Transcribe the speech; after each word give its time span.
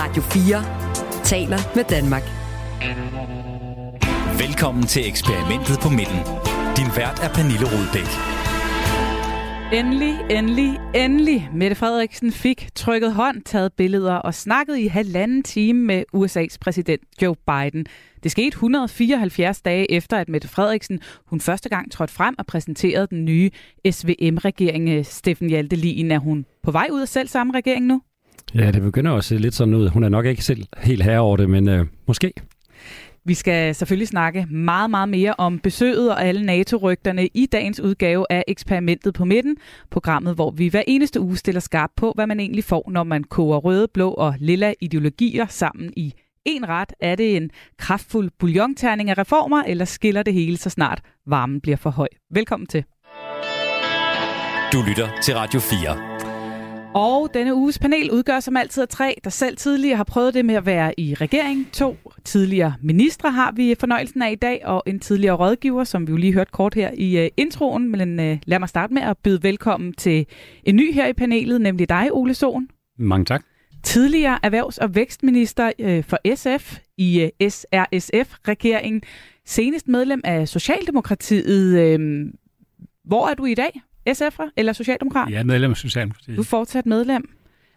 Radio 0.00 0.22
4 0.22 1.24
taler 1.24 1.58
med 1.74 1.84
Danmark. 1.84 2.22
Velkommen 4.38 4.86
til 4.86 5.08
eksperimentet 5.08 5.78
på 5.82 5.88
midten. 5.88 6.20
Din 6.76 6.90
vært 6.96 7.18
er 7.22 7.30
Pernille 7.34 7.66
Rudbæk. 7.72 8.10
Endelig, 9.72 10.14
endelig, 10.30 10.80
endelig. 10.94 11.50
Mette 11.54 11.76
Frederiksen 11.76 12.32
fik 12.32 12.68
trykket 12.74 13.12
hånd, 13.12 13.42
taget 13.42 13.72
billeder 13.72 14.14
og 14.14 14.34
snakket 14.34 14.78
i 14.78 14.86
halvanden 14.86 15.42
time 15.42 15.84
med 15.84 16.04
USA's 16.16 16.56
præsident 16.60 17.02
Joe 17.22 17.36
Biden. 17.46 17.86
Det 18.22 18.30
skete 18.30 18.54
174 18.54 19.60
dage 19.60 19.90
efter, 19.92 20.16
at 20.16 20.28
Mette 20.28 20.48
Frederiksen 20.48 21.00
hun 21.26 21.40
første 21.40 21.68
gang 21.68 21.92
trådte 21.92 22.14
frem 22.14 22.34
og 22.38 22.46
præsenterede 22.46 23.06
den 23.06 23.24
nye 23.24 23.50
SVM-regering. 23.90 25.06
Steffen 25.06 25.48
Hjaltelin, 25.48 26.10
er 26.10 26.18
hun 26.18 26.46
på 26.62 26.70
vej 26.70 26.88
ud 26.92 27.00
af 27.00 27.08
selv 27.08 27.28
samme 27.28 27.52
regering 27.54 27.86
nu? 27.86 28.02
Ja, 28.54 28.70
det 28.70 28.82
begynder 28.82 29.10
også 29.10 29.28
se 29.28 29.38
lidt 29.38 29.54
sådan 29.54 29.74
ud. 29.74 29.88
Hun 29.88 30.04
er 30.04 30.08
nok 30.08 30.26
ikke 30.26 30.44
selv 30.44 30.66
helt 30.78 31.02
herre 31.02 31.20
over 31.20 31.36
det, 31.36 31.50
men 31.50 31.68
øh, 31.68 31.86
måske. 32.06 32.32
Vi 33.24 33.34
skal 33.34 33.74
selvfølgelig 33.74 34.08
snakke 34.08 34.46
meget, 34.50 34.90
meget 34.90 35.08
mere 35.08 35.34
om 35.38 35.58
besøget 35.58 36.10
og 36.10 36.24
alle 36.24 36.46
NATO-rygterne 36.46 37.26
i 37.26 37.46
dagens 37.46 37.80
udgave 37.80 38.26
af 38.30 38.44
Eksperimentet 38.48 39.14
på 39.14 39.24
midten, 39.24 39.56
programmet, 39.90 40.34
hvor 40.34 40.50
vi 40.50 40.68
hver 40.68 40.82
eneste 40.86 41.20
uge 41.20 41.36
stiller 41.36 41.60
skarp 41.60 41.90
på, 41.96 42.12
hvad 42.14 42.26
man 42.26 42.40
egentlig 42.40 42.64
får, 42.64 42.90
når 42.90 43.04
man 43.04 43.24
koger 43.24 43.58
røde, 43.58 43.88
blå 43.94 44.10
og 44.10 44.34
lilla 44.38 44.74
ideologier 44.80 45.46
sammen 45.46 45.92
i 45.96 46.14
en 46.44 46.68
ret. 46.68 46.92
Er 47.00 47.14
det 47.14 47.36
en 47.36 47.50
kraftfuld 47.78 48.30
bouillonterning 48.38 49.10
af 49.10 49.18
reformer, 49.18 49.62
eller 49.62 49.84
skiller 49.84 50.22
det 50.22 50.34
hele 50.34 50.56
så 50.56 50.70
snart 50.70 51.00
varmen 51.26 51.60
bliver 51.60 51.76
for 51.76 51.90
høj? 51.90 52.08
Velkommen 52.30 52.66
til. 52.66 52.84
Du 54.72 54.82
lytter 54.88 55.08
til 55.22 55.34
Radio 55.34 55.60
4. 55.60 56.17
Og 56.94 57.30
denne 57.34 57.54
uges 57.54 57.78
panel 57.78 58.10
udgør 58.10 58.40
som 58.40 58.56
altid 58.56 58.82
af 58.82 58.88
tre, 58.88 59.18
der 59.24 59.30
selv 59.30 59.56
tidligere 59.56 59.96
har 59.96 60.04
prøvet 60.04 60.34
det 60.34 60.44
med 60.44 60.54
at 60.54 60.66
være 60.66 61.00
i 61.00 61.14
regering. 61.14 61.72
To 61.72 61.96
tidligere 62.24 62.74
ministre 62.82 63.30
har 63.30 63.52
vi 63.52 63.74
fornøjelsen 63.80 64.22
af 64.22 64.32
i 64.32 64.34
dag, 64.34 64.60
og 64.64 64.82
en 64.86 65.00
tidligere 65.00 65.34
rådgiver, 65.36 65.84
som 65.84 66.06
vi 66.06 66.10
jo 66.12 66.16
lige 66.16 66.32
hørte 66.32 66.50
kort 66.52 66.74
her 66.74 66.90
i 66.94 67.24
uh, 67.24 67.28
introen. 67.36 67.88
Men 67.88 68.20
uh, 68.20 68.38
lad 68.46 68.58
mig 68.58 68.68
starte 68.68 68.94
med 68.94 69.02
at 69.02 69.18
byde 69.18 69.42
velkommen 69.42 69.92
til 69.92 70.26
en 70.64 70.76
ny 70.76 70.92
her 70.92 71.06
i 71.06 71.12
panelet, 71.12 71.60
nemlig 71.60 71.88
dig, 71.88 72.08
Ole 72.12 72.34
Sohn. 72.34 72.68
Mange 72.98 73.24
tak. 73.24 73.44
Tidligere 73.82 74.38
erhvervs- 74.42 74.78
og 74.78 74.94
vækstminister 74.94 75.72
uh, 75.78 76.04
for 76.04 76.18
SF 76.34 76.78
i 76.96 77.24
uh, 77.24 77.48
SRSF-regeringen. 77.48 79.02
Senest 79.46 79.88
medlem 79.88 80.20
af 80.24 80.48
Socialdemokratiet. 80.48 81.98
Uh, 82.00 82.30
hvor 83.04 83.28
er 83.28 83.34
du 83.34 83.44
i 83.44 83.54
dag? 83.54 83.80
SF'er 84.08 84.50
eller 84.56 84.72
Socialdemokrat? 84.72 85.30
Jeg 85.30 85.38
er 85.38 85.44
medlem 85.44 85.70
af 85.70 85.76
Socialdemokratiet. 85.76 86.36
Du 86.36 86.42
er 86.42 86.46
fortsat 86.46 86.86
medlem. 86.86 87.30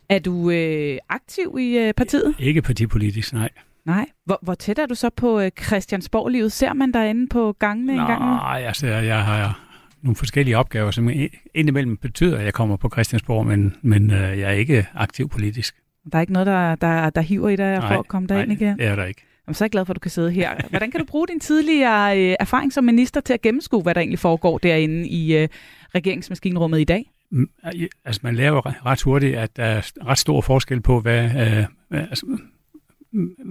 Er 0.09 0.19
du 0.19 0.51
øh, 0.51 0.97
aktiv 1.09 1.57
i 1.59 1.77
øh, 1.77 1.93
partiet? 1.93 2.35
Ikke 2.39 2.61
partipolitisk, 2.61 3.33
nej. 3.33 3.49
Nej. 3.85 4.05
Hvor, 4.25 4.39
hvor 4.41 4.53
tæt 4.53 4.79
er 4.79 4.85
du 4.85 4.95
så 4.95 5.09
på 5.09 5.39
øh, 5.39 5.51
Christiansborg-livet? 5.65 6.51
Ser 6.51 6.73
man 6.73 6.91
derinde 6.91 7.27
på 7.27 7.55
gangene 7.59 7.95
Nå, 7.95 8.01
en 8.01 8.07
gang? 8.07 8.21
Nej, 8.21 8.63
altså 8.67 8.87
jeg 8.87 9.25
har 9.25 9.59
nogle 10.01 10.15
forskellige 10.15 10.57
opgaver, 10.57 10.91
som 10.91 11.09
indimellem 11.55 11.97
betyder, 11.97 12.37
at 12.37 12.45
jeg 12.45 12.53
kommer 12.53 12.77
på 12.77 12.89
Christiansborg, 12.89 13.45
men, 13.45 13.75
men 13.81 14.11
øh, 14.11 14.39
jeg 14.39 14.49
er 14.49 14.51
ikke 14.51 14.87
aktiv 14.93 15.29
politisk. 15.29 15.75
Der 16.11 16.17
er 16.17 16.21
ikke 16.21 16.33
noget, 16.33 16.45
der, 16.45 16.75
der, 16.75 17.09
der 17.09 17.21
hiver 17.21 17.49
i 17.49 17.55
dig 17.55 17.81
for 17.81 17.99
at 17.99 18.07
komme 18.07 18.27
derind 18.27 18.47
nej, 18.47 18.55
igen? 18.55 18.77
det 18.77 18.85
er 18.85 18.95
der 18.95 19.05
ikke. 19.05 19.25
Jeg 19.47 19.51
er 19.51 19.53
så 19.53 19.67
glad 19.67 19.85
for, 19.85 19.93
at 19.93 19.95
du 19.95 19.99
kan 19.99 20.11
sidde 20.11 20.31
her. 20.31 20.55
Hvordan 20.69 20.91
kan 20.91 20.99
du 20.99 21.05
bruge 21.05 21.27
din 21.27 21.39
tidligere 21.39 22.19
øh, 22.19 22.35
erfaring 22.39 22.73
som 22.73 22.83
minister 22.83 23.21
til 23.21 23.33
at 23.33 23.41
gennemskue, 23.41 23.81
hvad 23.81 23.95
der 23.95 24.01
egentlig 24.01 24.19
foregår 24.19 24.57
derinde 24.57 25.07
i 25.07 25.37
øh, 25.37 25.47
regeringsmaskinrummet 25.95 26.79
i 26.79 26.83
dag? 26.83 27.11
Altså 28.05 28.21
man 28.23 28.35
lærer 28.35 28.85
ret 28.85 29.01
hurtigt, 29.01 29.37
at 29.37 29.57
der 29.57 29.63
er 29.63 29.91
ret 30.05 30.17
stor 30.17 30.41
forskel 30.41 30.81
på, 30.81 30.99
hvad, 30.99 31.23
øh, 31.23 31.65
altså, 32.11 32.37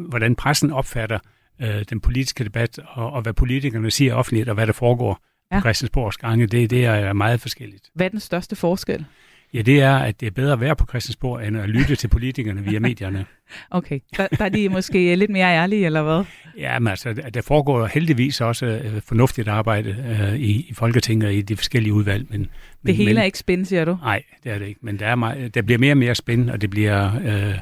hvordan 0.09 0.35
pressen 0.35 0.71
opfatter 0.73 1.19
øh, 1.63 1.85
den 1.91 2.01
politiske 2.01 2.45
debat, 2.45 2.79
og, 2.87 3.13
og 3.13 3.23
hvad 3.23 3.33
politikerne 3.33 3.91
siger 3.91 4.15
offentligt, 4.15 4.49
og 4.49 4.55
hvad 4.55 4.67
der 4.67 4.73
foregår 4.73 5.21
ja. 5.53 5.56
på 5.56 5.61
Christiansborgs 5.61 6.17
gange. 6.17 6.47
Det, 6.47 6.71
det 6.71 6.84
er 6.84 7.12
meget 7.12 7.41
forskelligt. 7.41 7.91
Hvad 7.95 8.06
er 8.06 8.11
den 8.11 8.21
største 8.21 8.56
forskel? 8.56 9.06
Ja, 9.55 9.62
det 9.62 9.81
er, 9.81 9.97
at 9.97 10.21
det 10.21 10.27
er 10.27 10.31
bedre 10.31 10.53
at 10.53 10.61
være 10.61 10.77
på 10.77 10.87
Christiansborg, 10.87 11.47
end 11.47 11.56
at 11.56 11.69
lytte 11.69 11.97
til 11.97 12.09
politikerne 12.09 12.65
via 12.65 12.81
medierne. 12.81 13.27
Okay, 13.71 14.00
der, 14.16 14.27
der 14.27 14.44
er 14.44 14.49
de 14.49 14.69
måske 14.69 15.15
lidt 15.16 15.31
mere 15.31 15.47
ærlige, 15.47 15.87
eller 15.87 16.03
hvad? 16.03 16.25
Ja, 16.59 16.78
men 16.78 16.88
altså, 16.88 17.12
der 17.34 17.43
foregår 17.43 17.87
heldigvis 17.87 18.41
også 18.41 18.66
øh, 18.66 19.03
fornuftigt 19.06 19.49
arbejde 19.49 19.97
øh, 20.09 20.41
i, 20.41 20.66
i 20.69 20.75
Folketinget 20.75 21.27
og 21.27 21.34
i 21.34 21.43
de 21.43 21.56
forskellige 21.56 21.93
udvalg. 21.93 22.27
Men, 22.31 22.47
det 22.87 22.97
hele 22.97 23.11
men, 23.11 23.19
er 23.19 23.22
ikke 23.22 23.38
spændende, 23.38 23.69
siger 23.69 23.84
du? 23.84 23.99
Nej, 24.03 24.22
det 24.44 24.53
er 24.53 24.59
det 24.59 24.66
ikke. 24.66 24.81
Men 24.83 24.99
der, 24.99 25.06
er 25.06 25.15
meget, 25.15 25.55
der 25.55 25.62
bliver 25.62 25.78
mere 25.78 25.93
og 25.93 25.99
mere 25.99 26.15
spændende, 26.15 26.53
og 26.53 26.61
det 26.61 26.71
bliver... 26.71 27.17
Øh, 27.25 27.55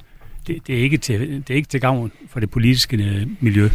det, 0.47 0.67
det, 0.67 0.79
er 0.79 0.83
ikke 0.83 0.99
til, 0.99 1.21
det 1.21 1.51
er 1.51 1.55
ikke 1.55 1.69
til 1.69 1.81
gavn 1.81 2.13
for 2.29 2.41
det 2.41 2.51
politiske 2.51 2.97
øh, 2.97 3.27
miljø. 3.41 3.69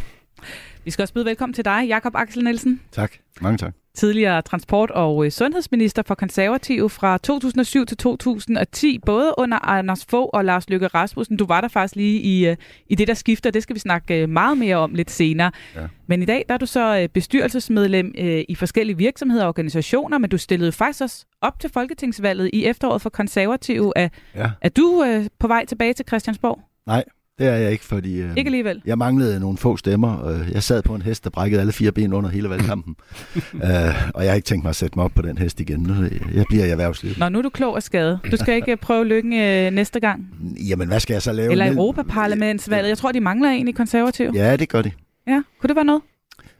Vi 0.85 0.91
skal 0.91 1.03
også 1.03 1.13
byde 1.13 1.25
velkommen 1.25 1.53
til 1.53 1.65
dig, 1.65 1.85
Jakob 1.87 2.15
Axel 2.15 2.43
Nielsen. 2.43 2.81
Tak. 2.91 3.11
Mange 3.41 3.57
tak. 3.57 3.73
Tidligere 3.97 4.41
transport- 4.41 4.91
og 4.91 5.31
sundhedsminister 5.31 6.03
for 6.05 6.15
konservative 6.15 6.89
fra 6.89 7.17
2007 7.17 7.85
til 7.85 7.97
2010, 7.97 8.99
både 9.05 9.33
under 9.37 9.65
Anders 9.65 10.05
Fogh 10.05 10.29
og 10.33 10.45
Lars 10.45 10.69
Løkke 10.69 10.87
Rasmussen. 10.87 11.37
Du 11.37 11.45
var 11.45 11.61
der 11.61 11.67
faktisk 11.67 11.95
lige 11.95 12.21
i, 12.21 12.55
i 12.87 12.95
det, 12.95 13.07
der 13.07 13.13
skifter. 13.13 13.51
Det 13.51 13.63
skal 13.63 13.73
vi 13.73 13.79
snakke 13.79 14.27
meget 14.27 14.57
mere 14.57 14.75
om 14.75 14.93
lidt 14.93 15.11
senere. 15.11 15.51
Ja. 15.75 15.87
Men 16.07 16.21
i 16.21 16.25
dag 16.25 16.45
der 16.47 16.53
er 16.53 16.57
du 16.57 16.65
så 16.65 17.07
bestyrelsesmedlem 17.13 18.13
i 18.49 18.55
forskellige 18.55 18.97
virksomheder 18.97 19.43
og 19.43 19.47
organisationer, 19.49 20.17
men 20.17 20.29
du 20.29 20.37
stillede 20.37 20.71
faktisk 20.71 21.01
også 21.01 21.25
op 21.41 21.59
til 21.59 21.69
folketingsvalget 21.69 22.49
i 22.53 22.65
efteråret 22.65 23.01
for 23.01 23.09
konservative. 23.09 23.93
Er, 23.95 24.09
ja. 24.35 24.51
er 24.61 24.69
du 24.69 25.05
på 25.39 25.47
vej 25.47 25.65
tilbage 25.65 25.93
til 25.93 26.05
Christiansborg? 26.07 26.59
Nej, 26.87 27.03
det 27.39 27.47
er 27.47 27.55
jeg 27.55 27.71
ikke, 27.71 27.85
fordi 27.85 28.21
øh, 28.21 28.29
ikke 28.37 28.47
alligevel. 28.47 28.81
jeg 28.85 28.97
manglede 28.97 29.39
nogle 29.39 29.57
få 29.57 29.77
stemmer. 29.77 30.27
Øh, 30.27 30.51
jeg 30.51 30.63
sad 30.63 30.81
på 30.81 30.95
en 30.95 31.01
hest, 31.01 31.23
der 31.23 31.29
brækkede 31.29 31.61
alle 31.61 31.73
fire 31.73 31.91
ben 31.91 32.13
under 32.13 32.29
hele 32.29 32.49
valgkampen. 32.49 32.95
øh, 33.53 34.11
og 34.13 34.23
jeg 34.23 34.31
har 34.31 34.35
ikke 34.35 34.45
tænkt 34.45 34.63
mig 34.63 34.69
at 34.69 34.75
sætte 34.75 34.97
mig 34.97 35.05
op 35.05 35.11
på 35.15 35.21
den 35.21 35.37
hest 35.37 35.59
igen. 35.59 35.79
Nu, 35.79 35.93
jeg 36.33 36.45
bliver 36.49 36.65
i 36.65 36.69
erhvervslivet. 36.69 37.17
Nå, 37.17 37.29
nu 37.29 37.37
er 37.37 37.41
du 37.41 37.49
klog 37.49 37.73
og 37.73 37.83
skade. 37.83 38.19
Du 38.31 38.37
skal 38.37 38.55
ikke 38.55 38.77
prøve 38.77 39.05
lykken 39.05 39.33
øh, 39.33 39.71
næste 39.71 39.99
gang. 39.99 40.27
Jamen, 40.69 40.87
hvad 40.87 40.99
skal 40.99 41.13
jeg 41.13 41.21
så 41.21 41.33
lave? 41.33 41.51
Eller 41.51 41.71
Europaparlamentsvalget. 41.71 42.89
Jeg 42.89 42.97
tror, 42.97 43.11
de 43.11 43.19
mangler 43.19 43.49
en 43.49 43.67
i 43.67 43.71
konservativ. 43.71 44.31
Ja, 44.35 44.55
det 44.55 44.69
gør 44.69 44.81
de. 44.81 44.91
Ja, 45.27 45.41
kunne 45.59 45.67
det 45.67 45.75
være 45.75 45.85
noget? 45.85 46.01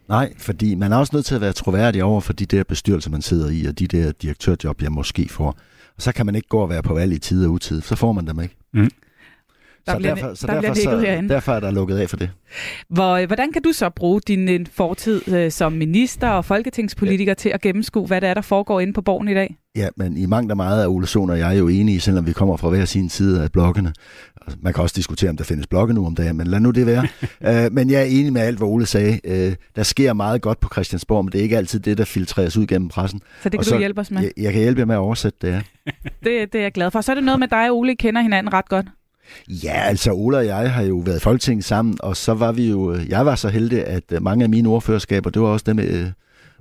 Nej, 0.10 0.34
fordi 0.38 0.76
man 0.76 0.92
er 0.92 0.98
også 0.98 1.16
nødt 1.16 1.26
til 1.26 1.36
at 1.36 1.42
være 1.42 1.54
troværdig 1.54 2.04
over 2.04 2.22
for 2.22 2.34
de 2.34 2.46
der 2.46 2.64
bestyrelser, 2.64 3.10
man 3.12 3.22
sidder 3.22 3.50
i, 3.50 3.66
og 3.66 3.80
de 3.80 3.88
der 3.88 4.12
direktørjob, 4.12 4.82
jeg 4.82 4.92
måske 4.92 5.30
får. 5.30 5.58
Og 5.96 6.02
så 6.02 6.12
kan 6.12 6.26
man 6.26 6.36
ikke 6.36 6.48
gå 6.48 6.58
og 6.58 6.70
være 6.70 6.84
på 6.84 6.94
valg 6.94 7.14
i 7.14 7.20
tid 7.20 7.46
og 7.46 7.52
utid. 7.52 7.82
Så 7.82 7.96
får 7.96 8.12
man 8.12 8.28
dem 8.28 8.40
ikke. 8.40 8.56
Mm. 8.74 8.90
Der 9.86 9.92
så 9.92 9.98
bliver, 9.98 10.16
derfor, 10.16 10.34
så 10.34 10.48
der 10.48 10.54
derfor, 10.54 10.74
bliver 10.74 10.90
så, 10.92 11.00
herinde. 11.00 11.30
derfor 11.30 11.52
er 11.52 11.60
der 11.60 11.72
lukket 11.72 11.98
af 11.98 12.10
for 12.10 12.18
det. 12.18 12.30
Hvor, 12.90 13.26
hvordan 13.26 13.52
kan 13.52 13.62
du 13.62 13.72
så 13.72 13.90
bruge 13.90 14.22
din 14.22 14.68
fortid 14.68 15.22
øh, 15.28 15.52
som 15.52 15.72
minister 15.72 16.30
og 16.30 16.46
folketingspolitiker 16.46 17.30
ja. 17.30 17.34
til 17.34 17.50
at 17.50 17.62
gennemskue, 17.62 18.08
hvad 18.08 18.22
der 18.22 18.28
er, 18.28 18.34
der 18.34 18.42
foregår 18.42 18.80
inde 18.80 18.94
på 18.94 19.02
borgen 19.02 19.28
i 19.28 19.34
dag? 19.34 19.58
Ja, 19.76 19.88
men 19.98 20.18
i 20.18 20.26
mangt 20.26 20.52
og 20.52 20.58
meget 20.58 20.84
er 20.84 20.88
Ole 20.88 21.08
Sohn 21.08 21.30
og 21.30 21.40
jeg 21.40 21.60
jo 21.60 21.68
enige, 21.68 22.00
selvom 22.00 22.28
vi 22.28 22.32
kommer 22.32 22.58
fra 22.58 22.70
hver 22.70 22.86
sin 22.86 23.10
side 23.10 23.44
af 23.44 23.52
blokkene. 23.52 23.94
Man 24.62 24.74
kan 24.74 24.84
også 24.84 24.94
diskutere, 24.96 25.30
om 25.30 25.38
der 25.38 25.44
findes 25.44 25.68
blokke 25.68 25.94
nu 25.94 26.06
om 26.06 26.16
dagen, 26.16 26.38
men 26.38 26.48
lad 26.48 26.60
nu 26.60 26.72
det 26.72 26.86
være. 26.86 27.08
uh, 27.68 27.74
men 27.76 27.90
jeg 27.90 28.02
er 28.02 28.06
enig 28.06 28.34
med 28.34 28.42
alt, 28.42 28.58
hvad 28.58 28.68
Ole 28.68 28.86
sagde. 28.86 29.20
Uh, 29.28 29.54
der 29.76 29.84
sker 29.84 30.14
meget 30.14 30.42
godt 30.42 30.60
på 30.60 30.70
Christiansborg, 30.74 31.26
men 31.26 31.32
det 31.32 31.40
er 31.40 31.44
ikke 31.44 31.58
altid 31.58 31.80
det, 31.80 31.98
der 31.98 32.06
filtreres 32.06 32.58
ud 32.58 32.66
gennem 32.66 32.90
pressen. 32.90 33.20
Så 33.20 33.50
det 33.50 33.52
kan 33.52 33.60
og 33.60 33.66
du 33.66 33.70
så, 33.70 33.78
hjælpe 33.78 34.02
os 34.02 34.12
med? 34.12 34.22
Jeg, 34.22 34.32
jeg 34.38 34.54
kan 34.54 34.62
hjælpe 34.62 34.80
jer 34.80 34.86
med 34.86 34.96
at 34.96 35.00
oversætte 35.00 35.38
det, 35.42 35.52
ja. 35.54 35.62
det, 36.24 36.54
det 36.54 36.60
er 36.60 36.64
jeg 36.64 36.72
glad 36.72 36.92
for. 36.92 37.02
Så 37.02 37.12
er 37.12 37.16
det 37.16 37.24
noget 37.24 37.40
med 37.40 37.48
dig 37.48 37.70
og 37.70 37.78
Ole, 37.78 37.96
kender 37.96 38.22
hinanden 38.22 38.54
ret 38.54 38.70
godt. 38.70 38.86
Ja, 39.48 39.82
altså 39.82 40.12
Ola 40.12 40.38
og 40.38 40.46
jeg 40.46 40.74
har 40.74 40.84
jo 40.84 40.96
været 40.96 41.18
i 41.18 41.20
Folketinget 41.20 41.66
sammen, 41.66 41.98
og 42.00 42.18
så 42.18 42.34
var 42.34 42.52
vi 42.52 42.70
jo, 42.70 42.98
jeg 43.10 43.26
var 43.26 43.36
så 43.36 43.50
heldig, 43.50 43.86
at 43.86 44.04
mange 44.22 44.44
af 44.44 44.50
mine 44.50 44.70
ordførerskaber, 44.70 45.30
det 45.30 45.42
var 45.42 45.48
også 45.48 45.64
dem, 45.68 45.80
øh, 45.80 46.06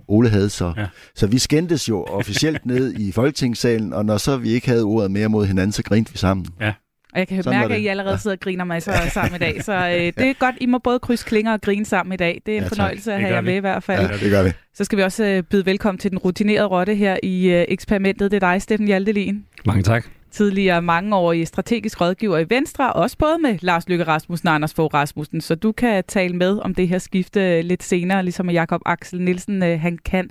Ole 0.08 0.28
havde, 0.28 0.50
så, 0.50 0.72
ja. 0.76 0.86
så 1.14 1.26
vi 1.26 1.38
skændtes 1.38 1.88
jo 1.88 2.02
officielt 2.02 2.66
ned 2.66 2.94
i 2.94 3.12
Folketingssalen, 3.12 3.92
og 3.92 4.04
når 4.04 4.16
så 4.16 4.36
vi 4.36 4.50
ikke 4.50 4.68
havde 4.68 4.82
ordet 4.82 5.10
mere 5.10 5.28
mod 5.28 5.46
hinanden, 5.46 5.72
så 5.72 5.82
grinte 5.82 6.12
vi 6.12 6.18
sammen. 6.18 6.46
Ja. 6.60 6.72
Og 7.12 7.18
jeg 7.18 7.28
kan 7.28 7.42
Sådan 7.42 7.60
mærke, 7.60 7.74
at 7.74 7.80
I 7.80 7.86
allerede 7.86 8.18
sidder 8.18 8.36
og 8.36 8.40
griner 8.40 8.64
mig 8.64 8.82
så 8.82 8.92
sammen 9.12 9.36
i 9.36 9.38
dag. 9.38 9.64
Så 9.64 9.72
øh, 9.72 10.12
det 10.24 10.30
er 10.30 10.32
godt, 10.38 10.54
I 10.60 10.66
må 10.66 10.78
både 10.78 10.98
krydse 10.98 11.26
klinger 11.26 11.52
og 11.52 11.60
grine 11.60 11.84
sammen 11.84 12.12
i 12.12 12.16
dag. 12.16 12.42
Det 12.46 12.54
er 12.54 12.58
en 12.58 12.62
ja, 12.62 12.68
fornøjelse 12.68 13.12
at 13.12 13.20
have 13.20 13.34
jer 13.34 13.40
med 13.40 13.54
i 13.54 13.58
hvert 13.58 13.82
fald. 13.82 14.10
Ja, 14.10 14.16
det 14.16 14.30
gør 14.30 14.42
vi. 14.42 14.50
Så 14.74 14.84
skal 14.84 14.98
vi 14.98 15.02
også 15.02 15.24
øh, 15.24 15.42
byde 15.42 15.66
velkommen 15.66 15.98
til 15.98 16.10
den 16.10 16.18
rutinerede 16.18 16.66
rotte 16.66 16.94
her 16.94 17.16
i 17.22 17.50
øh, 17.50 17.64
eksperimentet. 17.68 18.30
Det 18.30 18.42
er 18.42 18.52
dig, 18.52 18.62
Steffen 18.62 18.86
Hjaltelin. 18.86 19.44
Mange 19.66 19.82
tak 19.82 20.06
tidligere 20.32 20.82
mange 20.82 21.16
år 21.16 21.32
i 21.32 21.44
strategisk 21.44 22.00
rådgiver 22.00 22.38
i 22.38 22.50
Venstre, 22.50 22.92
også 22.92 23.18
både 23.18 23.38
med 23.38 23.58
Lars 23.60 23.88
Lykke 23.88 24.04
Rasmussen 24.04 24.48
og 24.48 24.54
Anders 24.54 24.74
Fogh 24.74 24.94
Rasmussen, 24.94 25.40
så 25.40 25.54
du 25.54 25.72
kan 25.72 26.04
tale 26.08 26.36
med 26.36 26.58
om 26.58 26.74
det 26.74 26.88
her 26.88 26.98
skifte 26.98 27.62
lidt 27.62 27.82
senere, 27.82 28.22
ligesom 28.22 28.50
Jakob 28.50 28.80
Axel 28.86 29.20
Nielsen 29.20 29.62
øh, 29.62 29.80
han 29.80 29.98
kan. 30.04 30.30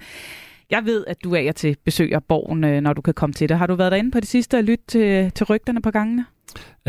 Jeg 0.71 0.85
ved, 0.85 1.05
at 1.07 1.23
du 1.23 1.33
er 1.33 1.51
til 1.51 1.77
besøg 1.85 2.13
af 2.13 2.23
borgen, 2.23 2.63
øh, 2.63 2.81
når 2.81 2.93
du 2.93 3.01
kan 3.01 3.13
komme 3.13 3.33
til 3.33 3.49
det. 3.49 3.57
Har 3.57 3.67
du 3.67 3.75
været 3.75 3.91
derinde 3.91 4.11
på 4.11 4.19
det 4.19 4.27
sidste 4.27 4.57
og 4.57 4.63
lyttet 4.63 4.87
til, 4.87 5.31
til 5.31 5.45
rygterne 5.45 5.81
på 5.81 5.91
gangene? 5.91 6.25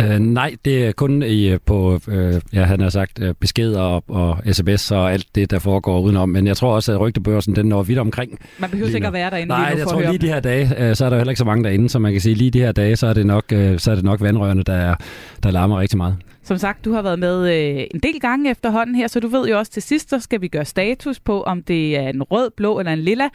Uh, 0.00 0.18
nej, 0.18 0.54
det 0.64 0.86
er 0.86 0.92
kun 0.92 1.22
i, 1.22 1.58
på, 1.58 2.00
uh, 2.06 2.14
ja, 2.52 2.62
han 2.64 2.80
har 2.80 2.88
sagt, 2.88 3.18
uh, 3.22 3.28
beskeder 3.40 3.80
og, 3.80 4.04
og 4.08 4.38
sms 4.52 4.90
og 4.90 5.12
alt 5.12 5.26
det, 5.34 5.50
der 5.50 5.58
foregår 5.58 6.00
udenom. 6.00 6.28
Men 6.28 6.46
jeg 6.46 6.56
tror 6.56 6.74
også, 6.74 6.92
at 6.92 7.00
rygtebørsen 7.00 7.56
den 7.56 7.66
når 7.66 7.82
vidt 7.82 7.98
omkring. 7.98 8.38
Man 8.58 8.70
behøver 8.70 8.94
ikke 8.94 9.06
at 9.06 9.12
være 9.12 9.30
derinde 9.30 9.48
Nej, 9.48 9.58
lige 9.58 9.74
nu 9.74 9.78
jeg 9.78 9.88
tror 9.88 10.00
lige 10.00 10.18
de 10.18 10.28
her 10.28 10.40
dage, 10.40 10.64
uh, 10.64 10.96
så 10.96 11.04
er 11.04 11.10
der 11.10 11.16
heller 11.16 11.30
ikke 11.30 11.38
så 11.38 11.44
mange 11.44 11.64
derinde, 11.64 11.88
så 11.88 11.98
man 11.98 12.12
kan 12.12 12.20
sige, 12.20 12.34
lige 12.34 12.50
de 12.50 12.58
her 12.58 12.72
dage, 12.72 12.96
så 12.96 13.06
er 13.06 13.12
det 13.12 13.26
nok, 13.26 13.44
uh, 13.54 13.78
så 13.78 13.90
er 13.90 13.94
det 13.94 14.04
nok 14.04 14.20
vandrørene, 14.20 14.62
der, 14.62 14.94
der 15.42 15.50
larmer 15.50 15.80
rigtig 15.80 15.96
meget. 15.96 16.16
Som 16.44 16.58
sagt, 16.58 16.84
du 16.84 16.92
har 16.92 17.02
været 17.02 17.18
med 17.18 17.54
øh, 17.56 17.86
en 17.94 18.00
del 18.00 18.20
gange 18.20 18.50
efterhånden 18.50 18.94
her, 18.94 19.06
så 19.06 19.20
du 19.20 19.28
ved 19.28 19.48
jo 19.48 19.58
også 19.58 19.72
til 19.72 19.82
sidst, 19.82 20.10
så 20.10 20.20
skal 20.20 20.40
vi 20.40 20.48
gøre 20.48 20.64
status 20.64 21.20
på, 21.20 21.42
om 21.42 21.62
det 21.62 21.96
er 21.96 22.08
en 22.08 22.22
rød, 22.22 22.50
blå 22.56 22.78
eller 22.78 22.92
en 22.92 22.98
lilla 22.98 23.28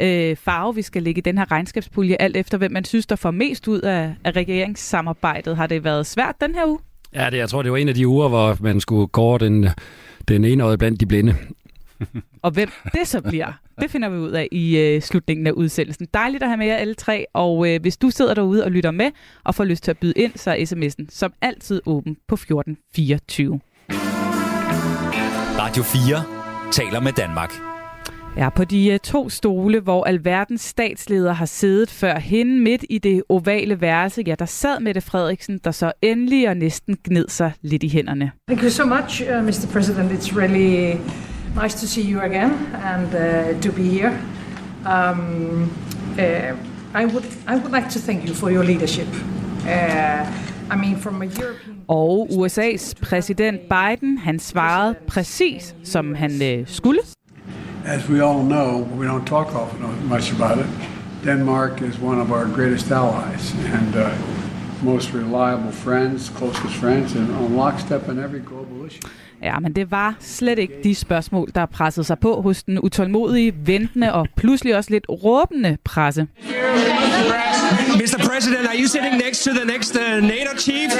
øh, 0.00 0.36
farve, 0.36 0.74
vi 0.74 0.82
skal 0.82 1.02
lægge 1.02 1.18
i 1.18 1.22
den 1.22 1.38
her 1.38 1.52
regnskabspulje, 1.52 2.16
alt 2.20 2.36
efter 2.36 2.58
hvem 2.58 2.72
man 2.72 2.84
synes, 2.84 3.06
der 3.06 3.16
får 3.16 3.30
mest 3.30 3.68
ud 3.68 3.80
af, 3.80 4.14
af 4.24 4.30
regeringssamarbejdet. 4.36 5.56
Har 5.56 5.66
det 5.66 5.84
været 5.84 6.06
svært 6.06 6.34
den 6.40 6.54
her 6.54 6.66
uge? 6.66 6.78
Ja, 7.14 7.30
det, 7.30 7.36
jeg 7.36 7.48
tror, 7.48 7.62
det 7.62 7.72
var 7.72 7.78
en 7.78 7.88
af 7.88 7.94
de 7.94 8.08
uger, 8.08 8.28
hvor 8.28 8.56
man 8.60 8.80
skulle 8.80 9.08
kåre 9.08 9.38
den, 9.38 9.66
den 10.28 10.44
ene 10.44 10.64
øje 10.64 10.78
blandt 10.78 11.00
de 11.00 11.06
blinde 11.06 11.34
og 12.42 12.50
hvem 12.50 12.70
det 12.92 13.08
så 13.08 13.20
bliver, 13.20 13.52
det 13.80 13.90
finder 13.90 14.08
vi 14.08 14.16
ud 14.16 14.30
af 14.30 14.48
i 14.52 14.78
øh, 14.78 15.02
slutningen 15.02 15.46
af 15.46 15.50
udsendelsen. 15.50 16.06
Dejligt 16.14 16.42
at 16.42 16.48
have 16.48 16.56
med 16.56 16.66
jer 16.66 16.76
alle 16.76 16.94
tre, 16.94 17.26
og 17.34 17.68
øh, 17.68 17.80
hvis 17.80 17.96
du 17.96 18.10
sidder 18.10 18.34
derude 18.34 18.64
og 18.64 18.70
lytter 18.70 18.90
med 18.90 19.10
og 19.44 19.54
får 19.54 19.64
lyst 19.64 19.84
til 19.84 19.90
at 19.90 19.98
byde 19.98 20.14
ind, 20.16 20.32
så 20.36 20.50
er 20.50 20.56
sms'en 20.56 21.06
som 21.10 21.32
altid 21.40 21.80
åben 21.86 22.16
på 22.28 22.34
1424. 22.34 23.60
Radio 25.58 25.82
4 25.82 26.24
taler 26.72 27.00
med 27.00 27.12
Danmark. 27.12 27.52
Ja, 28.36 28.48
på 28.48 28.64
de 28.64 28.92
uh, 28.92 28.98
to 28.98 29.28
stole, 29.28 29.80
hvor 29.80 30.04
alverdens 30.04 30.60
statsledere 30.60 31.34
har 31.34 31.46
siddet 31.46 31.90
før 31.90 32.18
hende 32.18 32.60
midt 32.60 32.84
i 32.90 32.98
det 32.98 33.22
ovale 33.28 33.80
værelse, 33.80 34.22
ja, 34.26 34.34
der 34.38 34.44
sad 34.44 34.80
Mette 34.80 35.00
Frederiksen, 35.00 35.60
der 35.64 35.70
så 35.70 35.92
endelig 36.02 36.48
og 36.48 36.56
næsten 36.56 36.96
gned 37.04 37.28
sig 37.28 37.52
lidt 37.62 37.82
i 37.82 37.88
hænderne. 37.88 38.32
Thank 38.48 38.62
you 38.62 38.70
so 38.70 38.86
much, 38.86 39.22
uh, 39.22 39.44
Mr. 39.44 39.68
President. 39.72 40.12
It's 40.12 40.38
really 40.38 40.96
nice 41.56 41.74
to 41.80 41.86
see 41.86 42.02
you 42.02 42.20
again 42.20 42.52
and 42.74 43.14
uh, 43.14 43.60
to 43.60 43.72
be 43.72 43.88
here. 43.88 44.12
Um, 44.84 45.70
uh, 46.18 46.54
I 46.94 47.04
would 47.06 47.26
I 47.46 47.56
would 47.56 47.72
like 47.72 47.88
to 47.90 47.98
thank 47.98 48.28
you 48.28 48.34
for 48.34 48.50
your 48.50 48.64
leadership. 48.64 49.08
Uh, 49.66 50.24
I 50.70 50.76
mean, 50.76 50.96
from 50.96 51.22
a 51.22 51.26
European 51.26 51.76
og 51.88 52.28
USA's 52.30 52.94
præsident 53.02 53.60
Biden, 53.60 54.18
han 54.18 54.38
svarede 54.38 54.94
præcis, 55.06 55.74
som 55.84 56.14
han 56.14 56.42
øh, 56.42 56.66
skulle. 56.66 57.00
As 57.84 58.08
we 58.08 58.24
all 58.24 58.42
know, 58.42 58.88
we 58.98 59.06
don't 59.06 59.26
talk 59.26 59.54
often 59.54 60.08
much 60.08 60.32
about 60.40 60.58
it. 60.58 60.66
Denmark 61.24 61.82
is 61.82 61.98
one 62.02 62.20
of 62.20 62.30
our 62.30 62.46
greatest 62.54 62.90
allies 62.90 63.54
and 63.74 63.94
uh, 63.96 64.10
most 64.82 65.14
reliable 65.14 65.72
friends, 65.72 66.28
closest 66.38 66.74
friends, 66.74 67.16
and 67.16 67.30
on 67.36 67.56
lockstep 67.56 68.08
in 68.08 68.18
every 68.18 68.40
global 68.40 68.86
issue. 68.86 69.08
Ja, 69.46 69.58
men 69.58 69.72
det 69.72 69.90
var 69.90 70.14
slet 70.20 70.58
ikke 70.58 70.74
de 70.84 70.94
spørgsmål, 70.94 71.50
der 71.54 71.66
pressede 71.66 72.06
sig 72.06 72.18
på 72.18 72.40
hos 72.40 72.62
den 72.62 72.78
utålmodige, 72.78 73.54
ventende 73.56 74.12
og 74.12 74.28
pludselig 74.36 74.76
også 74.76 74.90
lidt 74.90 75.06
råbende 75.08 75.78
presse. 75.84 76.26
Mr. 78.00 78.28
President, 78.30 78.66
are 78.68 78.76
you 78.80 78.86
sitting 78.86 79.16
next 79.16 79.44
to 79.44 79.50
the 79.50 79.64
next 79.64 79.96
uh, 79.96 80.22
NATO 80.22 80.58
chief? 80.58 80.90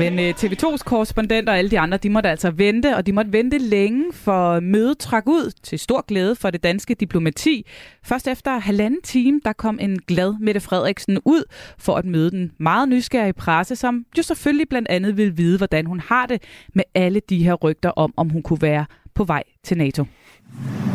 Men 0.00 0.18
øh, 0.18 0.34
TV2's 0.38 0.82
korrespondenter 0.84 1.52
og 1.52 1.58
alle 1.58 1.70
de 1.70 1.78
andre, 1.78 1.98
de 1.98 2.10
måtte 2.10 2.30
altså 2.30 2.50
vente, 2.50 2.96
og 2.96 3.06
de 3.06 3.12
måtte 3.12 3.32
vente 3.32 3.58
længe, 3.58 4.04
for 4.12 4.60
mødet 4.60 4.98
trak 4.98 5.26
ud 5.26 5.52
til 5.62 5.78
stor 5.78 6.04
glæde 6.06 6.36
for 6.36 6.50
det 6.50 6.62
danske 6.62 6.94
diplomati. 6.94 7.66
Først 8.04 8.28
efter 8.28 8.58
halvanden 8.58 9.02
time, 9.02 9.40
der 9.44 9.52
kom 9.52 9.78
en 9.80 9.98
glad 9.98 10.34
Mette 10.40 10.60
Frederiksen 10.60 11.18
ud 11.24 11.44
for 11.78 11.96
at 11.96 12.04
møde 12.04 12.30
den 12.30 12.52
meget 12.58 12.88
nysgerrige 12.88 13.32
presse, 13.32 13.76
som 13.76 14.04
jo 14.18 14.22
selvfølgelig 14.22 14.68
blandt 14.68 14.88
andet 14.88 15.16
vil 15.16 15.38
vide, 15.38 15.58
hvordan 15.58 15.86
hun 15.86 16.00
har 16.00 16.26
det 16.26 16.42
med 16.74 16.84
alle 16.94 17.20
de 17.28 17.44
her 17.44 17.54
rygter 17.54 17.90
om, 17.90 18.14
om 18.16 18.28
hun 18.28 18.42
kunne 18.42 18.62
være 18.62 18.84
på 19.14 19.24
vej 19.24 19.42
til 19.64 19.78
NATO. 19.78 20.04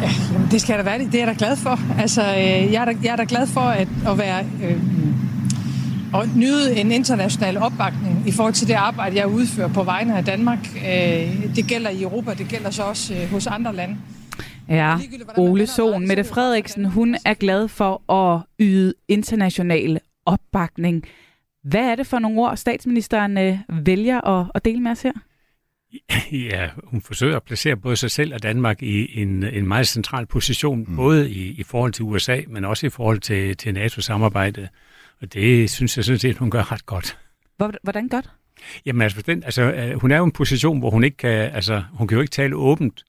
Ja, 0.01 0.09
jamen 0.33 0.47
det 0.51 0.61
skal 0.61 0.77
da 0.77 0.83
være 0.83 0.99
det. 0.99 1.11
Det 1.11 1.21
er 1.21 1.25
jeg 1.25 1.27
da 1.27 1.45
glad 1.45 1.55
for. 1.55 2.01
Altså, 2.01 2.21
øh, 2.21 2.73
jeg, 2.73 2.81
er 2.81 2.85
da, 2.85 2.93
jeg 3.03 3.11
er 3.11 3.15
da 3.15 3.25
glad 3.27 3.47
for 3.47 3.61
at, 3.61 3.87
at 4.07 4.17
være... 4.17 4.45
Øh, 4.63 4.81
og 6.15 6.27
nyde 6.35 6.75
en 6.75 6.91
international 6.91 7.57
opbakning 7.57 8.27
i 8.27 8.31
forhold 8.31 8.53
til 8.53 8.67
det 8.67 8.73
arbejde, 8.73 9.15
jeg 9.15 9.27
udfører 9.27 9.73
på 9.73 9.83
vegne 9.83 10.17
af 10.17 10.25
Danmark. 10.25 10.59
Øh, 10.75 11.55
det 11.55 11.65
gælder 11.67 11.89
i 11.89 12.01
Europa, 12.01 12.33
det 12.33 12.47
gælder 12.47 12.69
så 12.69 12.83
også 12.83 13.13
øh, 13.13 13.31
hos 13.31 13.47
andre 13.47 13.75
lande. 13.75 13.97
Ja, 14.69 14.97
Ole 15.37 15.67
Sohn, 15.67 16.07
Mette 16.07 16.23
Frederiksen, 16.23 16.85
hun 16.85 17.17
er 17.25 17.33
glad 17.33 17.67
for 17.67 18.11
at 18.11 18.41
yde 18.59 18.93
international 19.07 19.99
opbakning. 20.25 21.03
Hvad 21.63 21.91
er 21.91 21.95
det 21.95 22.07
for 22.07 22.19
nogle 22.19 22.41
ord, 22.41 22.57
statsministeren 22.57 23.37
øh, 23.37 23.59
vælger 23.69 24.27
at, 24.27 24.51
at 24.55 24.65
dele 24.65 24.79
med 24.79 24.91
os 24.91 25.01
her? 25.01 25.11
Ja, 26.51 26.69
hun 26.83 27.01
forsøger 27.01 27.35
at 27.35 27.43
placere 27.43 27.75
både 27.75 27.95
sig 27.95 28.11
selv 28.11 28.33
og 28.33 28.43
Danmark 28.43 28.83
i 28.83 29.21
en, 29.21 29.43
en 29.43 29.67
meget 29.67 29.87
central 29.87 30.25
position, 30.25 30.85
mm. 30.87 30.95
både 30.95 31.31
i, 31.31 31.51
i 31.51 31.63
forhold 31.63 31.91
til 31.91 32.03
USA, 32.03 32.41
men 32.47 32.65
også 32.65 32.85
i 32.85 32.89
forhold 32.89 33.19
til, 33.19 33.57
til 33.57 33.73
NATO-samarbejdet. 33.73 34.69
Og 35.21 35.33
det 35.33 35.69
synes 35.69 35.97
jeg 35.97 36.05
sådan 36.05 36.19
set, 36.19 36.37
hun 36.37 36.51
gør 36.51 36.71
ret 36.71 36.85
godt. 36.85 37.17
Hvordan 37.83 38.07
godt? 38.07 38.29
Jamen 38.85 39.01
altså, 39.01 39.21
den, 39.21 39.43
altså, 39.43 39.61
øh, 39.61 40.01
hun 40.01 40.11
er 40.11 40.17
jo 40.17 40.23
i 40.23 40.25
en 40.25 40.31
position, 40.31 40.79
hvor 40.79 40.89
hun 40.89 41.03
ikke 41.03 41.17
kan, 41.17 41.31
altså, 41.31 41.83
hun 41.93 42.07
kan 42.07 42.15
jo 42.15 42.21
ikke 42.21 42.31
tale 42.31 42.55
åbent, 42.55 43.03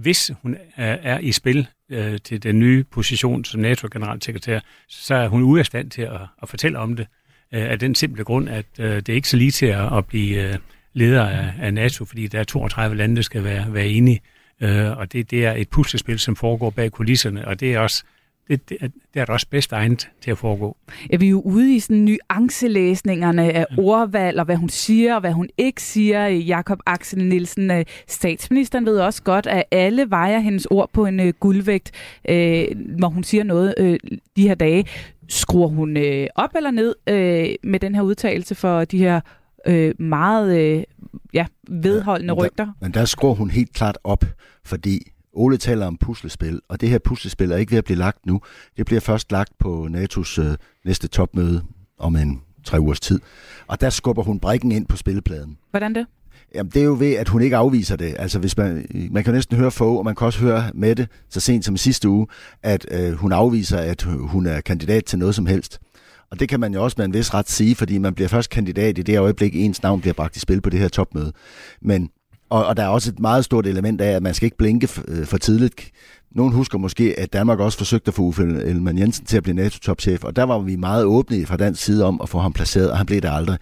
hvis 0.00 0.30
hun 0.42 0.56
er, 0.76 1.18
i 1.18 1.32
spil 1.32 1.68
øh, 1.90 2.18
til 2.24 2.42
den 2.42 2.58
nye 2.58 2.84
position 2.84 3.44
som 3.44 3.60
NATO-generalsekretær, 3.60 4.60
så 4.88 5.14
er 5.14 5.28
hun 5.28 5.42
ude 5.42 5.60
af 5.60 5.66
stand 5.66 5.90
til 5.90 6.02
at, 6.02 6.20
at 6.42 6.48
fortælle 6.48 6.78
om 6.78 6.96
det, 6.96 7.06
øh, 7.54 7.70
af 7.70 7.78
den 7.78 7.94
simple 7.94 8.24
grund, 8.24 8.48
at 8.48 8.66
øh, 8.78 8.96
det 8.96 9.08
er 9.08 9.14
ikke 9.14 9.28
så 9.28 9.36
lige 9.36 9.50
til 9.50 9.66
at, 9.66 9.96
at 9.96 10.06
blive 10.06 10.48
øh, 10.48 10.58
leder 10.92 11.26
af, 11.26 11.52
af 11.60 11.74
NATO, 11.74 12.04
fordi 12.04 12.26
der 12.26 12.40
er 12.40 12.44
32 12.44 12.96
lande, 12.96 13.16
der 13.16 13.22
skal 13.22 13.44
være, 13.44 13.74
være 13.74 13.88
enige, 13.88 14.20
øh, 14.60 14.98
og 14.98 15.12
det, 15.12 15.30
det 15.30 15.46
er 15.46 15.52
et 15.52 15.68
puslespil, 15.68 16.18
som 16.18 16.36
foregår 16.36 16.70
bag 16.70 16.92
kulisserne, 16.92 17.48
og 17.48 17.60
det 17.60 17.74
er 17.74 17.78
også 17.78 18.04
det, 18.48 18.68
det, 18.68 18.80
det 19.14 19.20
er 19.20 19.24
da 19.24 19.32
også 19.32 19.46
bedst 19.50 19.72
egnet 19.72 20.08
til 20.20 20.30
at 20.30 20.38
foregå. 20.38 20.76
Ja, 21.10 21.16
vi 21.16 21.26
er 21.26 21.30
jo 21.30 21.40
ude 21.40 21.76
i 21.76 21.80
sådan 21.80 22.18
nuancelæsningerne 22.30 23.52
af 23.52 23.66
ordvalg, 23.78 24.38
og 24.38 24.44
hvad 24.44 24.56
hun 24.56 24.68
siger, 24.68 25.14
og 25.14 25.20
hvad 25.20 25.32
hun 25.32 25.48
ikke 25.58 25.82
siger. 25.82 26.26
Jakob 26.26 26.78
Axel 26.86 27.24
Nielsen, 27.24 27.70
øh, 27.70 27.84
statsministeren 28.08 28.86
ved 28.86 28.98
også 28.98 29.22
godt, 29.22 29.46
at 29.46 29.64
alle 29.70 30.10
vejer 30.10 30.38
hendes 30.38 30.66
ord 30.66 30.90
på 30.92 31.06
en 31.06 31.20
uh, 31.20 31.28
guldvægt, 31.28 31.90
øh, 32.28 32.66
når 32.76 33.08
hun 33.08 33.24
siger 33.24 33.44
noget 33.44 33.74
øh, 33.78 33.98
de 34.36 34.48
her 34.48 34.54
dage. 34.54 34.86
Skruer 35.28 35.68
hun 35.68 35.96
øh, 35.96 36.26
op 36.34 36.50
eller 36.56 36.70
ned 36.70 36.94
øh, 37.06 37.48
med 37.62 37.80
den 37.80 37.94
her 37.94 38.02
udtalelse 38.02 38.54
for 38.54 38.84
de 38.84 38.98
her 38.98 39.20
øh, 39.66 39.94
meget 39.98 40.58
øh, 40.58 40.82
ja, 41.34 41.46
vedholdende 41.68 42.32
ja, 42.32 42.34
men 42.34 42.44
rygter? 42.44 42.64
Der, 42.64 42.72
men 42.80 42.94
der 42.94 43.04
skruer 43.04 43.34
hun 43.34 43.50
helt 43.50 43.72
klart 43.72 43.98
op, 44.04 44.24
fordi 44.64 45.12
Ole 45.36 45.56
taler 45.56 45.86
om 45.86 45.96
puslespil, 45.96 46.60
og 46.68 46.80
det 46.80 46.88
her 46.88 46.98
puslespil 46.98 47.52
er 47.52 47.56
ikke 47.56 47.70
ved 47.70 47.78
at 47.78 47.84
blive 47.84 47.98
lagt 47.98 48.26
nu. 48.26 48.40
Det 48.76 48.86
bliver 48.86 49.00
først 49.00 49.32
lagt 49.32 49.52
på 49.58 49.88
NATO's 49.90 50.40
øh, 50.40 50.56
næste 50.84 51.08
topmøde 51.08 51.62
om 51.98 52.16
en 52.16 52.42
tre 52.64 52.80
ugers 52.80 53.00
tid. 53.00 53.20
Og 53.66 53.80
der 53.80 53.90
skubber 53.90 54.22
hun 54.22 54.40
brækken 54.40 54.72
ind 54.72 54.86
på 54.86 54.96
spillepladen. 54.96 55.58
Hvordan 55.70 55.94
det? 55.94 56.06
Jamen, 56.54 56.70
det 56.70 56.80
er 56.80 56.84
jo 56.84 56.96
ved, 56.98 57.12
at 57.12 57.28
hun 57.28 57.42
ikke 57.42 57.56
afviser 57.56 57.96
det. 57.96 58.14
Altså, 58.18 58.38
hvis 58.38 58.56
man, 58.56 58.86
man 59.10 59.24
kan 59.24 59.32
jo 59.32 59.34
næsten 59.34 59.56
høre 59.56 59.70
få, 59.70 59.96
og 59.96 60.04
man 60.04 60.14
kan 60.14 60.26
også 60.26 60.40
høre 60.40 60.70
Mette, 60.74 61.08
så 61.28 61.40
sent 61.40 61.64
som 61.64 61.76
sidste 61.76 62.08
uge, 62.08 62.26
at 62.62 62.86
øh, 62.90 63.12
hun 63.12 63.32
afviser, 63.32 63.78
at 63.78 64.02
hun 64.02 64.46
er 64.46 64.60
kandidat 64.60 65.04
til 65.04 65.18
noget 65.18 65.34
som 65.34 65.46
helst. 65.46 65.78
Og 66.30 66.40
det 66.40 66.48
kan 66.48 66.60
man 66.60 66.74
jo 66.74 66.84
også 66.84 66.94
med 66.98 67.04
en 67.04 67.14
vis 67.14 67.34
ret 67.34 67.50
sige, 67.50 67.74
fordi 67.74 67.98
man 67.98 68.14
bliver 68.14 68.28
først 68.28 68.50
kandidat 68.50 68.98
i 68.98 69.02
det 69.02 69.18
øjeblik, 69.18 69.56
ens 69.56 69.82
navn 69.82 70.00
bliver 70.00 70.14
bragt 70.14 70.36
i 70.36 70.40
spil 70.40 70.60
på 70.60 70.70
det 70.70 70.80
her 70.80 70.88
topmøde. 70.88 71.32
Men 71.82 72.10
og, 72.50 72.66
og 72.66 72.76
der 72.76 72.82
er 72.82 72.88
også 72.88 73.10
et 73.10 73.20
meget 73.20 73.44
stort 73.44 73.66
element 73.66 74.00
af, 74.00 74.10
at 74.10 74.22
man 74.22 74.34
skal 74.34 74.46
ikke 74.46 74.56
blinke 74.56 74.86
for, 74.86 75.04
øh, 75.08 75.26
for 75.26 75.38
tidligt. 75.38 75.90
Nogen 76.30 76.52
husker 76.52 76.78
måske, 76.78 77.18
at 77.18 77.32
Danmark 77.32 77.58
også 77.58 77.78
forsøgte 77.78 78.08
at 78.08 78.14
få 78.14 78.22
Uffe 78.22 78.42
Ellemann 78.42 78.98
Jensen 78.98 79.26
til 79.26 79.36
at 79.36 79.42
blive 79.42 79.54
NATO-topchef, 79.54 80.24
og 80.24 80.36
der 80.36 80.42
var 80.42 80.58
vi 80.58 80.76
meget 80.76 81.04
åbne 81.04 81.46
fra 81.46 81.56
dansk 81.56 81.84
side 81.84 82.04
om 82.04 82.20
at 82.22 82.28
få 82.28 82.38
ham 82.38 82.52
placeret, 82.52 82.90
og 82.90 82.96
han 82.96 83.06
blev 83.06 83.20
der 83.20 83.30
aldrig. 83.30 83.58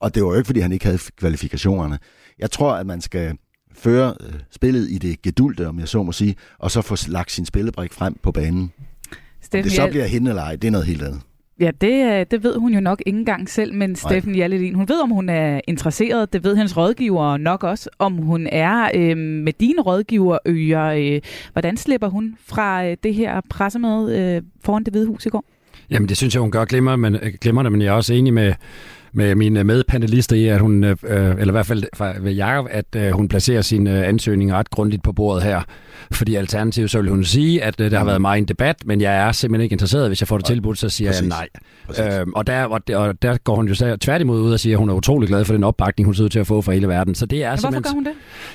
Og 0.00 0.14
det 0.14 0.22
var 0.22 0.28
jo 0.28 0.34
ikke, 0.34 0.46
fordi 0.46 0.60
han 0.60 0.72
ikke 0.72 0.84
havde 0.84 0.98
kvalifikationerne. 1.16 1.98
Jeg 2.38 2.50
tror, 2.50 2.72
at 2.72 2.86
man 2.86 3.00
skal 3.00 3.36
føre 3.76 4.14
øh, 4.20 4.32
spillet 4.50 4.90
i 4.90 4.98
det 4.98 5.22
gedulte, 5.22 5.68
om 5.68 5.78
jeg 5.78 5.88
så 5.88 6.02
må 6.02 6.12
sige, 6.12 6.36
og 6.58 6.70
så 6.70 6.82
få 6.82 6.96
lagt 7.08 7.32
sin 7.32 7.46
spillebrik 7.46 7.92
frem 7.92 8.16
på 8.22 8.32
banen. 8.32 8.72
Steffen, 9.42 9.64
det 9.64 9.72
så 9.72 9.88
bliver 9.90 10.06
hende 10.06 10.30
eller 10.30 10.42
ej, 10.42 10.56
det 10.56 10.68
er 10.68 10.72
noget 10.72 10.86
helt 10.86 11.02
andet. 11.02 11.20
Ja, 11.60 11.70
det, 11.80 12.20
øh, 12.20 12.26
det 12.30 12.44
ved 12.44 12.56
hun 12.56 12.74
jo 12.74 12.80
nok 12.80 13.02
ikke 13.06 13.18
engang 13.18 13.48
selv, 13.48 13.74
men 13.74 13.96
Steffen 13.96 14.34
Jalledin, 14.34 14.74
hun 14.74 14.88
ved, 14.88 15.02
om 15.02 15.10
hun 15.10 15.28
er 15.28 15.60
interesseret. 15.68 16.32
Det 16.32 16.44
ved 16.44 16.56
hendes 16.56 16.76
rådgiver 16.76 17.36
nok 17.36 17.64
også, 17.64 17.90
om 17.98 18.12
hun 18.12 18.46
er 18.52 18.90
øh, 18.94 19.16
med 19.16 19.52
dine 19.52 19.82
rådgiverøger. 19.82 20.84
Øh, 20.84 21.20
hvordan 21.52 21.76
slipper 21.76 22.08
hun 22.08 22.36
fra 22.46 22.86
øh, 22.86 22.96
det 23.02 23.14
her 23.14 23.40
pressemøde 23.50 24.18
øh, 24.18 24.42
foran 24.64 24.84
det 24.84 24.92
hvide 24.92 25.06
hus 25.06 25.26
i 25.26 25.28
går? 25.28 25.44
Jamen, 25.90 26.08
det 26.08 26.16
synes 26.16 26.34
jeg, 26.34 26.40
hun 26.40 26.50
gør 26.50 26.64
glimmer, 26.64 26.96
men, 26.96 27.16
glimrende, 27.40 27.70
men 27.70 27.82
jeg 27.82 27.88
er 27.88 27.92
også 27.92 28.14
enig 28.14 28.34
med, 28.34 28.54
med 29.12 29.34
mine 29.34 29.64
medpanelister 29.64 30.36
i, 30.36 30.46
at 30.46 30.60
hun, 30.60 30.84
øh, 30.84 30.96
eller 31.02 31.48
i 31.48 31.50
hvert 31.50 31.66
fald 31.66 32.22
ved 32.22 32.32
Jacob, 32.32 32.66
at 32.70 32.96
øh, 32.96 33.10
hun 33.10 33.28
placerer 33.28 33.62
sin 33.62 33.86
øh, 33.86 34.08
ansøgning 34.08 34.52
ret 34.52 34.70
grundigt 34.70 35.02
på 35.02 35.12
bordet 35.12 35.42
her. 35.42 35.60
Fordi 36.12 36.34
alternativt 36.34 36.90
så 36.90 37.00
vil 37.00 37.10
hun 37.10 37.24
sige, 37.24 37.62
at 37.62 37.80
øh, 37.80 37.90
der 37.90 37.98
har 37.98 38.04
været 38.04 38.20
meget 38.20 38.38
en 38.38 38.44
debat, 38.44 38.76
men 38.86 39.00
jeg 39.00 39.16
er 39.16 39.32
simpelthen 39.32 39.64
ikke 39.64 39.74
interesseret. 39.74 40.08
Hvis 40.08 40.20
jeg 40.20 40.28
får 40.28 40.36
det 40.36 40.46
tilbudt, 40.46 40.78
så 40.78 40.88
siger 40.88 41.10
Præcis. 41.10 41.22
jeg 41.22 41.48
nej. 41.98 42.18
Øhm, 42.20 42.32
og, 42.32 42.46
der, 42.46 42.64
og, 42.64 42.80
og 42.94 43.22
der 43.22 43.36
går 43.36 43.56
hun 43.56 43.68
jo 43.68 43.74
så 43.74 43.96
tværtimod 43.96 44.40
ud 44.40 44.52
og 44.52 44.60
siger, 44.60 44.76
at 44.76 44.78
hun 44.78 44.90
er 44.90 44.94
utrolig 44.94 45.28
glad 45.28 45.44
for 45.44 45.52
den 45.52 45.64
opbakning, 45.64 46.04
hun 46.04 46.14
ser 46.14 46.24
ud 46.24 46.28
til 46.28 46.38
at 46.38 46.46
få 46.46 46.62
fra 46.62 46.72
hele 46.72 46.88
verden. 46.88 47.14
Så 47.14 47.26
det 47.26 47.44
er 47.44 47.50
men 47.50 47.60
hvorfor 47.60 47.80
gør 47.80 47.90
hun 47.90 48.04
det? 48.04 48.12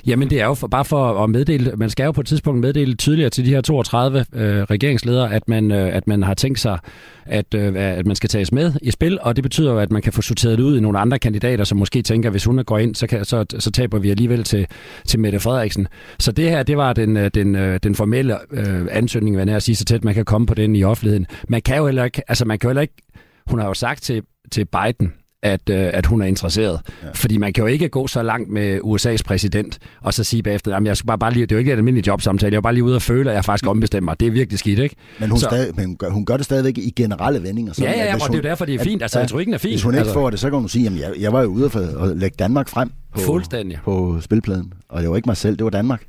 Jamen 0.08 0.30
det 0.30 0.42
er 0.42 0.46
jo 0.46 0.54
for, 0.54 0.68
bare 0.68 0.86
for 0.86 1.24
at 1.24 1.30
meddele, 1.30 1.72
man 1.78 1.90
skal 1.90 2.04
jo 2.04 2.12
på 2.12 2.22
et 2.22 2.28
tidspunkt 2.28 2.62
meddele 2.62 2.96
tydeligere 2.96 3.30
til 3.30 3.46
de 3.46 3.50
her 3.50 3.62
32 3.62 4.26
øh, 4.34 4.64
regeringsledere, 4.64 5.34
at 5.34 5.50
man, 5.50 5.72
øh, 5.72 5.96
at 5.96 6.08
man 6.08 6.24
har 6.24 6.34
tænkt 6.34 6.60
sig, 6.60 6.80
at, 7.26 7.54
øh, 7.56 7.74
at 7.76 8.06
man 8.06 8.16
skal 8.16 8.30
tages 8.30 8.52
med 8.52 8.74
i 8.82 8.92
spil, 8.92 9.20
og 9.22 9.36
det 9.36 9.44
betyder 9.44 9.72
jo, 9.72 9.80
at 9.80 9.92
man 9.92 10.02
kan 10.02 10.14
få 10.14 10.22
sorteret 10.22 10.60
ud 10.60 10.78
i 10.78 10.82
nogle 10.82 11.00
andre 11.00 11.20
kandidater, 11.20 11.64
som 11.64 11.78
måske 11.78 12.02
tænker, 12.02 12.30
at 12.30 12.34
hvis 12.34 12.46
hun 12.46 12.64
går 12.66 12.78
ind, 12.78 12.96
så, 12.96 13.08
kan, 13.08 13.26
så, 13.26 13.46
så 13.60 13.72
taber 13.72 14.00
vi 14.00 14.10
alligevel 14.10 14.44
til, 14.44 14.68
til 15.06 15.20
Mette 15.20 15.40
Frederiksen. 15.40 15.88
Så 16.20 16.32
det 16.32 16.50
her, 16.50 16.64
det 16.64 16.78
var 16.78 16.94
den, 16.94 17.18
øh, 17.18 17.32
den, 17.46 17.56
øh, 17.56 17.80
den 17.84 17.96
formelle 17.96 18.38
øh, 18.52 18.88
ansøgning, 18.92 19.36
hvad 19.36 19.48
jeg 19.48 19.62
sige, 19.62 19.76
så 19.76 19.86
tæt 19.86 20.04
man 20.04 20.14
kan 20.14 20.26
komme 20.26 20.48
på 20.48 20.54
den 20.54 20.76
i 20.76 20.84
offentligheden. 20.84 21.26
Man 21.50 21.62
kan 21.62 21.78
jo 21.78 21.86
heller 21.86 22.04
ikke, 22.04 22.22
altså 22.28 22.46
man 22.46 22.60
kan 22.60 22.68
jo 22.68 22.70
heller 22.70 22.82
ikke, 22.82 23.02
hun 23.48 23.60
har 23.60 23.68
jo 23.68 23.74
sagt 23.74 24.04
til, 24.04 24.22
til 24.52 24.66
Biden, 24.66 25.14
at, 25.44 25.70
øh, 25.70 25.90
at 25.94 26.06
hun 26.06 26.22
er 26.22 26.26
interesseret. 26.26 26.80
Ja. 27.04 27.08
Fordi 27.14 27.38
man 27.38 27.54
kan 27.54 27.62
jo 27.62 27.68
ikke 27.68 27.90
gå 27.90 28.08
så 28.08 28.24
langt 28.24 28.50
med 28.50 28.80
USA's 28.80 29.24
præsident, 29.26 29.80
og 30.02 30.14
så 30.14 30.24
sige 30.24 30.44
bagefter, 30.44 30.76
at 30.76 30.84
jeg 30.86 30.98
skal 30.98 31.08
bare, 31.08 31.20
bare 31.20 31.34
lige, 31.34 31.46
det 31.46 31.52
er 31.52 31.56
jo 31.56 31.60
ikke 31.60 31.72
et 31.72 31.78
almindeligt 31.78 32.08
jobsamtale, 32.08 32.52
jeg 32.54 32.58
er 32.58 32.62
bare 32.62 32.74
lige 32.74 32.84
ude 32.84 32.96
og 32.96 33.02
føle, 33.02 33.30
at 33.30 33.36
jeg 33.36 33.46
faktisk 33.46 33.70
ombestemmer 33.70 34.12
mig. 34.12 34.20
Det 34.20 34.28
er 34.28 34.32
virkelig 34.32 34.60
skidt, 34.60 34.80
ikke? 34.80 34.96
Men 35.20 35.30
hun, 35.30 35.40
så, 35.40 35.46
stadig, 35.50 35.76
men 35.76 35.98
hun 36.10 36.26
gør 36.26 36.38
det 36.38 36.46
stadigvæk 36.46 36.78
i 36.78 36.94
generelle 36.96 37.44
vendinger. 37.44 37.74
ja, 37.80 37.92
ja, 37.92 38.06
ja, 38.06 38.14
og 38.16 38.22
hun, 38.22 38.28
det 38.28 38.34
er 38.34 38.38
jo 38.38 38.50
derfor, 38.50 38.66
det 38.66 38.76
er 38.76 38.84
fint. 38.84 39.02
Altså, 39.02 39.20
jeg 39.20 39.30
tror 39.30 39.40
ikke, 39.40 39.54
er 39.54 39.58
fint. 39.58 39.74
Hvis 39.74 39.84
hun 39.84 39.94
ikke 39.94 40.00
altså, 40.00 40.14
får 40.14 40.30
det, 40.30 40.40
så 40.40 40.50
kan 40.50 40.60
hun 40.60 40.70
sige, 40.70 40.88
at 40.88 41.00
jeg, 41.00 41.14
jeg 41.20 41.34
var 41.34 41.42
jo 41.42 41.48
ude 41.48 41.70
for 41.70 41.80
at 41.80 42.18
lægge 42.18 42.36
Danmark 42.40 42.70
frem 42.70 42.92
på, 43.14 43.20
Fuldstændig. 43.20 43.80
på 43.84 44.18
spilpladen. 44.22 44.74
Og 44.90 45.02
det 45.02 45.10
var 45.10 45.16
ikke 45.16 45.30
mig 45.30 45.38
selv, 45.38 45.58
det 45.58 45.64
var 45.64 45.70
Danmark. 45.70 46.02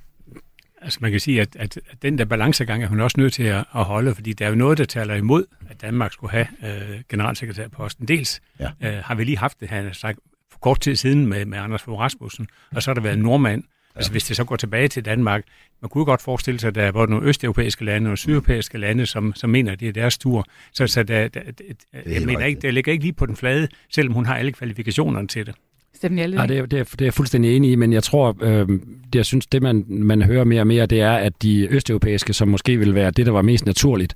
Altså 0.87 0.99
man 1.03 1.11
kan 1.11 1.21
sige, 1.21 1.41
at, 1.41 1.57
at, 1.57 1.79
den 2.03 2.19
der 2.19 2.25
balancegang 2.25 2.83
er 2.83 2.89
hun 2.89 3.01
også 3.01 3.21
nødt 3.21 3.33
til 3.33 3.43
at, 3.43 3.65
at 3.75 3.85
holde, 3.85 4.15
fordi 4.15 4.33
der 4.33 4.45
er 4.45 4.49
jo 4.49 4.55
noget, 4.55 4.79
der 4.79 4.85
taler 4.85 5.15
imod, 5.15 5.45
at 5.71 5.81
Danmark 5.83 6.13
skulle 6.13 6.31
have 6.31 6.47
øh, 6.63 7.01
generalsekretærposten. 7.09 8.09
Dels 8.09 8.41
ja. 8.61 8.71
øh, 8.81 9.05
har 9.05 9.15
vi 9.15 9.25
lige 9.25 9.39
haft 9.39 9.61
det, 9.61 9.69
han 9.69 9.95
sagt, 9.95 10.19
for 10.53 10.59
kort 10.59 10.81
tid 10.81 10.97
siden 10.97 11.27
med, 11.27 11.45
med 11.45 11.59
Anders 11.59 11.83
Fogh 11.83 12.01
Rasmussen, 12.01 12.49
og 12.75 12.83
så 12.83 12.91
har 12.91 12.95
der 12.95 13.01
været 13.01 13.17
en 13.17 13.23
nordmand. 13.23 13.63
Ja. 13.63 13.99
Altså 13.99 14.11
hvis 14.11 14.25
det 14.25 14.37
så 14.37 14.45
går 14.45 14.57
tilbage 14.57 14.89
til 14.89 15.05
Danmark, 15.05 15.45
man 15.83 15.89
kunne 15.89 16.05
godt 16.05 16.23
forestille 16.23 16.61
sig, 16.61 16.69
at 16.69 16.75
der 16.75 16.83
er 16.83 16.93
både 16.93 17.11
nogle 17.11 17.27
østeuropæiske 17.27 17.85
lande 17.85 18.11
og 18.11 18.19
sydeuropæiske 18.19 18.79
lande, 18.79 19.07
som, 19.07 19.35
som 19.35 19.51
mener, 19.51 19.73
at 19.73 19.81
det 19.81 19.89
er 19.89 19.93
deres 19.93 20.19
tur. 20.19 20.47
Så, 20.73 20.87
så 20.87 21.03
der, 21.03 21.29
der, 21.29 21.41
der, 21.41 21.65
jeg 22.07 22.23
mener 22.27 22.45
ikke, 22.45 22.61
det 22.61 22.75
ligger 22.75 22.93
ikke 22.93 23.05
lige 23.05 23.13
på 23.13 23.27
den 23.27 23.37
flade, 23.37 23.69
selvom 23.91 24.15
hun 24.15 24.27
har 24.27 24.37
alle 24.37 24.53
kvalifikationerne 24.53 25.29
til 25.29 25.47
det. 25.47 25.55
Steffen 25.97 26.19
Hjalte? 26.19 26.41
Ja, 26.41 26.47
det, 26.47 26.59
er, 26.59 26.67
det, 26.67 26.79
er, 26.79 26.85
det 26.85 27.01
er 27.01 27.07
jeg 27.07 27.15
fuldstændig 27.15 27.57
enig 27.57 27.71
i, 27.71 27.75
men 27.75 27.93
jeg 27.93 28.03
tror, 28.03 28.37
øh, 28.41 28.69
det, 28.69 29.15
jeg 29.15 29.27
synes, 29.27 29.47
det 29.47 29.63
man, 29.63 29.85
man 29.89 30.23
hører 30.23 30.45
mere 30.45 30.61
og 30.61 30.67
mere, 30.67 30.87
det 30.87 31.01
er, 31.01 31.13
at 31.13 31.43
de 31.43 31.69
østeuropæiske, 31.71 32.33
som 32.33 32.49
måske 32.49 32.77
vil 32.77 32.95
være 32.95 33.11
det, 33.11 33.27
der 33.27 33.33
var 33.33 33.43
mest 33.43 33.67
naturligt, 33.67 34.15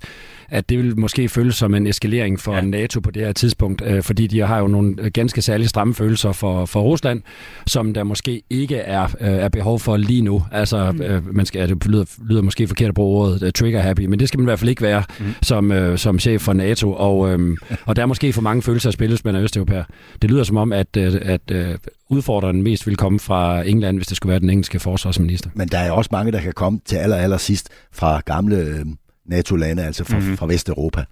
at 0.51 0.69
det 0.69 0.77
vil 0.77 0.99
måske 0.99 1.29
føles 1.29 1.55
som 1.55 1.75
en 1.75 1.87
eskalering 1.87 2.39
for 2.39 2.55
ja. 2.55 2.61
NATO 2.61 2.99
på 2.99 3.11
det 3.11 3.25
her 3.25 3.33
tidspunkt, 3.33 3.81
øh, 3.85 4.03
fordi 4.03 4.27
de 4.27 4.39
har 4.39 4.59
jo 4.59 4.67
nogle 4.67 5.09
ganske 5.09 5.41
særlige 5.41 5.67
stramme 5.67 5.93
følelser 5.93 6.31
for, 6.31 6.65
for 6.65 6.81
Rusland, 6.81 7.21
som 7.67 7.93
der 7.93 8.03
måske 8.03 8.41
ikke 8.49 8.75
er, 8.75 9.03
øh, 9.03 9.29
er 9.29 9.49
behov 9.49 9.79
for 9.79 9.97
lige 9.97 10.21
nu. 10.21 10.43
Altså, 10.51 10.91
mm. 10.91 11.01
øh, 11.01 11.35
man 11.35 11.45
skal, 11.45 11.59
ja, 11.59 11.67
det 11.67 11.87
lyder, 11.87 12.05
lyder 12.29 12.41
måske 12.41 12.67
forkert 12.67 12.89
at 12.89 12.95
bruge 12.95 13.21
ordet 13.21 13.43
uh, 13.43 13.49
trigger 13.49 13.79
happy, 13.79 14.05
men 14.05 14.19
det 14.19 14.27
skal 14.27 14.39
man 14.39 14.43
i 14.43 14.49
hvert 14.49 14.59
fald 14.59 14.69
ikke 14.69 14.81
være 14.81 15.03
mm. 15.19 15.25
som, 15.41 15.71
øh, 15.71 15.97
som 15.97 16.19
chef 16.19 16.41
for 16.41 16.53
NATO, 16.53 16.93
og, 16.93 17.31
øh, 17.31 17.57
og 17.87 17.95
der 17.95 18.01
er 18.01 18.05
måske 18.05 18.33
for 18.33 18.41
mange 18.41 18.61
følelser 18.61 18.89
at 18.89 18.93
spilles 18.93 19.25
med 19.25 19.43
østeuropæer. 19.43 19.83
Det 20.21 20.31
lyder 20.31 20.43
som 20.43 20.57
om, 20.57 20.73
at, 20.73 20.97
øh, 20.97 21.21
at 21.21 21.51
øh, 21.51 21.75
udfordreren 22.09 22.63
mest 22.63 22.87
vil 22.87 22.97
komme 22.97 23.19
fra 23.19 23.67
England, 23.67 23.97
hvis 23.97 24.07
det 24.07 24.17
skulle 24.17 24.31
være 24.31 24.39
den 24.39 24.49
engelske 24.49 24.79
forsvarsminister. 24.79 25.49
Men 25.53 25.67
der 25.67 25.77
er 25.77 25.91
også 25.91 26.09
mange, 26.11 26.31
der 26.31 26.41
kan 26.41 26.53
komme 26.53 26.79
til 26.85 26.95
aller, 26.95 27.15
aller 27.15 27.37
sidst 27.37 27.69
fra 27.91 28.21
gamle 28.25 28.55
øh, 28.55 28.85
NATO-lande, 29.31 29.83
altså 29.83 30.03
fra, 30.03 30.19
mm-hmm. 30.19 30.37
fra 30.37 30.47
Vesteuropa. 30.47 31.03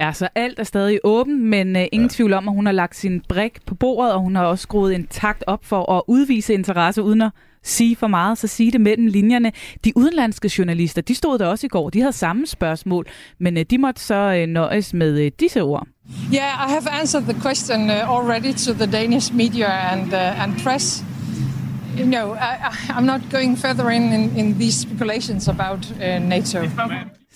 Ja, 0.00 0.12
så 0.12 0.28
alt 0.34 0.58
er 0.58 0.64
stadig 0.64 0.98
åbent, 1.04 1.40
men 1.40 1.76
uh, 1.76 1.82
ingen 1.92 2.08
ja. 2.08 2.14
tvivl 2.14 2.32
om, 2.32 2.48
at 2.48 2.54
hun 2.54 2.66
har 2.66 2.72
lagt 2.72 2.96
sin 2.96 3.22
brik 3.28 3.52
på 3.66 3.74
bordet, 3.74 4.12
og 4.12 4.20
hun 4.20 4.36
har 4.36 4.44
også 4.44 4.62
skruet 4.62 4.94
en 4.94 5.06
takt 5.06 5.44
op 5.46 5.64
for 5.64 5.92
at 5.92 6.02
udvise 6.08 6.54
interesse, 6.54 7.02
uden 7.02 7.22
at 7.22 7.30
sige 7.62 7.96
for 7.96 8.06
meget, 8.06 8.38
så 8.38 8.46
sige 8.46 8.72
det 8.72 8.80
mellem 8.80 9.06
linjerne. 9.06 9.52
De 9.84 9.92
udenlandske 9.96 10.50
journalister, 10.58 11.02
de 11.02 11.14
stod 11.14 11.38
der 11.38 11.46
også 11.46 11.66
i 11.66 11.68
går, 11.68 11.90
de 11.90 12.00
havde 12.00 12.12
samme 12.12 12.46
spørgsmål, 12.46 13.06
men 13.40 13.56
uh, 13.56 13.62
de 13.70 13.78
måtte 13.78 14.02
så 14.02 14.42
uh, 14.42 14.52
nøjes 14.52 14.94
med 14.94 15.26
uh, 15.26 15.32
disse 15.40 15.62
ord. 15.62 15.86
Yeah, 16.34 16.68
I 16.68 16.72
have 16.72 17.00
answered 17.00 17.24
the 17.24 17.40
question 17.40 17.90
uh, 17.90 18.16
already 18.16 18.52
to 18.52 18.72
the 18.72 18.86
Danish 18.86 19.34
media 19.34 19.92
and, 19.92 20.12
uh, 20.12 20.42
and 20.42 20.62
press. 20.62 21.04
No, 22.04 22.34
I, 22.34 22.56
I'm 22.88 23.06
not 23.06 23.20
going 23.30 23.58
further 23.58 23.90
in, 23.90 24.02
in, 24.12 24.36
in 24.36 24.58
these 24.58 24.80
speculations 24.80 25.48
about 25.48 25.90
uh, 25.90 26.28
NATO. 26.28 26.62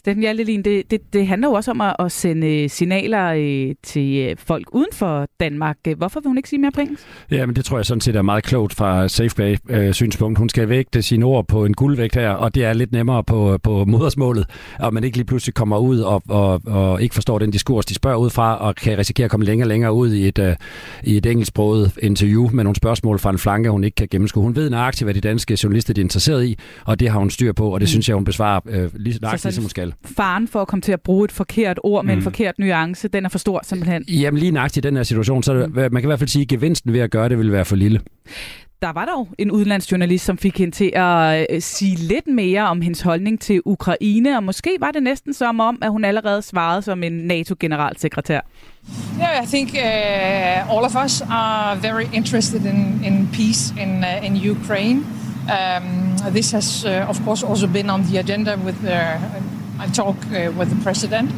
Steffen 0.09 0.23
Hjaltelin, 0.23 0.62
det, 0.62 0.91
det, 0.91 1.12
det 1.12 1.27
handler 1.27 1.49
jo 1.49 1.55
også 1.55 1.71
om 1.71 1.81
at, 1.81 2.12
sende 2.12 2.69
signaler 2.69 3.27
øh, 3.27 3.75
til 3.83 4.17
øh, 4.17 4.37
folk 4.38 4.67
uden 4.73 4.88
for 4.93 5.27
Danmark. 5.41 5.77
Hvorfor 5.97 6.21
vil 6.21 6.29
hun 6.29 6.37
ikke 6.37 6.49
sige 6.49 6.61
mere 6.61 6.71
på 6.73 6.81
engelsk? 6.81 7.05
Ja, 7.31 7.47
men 7.47 7.57
det 7.57 7.65
tror 7.65 7.79
jeg 7.79 7.87
sådan 7.87 8.00
set 8.00 8.17
er 8.17 8.23
meget 8.23 8.45
klogt 8.45 8.75
fra 8.75 9.09
SafeBay-synspunkt. 9.09 10.37
Øh, 10.37 10.38
hun 10.38 10.49
skal 10.49 10.69
vægte 10.69 11.03
sine 11.03 11.25
ord 11.25 11.49
på 11.49 11.65
en 11.65 11.75
guldvægt 11.75 12.15
her, 12.15 12.31
og 12.31 12.55
det 12.55 12.65
er 12.65 12.73
lidt 12.73 12.93
nemmere 12.93 13.25
på, 13.25 13.59
på 13.62 13.85
modersmålet, 13.85 14.47
og 14.79 14.95
man 14.95 15.05
ikke 15.05 15.17
lige 15.17 15.27
pludselig 15.27 15.55
kommer 15.55 15.79
ud 15.79 16.00
og, 16.00 16.23
og, 16.29 16.61
og 16.67 17.03
ikke 17.03 17.15
forstår 17.15 17.38
den 17.38 17.50
diskurs, 17.50 17.87
de 17.87 17.95
spørger 17.95 18.17
ud 18.17 18.31
fra, 18.31 18.57
og 18.57 18.75
kan 18.75 18.99
risikere 18.99 19.25
at 19.25 19.31
komme 19.31 19.47
længere 19.47 19.65
og 19.65 19.69
længere 19.69 19.93
ud 19.93 20.12
i 20.12 20.29
et, 20.29 20.57
i 21.05 21.17
et 21.17 21.27
engelsksproget 21.27 21.99
interview 22.03 22.49
med 22.53 22.65
nogle 22.65 22.77
spørgsmål 22.77 23.19
fra 23.19 23.31
en 23.31 23.38
flanke, 23.38 23.71
hun 23.71 23.85
ikke 23.85 23.95
kan 23.95 24.09
gennemskue. 24.11 24.43
Hun 24.43 24.57
ved 24.57 24.71
nøjagtigt, 24.71 25.07
hvad 25.07 25.15
de 25.15 25.21
danske 25.21 25.59
journalister 25.62 25.95
er 25.97 26.00
interesseret 26.00 26.47
i, 26.47 26.59
og 26.85 27.00
det 27.00 27.09
har 27.09 27.19
hun 27.19 27.31
styr 27.31 27.53
på, 27.53 27.75
og 27.75 27.81
det 27.81 27.87
mm. 27.87 27.88
synes 27.88 28.09
jeg, 28.09 28.15
hun 28.15 28.25
besvarer 28.25 28.61
uh, 28.65 28.75
lige 28.95 29.19
nøjagtigt, 29.21 29.45
ligesom 29.45 29.65
hun 29.65 29.71
skal 29.71 29.95
faren 30.05 30.49
for 30.49 30.62
at 30.62 30.69
komme 30.69 30.81
til 30.81 30.93
at 30.93 31.00
bruge 31.00 31.25
et 31.25 31.33
forkert 31.33 31.81
ord 31.85 32.05
med 32.05 32.14
mm. 32.14 32.19
en 32.19 32.23
forkert 32.23 32.59
nuance, 32.59 33.09
den 33.09 33.25
er 33.25 33.28
for 33.28 33.38
stor 33.38 33.61
simpelthen. 33.64 34.05
Jamen 34.09 34.38
lige 34.38 34.52
nøjagtigt 34.52 34.87
i 34.87 34.88
den 34.88 34.97
her 34.97 35.02
situation, 35.02 35.43
så 35.43 35.55
det, 35.55 35.69
mm. 35.69 35.75
man 35.75 35.90
kan 35.90 36.02
i 36.02 36.07
hvert 36.07 36.19
fald 36.19 36.28
sige, 36.28 36.43
at 36.43 36.49
gevinsten 36.49 36.93
ved 36.93 37.00
at 37.00 37.11
gøre 37.11 37.28
det 37.28 37.38
vil 37.38 37.52
være 37.52 37.64
for 37.64 37.76
lille. 37.76 38.00
Der 38.83 38.93
var 38.93 39.05
dog 39.05 39.28
en 39.38 39.50
udenlandsjournalist, 39.50 40.25
som 40.25 40.38
fik 40.38 40.59
hende 40.59 40.76
til 40.76 40.93
at 40.95 41.47
øh, 41.50 41.61
sige 41.62 41.97
lidt 41.97 42.26
mere 42.26 42.62
om 42.62 42.81
hendes 42.81 43.00
holdning 43.00 43.40
til 43.40 43.61
Ukraine, 43.64 44.37
og 44.37 44.45
måske 44.45 44.76
var 44.81 44.90
det 44.90 45.02
næsten 45.02 45.35
som 45.35 45.61
om, 45.61 45.78
at 45.83 45.90
hun 45.90 46.05
allerede 46.05 46.43
svarede 46.43 46.83
som 46.83 47.02
en 47.02 47.12
NATO-generalsekretær. 47.12 48.40
Yeah, 49.21 49.45
I 49.45 49.47
think 49.47 49.71
uh, 49.75 50.76
all 50.76 50.85
of 50.85 51.05
us 51.05 51.23
are 51.31 51.76
very 51.83 52.05
interested 52.12 52.61
in, 52.61 53.00
in 53.05 53.28
peace 53.33 53.75
in, 53.83 54.05
uh, 54.05 54.26
in 54.26 54.50
Ukraine. 54.50 55.00
Um, 55.49 56.33
this 56.33 56.50
has, 56.50 56.85
uh, 56.85 57.11
of 57.11 57.25
course, 57.25 57.47
also 57.47 57.67
been 57.67 57.90
on 57.90 58.02
the 58.02 58.19
agenda 58.19 58.57
with 58.57 58.85
uh, 58.85 59.58
I 59.79 59.87
talk 59.87 60.17
uh, 60.27 60.53
with 60.59 60.71
the 60.71 60.81
president. 60.83 61.31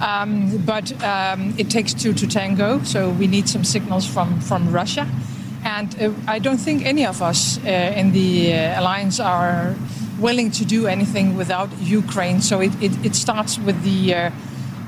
Um, 0.00 0.56
but 0.64 0.92
um, 1.04 1.54
it 1.58 1.68
takes 1.70 1.92
two 1.92 2.14
to 2.14 2.26
tango, 2.26 2.82
so 2.84 3.10
we 3.10 3.26
need 3.26 3.48
some 3.48 3.64
signals 3.64 4.06
from, 4.06 4.40
from 4.40 4.72
Russia. 4.72 5.06
And 5.64 5.94
uh, 6.00 6.12
I 6.26 6.38
don't 6.38 6.58
think 6.58 6.86
any 6.86 7.06
of 7.06 7.20
us 7.20 7.58
uh, 7.58 7.92
in 7.96 8.12
the 8.12 8.54
uh, 8.54 8.80
alliance 8.80 9.20
are 9.20 9.74
willing 10.20 10.50
to 10.52 10.64
do 10.64 10.86
anything 10.86 11.36
without 11.36 11.68
Ukraine. 11.82 12.40
So 12.40 12.60
it, 12.60 12.72
it, 12.80 12.92
it 13.04 13.14
starts 13.14 13.58
with 13.58 13.82
the 13.84 14.14
uh, 14.14 14.30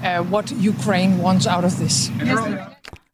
uh, 0.02 0.22
what 0.30 0.50
Ukraine 0.52 1.18
wants 1.22 1.46
out 1.46 1.64
of 1.64 1.72
this. 1.76 2.10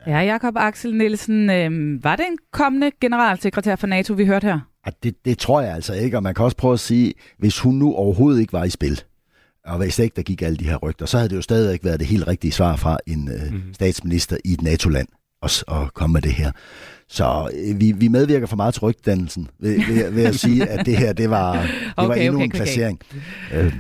Ja, 0.07 0.21
Jakob 0.21 0.57
Axel 0.57 0.95
Nielsen, 0.95 1.51
øh, 1.51 2.05
var 2.05 2.17
det 2.17 2.27
en 2.27 2.39
kommende 2.53 2.91
generalsekretær 3.01 3.77
for 3.77 3.87
NATO, 3.87 4.15
vi 4.15 4.27
hørte 4.27 4.47
her? 4.47 4.61
Det, 5.03 5.25
det 5.25 5.39
tror 5.39 5.61
jeg 5.61 5.75
altså 5.75 5.95
ikke, 5.95 6.17
og 6.17 6.23
man 6.23 6.35
kan 6.35 6.45
også 6.45 6.57
prøve 6.57 6.73
at 6.73 6.81
sige, 6.81 7.13
hvis 7.39 7.59
hun 7.59 7.75
nu 7.75 7.95
overhovedet 7.95 8.41
ikke 8.41 8.53
var 8.53 8.65
i 8.65 8.71
spil, 8.71 9.03
og 9.69 9.79
hvis 9.79 9.99
ikke 9.99 10.17
der 10.17 10.23
gik 10.23 10.43
alle 10.43 10.57
de 10.57 10.65
her 10.65 10.77
rygter, 10.77 11.07
så 11.07 11.17
havde 11.17 11.29
det 11.29 11.37
jo 11.37 11.43
stadigvæk 11.43 11.85
været 11.85 12.01
det 12.01 12.09
helt 12.09 12.29
rigtige 12.29 12.53
svar 12.53 12.77
fra 12.77 12.99
en 13.07 13.29
øh, 13.29 13.53
mm. 13.53 13.63
statsminister 13.75 14.37
i 14.45 14.53
et 14.53 14.63
NATO-land 14.63 15.09
at, 15.43 15.65
at 15.69 15.95
komme 15.95 16.13
med 16.13 16.23
det 16.23 16.33
her. 16.33 16.53
Så 17.09 17.51
øh, 17.55 17.81
vi, 17.81 17.93
vi 17.93 18.09
medvirker 18.09 18.47
for 18.47 18.57
meget 18.57 18.75
til 18.75 18.83
rygdannelsen 18.83 19.49
ved, 19.59 19.81
ved, 19.89 20.11
ved 20.11 20.25
at 20.25 20.35
sige, 20.35 20.69
at 20.69 20.87
det 20.87 20.97
her 20.97 21.13
det 21.13 21.31
var, 21.31 21.53
det 21.63 21.71
okay, 21.97 22.09
var 22.09 22.15
endnu 22.15 22.39
okay, 22.39 22.45
en 22.45 22.51
placering. 22.51 23.01
Okay. 23.51 23.65
Øh, 23.65 23.75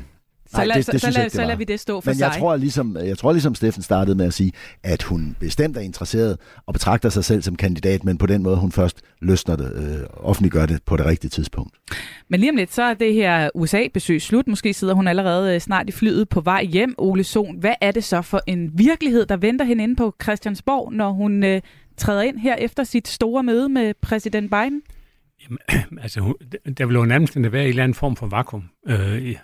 så, 0.54 0.64
lad, 0.64 0.76
det, 0.76 0.92
det, 0.92 1.00
så, 1.00 1.10
lad, 1.10 1.30
så 1.30 1.40
lader 1.42 1.56
vi 1.56 1.64
det 1.64 1.80
stå 1.80 2.00
for 2.00 2.10
Men 2.10 2.20
jeg 2.20 2.32
sig. 2.32 2.40
Tror, 2.40 2.56
ligesom, 2.56 2.96
jeg 2.96 3.18
tror 3.18 3.32
ligesom 3.32 3.54
Steffen 3.54 3.82
startede 3.82 4.16
med 4.16 4.26
at 4.26 4.34
sige, 4.34 4.52
at 4.82 5.02
hun 5.02 5.36
bestemt 5.40 5.76
er 5.76 5.80
interesseret 5.80 6.38
og 6.66 6.72
betragter 6.72 7.08
sig 7.08 7.24
selv 7.24 7.42
som 7.42 7.56
kandidat, 7.56 8.04
men 8.04 8.18
på 8.18 8.26
den 8.26 8.42
måde 8.42 8.56
hun 8.56 8.72
først 8.72 9.02
løsner 9.20 9.56
det, 9.56 9.72
øh, 9.74 10.06
offentliggør 10.16 10.66
det 10.66 10.82
på 10.82 10.96
det 10.96 11.06
rigtige 11.06 11.30
tidspunkt. 11.30 11.76
Men 12.28 12.40
lige 12.40 12.50
om 12.50 12.56
lidt, 12.56 12.74
så 12.74 12.82
er 12.82 12.94
det 12.94 13.14
her 13.14 13.50
USA-besøg 13.54 14.22
slut. 14.22 14.48
Måske 14.48 14.74
sidder 14.74 14.94
hun 14.94 15.08
allerede 15.08 15.54
øh, 15.54 15.60
snart 15.60 15.88
i 15.88 15.92
flyet 15.92 16.28
på 16.28 16.40
vej 16.40 16.64
hjem. 16.64 16.94
Ole 16.98 17.24
Sohn, 17.24 17.56
hvad 17.58 17.74
er 17.80 17.90
det 17.90 18.04
så 18.04 18.22
for 18.22 18.40
en 18.46 18.70
virkelighed, 18.74 19.26
der 19.26 19.36
venter 19.36 19.64
hende 19.64 19.84
inde 19.84 19.96
på 19.96 20.14
Christiansborg, 20.22 20.92
når 20.92 21.10
hun 21.10 21.44
øh, 21.44 21.60
træder 21.96 22.22
ind 22.22 22.38
her 22.38 22.54
efter 22.54 22.84
sit 22.84 23.08
store 23.08 23.42
møde 23.42 23.68
med 23.68 23.94
præsident 24.02 24.50
Biden? 24.50 24.82
Jamen, 25.44 25.58
altså, 26.04 26.34
der 26.78 26.86
vil 26.86 26.94
jo 26.94 27.04
nærmest 27.04 27.36
være 27.36 27.62
en 27.62 27.68
eller 27.68 27.82
anden 27.82 27.94
form 27.94 28.16
for 28.16 28.26
vakuum 28.26 28.64
øh, 28.88 29.36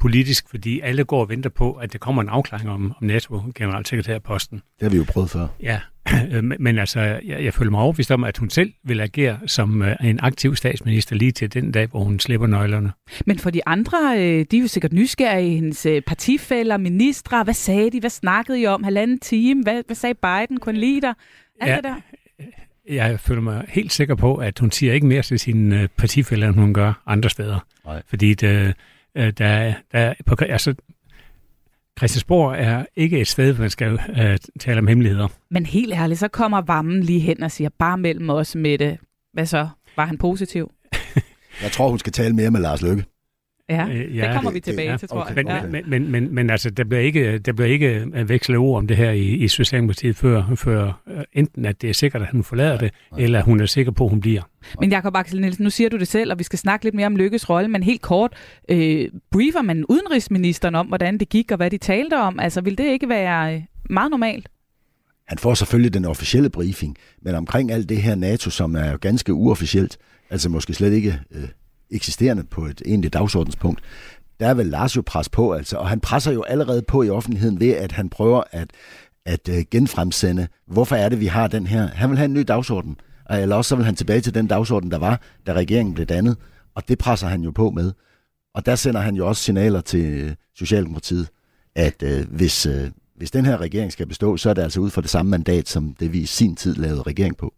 politisk, 0.00 0.50
fordi 0.50 0.80
alle 0.80 1.04
går 1.04 1.20
og 1.20 1.28
venter 1.28 1.50
på, 1.50 1.72
at 1.72 1.92
der 1.92 1.98
kommer 1.98 2.22
en 2.22 2.28
afklaring 2.28 2.70
om, 2.70 2.92
om 3.00 3.06
NATO-generalsekretærposten. 3.06 4.56
Det 4.58 4.82
har 4.82 4.90
vi 4.90 4.96
jo 4.96 5.04
prøvet 5.08 5.30
før. 5.30 5.46
Ja, 5.62 5.80
men 6.58 6.78
altså, 6.78 7.00
jeg, 7.00 7.44
jeg 7.44 7.54
føler 7.54 7.70
mig 7.70 7.80
overbevist 7.80 8.10
om, 8.10 8.24
at 8.24 8.38
hun 8.38 8.50
selv 8.50 8.72
vil 8.84 9.00
agere 9.00 9.38
som 9.46 9.80
uh, 9.80 9.88
en 10.04 10.20
aktiv 10.22 10.56
statsminister 10.56 11.16
lige 11.16 11.32
til 11.32 11.54
den 11.54 11.72
dag, 11.72 11.86
hvor 11.86 12.04
hun 12.04 12.20
slipper 12.20 12.46
nøglerne. 12.46 12.92
Men 13.26 13.38
for 13.38 13.50
de 13.50 13.60
andre, 13.66 14.14
øh, 14.16 14.46
de 14.50 14.56
er 14.56 14.60
jo 14.60 14.68
sikkert 14.68 14.92
nysgerrige, 14.92 15.54
hendes 15.54 15.86
øh, 15.86 16.02
partifælder, 16.02 16.76
ministre, 16.76 17.44
hvad 17.44 17.54
sagde 17.54 17.90
de, 17.90 18.00
hvad 18.00 18.10
snakkede 18.10 18.60
I 18.60 18.66
om, 18.66 18.82
halvanden 18.82 19.18
time, 19.18 19.62
hvad, 19.62 19.82
hvad 19.86 19.96
sagde 19.96 20.14
Biden, 20.14 20.60
kunne 20.60 20.80
lide 20.80 21.00
dig, 21.00 21.14
alt 21.60 21.70
ja, 21.70 21.76
det 21.76 21.84
der? 21.84 21.94
Jeg 22.88 23.20
føler 23.20 23.40
mig 23.40 23.64
helt 23.68 23.92
sikker 23.92 24.14
på, 24.14 24.36
at 24.36 24.58
hun 24.58 24.70
siger 24.70 24.92
ikke 24.92 25.06
mere 25.06 25.22
til 25.22 25.38
sine 25.38 25.88
partifælder, 25.96 26.48
end 26.48 26.56
hun 26.56 26.74
gør 26.74 27.02
andre 27.06 27.30
steder. 27.30 27.66
Nej. 27.86 28.02
Fordi 28.06 28.34
det, 28.34 28.74
Øh, 29.18 29.32
der, 29.38 29.74
der, 29.92 30.14
på, 30.26 30.36
altså, 30.40 30.74
Christiansborg 31.98 32.54
er 32.58 32.84
ikke 32.96 33.20
et 33.20 33.28
sted, 33.28 33.52
hvor 33.52 33.62
man 33.62 33.70
skal 33.70 33.92
uh, 33.94 34.36
tale 34.60 34.78
om 34.78 34.86
hemmeligheder. 34.86 35.28
Men 35.50 35.66
helt 35.66 35.94
ærligt, 35.94 36.20
så 36.20 36.28
kommer 36.28 36.60
Vammen 36.60 37.02
lige 37.02 37.20
hen 37.20 37.42
og 37.42 37.50
siger, 37.50 37.70
bare 37.78 37.98
mellem 37.98 38.30
os 38.30 38.54
med 38.54 38.78
det. 38.78 38.98
Hvad 39.32 39.46
så? 39.46 39.68
Var 39.96 40.04
han 40.04 40.18
positiv? 40.18 40.72
Jeg 41.62 41.72
tror, 41.72 41.88
hun 41.88 41.98
skal 41.98 42.12
tale 42.12 42.34
mere 42.34 42.50
med 42.50 42.60
Lars 42.60 42.82
Lykke. 42.82 43.04
Ja, 43.70 43.88
øh, 43.88 44.16
ja 44.16 44.26
det 44.26 44.34
kommer 44.34 44.50
vi 44.50 44.60
tilbage 44.60 44.90
ja, 44.90 44.96
til, 44.96 45.08
tror 45.08 45.20
okay. 45.20 45.36
jeg. 45.36 45.44
Men, 45.44 45.54
ja. 45.54 45.82
men, 45.82 45.90
men, 45.90 46.10
men, 46.10 46.34
men 46.34 46.50
altså, 46.50 46.70
der 46.70 46.84
bliver 46.84 47.02
ikke, 47.02 47.38
der 47.38 47.52
bliver 47.52 47.68
ikke 47.68 48.06
vekslet 48.28 48.58
ord 48.58 48.78
om 48.78 48.86
det 48.86 48.96
her 48.96 49.10
i, 49.10 49.24
i 49.24 49.48
Socialdemokratiet, 49.48 50.16
før, 50.16 50.54
før 50.56 51.02
uh, 51.06 51.22
enten 51.32 51.64
at 51.64 51.82
det 51.82 51.90
er 51.90 51.94
sikkert, 51.94 52.22
at 52.22 52.28
hun 52.32 52.44
forlader 52.44 52.72
ja, 52.72 52.76
det, 52.76 52.90
ja. 53.18 53.22
eller 53.22 53.42
hun 53.42 53.60
er 53.60 53.66
sikker 53.66 53.92
på, 53.92 54.04
at 54.04 54.10
hun 54.10 54.20
bliver. 54.20 54.42
Men 54.80 54.90
Jakob 54.90 55.16
Axel 55.16 55.40
Nielsen, 55.40 55.64
nu 55.64 55.70
siger 55.70 55.90
du 55.90 55.96
det 55.96 56.08
selv, 56.08 56.32
og 56.32 56.38
vi 56.38 56.44
skal 56.44 56.58
snakke 56.58 56.84
lidt 56.84 56.94
mere 56.94 57.06
om 57.06 57.16
Lykkes 57.16 57.50
rolle, 57.50 57.68
men 57.68 57.82
helt 57.82 58.02
kort, 58.02 58.32
øh, 58.68 59.08
briefer 59.30 59.62
man 59.62 59.84
udenrigsministeren 59.88 60.74
om, 60.74 60.86
hvordan 60.86 61.18
det 61.18 61.28
gik, 61.28 61.50
og 61.50 61.56
hvad 61.56 61.70
de 61.70 61.78
talte 61.78 62.18
om? 62.18 62.40
Altså, 62.40 62.60
vil 62.60 62.78
det 62.78 62.86
ikke 62.86 63.08
være 63.08 63.54
øh, 63.54 63.62
meget 63.90 64.10
normalt? 64.10 64.48
Han 65.28 65.38
får 65.38 65.54
selvfølgelig 65.54 65.94
den 65.94 66.04
officielle 66.04 66.50
briefing, 66.50 66.96
men 67.22 67.34
omkring 67.34 67.70
alt 67.70 67.88
det 67.88 68.02
her 68.02 68.14
NATO, 68.14 68.50
som 68.50 68.76
er 68.76 68.96
ganske 68.96 69.32
uofficielt, 69.32 69.98
altså 70.30 70.48
måske 70.48 70.74
slet 70.74 70.92
ikke 70.92 71.20
øh, 71.30 71.48
eksisterende 71.90 72.44
på 72.44 72.66
et 72.66 72.82
egentligt 72.86 73.14
dagsordenspunkt, 73.14 73.80
der 74.40 74.54
vil 74.54 74.66
Lars 74.66 74.96
jo 74.96 75.02
presse 75.06 75.30
på, 75.30 75.52
altså, 75.52 75.76
og 75.76 75.88
han 75.88 76.00
presser 76.00 76.32
jo 76.32 76.42
allerede 76.42 76.82
på 76.82 77.02
i 77.02 77.10
offentligheden 77.10 77.60
ved, 77.60 77.70
at 77.70 77.92
han 77.92 78.08
prøver 78.08 78.42
at, 78.50 78.70
at 79.26 79.48
øh, 79.48 79.64
genfremsende, 79.70 80.48
hvorfor 80.66 80.96
er 80.96 81.08
det, 81.08 81.20
vi 81.20 81.26
har 81.26 81.46
den 81.46 81.66
her. 81.66 81.86
Han 81.86 82.10
vil 82.10 82.18
have 82.18 82.24
en 82.24 82.34
ny 82.34 82.44
dagsorden, 82.48 82.96
eller 83.30 83.56
også 83.56 83.68
så 83.68 83.76
vil 83.76 83.84
han 83.84 83.94
tilbage 83.94 84.20
til 84.20 84.34
den 84.34 84.46
dagsorden, 84.46 84.90
der 84.90 84.98
var, 84.98 85.20
da 85.46 85.52
regeringen 85.52 85.94
blev 85.94 86.06
dannet, 86.06 86.36
og 86.74 86.88
det 86.88 86.98
presser 86.98 87.26
han 87.28 87.42
jo 87.42 87.50
på 87.50 87.70
med. 87.70 87.92
Og 88.54 88.66
der 88.66 88.74
sender 88.74 89.00
han 89.00 89.16
jo 89.16 89.28
også 89.28 89.42
signaler 89.42 89.80
til 89.80 90.04
øh, 90.04 90.34
Socialdemokratiet, 90.54 91.28
at 91.74 92.02
øh, 92.02 92.26
hvis, 92.30 92.66
øh, 92.66 92.90
hvis 93.18 93.30
den 93.30 93.44
her 93.44 93.60
regering 93.60 93.92
skal 93.92 94.06
bestå, 94.06 94.36
så 94.36 94.50
er 94.50 94.54
det 94.54 94.62
altså 94.62 94.80
ud 94.80 94.90
fra 94.90 95.00
det 95.00 95.10
samme 95.10 95.30
mandat, 95.30 95.68
som 95.68 95.94
det 96.00 96.12
vi 96.12 96.18
i 96.18 96.26
sin 96.26 96.56
tid 96.56 96.74
lavede 96.74 97.02
regering 97.02 97.36
på. 97.36 97.54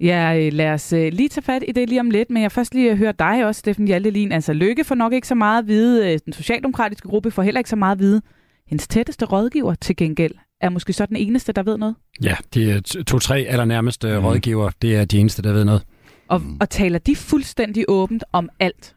Ja, 0.00 0.38
øh, 0.38 0.52
lad 0.52 0.70
os 0.70 0.92
øh, 0.92 1.12
lige 1.12 1.28
tage 1.28 1.42
fat 1.42 1.64
i 1.68 1.72
det 1.72 1.88
lige 1.88 2.00
om 2.00 2.10
lidt, 2.10 2.30
men 2.30 2.42
jeg 2.42 2.52
først 2.52 2.74
lige 2.74 2.96
høre 2.96 3.12
dig 3.18 3.46
også, 3.46 3.58
Steffen 3.58 3.86
Hjaltelin. 3.86 4.32
Altså 4.32 4.52
Lykke 4.52 4.84
får 4.84 4.94
nok 4.94 5.12
ikke 5.12 5.28
så 5.28 5.34
meget 5.34 5.62
at 5.62 5.68
vide, 5.68 6.12
øh, 6.12 6.18
den 6.24 6.32
socialdemokratiske 6.32 7.08
gruppe 7.08 7.30
får 7.30 7.42
heller 7.42 7.58
ikke 7.58 7.70
så 7.70 7.76
meget 7.76 7.92
at 7.92 7.98
vide. 7.98 8.22
Hendes 8.66 8.88
tætteste 8.88 9.24
rådgiver 9.24 9.74
til 9.74 9.96
gengæld 9.96 10.34
er 10.60 10.68
måske 10.68 10.92
så 10.92 11.06
den 11.06 11.16
eneste, 11.16 11.52
der 11.52 11.62
ved 11.62 11.76
noget? 11.78 11.94
Ja, 12.22 12.34
de 12.54 12.70
er 12.70 13.02
to-tre 13.06 13.38
allernærmeste 13.48 14.18
mm. 14.18 14.24
rådgiver, 14.24 14.70
det 14.82 14.96
er 14.96 15.04
de 15.04 15.18
eneste, 15.18 15.42
der 15.42 15.52
ved 15.52 15.64
noget. 15.64 15.82
Og, 16.28 16.42
og 16.60 16.70
taler 16.70 16.98
de 16.98 17.16
fuldstændig 17.16 17.84
åbent 17.88 18.24
om 18.32 18.48
alt? 18.60 18.94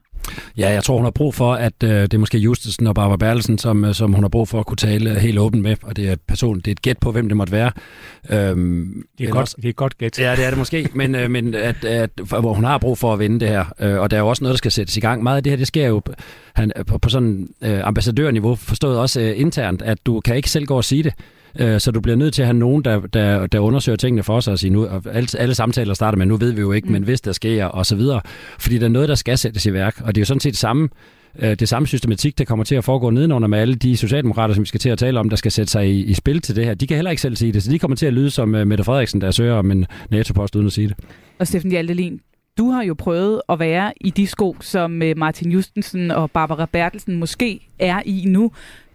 Ja, 0.57 0.69
jeg 0.69 0.83
tror, 0.83 0.95
hun 0.95 1.03
har 1.03 1.11
brug 1.11 1.35
for, 1.35 1.53
at 1.53 1.73
øh, 1.83 1.89
det 1.89 2.13
er 2.13 2.17
måske 2.17 2.37
Justesen 2.37 2.87
og 2.87 2.95
Barbara 2.95 3.17
Bertelsen, 3.17 3.57
som, 3.57 3.85
øh, 3.85 3.93
som 3.93 4.13
hun 4.13 4.23
har 4.23 4.29
brug 4.29 4.47
for 4.47 4.59
at 4.59 4.65
kunne 4.65 4.77
tale 4.77 5.19
helt 5.19 5.39
åbent 5.39 5.63
med, 5.63 5.75
og 5.83 5.95
det 5.95 6.09
er 6.09 6.15
person, 6.27 6.57
det 6.57 6.67
er 6.67 6.71
et 6.71 6.81
gæt 6.81 6.97
på, 6.97 7.11
hvem 7.11 7.27
det 7.27 7.37
måtte 7.37 7.53
være. 7.53 7.71
Øhm, 8.29 9.03
det, 9.17 9.27
er 9.27 9.31
godt, 9.31 9.55
det 9.61 9.69
er 9.69 9.73
godt 9.73 9.97
gæt. 9.97 10.19
Ja, 10.19 10.35
det 10.35 10.45
er 10.45 10.49
det 10.49 10.57
måske, 10.57 10.89
men, 10.93 11.15
øh, 11.15 11.31
men 11.31 11.55
at, 11.55 11.85
at, 11.85 12.09
hvor 12.27 12.53
hun 12.53 12.63
har 12.63 12.77
brug 12.77 12.97
for 12.97 13.13
at 13.13 13.19
vinde 13.19 13.39
det 13.39 13.49
her, 13.49 13.65
øh, 13.79 13.99
og 13.99 14.11
der 14.11 14.17
er 14.17 14.21
jo 14.21 14.27
også 14.27 14.43
noget, 14.43 14.53
der 14.53 14.57
skal 14.57 14.71
sættes 14.71 14.97
i 14.97 14.99
gang. 14.99 15.23
Meget 15.23 15.37
af 15.37 15.43
det 15.43 15.51
her, 15.51 15.57
det 15.57 15.67
sker 15.67 15.87
jo 15.87 16.01
han, 16.53 16.71
på, 16.87 16.97
på 16.97 17.09
sådan 17.09 17.49
øh, 17.61 17.87
ambassadørniveau, 17.87 18.55
forstået 18.55 18.99
også 18.99 19.21
øh, 19.21 19.39
internt, 19.39 19.81
at 19.81 19.97
du 20.05 20.19
kan 20.19 20.35
ikke 20.35 20.49
selv 20.49 20.65
gå 20.65 20.77
og 20.77 20.83
sige 20.83 21.03
det. 21.03 21.13
Øh, 21.59 21.79
så 21.79 21.91
du 21.91 22.01
bliver 22.01 22.15
nødt 22.15 22.33
til 22.33 22.41
at 22.41 22.45
have 22.45 22.57
nogen, 22.57 22.85
der, 22.85 22.99
der, 22.99 23.47
der 23.47 23.59
undersøger 23.59 23.95
tingene 23.95 24.23
for 24.23 24.39
sig 24.39 24.53
og 24.53 24.59
sige, 24.59 24.69
nu, 24.69 24.85
og 24.85 25.01
alle, 25.11 25.27
alle 25.37 25.55
samtaler 25.55 25.93
starter 25.93 26.17
med, 26.17 26.25
nu 26.25 26.37
ved 26.37 26.51
vi 26.51 26.61
jo 26.61 26.71
ikke, 26.71 26.85
mm. 26.85 26.91
men 26.91 27.03
hvis 27.03 27.21
der 27.21 27.31
sker, 27.31 27.65
og 27.65 27.85
så 27.85 27.95
videre. 27.95 28.21
Fordi 28.59 28.77
der 28.77 28.85
er 28.85 28.89
noget, 28.89 29.09
der 29.09 29.15
skal 29.15 29.37
sættes 29.37 29.65
i 29.65 29.73
værk, 29.73 30.01
og 30.03 30.15
det 30.15 30.19
er 30.19 30.21
jo 30.21 30.25
sådan 30.25 30.39
set 30.39 30.51
det 30.51 30.59
samme, 30.59 30.89
øh, 31.39 31.55
det 31.55 31.69
samme 31.69 31.87
systematik, 31.87 32.37
der 32.37 32.45
kommer 32.45 32.65
til 32.65 32.75
at 32.75 32.83
foregå 32.83 33.09
nedenunder 33.09 33.47
med 33.47 33.59
alle 33.59 33.75
de 33.75 33.97
socialdemokrater, 33.97 34.53
som 34.53 34.61
vi 34.61 34.67
skal 34.67 34.79
til 34.79 34.89
at 34.89 34.97
tale 34.97 35.19
om, 35.19 35.29
der 35.29 35.35
skal 35.35 35.51
sætte 35.51 35.71
sig 35.71 35.89
i, 35.89 36.03
i 36.03 36.13
spil 36.13 36.41
til 36.41 36.55
det 36.55 36.65
her. 36.65 36.73
De 36.73 36.87
kan 36.87 36.97
heller 36.97 37.11
ikke 37.11 37.21
selv 37.21 37.35
sige 37.35 37.51
det, 37.51 37.63
så 37.63 37.71
de 37.71 37.79
kommer 37.79 37.97
til 37.97 38.05
at 38.05 38.13
lyde 38.13 38.29
som 38.29 38.53
uh, 38.53 38.67
Mette 38.67 38.83
Frederiksen, 38.83 39.21
der 39.21 39.31
søger 39.31 39.53
om 39.53 39.71
en 39.71 39.85
NATO-post 40.09 40.55
uden 40.55 40.67
at 40.67 40.73
sige 40.73 40.87
det. 40.87 40.97
Og 41.39 41.47
Steffen 41.47 41.71
Hjaltelin, 41.71 42.19
du 42.57 42.69
har 42.69 42.83
jo 42.83 42.93
prøvet 42.93 43.41
at 43.49 43.59
være 43.59 43.93
i 44.01 44.09
de 44.09 44.27
sko, 44.27 44.55
som 44.61 45.01
Martin 45.17 45.51
Justensen 45.51 46.11
og 46.11 46.31
Barbara 46.31 46.65
Bertelsen 46.65 47.15
måske 47.15 47.67
er 47.79 48.01
i 48.05 48.23
nu. 48.27 48.51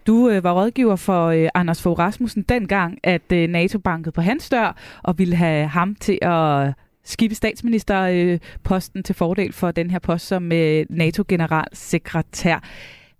Du 0.07 0.29
øh, 0.29 0.43
var 0.43 0.53
rådgiver 0.53 0.95
for 0.95 1.27
øh, 1.27 1.49
Anders 1.53 1.81
Fogh 1.81 1.99
Rasmussen 1.99 2.43
dengang, 2.43 2.97
at 3.03 3.31
øh, 3.33 3.49
NATO 3.49 3.79
bankede 3.79 4.11
på 4.11 4.21
hans 4.21 4.49
dør 4.49 4.77
og 5.03 5.17
ville 5.17 5.35
have 5.35 5.67
ham 5.67 5.95
til 5.95 6.19
at 6.21 6.73
skibe 7.03 7.35
statsministerposten 7.35 8.99
øh, 8.99 9.03
til 9.03 9.15
fordel 9.15 9.53
for 9.53 9.71
den 9.71 9.91
her 9.91 9.99
post 9.99 10.27
som 10.27 10.51
øh, 10.51 10.85
NATO-generalsekretær. 10.89 12.63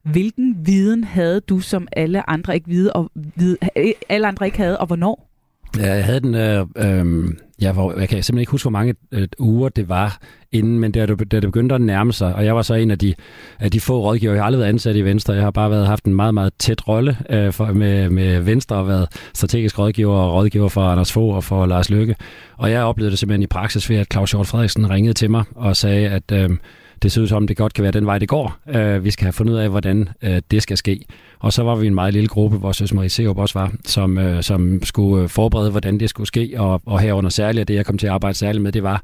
Hvilken 0.04 0.58
viden 0.66 1.04
havde 1.04 1.40
du, 1.40 1.60
som 1.60 1.88
alle 1.92 2.30
andre 2.30 2.56
ikke 2.56 2.68
vide, 2.68 2.94
og 2.94 3.12
vide, 3.16 3.58
alle 4.10 4.28
andre 4.28 4.46
ikke 4.46 4.58
havde, 4.58 4.78
og 4.78 4.88
hvornår? 4.88 5.33
Ja, 5.78 5.94
jeg 5.94 6.06
havde 6.06 6.20
den, 6.20 6.36
øh, 6.36 6.66
øh, 6.76 7.34
ja, 7.62 7.72
hvor, 7.72 8.00
jeg 8.00 8.10
kan 8.10 8.24
simpelthen 8.24 8.40
ikke 8.40 8.52
huske, 8.52 8.64
hvor 8.64 8.72
mange 8.72 8.96
øh, 9.12 9.28
uger 9.40 9.70
det 9.70 9.90
var 9.90 10.18
inden, 10.52 10.80
men 10.80 10.92
da 10.92 11.06
det, 11.06 11.32
da 11.32 11.40
det 11.40 11.44
begyndte 11.44 11.76
at 11.76 11.82
nærme 11.82 12.14
sig, 12.14 12.36
og 12.36 12.46
jeg 12.46 12.56
var 12.56 12.62
så 12.62 12.74
en 12.74 12.92
af 12.92 13.00
de, 13.00 13.14
af 13.60 13.72
de 13.72 13.80
få 13.80 14.02
rådgiver, 14.02 14.34
jeg 14.34 14.42
har 14.42 14.46
aldrig 14.46 14.60
været 14.60 14.70
ansat 14.70 14.96
i 14.96 15.02
Venstre, 15.02 15.34
jeg 15.34 15.44
har 15.44 15.52
bare 15.52 15.72
været, 15.72 15.88
haft 15.88 16.06
en 16.06 16.16
meget, 16.16 16.34
meget 16.34 16.54
tæt 16.60 16.88
rolle 16.88 17.18
øh, 17.30 17.54
for, 17.54 17.66
med, 17.66 18.10
med 18.10 18.40
Venstre 18.40 18.76
og 18.76 18.88
været 18.88 19.08
strategisk 19.34 19.80
rådgiver 19.80 20.16
og 20.16 20.34
rådgiver 20.34 20.70
for 20.70 20.82
Anders 20.82 21.12
Fogh 21.12 21.36
og 21.36 21.44
for 21.44 21.66
Lars 21.66 21.90
Løkke. 21.90 22.16
Og 22.58 22.72
jeg 22.72 22.84
oplevede 22.84 23.12
det 23.12 23.20
simpelthen 23.20 23.44
i 23.44 23.48
praksis 23.48 23.90
ved, 23.90 23.98
at 23.98 24.08
Claus 24.12 24.32
Hjort 24.32 24.48
Frederiksen 24.48 24.90
ringede 24.90 25.14
til 25.14 25.32
mig 25.32 25.44
og 25.56 25.76
sagde, 25.76 26.10
at 26.10 26.32
øh, 26.32 26.50
det 27.02 27.12
ser 27.12 27.22
ud 27.22 27.28
som, 27.28 27.48
det 27.48 27.58
godt 27.58 27.74
kan 27.74 27.84
være 27.84 27.92
den 27.92 28.06
vej, 28.06 28.18
det 28.18 28.28
går. 28.30 28.58
Øh, 28.70 29.04
vi 29.04 29.12
skal 29.12 29.26
have 29.26 29.34
fundet 29.34 29.54
ud 29.54 29.58
af, 29.58 29.70
hvordan 29.70 30.10
øh, 30.22 30.42
det 30.52 30.64
skal 30.64 30.78
ske. 30.78 31.06
Og 31.40 31.54
så 31.54 31.64
var 31.64 31.76
vi 31.76 31.88
en 31.88 31.96
meget 31.96 32.14
lille 32.14 32.28
gruppe, 32.28 32.58
hvor 32.58 32.72
Søs 32.72 32.94
Marie 32.94 33.10
Seup 33.10 33.38
også 33.38 33.60
var, 33.60 33.72
som, 33.86 34.18
øh, 34.18 34.44
som 34.44 34.84
skulle 34.84 35.24
øh, 35.24 35.30
forberede, 35.30 35.72
hvordan 35.72 36.00
det 36.00 36.10
skulle 36.10 36.28
ske, 36.28 36.54
og, 36.58 36.82
og 36.86 37.00
herunder 37.00 37.30
særligt, 37.30 37.68
det 37.68 37.76
jeg 37.76 37.86
kom 37.86 37.98
til 37.98 38.08
at 38.08 38.14
arbejde 38.14 38.38
særligt 38.38 38.64
med, 38.64 38.72
det 38.72 38.84
var, 38.84 39.04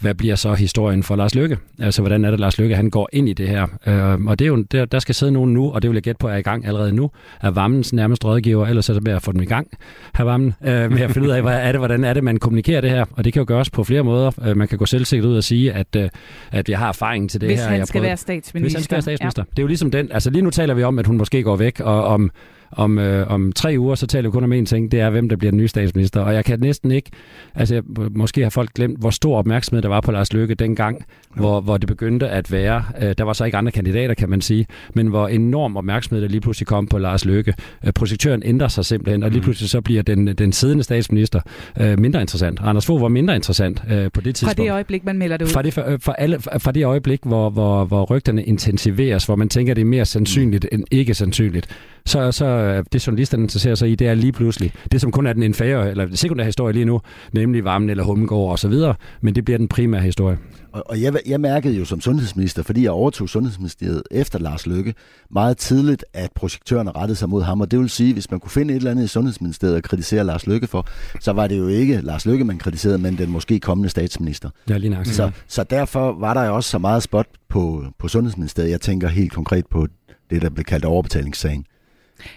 hvad 0.00 0.14
bliver 0.14 0.34
så 0.34 0.54
historien 0.54 1.02
for 1.02 1.16
Lars 1.16 1.34
Lykke? 1.34 1.58
Altså, 1.78 2.02
hvordan 2.02 2.24
er 2.24 2.30
det, 2.30 2.40
Lars 2.40 2.58
Lykke 2.58 2.76
han 2.76 2.90
går 2.90 3.08
ind 3.12 3.28
i 3.28 3.32
det 3.32 3.48
her? 3.48 3.66
Øh, 3.86 4.24
og 4.26 4.38
det 4.38 4.44
er 4.44 4.48
jo, 4.48 4.62
der, 4.62 4.84
der 4.84 4.98
skal 4.98 5.14
sidde 5.14 5.32
nogen 5.32 5.52
nu, 5.52 5.70
og 5.70 5.82
det 5.82 5.90
vil 5.90 5.96
jeg 5.96 6.02
gætte 6.02 6.18
på 6.18 6.28
er 6.28 6.36
i 6.36 6.42
gang 6.42 6.66
allerede 6.66 6.92
nu, 6.92 7.10
er 7.40 7.50
Vammens 7.50 7.92
nærmest 7.92 8.24
rådgiver, 8.24 8.66
ellers 8.66 8.88
er 8.88 8.94
det 8.94 9.02
med 9.02 9.12
at 9.12 9.22
få 9.22 9.32
dem 9.32 9.42
i 9.42 9.44
gang, 9.44 9.68
her 10.14 10.24
Vammen, 10.24 10.54
øh, 10.64 10.92
med 10.92 11.00
at 11.00 11.10
finde 11.10 11.28
ud 11.28 11.32
af, 11.32 11.42
hvad 11.42 11.60
er 11.60 11.72
det, 11.72 11.80
hvordan 11.80 12.04
er 12.04 12.14
det, 12.14 12.24
man 12.24 12.36
kommunikerer 12.36 12.80
det 12.80 12.90
her? 12.90 13.04
Og 13.12 13.24
det 13.24 13.32
kan 13.32 13.40
jo 13.40 13.44
gøres 13.48 13.70
på 13.70 13.84
flere 13.84 14.02
måder. 14.02 14.30
Øh, 14.44 14.56
man 14.56 14.68
kan 14.68 14.78
gå 14.78 14.86
selvsikkert 14.86 15.28
ud 15.28 15.36
og 15.36 15.44
sige, 15.44 15.72
at, 15.72 15.96
øh, 15.96 16.08
at 16.52 16.68
jeg 16.68 16.78
har 16.78 16.88
erfaring 16.88 17.30
til 17.30 17.40
det 17.40 17.48
Hvis 17.48 17.60
her. 17.60 17.68
Han 17.68 17.78
jeg 17.78 17.86
skal 17.86 18.02
være 18.02 18.16
statsminister. 18.16 18.64
Hvis 18.64 18.74
han 18.74 18.82
skal 18.82 18.94
være 18.94 19.02
statsminister. 19.02 19.42
Ja. 19.42 19.50
Det 19.50 19.58
er 19.58 19.62
jo 19.62 19.66
ligesom 19.66 19.90
den, 19.90 20.12
altså 20.12 20.30
lige 20.30 20.42
nu 20.42 20.50
taler 20.50 20.74
vi 20.74 20.82
om, 20.82 20.98
at 20.98 21.06
hun 21.06 21.16
måske 21.16 21.42
går 21.42 21.56
væk, 21.56 21.80
og 21.80 22.04
om 22.04 22.30
om, 22.70 22.98
øh, 22.98 23.30
om 23.30 23.52
tre 23.52 23.74
uger, 23.78 23.94
så 23.94 24.06
taler 24.06 24.28
vi 24.28 24.32
kun 24.32 24.44
om 24.44 24.52
én 24.52 24.64
ting, 24.64 24.92
det 24.92 25.00
er, 25.00 25.10
hvem 25.10 25.28
der 25.28 25.36
bliver 25.36 25.50
den 25.50 25.58
nye 25.58 25.68
statsminister. 25.68 26.20
Og 26.20 26.34
jeg 26.34 26.44
kan 26.44 26.60
næsten 26.60 26.90
ikke, 26.90 27.10
altså 27.54 27.82
måske 28.10 28.42
har 28.42 28.50
folk 28.50 28.74
glemt, 28.74 28.98
hvor 28.98 29.10
stor 29.10 29.38
opmærksomhed 29.38 29.82
der 29.82 29.88
var 29.88 30.00
på 30.00 30.12
Lars 30.12 30.32
Løkke 30.32 30.54
dengang, 30.54 30.98
ja. 30.98 31.40
hvor, 31.40 31.60
hvor 31.60 31.76
det 31.76 31.88
begyndte 31.88 32.28
at 32.28 32.52
være. 32.52 32.84
Øh, 33.02 33.14
der 33.18 33.24
var 33.24 33.32
så 33.32 33.44
ikke 33.44 33.56
andre 33.56 33.72
kandidater, 33.72 34.14
kan 34.14 34.30
man 34.30 34.40
sige, 34.40 34.66
men 34.94 35.06
hvor 35.06 35.28
enorm 35.28 35.76
opmærksomhed 35.76 36.22
der 36.22 36.28
lige 36.28 36.40
pludselig 36.40 36.66
kom 36.66 36.86
på 36.86 36.98
Lars 36.98 37.24
Løkke. 37.24 37.54
Øh, 37.86 37.92
projektøren 37.92 38.42
ændrer 38.44 38.68
sig 38.68 38.84
simpelthen, 38.84 39.22
og 39.22 39.30
lige 39.30 39.40
mm. 39.40 39.44
pludselig 39.44 39.70
så 39.70 39.80
bliver 39.80 40.02
den, 40.02 40.26
den 40.26 40.52
siddende 40.52 40.84
statsminister 40.84 41.40
øh, 41.80 41.98
mindre 41.98 42.20
interessant. 42.20 42.60
Anders 42.62 42.86
Fogh 42.86 43.02
var 43.02 43.08
mindre 43.08 43.34
interessant 43.34 43.82
øh, 43.90 44.10
på 44.14 44.20
det 44.20 44.34
tidspunkt. 44.34 44.56
Fra 44.56 44.64
det 44.64 44.72
øjeblik, 44.72 45.04
man 45.04 45.18
melder 45.18 45.36
det 45.36 45.44
ud? 45.44 45.50
Fra 45.50 45.62
det, 45.62 45.74
for, 45.74 45.96
for 46.00 46.12
alle, 46.12 46.40
fra 46.40 46.72
det 46.72 46.84
øjeblik, 46.84 47.20
hvor, 47.22 47.50
hvor, 47.50 47.84
hvor 47.84 48.04
rygterne 48.04 48.44
intensiveres, 48.44 49.26
hvor 49.26 49.36
man 49.36 49.48
tænker, 49.48 49.74
det 49.74 49.80
er 49.80 49.86
mere 49.86 50.04
sandsynligt 50.04 50.66
end 50.72 50.84
ikke 50.90 51.14
sandsynligt, 51.14 51.68
så, 52.06 52.32
så 52.32 52.44
øh, 52.58 52.84
det 52.92 53.06
journalisterne 53.06 53.42
interesserer 53.42 53.74
sig 53.74 53.90
i, 53.90 53.94
det 53.94 54.08
er 54.08 54.14
lige 54.14 54.32
pludselig 54.32 54.72
det, 54.92 55.00
som 55.00 55.12
kun 55.12 55.26
er 55.26 55.32
den 55.32 55.42
infære, 55.42 55.90
eller 55.90 56.08
sekundære 56.12 56.46
historie 56.46 56.72
lige 56.72 56.84
nu, 56.84 57.00
nemlig 57.32 57.64
Varmen 57.64 57.90
eller 57.90 58.04
Hummengård 58.04 58.50
og 58.50 58.58
så 58.58 58.68
videre, 58.68 58.94
men 59.20 59.34
det 59.34 59.44
bliver 59.44 59.58
den 59.58 59.68
primære 59.68 60.02
historie. 60.02 60.38
Og, 60.72 60.82
og 60.86 61.02
jeg, 61.02 61.14
jeg 61.26 61.40
mærkede 61.40 61.74
jo 61.74 61.84
som 61.84 62.00
sundhedsminister, 62.00 62.62
fordi 62.62 62.82
jeg 62.82 62.90
overtog 62.90 63.28
Sundhedsministeriet 63.28 64.02
efter 64.10 64.38
Lars 64.38 64.66
Løkke, 64.66 64.94
meget 65.30 65.56
tidligt, 65.56 66.04
at 66.12 66.30
projektørerne 66.34 66.90
rettede 66.90 67.16
sig 67.16 67.28
mod 67.28 67.42
ham, 67.42 67.60
og 67.60 67.70
det 67.70 67.78
vil 67.78 67.90
sige, 67.90 68.12
hvis 68.12 68.30
man 68.30 68.40
kunne 68.40 68.50
finde 68.50 68.74
et 68.74 68.78
eller 68.78 68.90
andet 68.90 69.04
i 69.04 69.08
Sundhedsministeriet 69.08 69.76
at 69.76 69.82
kritisere 69.82 70.24
Lars 70.24 70.46
Løkke 70.46 70.66
for, 70.66 70.86
så 71.20 71.32
var 71.32 71.46
det 71.46 71.58
jo 71.58 71.68
ikke 71.68 72.00
Lars 72.00 72.26
Løkke, 72.26 72.44
man 72.44 72.58
kritiserede, 72.58 72.98
men 72.98 73.18
den 73.18 73.30
måske 73.30 73.60
kommende 73.60 73.88
statsminister. 73.88 74.50
Ja, 74.68 74.76
lige 74.76 74.90
nok. 74.90 75.06
Så, 75.06 75.30
så 75.48 75.64
derfor 75.64 76.12
var 76.12 76.34
der 76.34 76.44
jo 76.44 76.54
også 76.54 76.70
så 76.70 76.78
meget 76.78 77.02
spot 77.02 77.26
på, 77.48 77.84
på 77.98 78.08
Sundhedsministeriet. 78.08 78.70
Jeg 78.70 78.80
tænker 78.80 79.08
helt 79.08 79.32
konkret 79.32 79.66
på 79.66 79.86
det, 80.30 80.42
der 80.42 80.50
blev 80.50 80.64
kaldt 80.64 80.84
overbetalingssagen. 80.84 81.64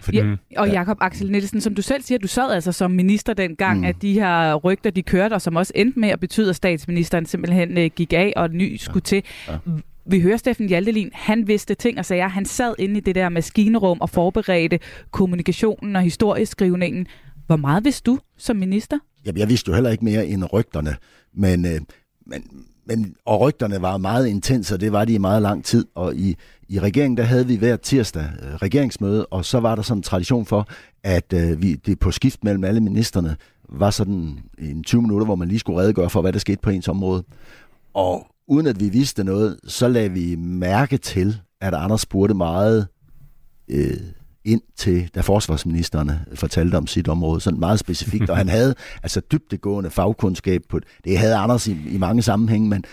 Fordi, 0.01 0.17
ja, 0.17 0.35
og 0.57 0.69
Jakob 0.69 0.97
Axel 1.01 1.31
Nielsen, 1.31 1.61
som 1.61 1.75
du 1.75 1.81
selv 1.81 2.03
siger, 2.03 2.19
du 2.19 2.27
sad 2.27 2.51
altså 2.51 2.71
som 2.71 2.91
minister 2.91 3.33
dengang, 3.33 3.79
mm. 3.79 3.85
at 3.85 4.01
de 4.01 4.13
her 4.13 4.55
rygter, 4.55 4.89
de 4.89 5.03
kørte, 5.03 5.33
og 5.33 5.41
som 5.41 5.55
også 5.55 5.73
endte 5.75 5.99
med 5.99 6.09
at 6.09 6.19
betyde, 6.19 6.49
at 6.49 6.55
statsministeren 6.55 7.25
simpelthen 7.25 7.77
øh, 7.77 7.89
gik 7.95 8.13
af, 8.13 8.33
og 8.35 8.49
ny 8.49 8.75
skulle 8.75 9.03
ja. 9.11 9.17
til. 9.17 9.23
Ja. 9.47 9.57
Vi 10.05 10.19
hører 10.19 10.37
Steffen 10.37 10.67
Hjaltelin, 10.67 11.09
han 11.13 11.47
vidste 11.47 11.75
ting 11.75 11.99
og 11.99 12.05
sager. 12.05 12.27
Han 12.27 12.45
sad 12.45 12.75
inde 12.79 12.97
i 12.97 12.99
det 12.99 13.15
der 13.15 13.29
maskinerum 13.29 14.01
og 14.01 14.09
forberedte 14.09 14.79
kommunikationen 15.11 15.95
og 15.95 16.01
historieskrivningen. 16.01 17.07
Hvor 17.47 17.55
meget 17.55 17.85
vidste 17.85 18.11
du 18.11 18.19
som 18.37 18.55
minister? 18.55 18.99
Jamen, 19.25 19.39
jeg 19.39 19.49
vidste 19.49 19.69
jo 19.69 19.73
heller 19.73 19.89
ikke 19.89 20.05
mere 20.05 20.27
end 20.27 20.43
rygterne, 20.53 20.95
men, 21.33 21.65
øh, 21.65 21.81
men 22.25 22.65
men, 22.85 23.15
og 23.25 23.39
rygterne 23.39 23.81
var 23.81 23.97
meget 23.97 24.27
intense, 24.27 24.75
og 24.75 24.81
det 24.81 24.91
var 24.91 25.05
de 25.05 25.13
i 25.13 25.17
meget 25.17 25.41
lang 25.41 25.65
tid. 25.65 25.85
Og 25.95 26.15
i, 26.15 26.35
i 26.69 26.79
regeringen, 26.79 27.17
der 27.17 27.23
havde 27.23 27.47
vi 27.47 27.55
hver 27.55 27.75
tirsdag 27.75 28.23
øh, 28.41 28.55
regeringsmøde, 28.55 29.25
og 29.25 29.45
så 29.45 29.59
var 29.59 29.75
der 29.75 29.81
sådan 29.81 29.99
en 29.99 30.03
tradition 30.03 30.45
for, 30.45 30.67
at 31.03 31.33
øh, 31.33 31.61
vi, 31.61 31.73
det 31.73 31.99
på 31.99 32.11
skift 32.11 32.43
mellem 32.43 32.63
alle 32.63 32.81
ministerne 32.81 33.35
var 33.69 33.89
sådan 33.89 34.39
en 34.57 34.83
20 34.83 35.01
minutter, 35.01 35.25
hvor 35.25 35.35
man 35.35 35.47
lige 35.47 35.59
skulle 35.59 35.79
redegøre 35.79 36.09
for, 36.09 36.21
hvad 36.21 36.33
der 36.33 36.39
skete 36.39 36.61
på 36.61 36.69
ens 36.69 36.87
område. 36.87 37.23
Og 37.93 38.27
uden 38.47 38.67
at 38.67 38.79
vi 38.79 38.89
vidste 38.89 39.23
noget, 39.23 39.59
så 39.67 39.87
lagde 39.87 40.11
vi 40.11 40.35
mærke 40.35 40.97
til, 40.97 41.41
at 41.61 41.73
Anders 41.73 42.01
spurgte 42.01 42.33
meget 42.35 42.87
øh, 43.67 43.97
ind 44.45 44.61
til, 44.75 45.09
da 45.15 45.21
forsvarsministerne 45.21 46.25
fortalte 46.35 46.75
om 46.75 46.87
sit 46.87 47.07
område, 47.07 47.41
sådan 47.41 47.59
meget 47.59 47.79
specifikt, 47.79 48.29
og 48.29 48.37
han 48.37 48.49
havde 48.59 48.75
altså 49.03 49.21
dybtegående 49.31 49.89
fagkundskab 49.89 50.61
på 50.69 50.79
det. 50.79 50.87
Det 51.03 51.17
havde 51.17 51.35
Anders 51.35 51.67
i, 51.67 51.77
i 51.91 51.97
mange 51.97 52.21
sammenhænge, 52.21 52.69
men 52.69 52.83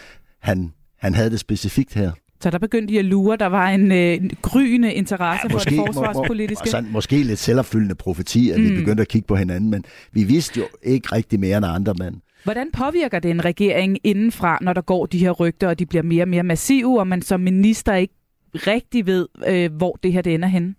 han, 0.40 0.72
han 0.98 1.14
havde 1.14 1.30
det 1.30 1.40
specifikt 1.40 1.94
her. 1.94 2.12
Så 2.40 2.50
der 2.50 2.58
begyndte 2.58 2.94
de 2.94 2.98
at 2.98 3.04
lure, 3.04 3.36
der 3.36 3.46
var 3.46 3.68
en 3.68 3.92
øh, 3.92 4.30
gryende 4.42 4.94
interesse 4.94 5.46
ja, 5.48 5.54
måske, 5.54 5.76
for 5.76 5.84
det 5.84 5.94
forsvarspolitiske. 5.94 6.62
Må, 6.62 6.66
må, 6.66 6.70
sådan, 6.70 6.92
måske 6.92 7.22
lidt 7.22 7.38
selvopfyldende 7.38 7.94
profeti, 7.94 8.50
at 8.50 8.60
mm. 8.60 8.68
vi 8.68 8.74
begyndte 8.74 9.00
at 9.00 9.08
kigge 9.08 9.26
på 9.26 9.36
hinanden, 9.36 9.70
men 9.70 9.84
vi 10.12 10.24
vidste 10.24 10.60
jo 10.60 10.66
ikke 10.82 11.08
rigtig 11.12 11.40
mere 11.40 11.56
end 11.56 11.66
andre 11.66 11.94
mænd. 11.98 12.16
Hvordan 12.44 12.70
påvirker 12.72 13.18
det 13.18 13.30
en 13.30 13.44
regering 13.44 13.98
indenfra, 14.04 14.58
når 14.60 14.72
der 14.72 14.80
går 14.80 15.06
de 15.06 15.18
her 15.18 15.30
rygter, 15.30 15.68
og 15.68 15.78
de 15.78 15.86
bliver 15.86 16.02
mere 16.02 16.24
og 16.24 16.28
mere 16.28 16.42
massive, 16.42 17.00
og 17.00 17.06
man 17.06 17.22
som 17.22 17.40
minister 17.40 17.94
ikke 17.94 18.14
rigtig 18.54 19.06
ved, 19.06 19.28
øh, 19.46 19.72
hvor 19.72 19.98
det 20.02 20.12
her 20.12 20.22
det 20.22 20.34
ender 20.34 20.48
henne? 20.48 20.74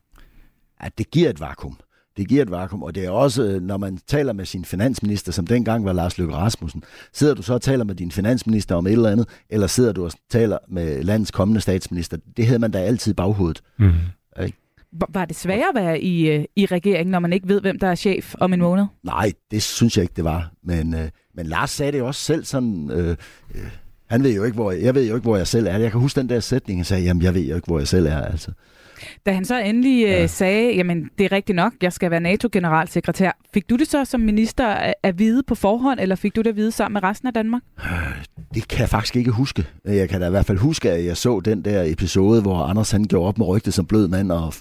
At 0.79 0.97
det 0.97 1.11
giver 1.11 1.29
et 1.29 1.39
vakuum. 1.39 1.77
Det 2.17 2.27
giver 2.27 2.41
et 2.41 2.51
vakuum, 2.51 2.83
og 2.83 2.95
det 2.95 3.05
er 3.05 3.09
også, 3.09 3.43
øh, 3.43 3.61
når 3.61 3.77
man 3.77 3.99
taler 4.07 4.33
med 4.33 4.45
sin 4.45 4.65
finansminister, 4.65 5.31
som 5.31 5.47
dengang 5.47 5.85
var 5.85 5.93
Lars 5.93 6.17
Løkke 6.17 6.35
Rasmussen, 6.35 6.83
sidder 7.13 7.33
du 7.33 7.41
så 7.41 7.53
og 7.53 7.61
taler 7.61 7.83
med 7.83 7.95
din 7.95 8.11
finansminister 8.11 8.75
om 8.75 8.87
et 8.87 8.91
eller 8.91 9.09
andet, 9.09 9.27
eller 9.49 9.67
sidder 9.67 9.91
du 9.91 10.05
og 10.05 10.11
taler 10.29 10.57
med 10.67 11.03
landets 11.03 11.31
kommende 11.31 11.61
statsminister? 11.61 12.17
Det 12.37 12.45
havde 12.45 12.59
man 12.59 12.71
da 12.71 12.79
altid 12.79 13.11
i 13.11 13.15
baghovedet. 13.15 13.61
Mm. 13.79 13.91
Var 15.09 15.25
det 15.25 15.35
sværere 15.35 15.69
at 15.69 15.75
være 15.75 16.01
i, 16.01 16.29
øh, 16.29 16.45
i 16.55 16.65
regeringen, 16.65 17.11
når 17.11 17.19
man 17.19 17.33
ikke 17.33 17.47
ved, 17.47 17.61
hvem 17.61 17.79
der 17.79 17.87
er 17.87 17.95
chef 17.95 18.35
om 18.39 18.53
en 18.53 18.59
måned? 18.59 18.85
Nej, 19.03 19.31
det 19.51 19.63
synes 19.63 19.97
jeg 19.97 20.03
ikke, 20.03 20.13
det 20.15 20.23
var. 20.23 20.51
Men, 20.63 20.93
øh, 20.93 21.09
men 21.35 21.45
Lars 21.45 21.69
sagde 21.69 21.91
det 21.91 22.01
også 22.01 22.21
selv 22.21 22.45
sådan... 22.45 22.91
Øh, 22.91 23.15
øh, 23.55 23.61
han 24.07 24.23
ved 24.23 24.35
jo 24.35 24.43
ikke, 24.43 24.55
hvor 24.55 24.71
jeg, 24.71 24.81
jeg 24.81 24.95
ved 24.95 25.07
jo 25.07 25.15
ikke, 25.15 25.25
hvor 25.25 25.37
jeg 25.37 25.47
selv 25.47 25.67
er. 25.67 25.77
Jeg 25.77 25.91
kan 25.91 25.99
huske 25.99 26.19
den 26.19 26.29
der 26.29 26.39
sætning, 26.39 26.79
han 26.79 26.85
sagde, 26.85 27.03
jamen 27.03 27.23
jeg 27.23 27.33
ved 27.33 27.41
jo 27.41 27.55
ikke, 27.55 27.65
hvor 27.65 27.79
jeg 27.79 27.87
selv 27.87 28.05
er. 28.05 28.21
Altså. 28.21 28.51
Da 29.25 29.31
han 29.31 29.45
så 29.45 29.57
endelig 29.57 30.03
øh, 30.03 30.09
ja. 30.09 30.27
sagde, 30.27 30.75
jamen 30.75 31.09
det 31.17 31.25
er 31.25 31.31
rigtigt 31.31 31.55
nok, 31.55 31.73
jeg 31.81 31.93
skal 31.93 32.11
være 32.11 32.19
NATO-generalsekretær. 32.19 33.31
Fik 33.53 33.69
du 33.69 33.75
det 33.75 33.87
så 33.87 34.05
som 34.05 34.21
minister 34.21 34.93
at 35.03 35.19
vide 35.19 35.43
på 35.43 35.55
forhånd, 35.55 35.99
eller 35.99 36.15
fik 36.15 36.35
du 36.35 36.41
det 36.41 36.49
at 36.49 36.55
vide 36.55 36.71
sammen 36.71 36.93
med 36.93 37.03
resten 37.03 37.27
af 37.27 37.33
Danmark? 37.33 37.61
Det 38.53 38.67
kan 38.67 38.79
jeg 38.79 38.89
faktisk 38.89 39.15
ikke 39.15 39.31
huske. 39.31 39.65
Jeg 39.85 40.09
kan 40.09 40.21
da 40.21 40.27
i 40.27 40.29
hvert 40.29 40.45
fald 40.45 40.57
huske, 40.57 40.91
at 40.91 41.05
jeg 41.05 41.17
så 41.17 41.39
den 41.39 41.65
der 41.65 41.83
episode, 41.83 42.41
hvor 42.41 42.57
Anders 42.57 42.91
han 42.91 43.03
gjorde 43.03 43.27
op 43.27 43.37
med 43.37 43.47
rygtet 43.47 43.73
som 43.73 43.85
blød 43.85 44.07
mand 44.07 44.31
og, 44.31 44.53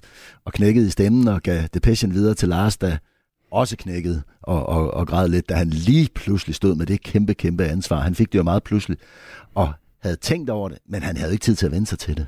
og 0.44 0.52
knækkede 0.52 0.86
i 0.86 0.90
stemmen 0.90 1.28
og 1.28 1.42
gav 1.42 1.62
depression 1.74 2.14
videre 2.14 2.34
til 2.34 2.48
Lars, 2.48 2.76
der 2.76 2.96
også 3.50 3.76
knækkede 3.76 4.22
og, 4.42 4.66
og, 4.68 4.94
og 4.94 5.06
græd 5.06 5.28
lidt, 5.28 5.48
da 5.48 5.54
han 5.54 5.70
lige 5.70 6.08
pludselig 6.14 6.54
stod 6.54 6.74
med 6.74 6.86
det 6.86 7.02
kæmpe, 7.02 7.34
kæmpe 7.34 7.64
ansvar. 7.64 8.00
Han 8.00 8.14
fik 8.14 8.32
det 8.32 8.38
jo 8.38 8.42
meget 8.42 8.62
pludselig 8.62 8.98
og 9.54 9.72
havde 10.02 10.16
tænkt 10.16 10.50
over 10.50 10.68
det, 10.68 10.78
men 10.88 11.02
han 11.02 11.16
havde 11.16 11.32
ikke 11.32 11.42
tid 11.42 11.54
til 11.54 11.66
at 11.66 11.72
vende 11.72 11.86
sig 11.86 11.98
til 11.98 12.16
det. 12.16 12.26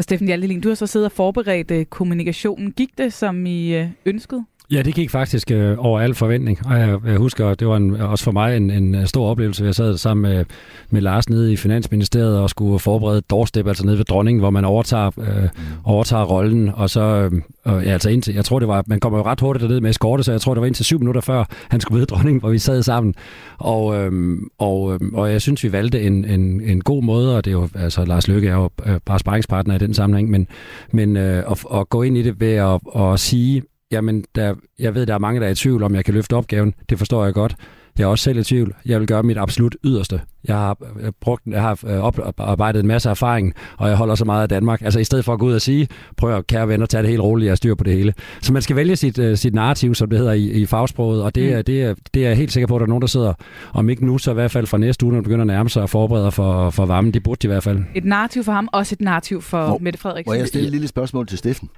Og 0.00 0.04
Steffen 0.04 0.26
Hjaltelin, 0.26 0.60
du 0.60 0.68
har 0.68 0.74
så 0.74 0.86
siddet 0.86 1.06
og 1.06 1.12
forberedt 1.12 1.70
øh, 1.70 1.84
kommunikationen. 1.84 2.72
Gik 2.72 2.98
det, 2.98 3.12
som 3.12 3.46
I 3.46 3.74
øh, 3.74 3.88
ønskede? 4.06 4.44
Ja, 4.72 4.82
det 4.82 4.94
gik 4.94 5.10
faktisk 5.10 5.50
øh, 5.50 5.76
over 5.78 6.00
al 6.00 6.14
forventning, 6.14 6.66
og 6.66 6.80
jeg, 6.80 6.98
jeg 7.06 7.16
husker, 7.16 7.54
det 7.54 7.68
var 7.68 7.76
en, 7.76 7.96
også 7.96 8.24
for 8.24 8.32
mig 8.32 8.56
en, 8.56 8.70
en 8.70 9.06
stor 9.06 9.30
oplevelse. 9.30 9.64
Jeg 9.64 9.74
sad 9.74 9.96
sammen 9.96 10.32
med, 10.32 10.44
med 10.90 11.00
Lars 11.00 11.28
nede 11.28 11.52
i 11.52 11.56
Finansministeriet 11.56 12.38
og 12.38 12.50
skulle 12.50 12.78
forberede 12.78 13.20
doorstep, 13.20 13.66
altså 13.66 13.86
nede 13.86 13.98
ved 13.98 14.04
dronningen, 14.04 14.40
hvor 14.40 14.50
man 14.50 14.64
overtager, 14.64 15.10
øh, 15.18 15.42
mm. 15.42 15.48
overtager 15.84 16.24
rollen, 16.24 16.70
og 16.74 16.90
så, 16.90 17.00
øh, 17.00 17.32
ja, 17.66 17.90
altså 17.90 18.10
indtil, 18.10 18.34
jeg 18.34 18.44
tror 18.44 18.58
det 18.58 18.68
var, 18.68 18.84
man 18.86 19.00
kommer 19.00 19.18
jo 19.18 19.24
ret 19.24 19.40
hurtigt 19.40 19.62
derned 19.62 19.80
med 19.80 19.90
eskorte, 19.90 20.22
så 20.22 20.32
jeg 20.32 20.40
tror 20.40 20.54
det 20.54 20.60
var 20.60 20.66
indtil 20.66 20.84
syv 20.84 20.98
minutter 20.98 21.20
før 21.20 21.44
han 21.68 21.80
skulle 21.80 21.96
møde 21.96 22.06
dronningen, 22.06 22.40
hvor 22.40 22.50
vi 22.50 22.58
sad 22.58 22.82
sammen, 22.82 23.14
og, 23.58 23.96
øh, 23.96 24.38
og, 24.58 24.92
øh, 24.94 25.00
og 25.12 25.32
jeg 25.32 25.40
synes, 25.40 25.64
vi 25.64 25.72
valgte 25.72 26.02
en, 26.02 26.24
en, 26.24 26.60
en 26.60 26.80
god 26.80 27.02
måde, 27.02 27.36
og 27.36 27.44
det 27.44 27.50
er 27.50 27.54
jo, 27.54 27.68
altså 27.74 28.04
Lars 28.04 28.28
Løkke 28.28 28.48
er 28.48 28.54
jo 28.54 28.70
øh, 28.86 29.00
bare 29.04 29.18
sparringspartner 29.18 29.74
i 29.74 29.78
den 29.78 29.94
sammenhæng, 29.94 30.30
men, 30.30 30.46
men 30.92 31.16
øh, 31.16 31.44
at, 31.50 31.64
at 31.74 31.88
gå 31.88 32.02
ind 32.02 32.16
i 32.16 32.22
det 32.22 32.40
ved 32.40 32.54
at, 32.54 32.80
at 32.96 33.20
sige, 33.20 33.62
jamen, 33.90 34.24
der, 34.34 34.54
jeg 34.78 34.94
ved, 34.94 35.06
der 35.06 35.14
er 35.14 35.18
mange, 35.18 35.40
der 35.40 35.46
er 35.46 35.50
i 35.50 35.54
tvivl 35.54 35.82
om, 35.82 35.94
jeg 35.94 36.04
kan 36.04 36.14
løfte 36.14 36.36
opgaven. 36.36 36.74
Det 36.88 36.98
forstår 36.98 37.24
jeg 37.24 37.34
godt. 37.34 37.56
Jeg 37.98 38.04
er 38.04 38.08
også 38.08 38.22
selv 38.22 38.38
i 38.38 38.44
tvivl. 38.44 38.74
Jeg 38.86 39.00
vil 39.00 39.08
gøre 39.08 39.22
mit 39.22 39.38
absolut 39.38 39.76
yderste. 39.84 40.20
Jeg 40.44 40.56
har, 40.56 40.76
øh, 41.00 41.12
brugt, 41.20 41.42
jeg 41.46 41.62
har 41.62 41.80
øh, 41.86 42.00
oparbejdet 42.00 42.80
en 42.80 42.86
masse 42.86 43.10
erfaring, 43.10 43.54
og 43.78 43.88
jeg 43.88 43.96
holder 43.96 44.14
så 44.14 44.24
meget 44.24 44.42
af 44.42 44.48
Danmark. 44.48 44.82
Altså 44.82 45.00
i 45.00 45.04
stedet 45.04 45.24
for 45.24 45.32
at 45.32 45.38
gå 45.38 45.46
ud 45.46 45.52
og 45.52 45.60
sige, 45.60 45.88
prøv 46.16 46.36
at 46.36 46.46
kære 46.46 46.68
venner, 46.68 46.86
tage 46.86 47.02
det 47.02 47.10
helt 47.10 47.22
roligt, 47.22 47.48
jeg 47.48 47.56
styr 47.56 47.74
på 47.74 47.84
det 47.84 47.92
hele. 47.92 48.14
Så 48.42 48.52
man 48.52 48.62
skal 48.62 48.76
vælge 48.76 48.96
sit, 48.96 49.18
uh, 49.18 49.34
sit 49.34 49.54
narrativ, 49.54 49.94
som 49.94 50.10
det 50.10 50.18
hedder 50.18 50.32
i, 50.32 50.50
i 50.50 50.66
fagsproget, 50.66 51.22
og 51.22 51.34
det, 51.34 51.56
mm. 51.56 51.64
det, 51.64 51.82
er, 51.82 51.94
det 52.14 52.24
er 52.24 52.28
jeg 52.28 52.36
helt 52.36 52.52
sikker 52.52 52.66
på, 52.66 52.76
at 52.76 52.80
der 52.80 52.86
er 52.86 52.88
nogen, 52.88 53.02
der 53.02 53.08
sidder, 53.08 53.32
om 53.72 53.88
ikke 53.88 54.06
nu, 54.06 54.18
så 54.18 54.30
i 54.30 54.34
hvert 54.34 54.50
fald 54.50 54.66
fra 54.66 54.78
næste 54.78 55.06
uge, 55.06 55.12
når 55.12 55.20
de 55.20 55.24
begynder 55.24 55.42
at 55.42 55.46
nærme 55.46 55.70
sig 55.70 55.82
og 55.82 55.90
forberede 55.90 56.32
for, 56.32 56.70
for 56.70 56.86
varmen. 56.86 57.14
Det 57.14 57.22
burde 57.22 57.38
de 57.42 57.46
i 57.46 57.50
hvert 57.50 57.62
fald. 57.62 57.78
Et 57.94 58.04
narrativ 58.04 58.44
for 58.44 58.52
ham, 58.52 58.68
også 58.72 58.94
et 58.94 59.00
narrativ 59.00 59.42
for 59.42 59.66
Hvor, 59.66 59.78
Mette 59.78 59.98
Frederiksen. 59.98 60.30
Må 60.30 60.34
jeg 60.34 60.48
stille 60.48 60.66
et 60.66 60.72
lille 60.72 60.88
spørgsmål 60.88 61.26
til 61.26 61.38
Steffen? 61.38 61.68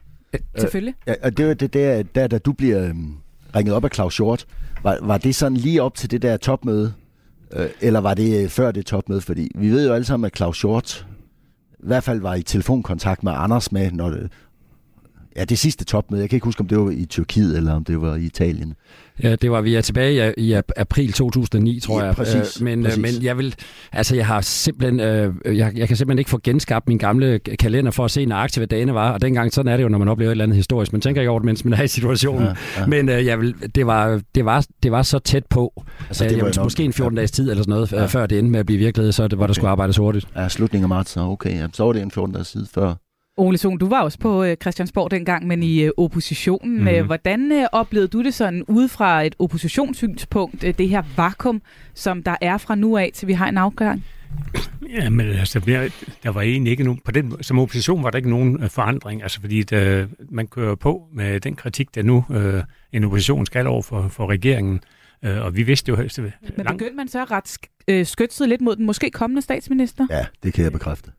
Selvfølgelig. 0.56 0.94
Øh, 1.06 1.14
og 1.22 1.36
det 1.36 1.50
er 1.50 1.54
det 1.54 1.74
der, 1.74 2.02
der, 2.02 2.26
da 2.26 2.38
du 2.38 2.52
bliver 2.52 2.88
øh, 2.88 2.94
ringet 3.56 3.74
op 3.74 3.84
af 3.84 3.90
Claus 3.94 4.14
Short. 4.14 4.46
Var, 4.82 4.98
var 5.02 5.18
det 5.18 5.34
sådan 5.34 5.56
lige 5.56 5.82
op 5.82 5.94
til 5.94 6.10
det 6.10 6.22
der 6.22 6.36
topmøde? 6.36 6.94
Øh, 7.52 7.68
eller 7.80 8.00
var 8.00 8.14
det 8.14 8.42
øh, 8.42 8.48
før 8.48 8.70
det 8.70 8.86
topmøde? 8.86 9.20
Fordi 9.20 9.50
vi 9.54 9.70
ved 9.70 9.86
jo 9.86 9.94
alle 9.94 10.04
sammen, 10.04 10.26
at 10.26 10.36
Claus 10.36 10.56
Short 10.56 11.06
i 11.82 11.86
hvert 11.86 12.04
fald 12.04 12.20
var 12.20 12.34
i 12.34 12.42
telefonkontakt 12.42 13.22
med 13.22 13.32
Anders 13.36 13.72
med, 13.72 13.90
når 13.90 14.10
det, 14.10 14.32
ja, 15.36 15.44
det 15.44 15.58
sidste 15.58 15.84
topmøde. 15.84 16.20
Jeg 16.20 16.30
kan 16.30 16.36
ikke 16.36 16.44
huske, 16.44 16.60
om 16.60 16.68
det 16.68 16.78
var 16.78 16.90
i 16.90 17.04
Tyrkiet 17.04 17.56
eller 17.56 17.72
om 17.72 17.84
det 17.84 18.00
var 18.00 18.16
i 18.16 18.24
Italien. 18.24 18.74
Ja, 19.22 19.34
det 19.34 19.50
var 19.50 19.60
vi 19.60 19.74
er 19.74 19.80
tilbage 19.80 20.34
i, 20.36 20.42
i 20.42 20.60
april 20.76 21.12
2009, 21.12 21.80
tror 21.80 22.00
ja, 22.00 22.06
jeg. 22.06 22.14
Præcis, 22.14 22.60
øh, 22.60 22.64
men, 22.64 22.82
præcis. 22.84 22.98
men 22.98 23.10
jeg 23.22 23.38
vil, 23.38 23.54
altså 23.92 24.16
jeg 24.16 24.26
har 24.26 24.40
simpelthen, 24.40 25.00
øh, 25.00 25.34
jeg, 25.44 25.72
jeg 25.76 25.88
kan 25.88 25.96
simpelthen 25.96 26.18
ikke 26.18 26.30
få 26.30 26.40
genskabt 26.44 26.88
min 26.88 26.98
gamle 26.98 27.38
kalender 27.38 27.90
for 27.90 28.04
at 28.04 28.10
se 28.10 28.24
nøjagtigt, 28.24 28.58
hvad 28.58 28.66
dagene 28.66 28.94
var. 28.94 29.12
Og 29.12 29.22
dengang, 29.22 29.52
sådan 29.52 29.72
er 29.72 29.76
det 29.76 29.84
jo, 29.84 29.88
når 29.88 29.98
man 29.98 30.08
oplever 30.08 30.30
et 30.30 30.32
eller 30.32 30.44
andet 30.44 30.56
historisk. 30.56 30.92
Man 30.92 31.00
tænker 31.00 31.20
ikke 31.20 31.30
over 31.30 31.40
det, 31.40 31.46
mens 31.46 31.64
man 31.64 31.72
er 31.72 31.82
i 31.82 31.88
situationen. 31.88 32.42
Ja, 32.42 32.54
ja. 32.78 32.86
Men 32.86 33.08
øh, 33.08 33.26
jeg 33.26 33.40
vil, 33.40 33.54
det, 33.74 33.86
var, 33.86 34.20
det, 34.34 34.44
var, 34.44 34.66
det 34.82 34.92
var 34.92 35.02
så 35.02 35.18
tæt 35.18 35.46
på. 35.46 35.84
Altså, 36.08 36.24
det 36.24 36.40
var 36.40 36.52
jeg, 36.56 36.64
måske 36.64 36.84
en 36.84 36.92
14 36.92 37.16
dages 37.16 37.30
tid 37.30 37.50
eller 37.50 37.62
sådan 37.62 37.72
noget, 37.72 37.92
ja. 37.92 38.06
før 38.06 38.26
det 38.26 38.38
endte 38.38 38.50
med 38.50 38.60
at 38.60 38.66
blive 38.66 38.78
virkelighed, 38.78 39.12
så 39.12 39.28
det 39.28 39.38
var, 39.38 39.44
okay. 39.44 39.48
der 39.48 39.54
skulle 39.54 39.70
arbejdes 39.70 39.96
hurtigt. 39.96 40.28
Ja, 40.36 40.48
slutningen 40.48 40.84
af 40.84 40.88
marts, 40.88 41.16
okay. 41.16 41.50
Ja, 41.50 41.66
så 41.72 41.84
var 41.84 41.92
det 41.92 42.02
en 42.02 42.10
14 42.10 42.34
dages 42.34 42.50
tid 42.50 42.66
før. 42.74 42.94
Ole 43.36 43.58
Sohn, 43.58 43.78
du 43.78 43.88
var 43.88 44.00
også 44.00 44.18
på 44.18 44.44
øh, 44.44 44.56
Christiansborg 44.56 45.10
dengang, 45.10 45.46
men 45.46 45.62
i 45.62 45.82
øh, 45.82 45.90
oppositionen. 45.96 46.98
Mm. 46.98 47.06
Hvordan 47.06 47.68
oplevede 47.72 48.08
du 48.08 48.22
det 48.22 48.34
sådan 48.34 48.64
ud 48.68 48.88
fra 48.88 49.22
et 49.22 49.34
oppositionssynspunkt, 49.38 50.62
det 50.62 50.88
her 50.88 51.02
vakuum, 51.16 51.62
som 51.94 52.22
der 52.22 52.36
er 52.40 52.58
fra 52.58 52.74
nu 52.74 52.96
af, 52.96 53.10
til 53.14 53.28
vi 53.28 53.32
har 53.32 53.48
en 53.48 53.58
afgang? 53.58 54.04
Ja, 55.00 55.10
men 55.10 55.26
altså, 55.26 55.60
der 56.22 56.30
var 56.30 56.40
egentlig 56.40 56.70
ikke 56.70 56.84
nogen, 56.84 57.00
på 57.04 57.10
den, 57.10 57.42
som 57.42 57.58
opposition 57.58 58.02
var 58.02 58.10
der 58.10 58.16
ikke 58.16 58.30
nogen 58.30 58.70
forandring, 58.70 59.22
altså 59.22 59.40
fordi 59.40 59.62
der, 59.62 60.06
man 60.30 60.46
kører 60.46 60.74
på 60.74 61.02
med 61.12 61.40
den 61.40 61.56
kritik, 61.56 61.94
der 61.94 62.02
nu 62.02 62.24
øh, 62.30 62.62
en 62.92 63.04
opposition 63.04 63.46
skal 63.46 63.66
over 63.66 63.82
for, 63.82 64.08
for 64.08 64.26
regeringen. 64.26 64.74
Øh, 64.74 65.01
og 65.22 65.56
vi 65.56 65.62
vidste 65.62 65.88
jo... 65.88 65.96
Altså, 65.96 66.22
Men 66.22 66.32
langt... 66.56 66.70
begyndte 66.70 66.96
man 66.96 67.08
så 67.08 67.22
at 67.22 67.30
ret 67.30 67.58
øh, 67.88 68.06
skytset 68.06 68.48
lidt 68.48 68.60
mod 68.60 68.76
den 68.76 68.86
måske 68.86 69.10
kommende 69.10 69.42
statsminister? 69.42 70.06
Ja, 70.10 70.26
det 70.42 70.54
kan 70.54 70.64
jeg 70.64 70.72
bekræfte. 70.72 71.10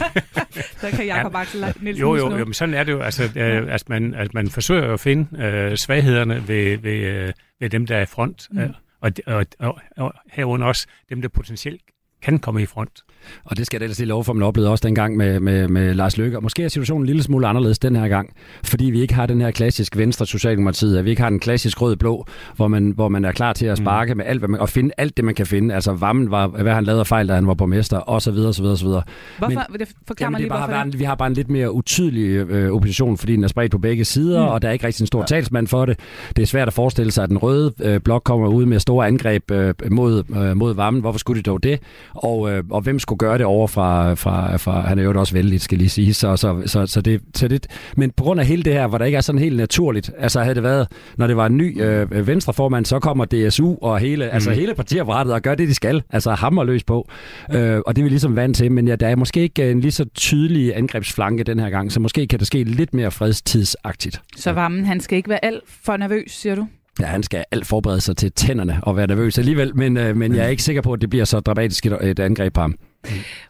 så 0.80 0.90
kan 0.90 1.06
Jacob 1.06 1.32
ja, 1.32 1.38
Axel 1.38 1.60
Nielsen 1.80 2.00
Jo, 2.00 2.16
jo, 2.16 2.36
jo, 2.36 2.44
men 2.44 2.54
sådan 2.54 2.74
er 2.74 2.84
det 2.84 2.92
jo. 2.92 3.00
Altså, 3.00 3.24
øh, 3.36 3.74
at, 3.74 3.88
man, 3.88 4.14
at 4.14 4.34
man 4.34 4.48
forsøger 4.48 4.92
at 4.92 5.00
finde 5.00 5.44
øh, 5.44 5.76
svaghederne 5.76 6.48
ved, 6.48 6.78
ved, 6.78 6.92
øh, 6.92 7.32
ved 7.60 7.70
dem, 7.70 7.86
der 7.86 7.96
er 7.96 8.02
i 8.02 8.06
front. 8.06 8.48
Mm. 8.50 8.58
Øh, 8.58 8.70
og, 9.00 9.12
og, 9.26 9.46
og, 9.58 9.78
og 9.96 10.14
herunder 10.32 10.66
også 10.66 10.86
dem, 11.08 11.22
der 11.22 11.28
potentielt 11.28 11.82
kan 12.22 12.38
komme 12.38 12.62
i 12.62 12.66
front. 12.66 13.04
Og 13.44 13.56
det 13.56 13.66
skal 13.66 13.78
jeg 13.78 13.84
ellers 13.84 13.98
lige 13.98 14.08
love 14.08 14.24
for, 14.24 14.32
man 14.32 14.42
oplevede 14.42 14.70
også 14.70 14.82
dengang 14.86 15.16
med, 15.16 15.40
med, 15.40 15.68
med 15.68 15.94
Lars 15.94 16.16
Løkke. 16.16 16.38
Og 16.38 16.42
måske 16.42 16.64
er 16.64 16.68
situationen 16.68 17.02
en 17.02 17.06
lille 17.06 17.22
smule 17.22 17.48
anderledes 17.48 17.78
den 17.78 17.96
her 17.96 18.08
gang, 18.08 18.30
fordi 18.64 18.84
vi 18.84 19.00
ikke 19.00 19.14
har 19.14 19.26
den 19.26 19.40
her 19.40 19.50
klassisk 19.50 19.96
venstre 19.96 20.26
socialdemokratiet, 20.26 20.98
at 20.98 21.04
vi 21.04 21.10
ikke 21.10 21.22
har 21.22 21.30
den 21.30 21.40
klassisk 21.40 21.82
rød-blå, 21.82 22.24
hvor 22.56 22.68
man, 22.68 22.90
hvor 22.90 23.08
man 23.08 23.24
er 23.24 23.32
klar 23.32 23.52
til 23.52 23.66
at 23.66 23.78
mm. 23.78 23.84
sparke 23.84 24.14
mm. 24.14 24.18
med 24.18 24.26
alt, 24.26 24.40
hvad 24.40 24.48
man, 24.48 24.60
og 24.60 24.68
finde 24.68 24.90
alt 24.96 25.16
det, 25.16 25.24
man 25.24 25.34
kan 25.34 25.46
finde. 25.46 25.74
Altså, 25.74 25.92
Vammen 25.92 26.30
var, 26.30 26.46
hvad 26.46 26.74
han 26.74 26.84
lavede 26.84 27.04
fejl, 27.04 27.28
da 27.28 27.34
han 27.34 27.46
var 27.46 27.54
borgmester, 27.54 27.96
og 27.96 28.22
så 28.22 28.30
videre, 28.30 28.54
så 28.54 28.62
videre, 28.62 28.76
så 28.76 28.84
videre. 28.84 29.02
Hvorfor? 29.38 29.66
Men, 29.70 29.80
det 29.80 29.88
forklarer 30.06 30.30
jamen, 30.30 30.40
det 30.40 30.48
bare, 30.48 30.66
hvorfor 30.66 30.84
det? 30.84 30.98
Vi 30.98 31.04
har 31.04 31.14
bare 31.14 31.28
en 31.28 31.34
lidt 31.34 31.50
mere 31.50 31.72
utydelig 31.72 32.50
øh, 32.50 32.72
opposition, 32.72 33.18
fordi 33.18 33.36
den 33.36 33.44
er 33.44 33.48
spredt 33.48 33.72
på 33.72 33.78
begge 33.78 34.04
sider, 34.04 34.42
mm. 34.44 34.48
og 34.48 34.62
der 34.62 34.68
er 34.68 34.72
ikke 34.72 34.86
rigtig 34.86 35.02
en 35.02 35.06
stor 35.06 35.20
ja. 35.20 35.26
talsmand 35.26 35.66
for 35.66 35.86
det. 35.86 35.98
Det 36.36 36.42
er 36.42 36.46
svært 36.46 36.68
at 36.68 36.74
forestille 36.74 37.12
sig, 37.12 37.24
at 37.24 37.30
den 37.30 37.38
røde 37.38 37.72
øh, 37.80 38.00
blok 38.00 38.22
kommer 38.24 38.48
ud 38.48 38.66
med 38.66 38.80
store 38.80 39.06
angreb 39.06 39.50
øh, 39.50 39.74
mod, 39.90 40.24
øh, 40.36 40.56
mod 40.56 40.74
Vammen. 40.74 41.00
Hvorfor 41.00 41.18
skulle 41.18 41.42
de 41.42 41.50
dog 41.50 41.62
det? 41.62 41.80
Og, 42.24 42.50
øh, 42.50 42.64
og 42.70 42.80
hvem 42.80 42.98
skulle 42.98 43.18
gøre 43.18 43.38
det 43.38 43.46
over 43.46 43.66
fra, 43.66 44.14
fra, 44.14 44.56
fra 44.56 44.80
han 44.80 44.98
er 44.98 45.02
jo 45.02 45.20
også 45.20 45.34
vældig, 45.34 45.60
skal 45.60 45.78
lige 45.78 45.88
sige. 45.88 46.14
Så, 46.14 46.36
så, 46.36 46.62
så, 46.66 46.86
så, 46.86 47.00
det, 47.00 47.20
så 47.34 47.48
det, 47.48 47.66
men 47.96 48.10
på 48.10 48.24
grund 48.24 48.40
af 48.40 48.46
hele 48.46 48.62
det 48.62 48.72
her, 48.72 48.86
hvor 48.86 48.98
der 48.98 49.04
ikke 49.04 49.16
er 49.16 49.20
sådan 49.20 49.38
helt 49.38 49.56
naturligt, 49.56 50.10
altså 50.18 50.40
havde 50.40 50.54
det 50.54 50.62
været, 50.62 50.88
når 51.16 51.26
det 51.26 51.36
var 51.36 51.46
en 51.46 51.56
ny 51.56 51.82
øh, 51.82 52.26
venstreformand, 52.26 52.84
så 52.84 52.98
kommer 52.98 53.24
DSU 53.24 53.74
og 53.82 53.98
hele, 53.98 54.24
mm. 54.24 54.30
altså 54.32 54.50
hele 54.50 54.74
partiapparatet 54.74 55.32
og 55.32 55.42
gør 55.42 55.54
det, 55.54 55.68
de 55.68 55.74
skal. 55.74 56.02
Altså 56.10 56.30
hammer 56.30 56.64
løs 56.64 56.84
på. 56.84 57.08
Øh, 57.54 57.80
og 57.86 57.96
det 57.96 58.02
er 58.02 58.04
vi 58.04 58.08
ligesom 58.08 58.36
vant 58.36 58.56
til, 58.56 58.72
men 58.72 58.88
ja, 58.88 58.96
der 58.96 59.08
er 59.08 59.16
måske 59.16 59.40
ikke 59.40 59.70
en 59.70 59.80
lige 59.80 59.92
så 59.92 60.04
tydelig 60.14 60.76
angrebsflanke 60.76 61.44
den 61.44 61.58
her 61.58 61.70
gang, 61.70 61.92
så 61.92 62.00
måske 62.00 62.26
kan 62.26 62.38
det 62.38 62.46
ske 62.46 62.64
lidt 62.64 62.94
mere 62.94 63.10
fredstidsagtigt. 63.10 64.22
Så 64.36 64.52
Vammen, 64.52 64.84
han 64.84 65.00
skal 65.00 65.16
ikke 65.16 65.28
være 65.28 65.44
alt 65.44 65.62
for 65.82 65.96
nervøs, 65.96 66.30
siger 66.30 66.54
du? 66.54 66.66
Ja, 67.00 67.06
han 67.06 67.22
skal 67.22 67.44
alt 67.50 67.66
forberede 67.66 68.00
sig 68.00 68.16
til 68.16 68.32
tænderne 68.32 68.80
og 68.82 68.96
være 68.96 69.06
nervøs 69.06 69.38
alligevel, 69.38 69.76
men, 69.76 69.96
øh, 69.96 70.16
men 70.16 70.34
jeg 70.34 70.44
er 70.44 70.48
ikke 70.48 70.62
sikker 70.62 70.82
på, 70.82 70.92
at 70.92 71.00
det 71.00 71.10
bliver 71.10 71.24
så 71.24 71.40
dramatisk 71.40 71.86
et, 71.86 71.98
et 72.02 72.18
angreb 72.18 72.54
på 72.54 72.60
ham. 72.60 72.78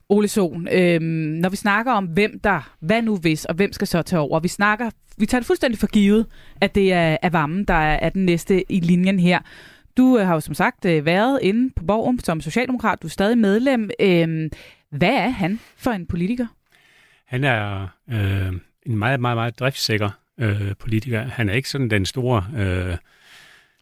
Ole 0.08 0.28
Sohn, 0.28 0.68
øh, 0.72 1.00
når 1.40 1.48
vi 1.48 1.56
snakker 1.56 1.92
om, 1.92 2.04
hvem 2.04 2.40
der, 2.44 2.72
hvad 2.80 3.02
nu 3.02 3.16
hvis, 3.16 3.44
og 3.44 3.54
hvem 3.54 3.72
skal 3.72 3.86
så 3.86 4.02
tage 4.02 4.20
over, 4.20 4.40
vi 4.40 4.48
snakker, 4.48 4.90
vi 5.18 5.26
tager 5.26 5.40
det 5.40 5.46
fuldstændig 5.46 5.78
for 5.78 5.86
givet, 5.86 6.26
at 6.60 6.74
det 6.74 6.92
er, 6.92 7.16
er 7.22 7.30
Vammen, 7.30 7.64
der 7.64 7.74
er, 7.74 7.98
er 8.02 8.08
den 8.08 8.24
næste 8.24 8.72
i 8.72 8.80
linjen 8.80 9.20
her. 9.20 9.38
Du 9.96 10.18
øh, 10.18 10.26
har 10.26 10.34
jo 10.34 10.40
som 10.40 10.54
sagt 10.54 10.84
øh, 10.84 11.04
været 11.04 11.38
inde 11.42 11.72
på 11.76 11.84
Borgen 11.84 12.18
som 12.18 12.40
socialdemokrat, 12.40 13.02
du 13.02 13.06
er 13.06 13.10
stadig 13.10 13.38
medlem. 13.38 13.90
Øh, 14.00 14.50
hvad 14.90 15.14
er 15.14 15.28
han 15.28 15.60
for 15.76 15.90
en 15.90 16.06
politiker? 16.06 16.46
Han 17.26 17.44
er 17.44 17.88
øh, 18.10 18.52
en 18.86 18.96
meget, 18.96 19.20
meget, 19.20 19.36
meget 19.36 19.58
driftssikker 19.58 20.10
øh, 20.38 20.72
politiker. 20.78 21.22
Han 21.22 21.48
er 21.48 21.52
ikke 21.52 21.68
sådan 21.68 21.90
den 21.90 22.06
store 22.06 22.44
øh, 22.58 22.96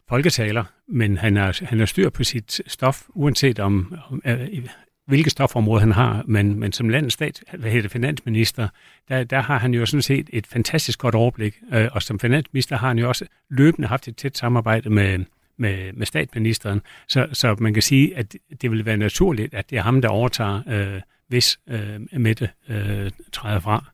folketaler, 0.09 0.63
men 0.87 1.17
han 1.17 1.35
har 1.35 1.65
han 1.65 1.79
er 1.79 1.85
styr 1.85 2.09
på 2.09 2.23
sit 2.23 2.61
stof, 2.67 3.03
uanset 3.09 3.59
om, 3.59 3.95
om 4.09 4.21
øh, 4.25 4.67
hvilke 5.07 5.29
stofområder 5.29 5.79
han 5.79 5.91
har, 5.91 6.23
men, 6.27 6.59
men 6.59 6.71
som 6.71 6.89
landets 6.89 7.13
stat, 7.13 7.43
hvad 7.57 7.71
hedder 7.71 7.89
finansminister, 7.89 8.67
der, 9.09 9.23
der 9.23 9.41
har 9.41 9.57
han 9.57 9.73
jo 9.73 9.85
sådan 9.85 10.01
set 10.01 10.29
et 10.33 10.47
fantastisk 10.47 10.99
godt 10.99 11.15
overblik, 11.15 11.55
øh, 11.73 11.87
og 11.91 12.01
som 12.01 12.19
finansminister 12.19 12.77
har 12.77 12.87
han 12.87 12.99
jo 12.99 13.07
også 13.07 13.25
løbende 13.49 13.87
haft 13.87 14.07
et 14.07 14.15
tæt 14.15 14.37
samarbejde 14.37 14.89
med, 14.89 15.25
med, 15.57 15.93
med 15.93 16.05
statsministeren, 16.05 16.81
så, 17.07 17.27
så 17.33 17.55
man 17.59 17.73
kan 17.73 17.83
sige, 17.83 18.17
at 18.17 18.35
det 18.61 18.71
vil 18.71 18.85
være 18.85 18.97
naturligt, 18.97 19.53
at 19.53 19.69
det 19.69 19.77
er 19.77 19.81
ham, 19.81 20.01
der 20.01 20.09
overtager, 20.09 20.61
øh, 20.67 21.01
hvis 21.27 21.59
øh, 21.69 22.19
Mette 22.19 22.49
øh, 22.69 23.11
træder 23.31 23.59
fra. 23.59 23.85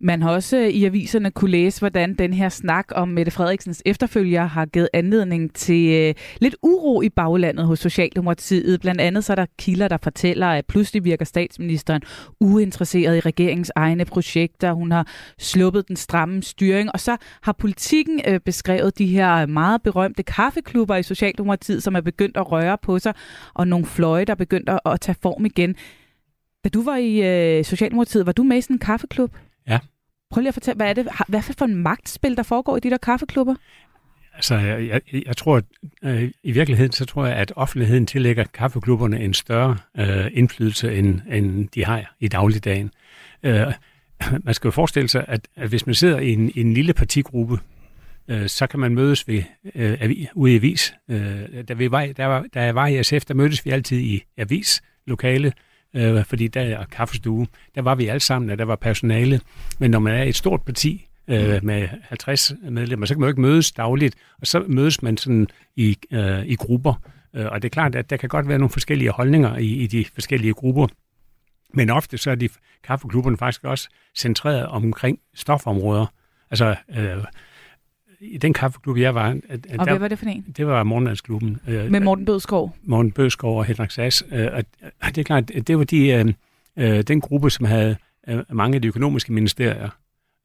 Man 0.00 0.22
har 0.22 0.30
også 0.30 0.56
øh, 0.56 0.68
i 0.68 0.84
aviserne 0.84 1.30
kunne 1.30 1.50
læse, 1.50 1.80
hvordan 1.80 2.14
den 2.14 2.32
her 2.32 2.48
snak 2.48 2.86
om 2.94 3.08
Mette 3.08 3.32
Frederiksens 3.32 3.82
efterfølger 3.86 4.44
har 4.44 4.66
givet 4.66 4.88
anledning 4.92 5.54
til 5.54 5.90
øh, 5.90 6.14
lidt 6.40 6.56
uro 6.62 7.02
i 7.02 7.08
baglandet 7.08 7.66
hos 7.66 7.78
Socialdemokratiet. 7.78 8.80
Blandt 8.80 9.00
andet 9.00 9.24
så 9.24 9.32
er 9.32 9.34
der 9.34 9.46
kilder, 9.58 9.88
der 9.88 9.96
fortæller, 9.96 10.46
at 10.46 10.66
pludselig 10.66 11.04
virker 11.04 11.24
statsministeren 11.24 12.02
uinteresseret 12.40 13.16
i 13.16 13.20
regeringens 13.20 13.72
egne 13.76 14.04
projekter. 14.04 14.72
Hun 14.72 14.92
har 14.92 15.06
sluppet 15.38 15.88
den 15.88 15.96
stramme 15.96 16.42
styring, 16.42 16.90
og 16.92 17.00
så 17.00 17.16
har 17.42 17.52
politikken 17.52 18.20
øh, 18.28 18.40
beskrevet 18.40 18.98
de 18.98 19.06
her 19.06 19.46
meget 19.46 19.82
berømte 19.82 20.22
kaffeklubber 20.22 20.96
i 20.96 21.02
Socialdemokratiet, 21.02 21.82
som 21.82 21.94
er 21.94 22.00
begyndt 22.00 22.36
at 22.36 22.52
røre 22.52 22.78
på 22.82 22.98
sig, 22.98 23.14
og 23.54 23.68
nogle 23.68 23.86
fløje, 23.86 24.24
der 24.24 24.32
er 24.32 24.36
begyndt 24.36 24.68
at, 24.68 24.80
at 24.86 25.00
tage 25.00 25.16
form 25.22 25.46
igen. 25.46 25.76
Da 26.64 26.68
du 26.68 26.82
var 26.82 26.96
i 26.96 27.22
øh, 27.58 27.64
Socialdemokratiet, 27.64 28.26
var 28.26 28.32
du 28.32 28.42
med 28.42 28.56
i 28.56 28.60
sådan 28.60 28.74
en 28.74 28.78
kaffeklub? 28.78 29.36
Prøv 30.32 30.40
lige 30.40 30.48
at 30.48 30.54
fortælle, 30.54 30.76
hvad 30.76 30.88
er 30.88 30.92
det, 30.92 31.08
hvad 31.28 31.42
for 31.42 31.64
en 31.64 31.74
magtspil, 31.74 32.36
der 32.36 32.42
foregår 32.42 32.76
i 32.76 32.80
de 32.80 32.90
der 32.90 32.96
kaffeklubber? 32.96 33.54
Altså, 34.34 34.54
jeg, 34.54 34.88
jeg, 34.88 35.26
jeg 35.26 35.36
tror, 35.36 35.56
at, 35.56 35.64
øh, 36.04 36.30
i 36.42 36.52
virkeligheden, 36.52 36.92
så 36.92 37.04
tror 37.04 37.26
jeg, 37.26 37.36
at 37.36 37.52
offentligheden 37.56 38.06
tillægger 38.06 38.44
kaffeklubberne 38.44 39.20
en 39.20 39.34
større 39.34 39.76
øh, 39.98 40.30
indflydelse, 40.32 40.94
end, 40.94 41.20
end 41.30 41.68
de 41.68 41.84
har 41.84 42.14
i 42.20 42.28
dagligdagen. 42.28 42.90
Øh, 43.42 43.66
man 44.44 44.54
skal 44.54 44.68
jo 44.68 44.72
forestille 44.72 45.08
sig, 45.08 45.24
at, 45.28 45.48
at 45.56 45.68
hvis 45.68 45.86
man 45.86 45.94
sidder 45.94 46.18
i 46.18 46.32
en, 46.32 46.52
en 46.54 46.74
lille 46.74 46.92
partigruppe, 46.92 47.58
øh, 48.28 48.48
så 48.48 48.66
kan 48.66 48.80
man 48.80 48.94
mødes 48.94 49.28
ved, 49.28 49.42
øh, 49.74 50.26
ude 50.34 50.52
i 50.52 50.56
avis. 50.56 50.94
Øh, 51.08 51.64
da, 51.68 51.74
vi 51.74 51.90
var, 51.90 52.06
der, 52.16 52.26
var, 52.26 52.44
da 52.54 52.62
jeg 52.62 52.74
var 52.74 52.86
i 52.86 53.02
SF, 53.02 53.24
der 53.24 53.34
mødtes 53.34 53.64
vi 53.64 53.70
altid 53.70 53.98
i 53.98 54.22
avislokalet, 54.36 55.54
øh, 55.94 56.24
fordi 56.24 56.48
der 56.48 56.60
er 56.60 56.84
kaffestue. 56.84 57.46
Der 57.74 57.82
var 57.82 57.94
vi 57.94 58.06
alle 58.06 58.20
sammen, 58.20 58.50
og 58.50 58.58
der 58.58 58.64
var 58.64 58.76
personale. 58.76 59.40
Men 59.78 59.90
når 59.90 59.98
man 59.98 60.14
er 60.14 60.22
et 60.22 60.36
stort 60.36 60.62
parti 60.62 61.06
øh, 61.28 61.54
mm. 61.54 61.66
med 61.66 61.88
50 62.02 62.52
medlemmer, 62.70 63.06
så 63.06 63.14
kan 63.14 63.20
man 63.20 63.26
jo 63.26 63.30
ikke 63.30 63.40
mødes 63.40 63.72
dagligt, 63.72 64.14
og 64.40 64.46
så 64.46 64.64
mødes 64.66 65.02
man 65.02 65.16
sådan 65.16 65.48
i, 65.76 65.96
øh, 66.12 66.46
i 66.46 66.54
grupper. 66.54 66.94
Øh, 67.34 67.46
og 67.46 67.62
det 67.62 67.68
er 67.68 67.70
klart, 67.70 67.94
at 67.94 68.10
der 68.10 68.16
kan 68.16 68.28
godt 68.28 68.48
være 68.48 68.58
nogle 68.58 68.70
forskellige 68.70 69.10
holdninger 69.10 69.56
i, 69.56 69.66
i 69.66 69.86
de 69.86 70.04
forskellige 70.14 70.54
grupper. 70.54 70.86
Men 71.74 71.90
ofte 71.90 72.18
så 72.18 72.30
er 72.30 72.34
de 72.34 72.48
kaffeklubberne 72.84 73.36
faktisk 73.36 73.64
også 73.64 73.88
centreret 74.14 74.66
omkring 74.66 75.18
stofområder. 75.34 76.06
Altså, 76.50 76.76
øh, 76.96 77.24
i 78.22 78.38
den 78.38 78.52
kaffeklub, 78.52 78.98
jeg 78.98 79.14
var... 79.14 79.28
At, 79.28 79.40
at 79.48 79.80
og 79.80 79.86
der, 79.86 79.92
hvad 79.92 79.98
var 79.98 80.08
det 80.08 80.18
for 80.18 80.26
en? 80.26 80.44
Det 80.56 80.66
var 80.66 80.82
Morgenlandsklubben. 80.82 81.58
Øh, 81.68 81.90
Med 81.90 82.00
Morten 82.00 82.24
Bødskov? 82.24 82.76
Morten 82.82 83.12
Bødskov 83.12 83.58
og 83.58 83.64
Henrik 83.64 83.90
Sass. 83.90 84.24
Øh, 84.32 84.48
og, 84.52 84.64
og 84.82 85.08
det 85.08 85.18
er 85.18 85.24
klart, 85.24 85.50
det 85.66 85.78
var 85.78 85.84
de, 85.84 86.08
øh, 86.08 86.32
øh, 86.76 87.02
den 87.02 87.20
gruppe, 87.20 87.50
som 87.50 87.66
havde 87.66 87.96
øh, 88.28 88.38
mange 88.50 88.74
af 88.74 88.82
de 88.82 88.88
økonomiske 88.88 89.32
ministerier. 89.32 89.88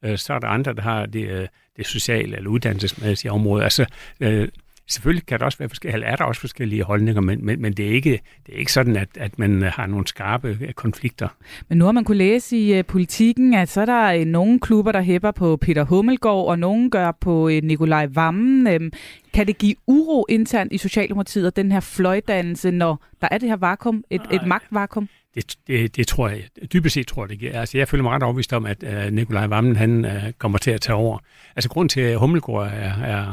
Øh, 0.04 0.18
så 0.18 0.34
er 0.34 0.38
der 0.38 0.48
andre, 0.48 0.72
der 0.72 0.82
har 0.82 1.06
det, 1.06 1.28
øh, 1.28 1.48
det 1.76 1.86
sociale 1.86 2.36
eller 2.36 2.50
uddannelsesmæssige 2.50 3.32
område. 3.32 3.64
Altså, 3.64 3.86
øh, 4.20 4.48
Selvfølgelig 4.90 5.26
kan 5.26 5.38
der 5.38 5.44
også 5.44 5.58
være 5.58 5.68
forskellige, 5.68 6.04
er 6.04 6.16
der 6.16 6.24
også 6.24 6.40
forskellige 6.40 6.82
holdninger, 6.82 7.20
men, 7.20 7.46
men, 7.46 7.62
men 7.62 7.72
det, 7.72 7.86
er 7.86 7.90
ikke, 7.90 8.20
det 8.46 8.54
er 8.54 8.58
ikke 8.58 8.72
sådan, 8.72 8.96
at, 8.96 9.08
at 9.16 9.38
man 9.38 9.62
har 9.62 9.86
nogle 9.86 10.06
skarpe 10.06 10.58
øh, 10.60 10.72
konflikter. 10.72 11.28
Men 11.68 11.78
nu 11.78 11.84
har 11.84 11.92
man 11.92 12.04
kunne 12.04 12.16
læse 12.16 12.56
i 12.56 12.78
uh, 12.78 12.84
politikken, 12.84 13.54
at 13.54 13.68
så 13.68 13.80
er 13.80 13.84
der 13.84 14.20
uh, 14.20 14.24
nogle 14.24 14.60
klubber, 14.60 14.92
der 14.92 15.00
hæpper 15.00 15.30
på 15.30 15.56
Peter 15.56 15.84
Hummelgaard, 15.84 16.46
og 16.46 16.58
nogen 16.58 16.90
gør 16.90 17.12
på 17.20 17.46
uh, 17.46 17.52
Nikolaj 17.62 18.06
Vammen. 18.06 18.82
Uh, 18.82 18.88
kan 19.32 19.46
det 19.46 19.58
give 19.58 19.74
uro 19.86 20.26
internt 20.28 20.72
i 20.72 20.78
Socialdemokratiet, 20.78 21.46
og 21.46 21.56
den 21.56 21.72
her 21.72 21.80
fløjdannelse, 21.80 22.70
når 22.70 23.04
der 23.20 23.28
er 23.30 23.38
det 23.38 23.48
her 23.48 23.56
vakuum, 23.56 24.04
et, 24.10 24.22
et 24.30 24.46
magtvakuum? 24.46 25.08
Det, 25.34 25.56
det, 25.66 25.96
det 25.96 26.06
tror 26.06 26.28
jeg, 26.28 26.42
dybest 26.72 26.94
set 26.94 27.06
tror 27.06 27.22
jeg, 27.22 27.30
det 27.30 27.38
giver. 27.38 27.60
Altså, 27.60 27.78
jeg 27.78 27.88
føler 27.88 28.02
mig 28.02 28.12
ret 28.12 28.22
overbevist 28.22 28.52
om, 28.52 28.66
at 28.66 28.82
uh, 28.82 29.12
Nikolaj 29.12 29.46
Vammen, 29.46 29.76
han 29.76 30.04
uh, 30.04 30.12
kommer 30.38 30.58
til 30.58 30.70
at 30.70 30.80
tage 30.80 30.96
over. 30.96 31.18
Altså, 31.56 31.68
grund 31.68 31.88
til, 31.88 32.00
at 32.00 32.18
Hummelgaard 32.18 32.66
er, 32.66 33.02
er 33.02 33.32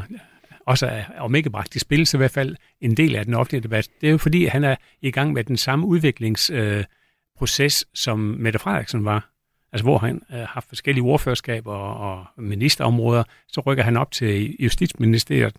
også 0.65 0.87
er, 0.87 1.03
om 1.17 1.35
ikke 1.35 1.49
bragt 1.49 1.75
i 1.75 1.79
spil, 1.79 2.07
så 2.07 2.17
i 2.17 2.19
hvert 2.19 2.31
fald 2.31 2.55
en 2.81 2.97
del 2.97 3.15
af 3.15 3.25
den 3.25 3.33
offentlige 3.33 3.63
debat, 3.63 3.89
det 4.01 4.07
er 4.07 4.11
jo 4.11 4.17
fordi, 4.17 4.45
han 4.45 4.63
er 4.63 4.75
i 5.01 5.11
gang 5.11 5.33
med 5.33 5.43
den 5.43 5.57
samme 5.57 5.85
udviklingsproces, 5.85 7.83
øh, 7.83 7.93
som 7.93 8.19
Mette 8.19 8.59
Frederiksen 8.59 9.05
var. 9.05 9.29
Altså 9.71 9.83
hvor 9.83 9.97
han 9.97 10.21
øh, 10.31 10.37
har 10.37 10.45
haft 10.45 10.67
forskellige 10.67 11.03
ordførerskaber 11.03 11.73
og, 11.73 12.11
og 12.11 12.43
ministerområder, 12.43 13.23
så 13.47 13.61
rykker 13.61 13.83
han 13.83 13.97
op 13.97 14.11
til 14.11 14.55
Justitsministeriet. 14.59 15.55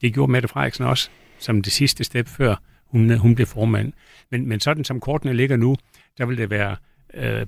Det 0.00 0.14
gjorde 0.14 0.32
Mette 0.32 0.48
Frederiksen 0.48 0.84
også, 0.84 1.10
som 1.38 1.62
det 1.62 1.72
sidste 1.72 2.04
step 2.04 2.28
før 2.28 2.56
hun, 2.86 3.18
hun 3.18 3.34
blev 3.34 3.46
formand. 3.46 3.92
Men, 4.30 4.48
men 4.48 4.60
sådan 4.60 4.84
som 4.84 5.00
kortene 5.00 5.32
ligger 5.32 5.56
nu, 5.56 5.76
der 6.18 6.26
vil 6.26 6.38
det 6.38 6.50
være 6.50 6.76
øh, 7.14 7.46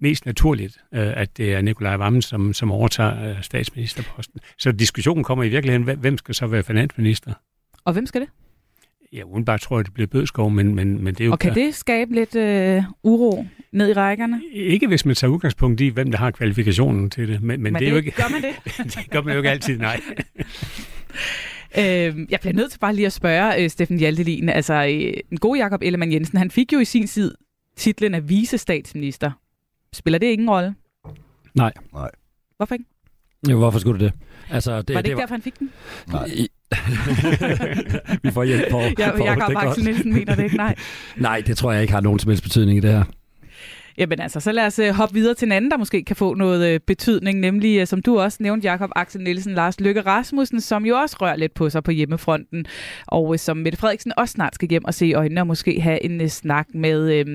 mest 0.00 0.26
naturligt, 0.26 0.78
øh, 0.94 1.12
at 1.16 1.36
det 1.36 1.54
er 1.54 1.60
Nikolaj 1.60 1.96
Vammen, 1.96 2.22
som, 2.22 2.52
som 2.52 2.72
overtager 2.72 3.30
øh, 3.30 3.42
statsministerposten. 3.42 4.40
Så 4.58 4.72
diskussionen 4.72 5.24
kommer 5.24 5.44
i 5.44 5.48
virkeligheden, 5.48 5.98
hvem 5.98 6.18
skal 6.18 6.34
så 6.34 6.46
være 6.46 6.62
finansminister? 6.62 7.32
Og 7.84 7.92
hvem 7.92 8.06
skal 8.06 8.20
det? 8.20 8.28
Ja, 9.12 9.22
udenbart 9.22 9.60
tror 9.60 9.78
jeg, 9.78 9.84
det 9.84 9.94
bliver 9.94 10.06
Bødskov, 10.06 10.50
men, 10.50 10.74
men, 10.74 11.04
men 11.04 11.14
det 11.14 11.20
er 11.20 11.24
jo... 11.24 11.32
Og 11.32 11.38
kan 11.38 11.54
det 11.54 11.74
skabe 11.74 12.14
lidt 12.14 12.34
øh, 12.34 12.82
uro 13.02 13.46
ned 13.72 13.88
i 13.88 13.92
rækkerne? 13.92 14.42
Ikke 14.52 14.86
hvis 14.86 15.04
man 15.04 15.14
tager 15.14 15.30
udgangspunkt 15.30 15.80
i, 15.80 15.88
hvem 15.88 16.10
der 16.10 16.18
har 16.18 16.30
kvalifikationen 16.30 17.10
til 17.10 17.28
det. 17.28 17.42
Men, 17.42 17.62
men, 17.62 17.72
men 17.72 17.74
det, 17.74 17.80
det 17.80 17.86
er 17.86 17.90
jo 17.90 17.96
ikke... 17.96 18.10
gør 18.10 18.28
man 18.30 18.42
det? 18.42 18.74
det 18.94 19.10
gør 19.10 19.22
man 19.22 19.32
jo 19.32 19.38
ikke 19.38 19.50
altid, 19.50 19.78
nej. 19.78 20.00
Øh, 21.78 22.26
jeg 22.30 22.40
bliver 22.40 22.52
nødt 22.52 22.70
til 22.70 22.78
bare 22.78 22.94
lige 22.94 23.06
at 23.06 23.12
spørge 23.12 23.62
øh, 23.62 23.70
Steffen 23.70 23.98
Hjaltelin. 23.98 24.48
Altså, 24.48 24.74
øh, 24.74 25.20
en 25.32 25.38
god 25.38 25.56
Jakob 25.56 25.82
Ellemann 25.82 26.12
Jensen, 26.12 26.38
han 26.38 26.50
fik 26.50 26.72
jo 26.72 26.78
i 26.78 26.84
sin 26.84 27.06
tid 27.06 27.34
titlen 27.76 28.14
af 28.14 28.28
visestatsminister. 28.28 29.30
Spiller 29.92 30.18
det 30.18 30.26
ingen 30.26 30.50
rolle? 30.50 30.74
Nej. 31.54 31.72
Nej. 31.92 32.10
Hvorfor 32.56 32.74
ikke? 32.74 32.84
Jo, 33.50 33.58
hvorfor 33.58 33.78
skulle 33.78 34.04
det 34.04 34.12
det? 34.12 34.20
Altså, 34.50 34.82
det 34.82 34.94
var 34.94 35.00
det 35.02 35.08
ikke 35.08 35.08
det 35.08 35.14
var... 35.16 35.20
derfor, 35.20 35.34
han 35.34 35.42
fik 35.42 35.58
den? 35.58 35.70
Nej. 36.06 36.28
vi 38.22 38.30
får 38.30 38.44
hjælp 38.44 38.70
på. 38.70 38.80
Ja, 38.98 39.24
Jakob 39.24 39.56
Axel 39.56 39.84
Nielsen 39.84 40.14
mener 40.14 40.34
det 40.34 40.44
ikke, 40.44 40.56
nej. 40.56 40.74
nej, 41.16 41.42
det 41.46 41.56
tror 41.56 41.72
jeg 41.72 41.82
ikke 41.82 41.94
har 41.94 42.00
nogen 42.00 42.18
som 42.18 42.28
helst 42.28 42.42
betydning 42.42 42.78
i 42.78 42.80
det 42.80 42.90
her. 42.90 43.04
Jamen 43.98 44.20
altså, 44.20 44.40
så 44.40 44.52
lad 44.52 44.66
os 44.66 44.78
øh, 44.78 44.94
hoppe 44.94 45.14
videre 45.14 45.34
til 45.34 45.46
en 45.46 45.52
anden, 45.52 45.70
der 45.70 45.76
måske 45.76 46.04
kan 46.04 46.16
få 46.16 46.34
noget 46.34 46.68
øh, 46.68 46.80
betydning, 46.80 47.40
nemlig, 47.40 47.80
øh, 47.80 47.86
som 47.86 48.02
du 48.02 48.20
også 48.20 48.38
nævnte, 48.40 48.68
Jakob 48.68 48.90
Axel 48.96 49.20
Nielsen, 49.20 49.54
Lars 49.54 49.80
Lykke 49.80 50.00
Rasmussen, 50.00 50.60
som 50.60 50.86
jo 50.86 50.96
også 50.96 51.16
rører 51.20 51.36
lidt 51.36 51.54
på 51.54 51.70
sig 51.70 51.84
på 51.84 51.90
hjemmefronten, 51.90 52.66
og 53.06 53.40
som 53.40 53.56
Mette 53.56 53.78
Frederiksen 53.78 54.12
også 54.16 54.32
snart 54.32 54.54
skal 54.54 54.68
hjem 54.68 54.84
og 54.84 54.94
se 54.94 55.06
i 55.06 55.14
øjnene 55.14 55.40
og 55.40 55.46
måske 55.46 55.80
have 55.80 56.04
en 56.04 56.28
snak 56.28 56.66
med. 56.74 57.20
Uh, 57.20 57.32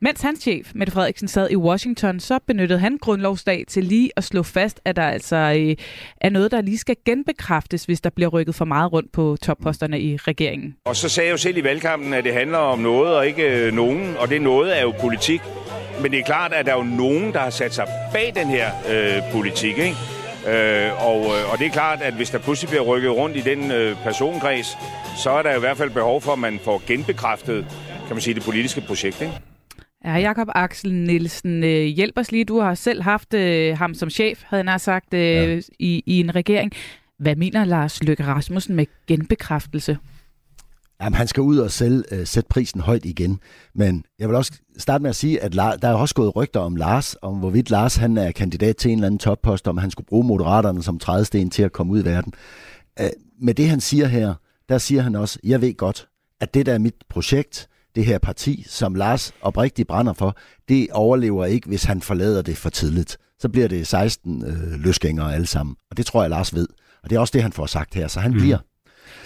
mens 0.00 0.20
hans 0.20 0.40
chef, 0.40 0.72
Mette 0.74 0.92
Frederiksen, 0.92 1.28
sad 1.28 1.50
i 1.50 1.56
Washington, 1.56 2.20
så 2.20 2.38
benyttede 2.46 2.78
han 2.78 2.98
grundlovsdag 3.00 3.64
til 3.68 3.84
lige 3.84 4.10
at 4.16 4.24
slå 4.24 4.42
fast, 4.42 4.80
at 4.84 4.96
der 4.96 5.02
altså 5.02 5.36
er 6.20 6.30
noget, 6.30 6.50
der 6.50 6.60
lige 6.60 6.78
skal 6.78 6.96
genbekræftes, 7.04 7.84
hvis 7.84 8.00
der 8.00 8.10
bliver 8.10 8.28
rykket 8.28 8.54
for 8.54 8.64
meget 8.64 8.92
rundt 8.92 9.12
på 9.12 9.36
topposterne 9.42 10.00
i 10.00 10.16
regeringen. 10.16 10.74
Og 10.84 10.96
så 10.96 11.08
sagde 11.08 11.26
jeg 11.26 11.32
jo 11.32 11.36
selv 11.36 11.56
i 11.56 11.64
valgkampen, 11.64 12.14
at 12.14 12.24
det 12.24 12.34
handler 12.34 12.58
om 12.58 12.78
noget 12.78 13.16
og 13.16 13.26
ikke 13.26 13.70
nogen, 13.70 14.16
og 14.16 14.28
det 14.28 14.42
noget 14.42 14.78
er 14.78 14.82
jo 14.82 14.92
politik. 15.00 15.40
Men 16.02 16.12
det 16.12 16.20
er 16.20 16.24
klart, 16.24 16.52
at 16.52 16.66
der 16.66 16.72
er 16.72 16.76
jo 16.76 16.82
nogen, 16.82 17.32
der 17.32 17.38
har 17.38 17.50
sat 17.50 17.74
sig 17.74 17.86
bag 18.12 18.32
den 18.34 18.48
her 18.48 18.70
øh, 18.90 19.32
politik, 19.32 19.78
ikke? 19.78 19.96
Øh, 20.48 21.06
og, 21.06 21.24
øh, 21.24 21.52
og 21.52 21.58
det 21.58 21.66
er 21.66 21.70
klart, 21.70 22.02
at 22.02 22.14
hvis 22.14 22.30
der 22.30 22.38
pludselig 22.38 22.68
bliver 22.68 22.82
rykket 22.82 23.10
rundt 23.10 23.36
i 23.36 23.40
den 23.40 23.70
øh, 23.70 23.96
personkreds, 24.02 24.66
så 25.22 25.30
er 25.30 25.42
der 25.42 25.56
i 25.56 25.60
hvert 25.60 25.76
fald 25.76 25.90
behov 25.90 26.20
for, 26.20 26.32
at 26.32 26.38
man 26.38 26.58
får 26.64 26.82
genbekræftet, 26.86 27.66
kan 28.06 28.16
man 28.16 28.20
sige, 28.20 28.34
det 28.34 28.42
politiske 28.42 28.80
projekt, 28.80 29.22
ikke? 29.22 29.32
Ja, 30.04 30.14
Jakob 30.16 30.48
Axel 30.54 30.94
Nielsen, 30.94 31.64
øh, 31.64 31.84
hjælp 31.84 32.18
os 32.18 32.32
lige. 32.32 32.44
Du 32.44 32.60
har 32.60 32.74
selv 32.74 33.02
haft 33.02 33.34
øh, 33.34 33.78
ham 33.78 33.94
som 33.94 34.10
chef, 34.10 34.42
havde 34.46 34.64
han 34.68 34.78
sagt, 34.78 35.14
øh, 35.14 35.20
ja. 35.20 35.60
i, 35.78 36.02
i 36.06 36.20
en 36.20 36.34
regering. 36.34 36.72
Hvad 37.18 37.36
mener 37.36 37.64
Lars 37.64 38.02
Løkke 38.02 38.24
Rasmussen 38.24 38.76
med 38.76 38.86
genbekræftelse? 39.06 39.98
Jamen, 41.02 41.14
han 41.14 41.26
skal 41.26 41.40
ud 41.40 41.58
og 41.58 41.70
selv 41.70 42.04
uh, 42.12 42.18
sætte 42.24 42.48
prisen 42.48 42.80
højt 42.80 43.04
igen. 43.04 43.40
Men 43.74 44.04
jeg 44.18 44.28
vil 44.28 44.36
også 44.36 44.52
starte 44.78 45.02
med 45.02 45.10
at 45.10 45.16
sige, 45.16 45.42
at 45.42 45.54
Lars, 45.54 45.80
der 45.80 45.88
er 45.88 45.94
også 45.94 46.14
gået 46.14 46.36
rygter 46.36 46.60
om 46.60 46.76
Lars, 46.76 47.16
om 47.22 47.38
hvorvidt 47.38 47.70
Lars 47.70 47.96
han 47.96 48.18
er 48.18 48.32
kandidat 48.32 48.76
til 48.76 48.90
en 48.90 48.98
eller 48.98 49.06
anden 49.06 49.18
toppost, 49.18 49.68
om 49.68 49.78
han 49.78 49.90
skulle 49.90 50.06
bruge 50.06 50.26
Moderaterne 50.26 50.82
som 50.82 50.98
trædesten 50.98 51.50
til 51.50 51.62
at 51.62 51.72
komme 51.72 51.92
ud 51.92 52.02
i 52.02 52.04
verden. 52.04 52.32
Uh, 53.00 53.06
med 53.40 53.54
det, 53.54 53.68
han 53.68 53.80
siger 53.80 54.06
her, 54.06 54.34
der 54.68 54.78
siger 54.78 55.02
han 55.02 55.14
også, 55.14 55.38
jeg 55.44 55.60
ved 55.60 55.74
godt, 55.74 56.08
at 56.40 56.54
det 56.54 56.66
der 56.66 56.74
er 56.74 56.78
mit 56.78 56.94
projekt, 57.10 57.68
det 57.94 58.06
her 58.06 58.18
parti, 58.18 58.64
som 58.68 58.94
Lars 58.94 59.32
oprigtigt 59.42 59.88
brænder 59.88 60.12
for, 60.12 60.36
det 60.68 60.88
overlever 60.90 61.44
ikke, 61.44 61.68
hvis 61.68 61.84
han 61.84 62.02
forlader 62.02 62.42
det 62.42 62.56
for 62.56 62.70
tidligt. 62.70 63.18
Så 63.38 63.48
bliver 63.48 63.68
det 63.68 63.86
16 63.86 64.44
øh, 64.44 64.80
løsgængere 64.80 65.34
alle 65.34 65.46
sammen. 65.46 65.76
Og 65.90 65.96
det 65.96 66.06
tror 66.06 66.22
jeg, 66.22 66.30
Lars 66.30 66.54
ved. 66.54 66.68
Og 67.02 67.10
det 67.10 67.16
er 67.16 67.20
også 67.20 67.32
det, 67.32 67.42
han 67.42 67.52
får 67.52 67.66
sagt 67.66 67.94
her. 67.94 68.08
Så 68.08 68.20
han 68.20 68.30
mm. 68.30 68.38
bliver. 68.38 68.58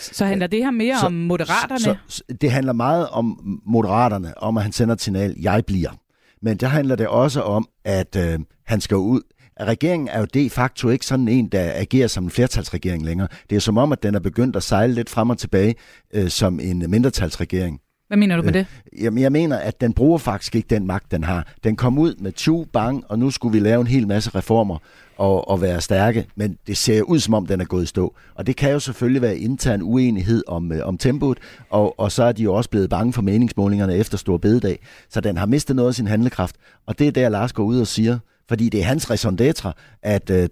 Så 0.03 0.25
handler 0.25 0.47
det 0.47 0.65
her 0.65 0.71
mere 0.71 0.99
så, 1.01 1.07
om 1.07 1.13
moderaterne? 1.13 1.81
Så, 1.81 1.97
så, 2.09 2.23
det 2.41 2.51
handler 2.51 2.73
meget 2.73 3.09
om 3.09 3.59
moderaterne, 3.67 4.39
om 4.39 4.57
at 4.57 4.63
han 4.63 4.73
sender 4.73 4.95
et 4.95 5.01
signal, 5.01 5.35
jeg 5.41 5.65
bliver. 5.67 5.91
Men 6.43 6.57
der 6.57 6.67
handler 6.67 6.97
det 6.97 7.09
også 7.09 7.43
om, 7.43 7.69
at 7.85 8.17
øh, 8.17 8.39
han 8.67 8.81
skal 8.81 8.97
ud. 8.97 9.21
Regeringen 9.61 10.09
er 10.09 10.19
jo 10.19 10.27
de 10.35 10.51
facto 10.51 10.89
ikke 10.89 11.07
sådan 11.07 11.29
en, 11.29 11.47
der 11.47 11.73
agerer 11.75 12.07
som 12.07 12.25
en 12.25 12.31
flertalsregering 12.31 13.05
længere. 13.05 13.29
Det 13.51 13.57
er 13.57 13.61
som 13.61 13.79
om, 13.79 13.93
at 13.93 14.03
den 14.03 14.15
er 14.15 14.21
begyndt 14.21 14.57
at 14.57 14.63
sejle 14.63 14.95
lidt 14.95 15.11
frem 15.11 15.31
og 15.31 15.39
tilbage 15.39 15.75
øh, 16.15 16.29
som 16.29 16.61
en 16.61 16.91
mindretalsregering. 16.91 17.81
Hvad 18.13 18.19
mener 18.19 18.37
du 18.37 18.43
med 18.43 18.53
det? 18.53 18.67
Øh, 18.93 19.03
jamen, 19.03 19.23
jeg 19.23 19.33
mener, 19.33 19.57
at 19.57 19.81
den 19.81 19.93
bruger 19.93 20.19
faktisk 20.19 20.57
ikke 20.57 20.67
den 20.69 20.87
magt, 20.87 21.11
den 21.11 21.25
har. 21.25 21.47
Den 21.65 21.77
kom 21.77 21.99
ud 21.99 22.15
med 22.19 22.33
20 22.33 22.67
bang, 22.73 23.05
og 23.09 23.19
nu 23.19 23.31
skulle 23.31 23.53
vi 23.53 23.61
lave 23.61 23.81
en 23.81 23.87
hel 23.87 24.07
masse 24.07 24.31
reformer 24.35 24.79
og, 25.17 25.49
og 25.49 25.63
være 25.63 25.81
stærke, 25.81 26.27
men 26.37 26.59
det 26.67 26.77
ser 26.77 27.03
ud 27.03 27.19
som 27.19 27.35
om, 27.35 27.47
den 27.47 27.61
er 27.61 27.65
gået 27.65 27.83
i 27.83 27.87
stå. 27.87 28.15
Og 28.35 28.47
det 28.47 28.57
kan 28.57 28.73
jo 28.73 28.81
selvfølgelig 28.81 29.23
være 29.23 29.39
intern 29.39 29.83
uenighed 29.83 30.43
om, 30.49 30.73
øh, 30.73 30.87
om 30.87 30.99
tempoet, 30.99 31.39
og, 31.71 32.01
og 32.01 32.13
så 32.13 32.23
er 32.23 32.33
de 32.33 32.43
jo 32.43 32.55
også 32.55 32.71
blevet 32.71 32.91
bange 32.91 33.13
for 33.13 33.23
meningsmålingerne 33.23 33.97
efter 33.97 34.19
Stor 34.19 34.39
Bededag, 34.39 34.79
så 35.09 35.21
den 35.21 35.37
har 35.37 35.47
mistet 35.47 35.77
noget 35.77 35.89
af 35.89 35.95
sin 35.95 36.07
handlekraft. 36.07 36.57
Og 36.87 36.99
det 36.99 37.07
er 37.07 37.13
der, 37.13 37.29
Lars 37.29 37.53
går 37.53 37.65
ud 37.65 37.81
og 37.81 37.87
siger, 37.87 38.19
fordi 38.49 38.69
det 38.69 38.81
er 38.81 38.85
hans 38.85 39.11
raison 39.11 39.39
d'etre, 39.41 39.73
at 40.03 40.31
øh, 40.31 40.49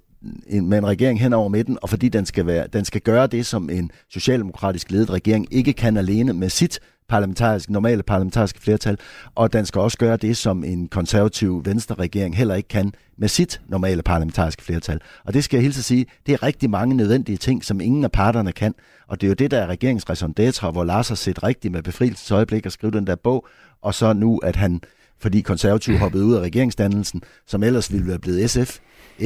en, 0.47 0.69
med 0.69 0.79
en 0.79 0.87
regering 0.87 1.21
hen 1.21 1.33
over 1.33 1.49
midten, 1.49 1.79
og 1.83 1.89
fordi 1.89 2.09
den 2.09 2.27
skal, 2.27 2.47
være, 2.47 2.67
den 2.73 2.85
skal 2.85 3.01
gøre 3.01 3.27
det, 3.27 3.47
som 3.47 3.71
en 3.71 3.91
socialdemokratisk 4.09 4.91
ledet 4.91 5.11
regering 5.11 5.47
ikke 5.51 5.73
kan 5.73 5.97
alene 5.97 6.33
med 6.33 6.49
sit 6.49 6.81
parlamentarisk, 7.11 7.71
normale 7.71 8.03
parlamentariske 8.03 8.61
flertal, 8.61 8.99
og 9.35 9.53
den 9.53 9.67
skal 9.67 9.81
også 9.81 9.99
gøre 9.99 10.17
det, 10.17 10.37
som 10.37 10.65
en 10.65 10.89
konservativ 10.89 11.63
venstre-regering 11.65 12.37
heller 12.37 12.55
ikke 12.55 12.69
kan 12.69 12.93
med 13.17 13.29
sit 13.29 13.61
normale 13.69 14.03
parlamentariske 14.03 14.63
flertal. 14.63 15.01
Og 15.25 15.35
det 15.35 15.45
skal 15.45 15.57
jeg 15.57 15.63
hilse 15.63 15.79
at 15.79 15.85
sige, 15.85 16.07
det 16.27 16.33
er 16.33 16.43
rigtig 16.43 16.71
mange 16.71 16.97
nødvendige 16.97 17.37
ting, 17.37 17.65
som 17.65 17.81
ingen 17.81 18.05
af 18.05 18.13
parterne 18.13 18.53
kan. 18.53 18.75
Og 19.09 19.21
det 19.21 19.27
er 19.27 19.29
jo 19.29 19.35
det, 19.35 19.51
der 19.51 19.59
er 19.59 19.67
regeringens 19.67 20.11
raison 20.11 20.35
d'etre, 20.41 20.71
hvor 20.71 20.85
Lars 20.85 21.09
har 21.09 21.15
set 21.15 21.43
rigtigt 21.43 21.73
med 21.73 21.83
befrielsesøjeblik 21.83 22.53
øjeblik 22.53 22.67
og 22.67 22.73
skrive 22.73 22.93
den 22.93 23.07
der 23.07 23.17
bog, 23.17 23.47
og 23.83 23.95
så 23.95 24.13
nu, 24.13 24.39
at 24.39 24.57
han, 24.57 24.81
fordi 25.19 25.41
konservativ 25.41 25.97
hoppede 26.05 26.25
ud 26.25 26.35
af 26.35 26.41
regeringsdannelsen, 26.41 27.23
som 27.47 27.63
ellers 27.63 27.93
ville 27.93 28.07
være 28.07 28.19
blevet 28.19 28.51
SF, 28.51 28.79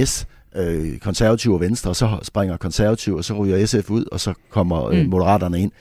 S, 0.04 0.26
øh, 0.56 0.98
konservative 0.98 1.54
og 1.54 1.60
venstre, 1.60 1.90
og 1.90 1.96
så 1.96 2.18
springer 2.22 2.56
konservative, 2.56 3.16
og 3.16 3.24
så 3.24 3.34
ryger 3.34 3.66
SF 3.66 3.90
ud, 3.90 4.04
og 4.12 4.20
så 4.20 4.34
kommer 4.50 4.88
øh, 4.88 5.02
mm. 5.02 5.10
moderaterne 5.10 5.60
ind. 5.60 5.72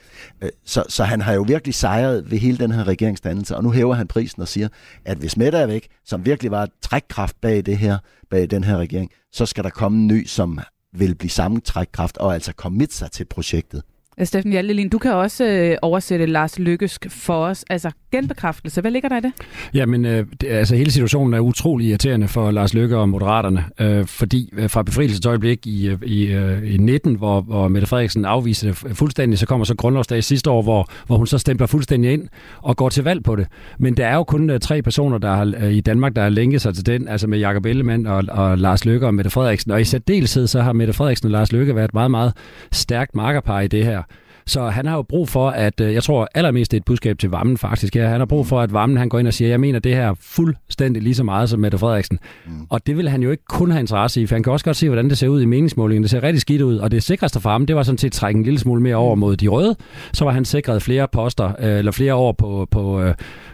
Øh, 0.41 0.49
så, 0.65 0.83
så 0.89 1.03
han 1.03 1.21
har 1.21 1.33
jo 1.33 1.41
virkelig 1.47 1.75
sejret 1.75 2.31
ved 2.31 2.37
hele 2.37 2.57
den 2.57 2.71
her 2.71 2.87
regeringsdannelse, 2.87 3.55
og 3.55 3.63
nu 3.63 3.71
hæver 3.71 3.93
han 3.93 4.07
prisen 4.07 4.41
og 4.41 4.47
siger, 4.47 4.67
at 5.05 5.17
hvis 5.17 5.37
Mette 5.37 5.57
er 5.57 5.65
væk, 5.65 5.87
som 6.05 6.25
virkelig 6.25 6.51
var 6.51 6.63
et 6.63 6.71
trækkraft 6.81 7.41
bag 7.41 7.65
det 7.65 7.77
her, 7.77 7.97
bag 8.29 8.51
den 8.51 8.63
her 8.63 8.77
regering, 8.77 9.09
så 9.31 9.45
skal 9.45 9.63
der 9.63 9.69
komme 9.69 9.97
en 9.97 10.07
ny, 10.07 10.25
som 10.25 10.59
vil 10.93 11.15
blive 11.15 11.29
samme 11.29 11.59
trækkraft, 11.59 12.17
og 12.17 12.33
altså 12.33 12.51
commit 12.51 12.93
sig 12.93 13.11
til 13.11 13.25
projektet. 13.25 13.83
Øh, 14.19 14.25
Steffen 14.25 14.51
Hjaltelin, 14.51 14.89
du 14.89 14.97
kan 14.97 15.13
også 15.13 15.45
øh, 15.45 15.77
oversætte 15.81 16.25
Lars 16.25 16.59
Lykkesk 16.59 17.05
for 17.09 17.45
os. 17.45 17.65
Altså 17.69 17.91
genbekræftelse, 18.11 18.81
hvad 18.81 18.91
ligger 18.91 19.09
der 19.09 19.17
i 19.17 19.21
det? 19.21 19.31
Jamen, 19.73 20.05
øh, 20.05 20.25
det, 20.41 20.47
altså 20.47 20.75
hele 20.75 20.91
situationen 20.91 21.33
er 21.33 21.39
utrolig 21.39 21.87
irriterende 21.87 22.27
for 22.27 22.51
Lars 22.51 22.73
Lykke 22.73 22.97
og 22.97 23.09
Moderaterne, 23.09 23.65
øh, 23.79 24.05
fordi 24.05 24.53
øh, 24.57 24.69
fra 24.69 24.83
befrielsesøjeblik 24.83 25.67
i, 25.67 25.87
øh, 25.87 25.97
i, 26.03 26.25
øh, 26.25 26.73
i 26.73 26.77
19, 26.77 27.15
hvor, 27.15 27.41
hvor 27.41 27.67
Mette 27.67 27.87
Frederiksen 27.87 28.25
afviser 28.25 28.67
det 28.67 28.97
fuldstændig, 28.97 29.39
så 29.39 29.45
kommer 29.45 29.65
så 29.65 29.75
grundlovsdag 29.75 30.23
sidste 30.23 30.49
år, 30.49 30.61
hvor, 30.61 30.87
hvor 31.07 31.17
hun 31.17 31.27
så 31.27 31.37
stempler 31.37 31.67
fuldstændig 31.67 32.13
ind 32.13 32.27
og 32.57 32.77
går 32.77 32.89
til 32.89 33.03
valg 33.03 33.23
på 33.23 33.35
det. 33.35 33.47
Men 33.79 33.97
der 33.97 34.07
er 34.07 34.15
jo 34.15 34.23
kun 34.23 34.49
øh, 34.49 34.59
tre 34.59 34.81
personer 34.81 35.17
der 35.17 35.33
har, 35.33 35.53
øh, 35.57 35.73
i 35.73 35.81
Danmark, 35.81 36.15
der 36.15 36.21
har 36.21 36.29
lænket 36.29 36.61
sig 36.61 36.75
til 36.75 36.85
den, 36.85 37.07
altså 37.07 37.27
med 37.27 37.39
Jakob 37.39 37.65
Ellemann 37.65 38.07
og, 38.07 38.23
og 38.27 38.57
Lars 38.57 38.85
Lykke 38.85 39.05
og 39.05 39.13
Mette 39.13 39.31
Frederiksen. 39.31 39.71
Og 39.71 39.81
i 39.81 39.83
særdeleshed 39.83 40.47
så 40.47 40.61
har 40.61 40.73
Mette 40.73 40.93
Frederiksen 40.93 41.25
og 41.25 41.31
Lars 41.31 41.51
Lykke 41.51 41.75
været 41.75 41.93
meget, 41.93 42.11
meget 42.11 42.33
stærkt 42.71 43.15
markerpar 43.15 43.61
i 43.61 43.67
det 43.67 43.85
her. 43.85 44.02
Så 44.45 44.69
han 44.69 44.85
har 44.85 44.95
jo 44.95 45.01
brug 45.01 45.29
for, 45.29 45.49
at, 45.49 45.81
øh, 45.81 45.93
jeg 45.93 46.03
tror 46.03 46.27
allermest 46.35 46.71
det 46.71 46.77
er 46.77 46.81
et 46.81 46.85
budskab 46.85 47.19
til 47.19 47.29
Vammen 47.29 47.57
faktisk, 47.57 47.95
ja, 47.95 48.07
han 48.07 48.19
har 48.19 48.25
brug 48.25 48.47
for, 48.47 48.61
at 48.61 48.73
Vammen 48.73 48.97
han 48.97 49.09
går 49.09 49.19
ind 49.19 49.27
og 49.27 49.33
siger, 49.33 49.49
jeg 49.49 49.59
mener 49.59 49.79
det 49.79 49.95
her 49.95 50.13
fuldstændig 50.21 51.03
lige 51.03 51.15
så 51.15 51.23
meget 51.23 51.49
som 51.49 51.59
Mette 51.59 51.77
Frederiksen. 51.77 52.19
Mm. 52.45 52.51
Og 52.69 52.87
det 52.87 52.97
vil 52.97 53.09
han 53.09 53.23
jo 53.23 53.31
ikke 53.31 53.43
kun 53.49 53.71
have 53.71 53.79
interesse 53.79 54.21
i, 54.21 54.25
for 54.25 54.35
han 54.35 54.43
kan 54.43 54.53
også 54.53 54.65
godt 54.65 54.77
se, 54.77 54.89
hvordan 54.89 55.09
det 55.09 55.17
ser 55.17 55.27
ud 55.27 55.41
i 55.41 55.45
meningsmålingen. 55.45 56.03
Det 56.03 56.11
ser 56.11 56.23
rigtig 56.23 56.41
skidt 56.41 56.61
ud, 56.61 56.77
og 56.77 56.91
det 56.91 57.03
sikreste 57.03 57.39
for 57.39 57.49
ham, 57.49 57.65
det 57.65 57.75
var 57.75 57.83
sådan 57.83 57.97
set 57.97 58.07
at 58.07 58.11
trække 58.11 58.37
en 58.37 58.43
lille 58.43 58.59
smule 58.59 58.81
mere 58.81 58.95
over 58.95 59.15
mod 59.15 59.35
de 59.35 59.47
røde. 59.47 59.75
Så 60.13 60.25
var 60.25 60.31
han 60.31 60.45
sikret 60.45 60.81
flere 60.81 61.07
poster, 61.07 61.51
øh, 61.59 61.77
eller 61.77 61.91
flere 61.91 62.15
år 62.15 62.31
på, 62.31 62.67
på, 62.71 63.01
øh, 63.01 63.13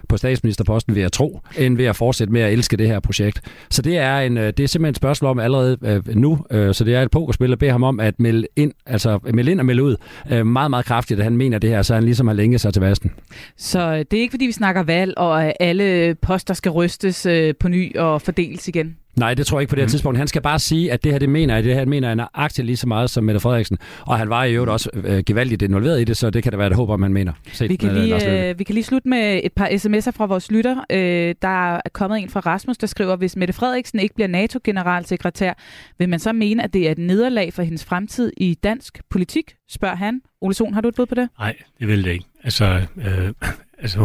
på 0.10 0.18
statsministerposten, 0.18 0.96
vil 0.96 1.02
jeg 1.02 1.12
tro, 1.12 1.40
end 1.58 1.78
ved 1.78 1.86
at 1.86 1.96
fortsætte 1.96 2.34
med 2.34 2.42
at 2.42 2.54
elske 2.54 2.78
det 2.78 2.88
her 2.88 3.00
projekt. 3.00 3.42
Så 3.70 3.82
det 3.82 3.98
er, 3.98 4.18
en, 4.20 4.38
øh, 4.38 4.48
det 4.48 4.60
er 4.60 4.68
simpelthen 4.68 4.92
et 4.92 4.96
spørgsmål 4.96 5.32
om 5.32 5.40
allerede 5.40 5.78
øh, 5.82 6.16
nu, 6.16 6.46
øh, 6.52 6.74
så 6.74 6.84
det 6.84 6.96
er 6.96 7.02
et 7.02 7.12
pokerspil 7.12 7.52
at 7.52 7.60
bede 7.60 7.72
ham 7.72 7.84
om 7.84 8.00
at 8.00 8.20
melde 8.20 8.48
ind, 8.56 8.74
altså 8.86 9.20
melde 9.34 9.52
ind 9.52 9.60
og 9.60 9.66
melde 9.66 9.84
ud 9.84 9.96
meget, 10.30 10.46
meget 10.46 10.70
meget 10.70 10.86
kraftigt, 10.86 11.20
at 11.20 11.24
han 11.24 11.38
mener 11.38 11.58
det 11.60 11.70
her, 11.70 11.82
så 11.82 11.94
han 11.96 12.04
ligesom 12.04 12.28
har 12.28 12.34
længet 12.34 12.62
sig 12.62 12.74
til 12.74 12.82
vasten. 12.82 13.12
Så 13.58 14.04
det 14.12 14.18
er 14.18 14.22
ikke, 14.22 14.32
fordi 14.32 14.46
vi 14.46 14.52
snakker 14.52 14.84
valg, 14.84 15.14
og 15.18 15.62
alle 15.64 16.16
poster 16.16 16.54
skal 16.54 16.72
rystes 16.72 17.26
øh, 17.26 17.54
på 17.60 17.68
ny 17.68 17.98
og 17.98 18.22
fordeles 18.22 18.68
igen? 18.68 18.96
Nej, 19.20 19.34
det 19.34 19.48
tror 19.48 19.60
jeg 19.60 19.62
ikke 19.62 19.70
på 19.70 19.76
det 19.76 19.82
her 19.82 19.88
mm. 19.88 19.90
tidspunkt. 19.90 20.18
Han 20.18 20.28
skal 20.28 20.42
bare 20.42 20.60
sige, 20.60 20.92
at 20.92 21.04
det 21.04 21.12
her, 21.12 21.20
det 21.20 21.30
mener 21.30 21.56
jeg, 21.56 21.64
det 21.64 21.76
her 21.76 21.86
mener 21.86 22.08
jeg 22.08 22.16
nøjagtigt 22.16 22.66
lige 22.66 22.78
så 22.78 22.88
meget 22.88 23.10
som 23.10 23.24
Mette 23.24 23.40
Frederiksen. 23.40 23.78
Og 24.02 24.18
han 24.18 24.30
var 24.30 24.44
i 24.44 24.54
øvrigt 24.54 24.72
også 24.72 24.90
øh, 24.94 25.24
gevaldigt 25.26 25.62
involveret 25.62 26.02
i 26.02 26.04
det, 26.04 26.18
så 26.18 26.30
det 26.30 26.44
kan 26.44 26.52
da 26.52 26.58
være 26.58 26.68
et 26.68 26.76
håb, 26.76 26.90
om 26.90 27.00
man 27.00 27.14
mener. 27.14 27.34
Set 27.52 27.70
vi, 27.70 27.76
kan 27.76 27.94
lige, 27.94 28.50
øh, 28.50 28.60
vi 28.60 28.64
kan 28.64 28.74
lige 28.74 28.84
slutte 28.84 29.10
med 29.10 29.42
et 29.44 29.54
par 29.54 29.68
sms'er 29.68 30.12
fra 30.12 30.26
vores 30.26 30.52
lytter. 30.52 30.84
Øh, 30.92 31.36
der 31.42 31.76
er 31.76 31.82
kommet 31.94 32.20
en 32.20 32.30
fra 32.30 32.40
Rasmus, 32.40 32.78
der 32.78 32.88
skriver, 32.88 33.16
hvis 33.16 33.36
Mette 33.36 33.54
Frederiksen 33.54 34.00
ikke 34.00 34.16
bliver 34.16 34.28
NATO-generalsekretær, 34.28 35.54
vil 35.98 36.10
man 36.10 36.20
så 36.20 36.34
mene, 36.34 36.64
at 36.64 36.74
det 36.74 36.88
er 36.88 36.92
et 36.92 36.98
nederlag 36.98 37.54
for 37.54 37.62
hendes 37.62 37.86
fremtid 37.86 38.32
i 38.38 38.54
dansk 38.64 39.00
politik, 39.10 39.56
spørger 39.70 39.96
han. 39.96 40.22
Ole 40.42 40.54
Sohn, 40.54 40.74
har 40.74 40.82
du 40.82 40.88
et 40.88 40.96
bud 40.96 41.06
på 41.06 41.16
det? 41.16 41.30
Nej, 41.40 41.56
det 41.80 41.88
vil 41.88 42.04
det 42.04 42.12
ikke. 42.12 42.26
Altså, 42.44 42.82
øh, 42.98 43.34
altså 43.82 44.00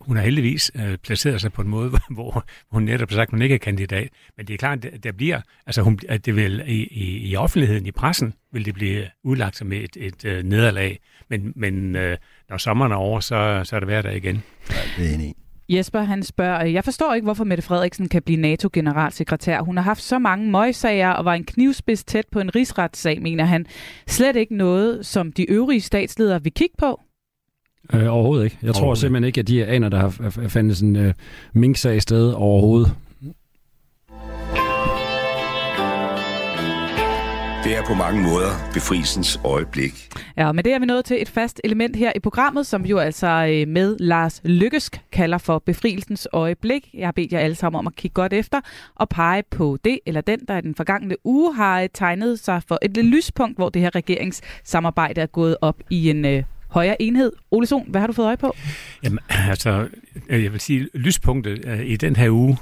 hun 0.00 0.16
har 0.16 0.24
heldigvis 0.24 0.72
øh, 0.74 0.98
placeret 0.98 1.40
sig 1.40 1.52
på 1.52 1.62
en 1.62 1.68
måde, 1.68 1.90
hvor 2.10 2.44
hun 2.70 2.82
netop 2.82 3.08
har 3.08 3.16
sagt, 3.16 3.28
at 3.28 3.30
hun 3.30 3.42
ikke 3.42 3.54
er 3.54 3.58
kandidat. 3.58 4.08
Men 4.36 4.46
det 4.46 4.54
er 4.54 4.58
klart, 4.58 4.84
at 4.84 5.04
der 5.04 5.12
bliver, 5.12 5.40
altså 5.66 5.82
hun, 5.82 5.98
at 6.08 6.26
det 6.26 6.36
vil 6.36 6.62
i, 6.66 6.84
i, 6.90 7.30
i 7.30 7.36
offentligheden, 7.36 7.86
i 7.86 7.90
pressen, 7.90 8.34
vil 8.52 8.64
det 8.64 8.74
blive 8.74 9.06
udlagt 9.24 9.56
som 9.56 9.72
et, 9.72 9.96
et, 9.96 9.96
et 9.96 10.24
øh, 10.24 10.44
nederlag. 10.44 10.98
Men, 11.30 11.52
men 11.56 11.96
øh, 11.96 12.16
når 12.48 12.56
sommeren 12.56 12.92
er 12.92 12.96
over, 12.96 13.20
så, 13.20 13.60
så 13.64 13.76
er 13.76 13.80
det 13.80 13.88
værd 13.88 14.04
der 14.04 14.10
igen. 14.10 14.42
Ja, 14.70 14.76
det 14.96 15.10
er 15.10 15.14
enig. 15.14 15.34
Jesper, 15.68 16.00
han 16.00 16.22
spørger, 16.22 16.64
jeg 16.64 16.84
forstår 16.84 17.14
ikke, 17.14 17.24
hvorfor 17.24 17.44
Mette 17.44 17.62
Frederiksen 17.62 18.08
kan 18.08 18.22
blive 18.22 18.40
NATO-generalsekretær. 18.40 19.60
Hun 19.60 19.76
har 19.76 19.84
haft 19.84 20.02
så 20.02 20.18
mange 20.18 20.50
møgsager 20.50 21.10
og 21.10 21.24
var 21.24 21.34
en 21.34 21.44
knivspids 21.44 22.04
tæt 22.04 22.24
på 22.32 22.40
en 22.40 22.54
rigsretssag, 22.54 23.22
mener 23.22 23.44
han. 23.44 23.66
Slet 24.06 24.36
ikke 24.36 24.56
noget, 24.56 25.06
som 25.06 25.32
de 25.32 25.50
øvrige 25.50 25.80
statsledere 25.80 26.42
vil 26.42 26.52
kigge 26.52 26.74
på? 26.78 27.00
Øh, 27.92 28.14
overhovedet 28.14 28.44
ikke. 28.44 28.58
Jeg 28.62 28.74
tror 28.74 28.94
simpelthen 28.94 29.24
ikke, 29.24 29.40
at 29.40 29.48
de 29.48 29.64
aner, 29.64 29.88
der 29.88 29.98
har 29.98 30.08
fandt 30.48 30.76
sådan 30.76 30.96
en 30.96 31.06
uh, 31.06 31.12
mink-sag 31.52 32.02
sted 32.02 32.32
overhovedet. 32.32 32.92
Det 37.66 37.76
er 37.76 37.82
på 37.86 37.94
mange 37.94 38.22
måder 38.22 38.50
befrielsens 38.74 39.40
øjeblik. 39.44 40.08
Ja, 40.36 40.52
men 40.52 40.64
det 40.64 40.72
er 40.72 40.78
vi 40.78 40.86
nået 40.86 41.04
til 41.04 41.22
et 41.22 41.28
fast 41.28 41.60
element 41.64 41.96
her 41.96 42.12
i 42.16 42.18
programmet, 42.18 42.66
som 42.66 42.86
jo 42.86 42.98
altså 42.98 43.26
øh, 43.26 43.68
med 43.68 43.96
Lars 43.98 44.40
Lykkesk 44.44 45.00
kalder 45.12 45.38
for 45.38 45.58
befrielsens 45.58 46.28
øjeblik. 46.32 46.90
Jeg 46.94 47.06
har 47.06 47.12
bedt 47.12 47.32
jer 47.32 47.38
alle 47.38 47.54
sammen 47.54 47.78
om 47.78 47.86
at 47.86 47.96
kigge 47.96 48.14
godt 48.14 48.32
efter 48.32 48.60
og 48.94 49.08
pege 49.08 49.42
på 49.50 49.78
det 49.84 49.98
eller 50.06 50.20
den, 50.20 50.40
der 50.48 50.58
i 50.58 50.60
den 50.60 50.74
forgangne 50.74 51.16
uge 51.24 51.54
har 51.54 51.82
øh, 51.82 51.88
tegnet 51.94 52.38
sig 52.38 52.62
for 52.68 52.78
et 52.82 52.96
lyspunkt, 52.96 53.56
hvor 53.56 53.68
det 53.68 53.82
her 53.82 53.94
regeringssamarbejde 53.94 55.20
er 55.20 55.26
gået 55.26 55.56
op 55.60 55.76
i 55.90 56.10
en 56.10 56.24
øh, 56.24 56.42
højere 56.68 57.02
enhed. 57.02 57.32
Ole 57.50 57.66
Sohn, 57.66 57.90
hvad 57.90 58.00
har 58.00 58.06
du 58.06 58.12
fået 58.12 58.26
øje 58.26 58.36
på? 58.36 58.56
Jamen, 59.02 59.18
altså, 59.28 59.88
jeg 60.28 60.52
vil 60.52 60.60
sige, 60.60 60.88
lyspunktet 60.94 61.82
i 61.84 61.96
den 61.96 62.16
her 62.16 62.30
uge 62.30 62.56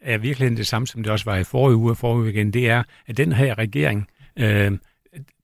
er 0.00 0.18
virkelig 0.18 0.56
det 0.56 0.66
samme, 0.66 0.86
som 0.86 1.02
det 1.02 1.12
også 1.12 1.24
var 1.24 1.36
i 1.36 1.44
forrige 1.44 1.76
uge 1.76 1.90
og 1.90 1.96
forrige 1.96 2.20
uge 2.20 2.30
igen. 2.30 2.50
Det 2.50 2.68
er, 2.68 2.82
at 3.06 3.16
den 3.16 3.32
her 3.32 3.58
regering 3.58 4.06
øh, 4.38 4.72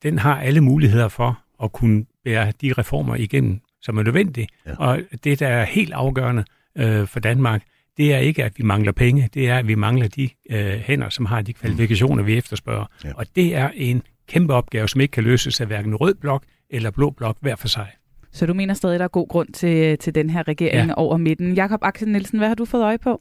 den 0.03 0.19
har 0.19 0.41
alle 0.41 0.61
muligheder 0.61 1.09
for 1.09 1.39
at 1.63 1.73
kunne 1.73 2.05
bære 2.25 2.53
de 2.61 2.73
reformer 2.73 3.17
igennem, 3.17 3.61
som 3.83 3.99
er 3.99 4.03
nødvendige. 4.03 4.49
Ja. 4.67 4.75
Og 4.79 5.01
det, 5.25 5.41
der 5.41 5.49
er 5.49 5.65
helt 5.65 5.93
afgørende 5.93 6.45
øh, 6.79 7.07
for 7.07 7.21
Danmark, 7.21 7.63
det 7.97 8.15
er 8.15 8.19
ikke, 8.19 8.45
at 8.45 8.53
vi 8.57 8.65
mangler 8.65 8.93
penge, 8.93 9.29
det 9.35 9.49
er, 9.49 9.59
at 9.59 9.69
vi 9.69 9.75
mangler 9.75 10.09
de 10.09 10.29
øh, 10.51 10.73
hænder, 10.73 11.09
som 11.09 11.27
har 11.27 11.43
de 11.43 11.53
kvalifikationer, 11.53 12.23
vi 12.23 12.37
efterspørger. 12.37 12.85
Ja. 13.05 13.13
Og 13.15 13.27
det 13.37 13.55
er 13.55 13.71
en 13.75 14.03
kæmpe 14.29 14.55
opgave, 14.55 14.89
som 14.89 15.01
ikke 15.01 15.13
kan 15.13 15.25
løses 15.25 15.61
af 15.61 15.67
hverken 15.67 15.95
rød 15.95 16.15
blok 16.15 16.45
eller 16.71 16.91
blå 16.91 17.11
blok 17.11 17.37
hver 17.41 17.57
for 17.57 17.69
sig. 17.69 17.87
Så 18.33 18.47
du 18.47 18.55
mener 18.55 18.75
stadig, 18.75 18.99
der 18.99 19.05
er 19.05 19.09
god 19.09 19.29
grund 19.29 19.49
til, 19.53 19.99
til 19.99 20.15
den 20.15 20.31
her 20.31 20.49
regering 20.49 20.89
ja. 20.89 20.95
over 20.95 21.17
midten. 21.17 21.55
Jakob 21.55 21.81
Axel 21.83 22.09
Nielsen, 22.09 22.39
hvad 22.39 22.49
har 22.49 22.55
du 22.55 22.65
fået 22.65 22.83
øje 22.83 22.99
på? 22.99 23.21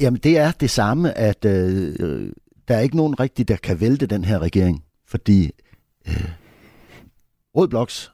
Jamen, 0.00 0.20
det 0.22 0.38
er 0.38 0.50
det 0.50 0.70
samme, 0.70 1.18
at 1.18 1.44
øh, 1.44 2.32
der 2.68 2.74
er 2.76 2.80
ikke 2.80 2.96
nogen 2.96 3.20
rigtig, 3.20 3.48
der 3.48 3.56
kan 3.56 3.80
vælte 3.80 4.06
den 4.06 4.24
her 4.24 4.38
regering, 4.38 4.84
fordi 5.08 5.50
øh, 6.08 6.30
Rød 7.56 7.68
Bloks 7.68 8.12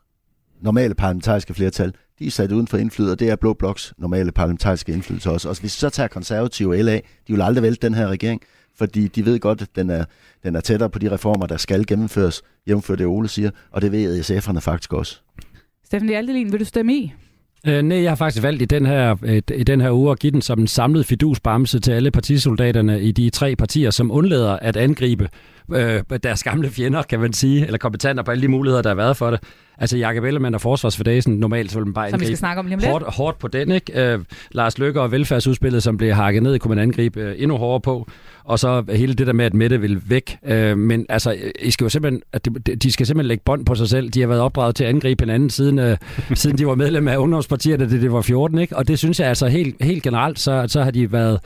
normale 0.61 0.95
parlamentariske 0.95 1.55
flertal, 1.55 1.93
de 2.19 2.27
er 2.27 2.31
sat 2.31 2.53
uden 2.53 2.67
for 2.67 2.77
indflydelse, 2.77 3.13
og 3.13 3.21
det 3.21 3.31
er 3.31 3.37
Blå 3.37 3.55
Bloks 3.55 3.95
normale 3.99 4.33
parlamentariske 4.33 4.93
indflydelse 4.93 5.31
også. 5.31 5.49
Og 5.49 5.55
hvis 5.55 5.63
vi 5.63 5.69
så 5.69 5.91
tager 5.91 6.09
konservative 6.09 6.83
LA, 6.83 6.97
de 6.97 7.33
vil 7.33 7.43
aldrig 7.43 7.63
vælte 7.63 7.87
den 7.87 7.95
her 7.95 8.09
regering, 8.09 8.43
fordi 8.79 9.09
de 9.09 9.25
ved 9.25 9.41
godt, 9.41 9.63
at 9.63 9.69
den 9.77 9.91
er, 9.91 10.05
den 10.43 10.57
er 10.57 10.61
tættere 10.61 10.91
på 10.91 10.99
de 10.99 11.11
reformer, 11.11 11.47
der 11.47 11.57
skal 11.57 11.87
gennemføres, 11.87 12.43
jævnfør 12.69 12.95
det 12.95 13.07
Ole 13.07 13.29
siger, 13.29 13.51
og 13.71 13.83
det 13.83 13.93
ved 13.93 14.21
SF'erne 14.21 14.59
faktisk 14.59 14.93
også. 14.93 15.21
Steffen 15.85 16.09
Hjaltelin, 16.09 16.53
vil 16.53 16.61
du 16.61 16.65
stemme 16.65 16.95
i? 16.95 17.13
Øh, 17.67 17.83
nej, 17.83 18.03
jeg 18.03 18.11
har 18.11 18.17
faktisk 18.17 18.43
valgt 18.43 18.63
i 18.63 18.65
den, 18.65 18.87
her, 18.87 19.17
i 19.55 19.65
den 19.65 19.81
her 19.81 19.91
uge 19.91 20.11
at 20.11 20.19
give 20.19 20.31
den 20.31 20.43
som 20.43 20.61
en 20.61 20.67
samlet 20.67 21.07
fidusbamse 21.07 21.81
til 21.81 21.93
alle 21.93 22.11
partisoldaterne 22.11 23.03
i 23.03 23.13
de 23.13 23.31
tre 23.31 23.57
partier, 23.57 23.91
som 23.91 24.11
undlader 24.11 24.53
at 24.53 24.77
angribe 24.77 25.29
øh, 25.75 26.03
deres 26.23 26.43
gamle 26.43 26.71
fjender, 26.71 27.03
kan 27.03 27.21
man 27.21 27.33
sige, 27.33 27.67
eller 27.67 27.79
kompetenter 27.79 28.23
på 28.23 28.31
alle 28.31 28.43
de 28.43 28.49
muligheder, 28.49 28.83
der 28.83 28.91
har 28.91 28.95
været 28.95 29.17
for 29.17 29.31
det. 29.31 29.41
Altså 29.79 29.97
Jakob 29.97 30.25
Ellemann 30.25 30.55
og 30.55 30.61
forsvarsfordagen, 30.61 31.35
normalt 31.35 31.73
så 31.73 31.79
vil 31.79 31.87
man 31.87 31.95
bare 31.95 32.11
som 32.11 32.21
vi 32.21 32.25
skal 32.25 32.39
snakke 32.39 32.61
om 32.61 32.67
lige 32.67 32.77
om. 32.77 32.83
Hårdt, 32.91 33.15
hårdt 33.15 33.39
på 33.39 33.49
den, 33.49 33.71
ikke? 33.71 34.13
Øh, 34.13 34.19
Lars 34.51 34.79
Løkke 34.79 35.01
og 35.01 35.13
velfærdsudspillet, 35.13 35.83
som 35.83 35.97
blev 35.97 36.13
hakket 36.13 36.43
ned, 36.43 36.59
kunne 36.59 36.75
man 36.75 36.83
angribe 36.83 37.21
øh, 37.21 37.35
endnu 37.39 37.57
hårdere 37.57 37.81
på. 37.81 38.09
Og 38.45 38.59
så 38.59 38.85
hele 38.89 39.15
det 39.15 39.27
der 39.27 39.33
med, 39.33 39.45
at 39.45 39.55
Mette 39.55 39.81
vil 39.81 40.11
væk. 40.11 40.39
Øh, 40.47 40.79
men 40.79 41.07
altså, 41.09 41.37
I 41.63 41.71
skal 41.71 41.85
jo 41.85 41.89
simpelthen, 41.89 42.23
at 42.33 42.45
de, 42.45 42.51
de 42.77 42.93
skal 42.93 43.07
simpelthen 43.07 43.29
lægge 43.29 43.43
bånd 43.45 43.67
på 43.67 43.75
sig 43.75 43.89
selv. 43.89 44.09
De 44.09 44.21
har 44.21 44.29
været 44.29 44.41
opdraget 44.41 44.75
til 44.75 44.85
at 44.85 44.91
angribe 44.91 45.23
hinanden, 45.23 45.51
siden, 45.51 45.79
øh, 45.79 45.97
siden 46.35 46.59
de 46.59 46.67
var 46.67 46.75
medlem 46.75 47.09
af 47.09 47.17
ungdomspartiet, 47.17 47.81
da 47.81 47.85
det, 47.85 48.03
det 48.03 48.13
var 48.13 48.23
14, 48.23 48.59
ikke? 48.59 48.77
Og 48.77 48.89
det 48.89 48.99
synes 48.99 49.21
jeg 49.21 49.29
altså 49.29 49.47
helt, 49.47 49.77
helt 49.81 50.03
generelt, 50.03 50.39
så, 50.39 50.65
så 50.69 50.83
har 50.83 50.91
de 50.91 51.13
været... 51.13 51.41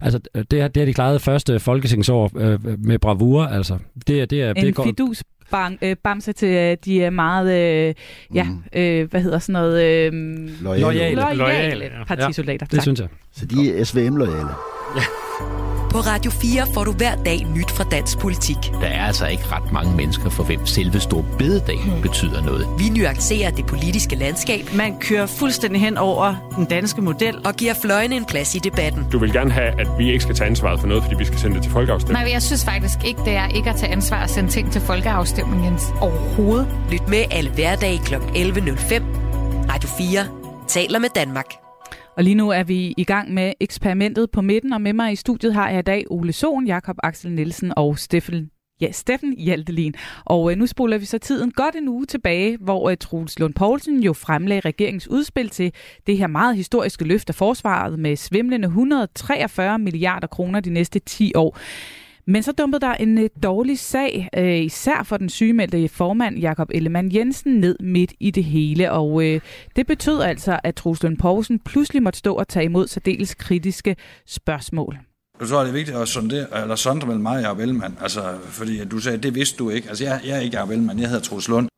Altså, 0.00 0.18
det, 0.34 0.50
det 0.50 0.60
har 0.76 0.84
de 0.84 0.94
klaret 0.94 1.20
første 1.20 1.60
folketingsår 1.60 2.30
øh, 2.36 2.58
med 2.78 2.98
bravur, 2.98 3.44
altså. 3.44 3.78
Det, 4.06 4.30
det 4.30 4.42
er, 4.42 4.50
en 4.50 4.66
det 4.66 4.74
går, 4.74 4.84
fidus 4.84 5.22
bang, 5.54 5.78
øh, 5.82 5.96
bamse 6.04 6.32
til 6.32 6.48
øh, 6.48 6.76
de 6.84 7.04
er 7.04 7.10
meget, 7.10 7.52
øh, 7.52 7.94
ja, 8.34 8.44
mm. 8.44 8.80
øh, 8.80 9.10
hvad 9.10 9.20
hedder 9.20 9.38
sådan 9.38 9.52
noget? 9.52 9.84
Øh, 9.84 10.12
loyale. 10.62 11.14
Loyale, 11.14 11.36
loyale 11.36 11.90
partisoldater. 12.06 12.66
Ja, 12.72 12.76
det 12.76 12.82
synes 12.82 13.00
jeg. 13.00 13.08
Så 13.32 13.46
de 13.46 13.78
er 13.78 13.84
SVM-loyale. 13.84 14.52
Ja. 14.96 15.73
På 15.94 16.00
Radio 16.00 16.30
4 16.30 16.66
får 16.74 16.84
du 16.84 16.92
hver 16.92 17.14
dag 17.14 17.46
nyt 17.56 17.70
fra 17.70 17.84
dansk 17.84 18.18
politik. 18.18 18.56
Der 18.80 18.86
er 18.86 19.06
altså 19.06 19.26
ikke 19.26 19.44
ret 19.52 19.72
mange 19.72 19.96
mennesker, 19.96 20.30
for 20.30 20.42
hvem 20.42 20.66
selve 20.66 21.00
stor 21.00 21.24
bededag 21.38 21.78
mm. 21.86 22.02
betyder 22.02 22.42
noget. 22.42 22.68
Vi 22.78 22.88
nuancerer 22.88 23.50
det 23.50 23.66
politiske 23.66 24.16
landskab. 24.16 24.60
Man 24.72 24.98
kører 25.00 25.26
fuldstændig 25.26 25.80
hen 25.80 25.96
over 25.96 26.34
den 26.56 26.64
danske 26.64 27.02
model. 27.02 27.46
Og 27.46 27.54
giver 27.54 27.74
fløjene 27.82 28.16
en 28.16 28.24
plads 28.24 28.54
i 28.54 28.58
debatten. 28.58 29.06
Du 29.12 29.18
vil 29.18 29.32
gerne 29.32 29.50
have, 29.50 29.80
at 29.80 29.88
vi 29.98 30.12
ikke 30.12 30.20
skal 30.20 30.34
tage 30.34 30.50
ansvaret 30.50 30.80
for 30.80 30.86
noget, 30.86 31.02
fordi 31.02 31.16
vi 31.16 31.24
skal 31.24 31.38
sende 31.38 31.54
det 31.54 31.62
til 31.62 31.72
folkeafstemning. 31.72 32.24
Nej, 32.24 32.32
jeg 32.32 32.42
synes 32.42 32.64
faktisk 32.64 32.98
ikke, 33.04 33.20
det 33.24 33.32
er 33.32 33.48
ikke 33.48 33.70
at 33.70 33.76
tage 33.76 33.92
ansvar 33.92 34.22
og 34.22 34.30
sende 34.30 34.50
ting 34.50 34.72
til 34.72 34.80
folkeafstemning, 34.80 35.64
Jens. 35.64 35.82
Overhovedet. 36.00 36.66
Lyt 36.90 37.08
med 37.08 37.24
alle 37.30 37.50
hverdag 37.50 38.00
kl. 38.04 38.14
11.05. 38.14 39.02
Radio 39.72 39.88
4 39.98 40.26
taler 40.68 40.98
med 40.98 41.08
Danmark. 41.14 41.63
Og 42.16 42.24
lige 42.24 42.34
nu 42.34 42.50
er 42.50 42.62
vi 42.62 42.94
i 42.96 43.04
gang 43.04 43.34
med 43.34 43.52
eksperimentet 43.60 44.30
på 44.30 44.40
midten, 44.40 44.72
og 44.72 44.80
med 44.80 44.92
mig 44.92 45.12
i 45.12 45.16
studiet 45.16 45.54
har 45.54 45.70
jeg 45.70 45.78
i 45.78 45.82
dag 45.82 46.04
Ole 46.10 46.32
Sohn, 46.32 46.66
Jakob 46.66 46.96
Axel 47.02 47.32
Nielsen 47.32 47.72
og 47.76 47.98
Steffen 47.98 48.50
Ja, 48.80 48.92
Steffen 48.92 49.38
Hjaltelin. 49.38 49.94
Og 50.24 50.50
øh, 50.50 50.58
nu 50.58 50.66
spoler 50.66 50.98
vi 50.98 51.04
så 51.04 51.18
tiden 51.18 51.50
godt 51.50 51.74
en 51.74 51.88
uge 51.88 52.06
tilbage, 52.06 52.56
hvor 52.60 52.90
øh, 52.90 52.96
Troels 52.96 53.38
Lund 53.38 53.54
Poulsen 53.54 54.02
jo 54.02 54.12
fremlagde 54.12 54.60
regeringens 54.60 55.08
udspil 55.08 55.48
til 55.48 55.72
det 56.06 56.18
her 56.18 56.26
meget 56.26 56.56
historiske 56.56 57.04
løft 57.04 57.28
af 57.28 57.34
forsvaret 57.34 57.98
med 57.98 58.16
svimlende 58.16 58.66
143 58.66 59.78
milliarder 59.78 60.26
kroner 60.26 60.60
de 60.60 60.70
næste 60.70 60.98
10 60.98 61.32
år. 61.34 61.58
Men 62.26 62.42
så 62.42 62.52
dumpede 62.52 62.80
der 62.80 62.94
en 62.94 63.18
øh, 63.18 63.30
dårlig 63.42 63.78
sag, 63.78 64.28
øh, 64.36 64.58
især 64.58 65.02
for 65.02 65.16
den 65.16 65.28
sygemeldte 65.28 65.88
formand 65.88 66.38
Jakob 66.38 66.70
Ellemann 66.74 67.14
Jensen, 67.14 67.54
ned 67.60 67.76
midt 67.80 68.12
i 68.20 68.30
det 68.30 68.44
hele. 68.44 68.92
Og 68.92 69.26
øh, 69.26 69.40
det 69.76 69.86
betød 69.86 70.20
altså, 70.20 70.60
at 70.64 70.74
Truslund 70.74 71.18
Poulsen 71.18 71.58
pludselig 71.58 72.02
måtte 72.02 72.18
stå 72.18 72.34
og 72.34 72.48
tage 72.48 72.64
imod 72.64 72.86
særdeles 72.86 73.34
kritiske 73.34 73.96
spørgsmål. 74.26 74.98
Du 75.40 75.46
tror, 75.46 75.60
det 75.60 75.68
er 75.68 75.72
vigtigt 75.72 75.96
at 75.96 76.08
sondere, 76.08 76.62
eller 76.62 76.76
sondre 76.76 77.06
mellem 77.06 77.22
mig 77.22 77.36
og 77.36 77.42
Jacob 77.42 77.58
Ellemann. 77.58 77.98
Altså, 78.00 78.38
fordi 78.44 78.84
du 78.84 78.98
sagde, 78.98 79.18
det 79.18 79.34
vidste 79.34 79.58
du 79.58 79.70
ikke. 79.70 79.88
Altså, 79.88 80.04
jeg, 80.04 80.20
jeg 80.24 80.36
er 80.36 80.40
ikke 80.40 80.56
Jacob 80.56 80.70
Ellemann, 80.70 81.00
jeg 81.00 81.08
hedder 81.08 81.22
Troels 81.22 81.48
Lund. 81.48 81.68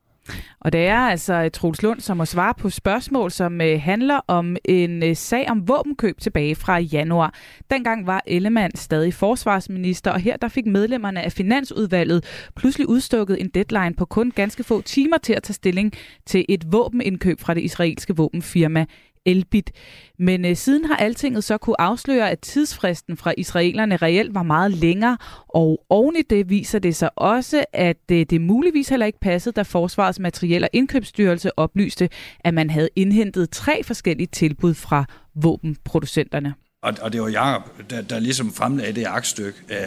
Og 0.59 0.73
det 0.73 0.87
er 0.87 0.97
altså 0.97 1.33
øh, 1.33 1.51
Troels 1.51 1.83
Lund, 1.83 1.99
som 1.99 2.17
må 2.17 2.25
svare 2.25 2.53
på 2.53 2.69
spørgsmål, 2.69 3.31
som 3.31 3.61
øh, 3.61 3.81
handler 3.81 4.19
om 4.27 4.55
en 4.65 5.03
øh, 5.03 5.15
sag 5.15 5.49
om 5.49 5.67
våbenkøb 5.67 6.19
tilbage 6.19 6.55
fra 6.55 6.77
januar. 6.77 7.33
Dengang 7.71 8.07
var 8.07 8.23
Ellemann 8.27 8.75
stadig 8.75 9.13
forsvarsminister, 9.13 10.11
og 10.11 10.19
her 10.19 10.37
der 10.37 10.47
fik 10.47 10.65
medlemmerne 10.65 11.21
af 11.21 11.31
Finansudvalget 11.31 12.49
pludselig 12.55 12.89
udstukket 12.89 13.41
en 13.41 13.47
deadline 13.47 13.93
på 13.93 14.05
kun 14.05 14.31
ganske 14.31 14.63
få 14.63 14.81
timer 14.81 15.17
til 15.17 15.33
at 15.33 15.43
tage 15.43 15.53
stilling 15.53 15.93
til 16.25 16.45
et 16.49 16.71
våbenindkøb 16.71 17.39
fra 17.39 17.53
det 17.53 17.61
israelske 17.61 18.15
våbenfirma 18.15 18.85
Elbit. 19.27 19.71
Men 20.19 20.45
øh, 20.45 20.55
siden 20.55 20.85
har 20.85 20.95
altinget 20.95 21.43
så 21.43 21.57
kunne 21.57 21.81
afsløre, 21.81 22.31
at 22.31 22.39
tidsfristen 22.39 23.17
fra 23.17 23.33
israelerne 23.37 23.97
reelt 23.97 24.35
var 24.35 24.43
meget 24.43 24.71
længere, 24.71 25.17
og 25.47 25.85
oven 25.89 26.15
i 26.15 26.21
det 26.29 26.49
viser 26.49 26.79
det 26.79 26.95
sig 26.95 27.09
også, 27.15 27.65
at 27.73 27.97
øh, 28.11 28.25
det 28.29 28.41
muligvis 28.41 28.89
heller 28.89 29.05
ikke 29.05 29.19
passede, 29.19 29.53
da 29.53 29.61
Forsvarets 29.61 30.19
Materiel- 30.19 30.63
og 30.63 30.69
Indkøbsstyrelse 30.73 31.59
oplyste, 31.59 32.09
at 32.39 32.53
man 32.53 32.69
havde 32.69 32.89
indhentet 32.95 33.49
tre 33.49 33.83
forskellige 33.83 34.27
tilbud 34.27 34.73
fra 34.73 35.05
våbenproducenterne. 35.35 36.53
Og, 36.81 36.93
og 37.01 37.13
det 37.13 37.21
var 37.21 37.27
Jacob, 37.27 37.89
der, 37.89 38.01
der 38.01 38.19
ligesom 38.19 38.53
fremlagde 38.53 38.93
det 38.93 39.05
aktstykke 39.05 39.59
øh, 39.69 39.77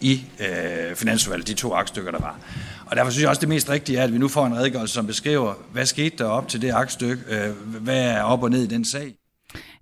i 0.00 0.24
øh, 0.40 0.96
Finansudvalget, 0.96 1.48
de 1.48 1.54
to 1.54 1.72
aktstykker, 1.72 2.10
der 2.10 2.18
var. 2.18 2.38
Og 2.90 2.96
derfor 2.96 3.10
synes 3.10 3.22
jeg 3.22 3.28
også, 3.28 3.40
det 3.40 3.48
mest 3.48 3.70
rigtige 3.70 3.98
er, 3.98 4.04
at 4.04 4.12
vi 4.12 4.18
nu 4.18 4.28
får 4.28 4.46
en 4.46 4.56
redegørelse, 4.56 4.94
som 4.94 5.06
beskriver, 5.06 5.54
hvad 5.72 5.86
skete 5.86 6.16
der 6.18 6.24
op 6.24 6.48
til 6.48 6.62
det 6.62 6.70
aktstykke, 6.70 7.22
øh, 7.30 7.82
hvad 7.82 8.04
er 8.04 8.22
op 8.22 8.42
og 8.42 8.50
ned 8.50 8.62
i 8.62 8.66
den 8.66 8.84
sag. 8.84 9.14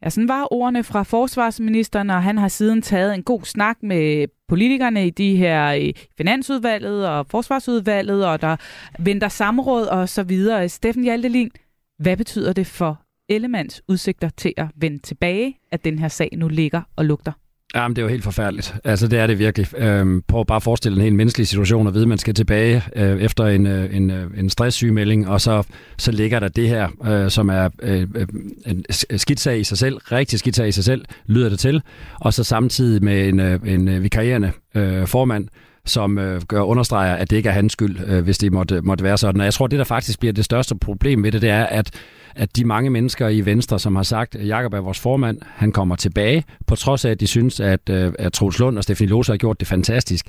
Ja, 0.03 0.11
sådan 0.11 0.29
var 0.29 0.49
ordene 0.51 0.85
fra 0.85 1.03
forsvarsministeren, 1.03 2.11
og 2.11 2.23
han 2.23 2.39
har 2.39 2.49
siden 2.49 2.83
taget 2.83 3.15
en 3.15 3.23
god 3.23 3.43
snak 3.45 3.77
med 3.83 4.27
politikerne 4.49 5.07
i 5.07 5.11
de 5.11 5.37
her 5.37 5.73
i 5.73 5.95
finansudvalget 6.17 7.09
og 7.09 7.27
forsvarsudvalget, 7.27 8.27
og 8.27 8.41
der 8.41 8.57
venter 8.99 9.29
samråd 9.29 9.87
og 9.87 10.09
så 10.09 10.23
videre. 10.23 10.69
Steffen 10.69 11.05
Hjaltelin, 11.05 11.51
hvad 11.99 12.17
betyder 12.17 12.53
det 12.53 12.67
for 12.67 13.03
Ellemands 13.29 13.83
udsigter 13.89 14.29
til 14.29 14.53
at 14.57 14.67
vende 14.77 14.99
tilbage, 14.99 15.57
at 15.73 15.85
den 15.85 15.99
her 15.99 16.09
sag 16.09 16.29
nu 16.37 16.49
ligger 16.49 16.83
og 16.97 17.05
lugter? 17.05 17.33
Jamen, 17.75 17.97
det 17.97 18.03
er 18.03 18.05
jo 18.05 18.09
helt 18.09 18.25
forfærdeligt. 18.25 18.75
Altså, 18.85 19.09
det 19.09 19.19
er 19.19 19.27
det 19.27 19.39
virkelig. 19.39 19.79
Øhm, 19.79 20.23
prøv 20.29 20.47
bare 20.47 20.57
at 20.57 20.63
forestille 20.63 20.97
en 20.97 21.03
helt 21.03 21.17
menneskelig 21.17 21.49
situation 21.49 21.87
og 21.87 21.95
vide, 21.95 22.03
at 22.03 22.09
man 22.09 22.19
skal 22.19 22.35
tilbage 22.35 22.83
øh, 22.97 23.23
efter 23.23 23.47
en, 23.47 23.67
øh, 23.67 23.97
en, 23.97 24.11
øh, 24.11 24.31
en 24.37 24.51
stresssygemelding, 24.51 25.29
og 25.29 25.41
så, 25.41 25.63
så 25.99 26.13
ligger 26.13 26.41
der 26.41 26.49
det 26.49 26.69
her, 26.69 26.89
øh, 27.05 27.31
som 27.31 27.49
er 27.49 27.69
øh, 27.83 28.07
øh 28.15 28.27
en 28.67 28.85
øh, 29.11 29.19
skidt 29.19 29.41
sag 29.41 29.61
i 29.61 29.65
sig 29.65 29.79
selv, 29.79 29.97
rigtig 29.97 30.39
skidt 30.39 30.57
sag 30.57 30.69
i 30.69 30.73
sig 30.73 30.85
selv, 30.85 31.05
lyder 31.27 31.49
det 31.49 31.59
til, 31.59 31.83
og 32.21 32.35
så 32.35 32.45
samtidig 32.45 33.05
med 33.05 33.29
en, 33.29 33.41
øh, 33.41 33.61
en 33.67 33.89
øh, 33.89 34.03
vikarierende 34.03 34.53
øh, 34.75 35.07
formand, 35.07 35.49
som 35.85 36.19
øh, 36.19 36.43
gør 36.43 36.63
understreger, 36.63 37.15
at 37.15 37.31
det 37.31 37.37
ikke 37.37 37.49
er 37.49 37.53
hans 37.53 37.73
skyld, 37.73 37.99
øh, 38.07 38.25
hvis 38.25 38.39
det 38.39 38.53
måtte, 38.53 38.81
måtte 38.81 39.05
være 39.05 39.19
sådan. 39.19 39.41
Og 39.41 39.45
jeg 39.45 39.55
tror, 39.55 39.67
det 39.67 39.79
der 39.79 39.85
faktisk 39.85 40.19
bliver 40.21 40.33
det 40.33 40.45
største 40.45 40.75
problem 40.75 41.23
ved 41.23 41.33
det, 41.33 41.43
det 41.43 41.51
er, 41.51 41.65
at 41.65 41.91
at 42.37 42.57
de 42.57 42.65
mange 42.65 42.91
mennesker 42.91 43.29
i 43.29 43.41
Venstre, 43.41 43.79
som 43.79 43.97
har 43.97 44.03
sagt, 44.03 44.35
at 44.35 44.49
Jakob 44.49 44.73
er 44.73 44.81
vores 44.81 45.01
formand, 45.01 45.39
han 45.45 45.73
kommer 45.73 45.97
tilbage, 45.97 46.45
på 46.67 46.77
trods 46.77 47.05
af, 47.05 47.11
at 47.11 47.21
de 47.21 47.27
synes, 47.27 47.61
at, 47.61 47.91
øh, 47.91 48.13
at 48.19 48.33
Troels 48.33 48.59
Lund 48.59 48.77
og 48.77 48.85
Stefanie 48.85 49.11
Lose 49.11 49.33
har 49.33 49.37
gjort 49.37 49.61
det 49.61 49.69
fantastisk. 49.69 50.27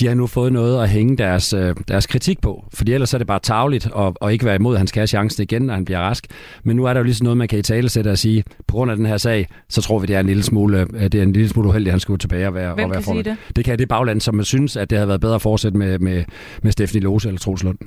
De 0.00 0.06
har 0.06 0.14
nu 0.14 0.26
fået 0.26 0.52
noget 0.52 0.82
at 0.82 0.88
hænge 0.88 1.16
deres, 1.16 1.52
øh, 1.52 1.74
deres 1.88 2.06
kritik 2.06 2.40
på, 2.40 2.64
for 2.74 2.84
ellers 2.88 3.14
er 3.14 3.18
det 3.18 3.26
bare 3.26 3.40
tageligt 3.42 3.88
at, 3.96 4.16
at 4.22 4.32
ikke 4.32 4.44
være 4.44 4.54
imod, 4.54 4.74
at 4.74 4.78
han 4.78 4.86
skal 4.86 5.00
have 5.00 5.06
chancen 5.06 5.42
igen, 5.42 5.62
når 5.62 5.74
han 5.74 5.84
bliver 5.84 5.98
rask. 5.98 6.26
Men 6.64 6.76
nu 6.76 6.84
er 6.84 6.92
der 6.92 7.00
jo 7.00 7.04
ligesom 7.04 7.24
noget, 7.24 7.36
man 7.36 7.48
kan 7.48 7.58
i 7.58 7.62
tale 7.62 7.88
sætte 7.88 8.10
og 8.10 8.18
sige, 8.18 8.44
på 8.66 8.72
grund 8.72 8.90
af 8.90 8.96
den 8.96 9.06
her 9.06 9.16
sag, 9.16 9.48
så 9.68 9.82
tror 9.82 9.98
vi, 9.98 10.06
det 10.06 10.16
er 10.16 10.20
en 10.20 10.26
lille 10.26 10.42
smule, 10.42 10.86
det 10.86 11.14
er 11.14 11.22
en 11.22 11.32
lille 11.32 11.48
smule 11.48 11.68
uheldigt, 11.68 11.88
at 11.88 11.92
han 11.92 12.00
skulle 12.00 12.18
tilbage 12.18 12.46
og 12.46 12.54
være, 12.54 12.74
Hvem 12.74 12.84
og 12.84 12.90
være 12.90 13.02
formand. 13.02 13.24
det? 13.24 13.36
Det 13.56 13.64
kan 13.64 13.78
det 13.78 13.88
bagland, 13.88 14.20
som 14.20 14.34
man 14.34 14.44
synes, 14.44 14.76
at 14.76 14.90
det 14.90 14.98
havde 14.98 15.08
været 15.08 15.20
bedre 15.20 15.34
at 15.34 15.42
fortsætte 15.42 15.78
med, 15.78 15.98
med, 15.98 16.24
med 16.62 16.72
Stefanie 16.72 17.02
Lose 17.02 17.28
eller 17.28 17.38
Troels 17.38 17.62
Lund. 17.62 17.78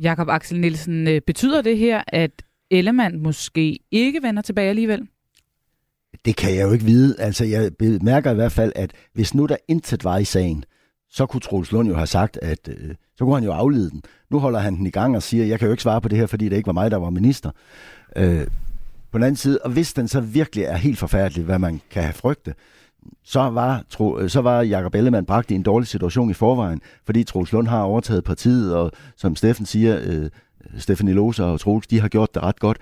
Jakob 0.00 0.28
Axel 0.28 0.60
Nielsen, 0.60 1.08
øh, 1.08 1.20
betyder 1.26 1.62
det 1.62 1.78
her, 1.78 2.02
at 2.08 2.30
Ellemann 2.70 3.22
måske 3.22 3.78
ikke 3.90 4.22
vender 4.22 4.42
tilbage 4.42 4.68
alligevel? 4.68 5.08
Det 6.24 6.36
kan 6.36 6.54
jeg 6.54 6.62
jo 6.62 6.72
ikke 6.72 6.84
vide. 6.84 7.20
Altså, 7.20 7.44
jeg 7.44 7.70
mærker 8.02 8.30
i 8.30 8.34
hvert 8.34 8.52
fald, 8.52 8.72
at 8.76 8.92
hvis 9.12 9.34
nu 9.34 9.46
der 9.46 9.56
intet 9.68 10.04
var 10.04 10.18
i 10.18 10.24
sagen, 10.24 10.64
så 11.10 11.26
kunne 11.26 11.40
Troels 11.40 11.72
Lund 11.72 11.88
jo 11.88 11.94
have 11.94 12.06
sagt, 12.06 12.38
at 12.42 12.68
øh, 12.68 12.94
så 13.16 13.24
kunne 13.24 13.34
han 13.34 13.44
jo 13.44 13.52
aflede 13.52 13.90
den. 13.90 14.02
Nu 14.30 14.38
holder 14.38 14.58
han 14.58 14.76
den 14.76 14.86
i 14.86 14.90
gang 14.90 15.16
og 15.16 15.22
siger, 15.22 15.44
jeg 15.44 15.58
kan 15.58 15.66
jo 15.66 15.72
ikke 15.72 15.82
svare 15.82 16.00
på 16.00 16.08
det 16.08 16.18
her, 16.18 16.26
fordi 16.26 16.48
det 16.48 16.56
ikke 16.56 16.66
var 16.66 16.72
mig, 16.72 16.90
der 16.90 16.96
var 16.96 17.10
minister. 17.10 17.50
Øh, 18.16 18.46
på 19.12 19.18
den 19.18 19.22
anden 19.22 19.36
side, 19.36 19.58
og 19.64 19.70
hvis 19.70 19.92
den 19.92 20.08
så 20.08 20.20
virkelig 20.20 20.64
er 20.64 20.76
helt 20.76 20.98
forfærdelig, 20.98 21.44
hvad 21.44 21.58
man 21.58 21.80
kan 21.90 22.02
have 22.02 22.12
frygte, 22.12 22.54
så 23.24 23.40
var, 23.40 23.84
tro, 23.90 24.18
øh, 24.18 24.30
så 24.30 24.40
var 24.40 24.62
Jacob 24.62 24.94
Ellemann 24.94 25.26
bragt 25.26 25.50
i 25.50 25.54
en 25.54 25.62
dårlig 25.62 25.88
situation 25.88 26.30
i 26.30 26.34
forvejen, 26.34 26.80
fordi 27.06 27.24
Troels 27.24 27.52
Lund 27.52 27.68
har 27.68 27.82
overtaget 27.82 28.24
partiet, 28.24 28.74
og 28.74 28.92
som 29.16 29.36
Steffen 29.36 29.66
siger, 29.66 30.00
øh, 30.02 30.30
Stefanie 30.78 31.14
Lose 31.14 31.44
og 31.44 31.60
Troels, 31.60 31.86
de 31.86 32.00
har 32.00 32.08
gjort 32.08 32.34
det 32.34 32.42
ret 32.42 32.60
godt. 32.60 32.78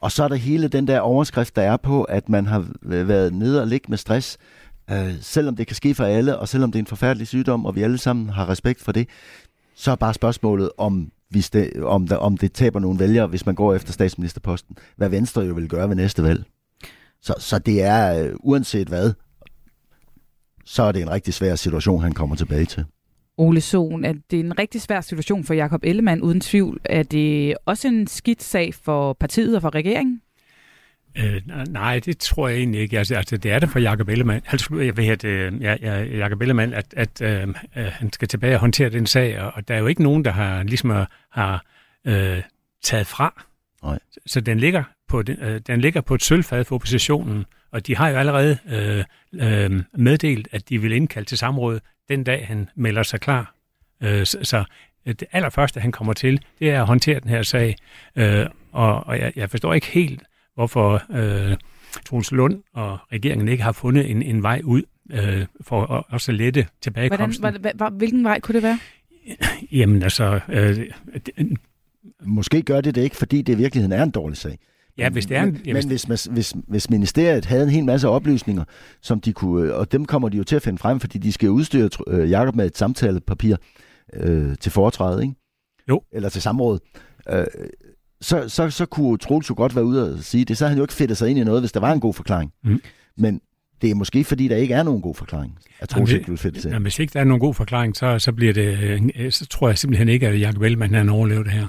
Og 0.00 0.12
så 0.12 0.24
er 0.24 0.28
der 0.28 0.34
hele 0.34 0.68
den 0.68 0.86
der 0.86 1.00
overskrift, 1.00 1.56
der 1.56 1.62
er 1.62 1.76
på, 1.76 2.04
at 2.04 2.28
man 2.28 2.46
har 2.46 2.66
været 2.82 3.34
nede 3.34 3.60
og 3.60 3.66
ligge 3.66 3.86
med 3.88 3.98
stress, 3.98 4.38
øh, 4.90 5.14
selvom 5.20 5.56
det 5.56 5.66
kan 5.66 5.76
ske 5.76 5.94
for 5.94 6.04
alle, 6.04 6.38
og 6.38 6.48
selvom 6.48 6.72
det 6.72 6.78
er 6.78 6.82
en 6.82 6.86
forfærdelig 6.86 7.26
sygdom, 7.26 7.66
og 7.66 7.76
vi 7.76 7.82
alle 7.82 7.98
sammen 7.98 8.28
har 8.28 8.48
respekt 8.48 8.82
for 8.82 8.92
det, 8.92 9.08
så 9.74 9.90
er 9.90 9.96
bare 9.96 10.14
spørgsmålet, 10.14 10.70
om, 10.78 11.12
hvis 11.28 11.50
det, 11.50 11.82
om, 11.82 12.08
der, 12.08 12.16
om 12.16 12.36
det 12.36 12.52
taber 12.52 12.80
nogle 12.80 12.98
vælgere, 12.98 13.26
hvis 13.26 13.46
man 13.46 13.54
går 13.54 13.74
efter 13.74 13.92
statsministerposten. 13.92 14.76
Hvad 14.96 15.08
Venstre 15.08 15.42
jo 15.42 15.54
vil 15.54 15.68
gøre 15.68 15.88
ved 15.88 15.96
næste 15.96 16.22
valg. 16.22 16.44
Så, 17.22 17.34
så 17.38 17.58
det 17.58 17.82
er, 17.82 18.24
øh, 18.24 18.34
uanset 18.40 18.88
hvad, 18.88 19.12
så 20.64 20.82
er 20.82 20.92
det 20.92 21.02
en 21.02 21.10
rigtig 21.10 21.34
svær 21.34 21.54
situation, 21.54 22.02
han 22.02 22.12
kommer 22.12 22.36
tilbage 22.36 22.64
til. 22.64 22.84
Ole 23.38 23.60
Sohn, 23.60 24.04
at 24.04 24.16
det 24.30 24.40
er 24.40 24.44
en 24.44 24.58
rigtig 24.58 24.80
svær 24.80 25.00
situation 25.00 25.44
for 25.44 25.54
Jakob 25.54 25.80
Ellemann, 25.84 26.22
uden 26.22 26.40
tvivl. 26.40 26.80
Er 26.84 27.02
det 27.02 27.56
også 27.66 27.88
en 27.88 28.06
skidt 28.06 28.42
sag 28.42 28.74
for 28.74 29.12
partiet 29.12 29.56
og 29.56 29.62
for 29.62 29.74
regeringen? 29.74 30.20
Øh, 31.18 31.42
nej, 31.68 31.98
det 31.98 32.18
tror 32.18 32.48
jeg 32.48 32.58
egentlig 32.58 32.80
ikke. 32.80 32.98
Altså, 32.98 33.14
altså 33.14 33.36
det 33.36 33.52
er 33.52 33.58
det 33.58 33.68
for 33.68 33.78
Jakob 33.78 34.08
Ellemann. 34.08 34.42
Altså, 34.46 34.76
jeg 34.76 34.96
ved, 34.96 35.08
at 35.08 35.24
øh, 35.24 35.62
ja, 35.62 35.76
ja, 35.82 36.02
Jacob 36.02 36.40
Ellemann, 36.40 36.74
at, 36.74 36.94
at 36.96 37.22
øh, 37.22 37.54
han 37.74 38.12
skal 38.12 38.28
tilbage 38.28 38.54
og 38.54 38.60
håndtere 38.60 38.88
den 38.88 39.06
sag, 39.06 39.40
og, 39.40 39.52
og 39.54 39.68
der 39.68 39.74
er 39.74 39.78
jo 39.78 39.86
ikke 39.86 40.02
nogen, 40.02 40.24
der 40.24 40.30
har 40.30 40.62
ligesom 40.62 40.90
har 41.30 41.64
øh, 42.06 42.42
taget 42.82 43.06
fra. 43.06 43.44
Nej. 43.82 43.98
Så 44.26 44.40
den 44.40 44.58
ligger 44.60 44.84
på 45.08 45.22
øh, 45.28 45.60
den 45.66 45.80
ligger 45.80 46.00
på 46.00 46.14
et 46.14 46.22
sølvfad 46.22 46.64
for 46.64 46.74
oppositionen, 46.74 47.44
og 47.72 47.86
de 47.86 47.96
har 47.96 48.08
jo 48.08 48.16
allerede 48.16 48.58
øh, 48.68 49.04
øh, 49.34 49.82
meddelt, 49.98 50.48
at 50.52 50.68
de 50.68 50.78
vil 50.78 50.92
indkalde 50.92 51.28
til 51.28 51.38
samråd 51.38 51.80
den 52.08 52.24
dag, 52.24 52.46
han 52.46 52.68
melder 52.76 53.02
sig 53.02 53.20
klar. 53.20 53.54
Øh, 54.02 54.26
så, 54.26 54.38
så 54.42 54.64
det 55.06 55.24
allerførste, 55.32 55.80
han 55.80 55.92
kommer 55.92 56.12
til, 56.12 56.44
det 56.58 56.70
er 56.70 56.80
at 56.80 56.86
håndtere 56.86 57.20
den 57.20 57.28
her 57.28 57.42
sag. 57.42 57.76
Øh, 58.16 58.46
og 58.72 59.06
og 59.06 59.18
jeg, 59.18 59.32
jeg 59.36 59.50
forstår 59.50 59.74
ikke 59.74 59.86
helt, 59.86 60.22
hvorfor 60.54 61.02
øh, 61.10 61.56
Troels 62.06 62.32
Lund 62.32 62.62
og 62.74 62.98
regeringen 63.12 63.48
ikke 63.48 63.62
har 63.62 63.72
fundet 63.72 64.10
en, 64.10 64.22
en 64.22 64.42
vej 64.42 64.60
ud 64.64 64.82
øh, 65.12 65.46
for 65.60 65.86
at 65.86 66.04
også 66.08 66.32
lette 66.32 66.66
tilbagekomsten. 66.80 67.42
Hvordan, 67.42 67.76
hvad, 67.76 67.90
hvilken 67.98 68.24
vej 68.24 68.40
kunne 68.40 68.54
det 68.54 68.62
være? 68.62 68.78
Jamen 69.72 70.02
altså... 70.02 70.40
Øh, 70.48 70.76
det, 71.26 71.58
Måske 72.26 72.62
gør 72.62 72.80
det 72.80 72.94
det 72.94 73.02
ikke, 73.02 73.16
fordi 73.16 73.42
det 73.42 73.52
i 73.52 73.56
virkeligheden 73.56 73.92
er 73.92 74.02
en 74.02 74.10
dårlig 74.10 74.36
sag. 74.36 74.58
Ja, 74.98 75.10
hvis 75.10 75.26
det 75.26 75.36
er 75.36 75.42
en, 75.42 75.60
men, 75.64 75.74
men 75.74 75.86
hvis, 75.88 76.02
hvis, 76.02 76.24
hvis, 76.24 76.54
hvis 76.68 76.90
ministeriet 76.90 77.44
havde 77.44 77.62
en 77.62 77.70
hel 77.70 77.84
masse 77.84 78.08
oplysninger, 78.08 78.64
som 79.02 79.20
de 79.20 79.32
kunne, 79.32 79.74
og 79.74 79.92
dem 79.92 80.04
kommer 80.04 80.28
de 80.28 80.36
jo 80.36 80.44
til 80.44 80.56
at 80.56 80.62
finde 80.62 80.78
frem, 80.78 81.00
fordi 81.00 81.18
de 81.18 81.32
skal 81.32 81.50
udstyre 81.50 81.88
øh, 82.06 82.30
Jacob 82.30 82.54
med 82.54 82.66
et 82.66 82.78
samtalepapir 82.78 83.56
øh, 84.12 84.56
til 84.60 84.72
foretrædet, 84.72 85.22
ikke? 85.22 85.34
Jo. 85.88 86.02
Eller 86.12 86.28
til 86.28 86.42
samråd. 86.42 86.78
Øh, 87.30 87.44
så, 88.20 88.48
så, 88.48 88.70
så 88.70 88.86
kunne 88.86 89.18
Troels 89.18 89.50
jo 89.50 89.54
godt 89.56 89.76
være 89.76 89.84
ude 89.84 90.14
og 90.14 90.18
sige 90.18 90.44
det. 90.44 90.58
Så 90.58 90.64
havde 90.64 90.70
han 90.70 90.78
jo 90.78 90.84
ikke 90.84 90.94
fedtet 90.94 91.16
sig 91.16 91.30
ind 91.30 91.38
i 91.38 91.44
noget, 91.44 91.62
hvis 91.62 91.72
der 91.72 91.80
var 91.80 91.92
en 91.92 92.00
god 92.00 92.14
forklaring. 92.14 92.52
Mm. 92.64 92.82
Men 93.16 93.40
det 93.82 93.90
er 93.90 93.94
måske, 93.94 94.24
fordi 94.24 94.48
der 94.48 94.56
ikke 94.56 94.74
er 94.74 94.82
nogen 94.82 95.02
god 95.02 95.14
forklaring, 95.14 95.58
at 95.80 95.88
Troels 95.88 96.12
ikke 96.12 96.28
vil 96.28 96.38
fedte 96.38 96.60
sig 96.60 96.68
Jamen, 96.68 96.82
hvis 96.82 96.98
ikke 96.98 97.12
der 97.12 97.20
er 97.20 97.24
nogen 97.24 97.40
god 97.40 97.54
forklaring, 97.54 97.96
så, 97.96 98.18
så, 98.18 98.32
bliver 98.32 98.52
det, 98.52 98.78
øh, 99.16 99.32
så 99.32 99.46
tror 99.46 99.68
jeg 99.68 99.78
simpelthen 99.78 100.08
ikke, 100.08 100.28
at 100.28 100.40
Jacob 100.40 100.62
Ellemann 100.62 100.94
han 100.94 101.08
overlever 101.08 101.42
det 101.42 101.52
her. 101.52 101.68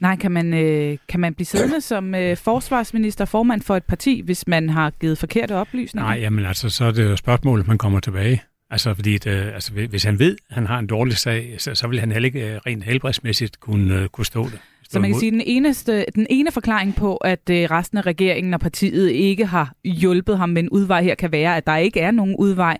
Nej, 0.00 0.16
kan 0.16 0.32
man, 0.32 0.54
øh, 0.54 0.98
kan 1.08 1.20
man 1.20 1.34
blive 1.34 1.46
siddende 1.46 1.80
som 1.92 2.14
øh, 2.14 2.36
forsvarsminister, 2.36 3.24
formand 3.24 3.62
for 3.62 3.76
et 3.76 3.84
parti, 3.84 4.20
hvis 4.24 4.46
man 4.46 4.70
har 4.70 4.90
givet 4.90 5.18
forkerte 5.18 5.56
oplysninger? 5.56 6.08
Nej, 6.08 6.18
jamen 6.20 6.46
altså, 6.46 6.68
så 6.68 6.84
er 6.84 6.90
det 6.90 7.04
jo 7.04 7.16
spørgsmålet, 7.16 7.68
man 7.68 7.78
kommer 7.78 8.00
tilbage. 8.00 8.42
Altså, 8.70 8.94
fordi 8.94 9.18
det, 9.18 9.30
øh, 9.30 9.54
altså, 9.54 9.72
hvis 9.72 10.04
han 10.04 10.18
ved, 10.18 10.36
at 10.48 10.54
han 10.54 10.66
har 10.66 10.78
en 10.78 10.86
dårlig 10.86 11.16
sag, 11.16 11.54
så, 11.58 11.74
så 11.74 11.88
vil 11.88 12.00
han 12.00 12.12
heller 12.12 12.26
ikke 12.26 12.54
øh, 12.54 12.60
rent 12.66 12.84
helbredsmæssigt 12.84 13.60
kunne, 13.60 14.00
uh, 14.02 14.06
kunne 14.06 14.26
stå 14.26 14.44
det. 14.44 14.58
Så 14.88 15.00
man 15.00 15.10
kan 15.10 15.20
sige, 15.20 15.28
at 15.28 15.32
den, 15.32 15.42
eneste, 15.46 16.04
den 16.14 16.26
ene 16.30 16.52
forklaring 16.52 16.94
på, 16.94 17.16
at 17.16 17.40
resten 17.48 17.98
af 17.98 18.06
regeringen 18.06 18.54
og 18.54 18.60
partiet 18.60 19.10
ikke 19.10 19.46
har 19.46 19.74
hjulpet 19.84 20.38
ham 20.38 20.48
med 20.48 20.62
en 20.62 20.68
udvej 20.68 21.02
her, 21.02 21.14
kan 21.14 21.32
være, 21.32 21.56
at 21.56 21.66
der 21.66 21.76
ikke 21.76 22.00
er 22.00 22.10
nogen 22.10 22.36
udvej. 22.36 22.78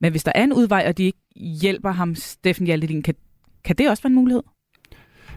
Men 0.00 0.10
hvis 0.10 0.24
der 0.24 0.32
er 0.34 0.44
en 0.44 0.52
udvej, 0.52 0.84
og 0.88 0.98
de 0.98 1.04
ikke 1.04 1.18
hjælper 1.36 1.90
ham, 1.90 2.14
Steffen 2.14 2.66
Hjaltelin, 2.66 3.02
kan, 3.02 3.14
kan 3.64 3.76
det 3.76 3.90
også 3.90 4.02
være 4.02 4.10
en 4.10 4.14
mulighed? 4.14 4.42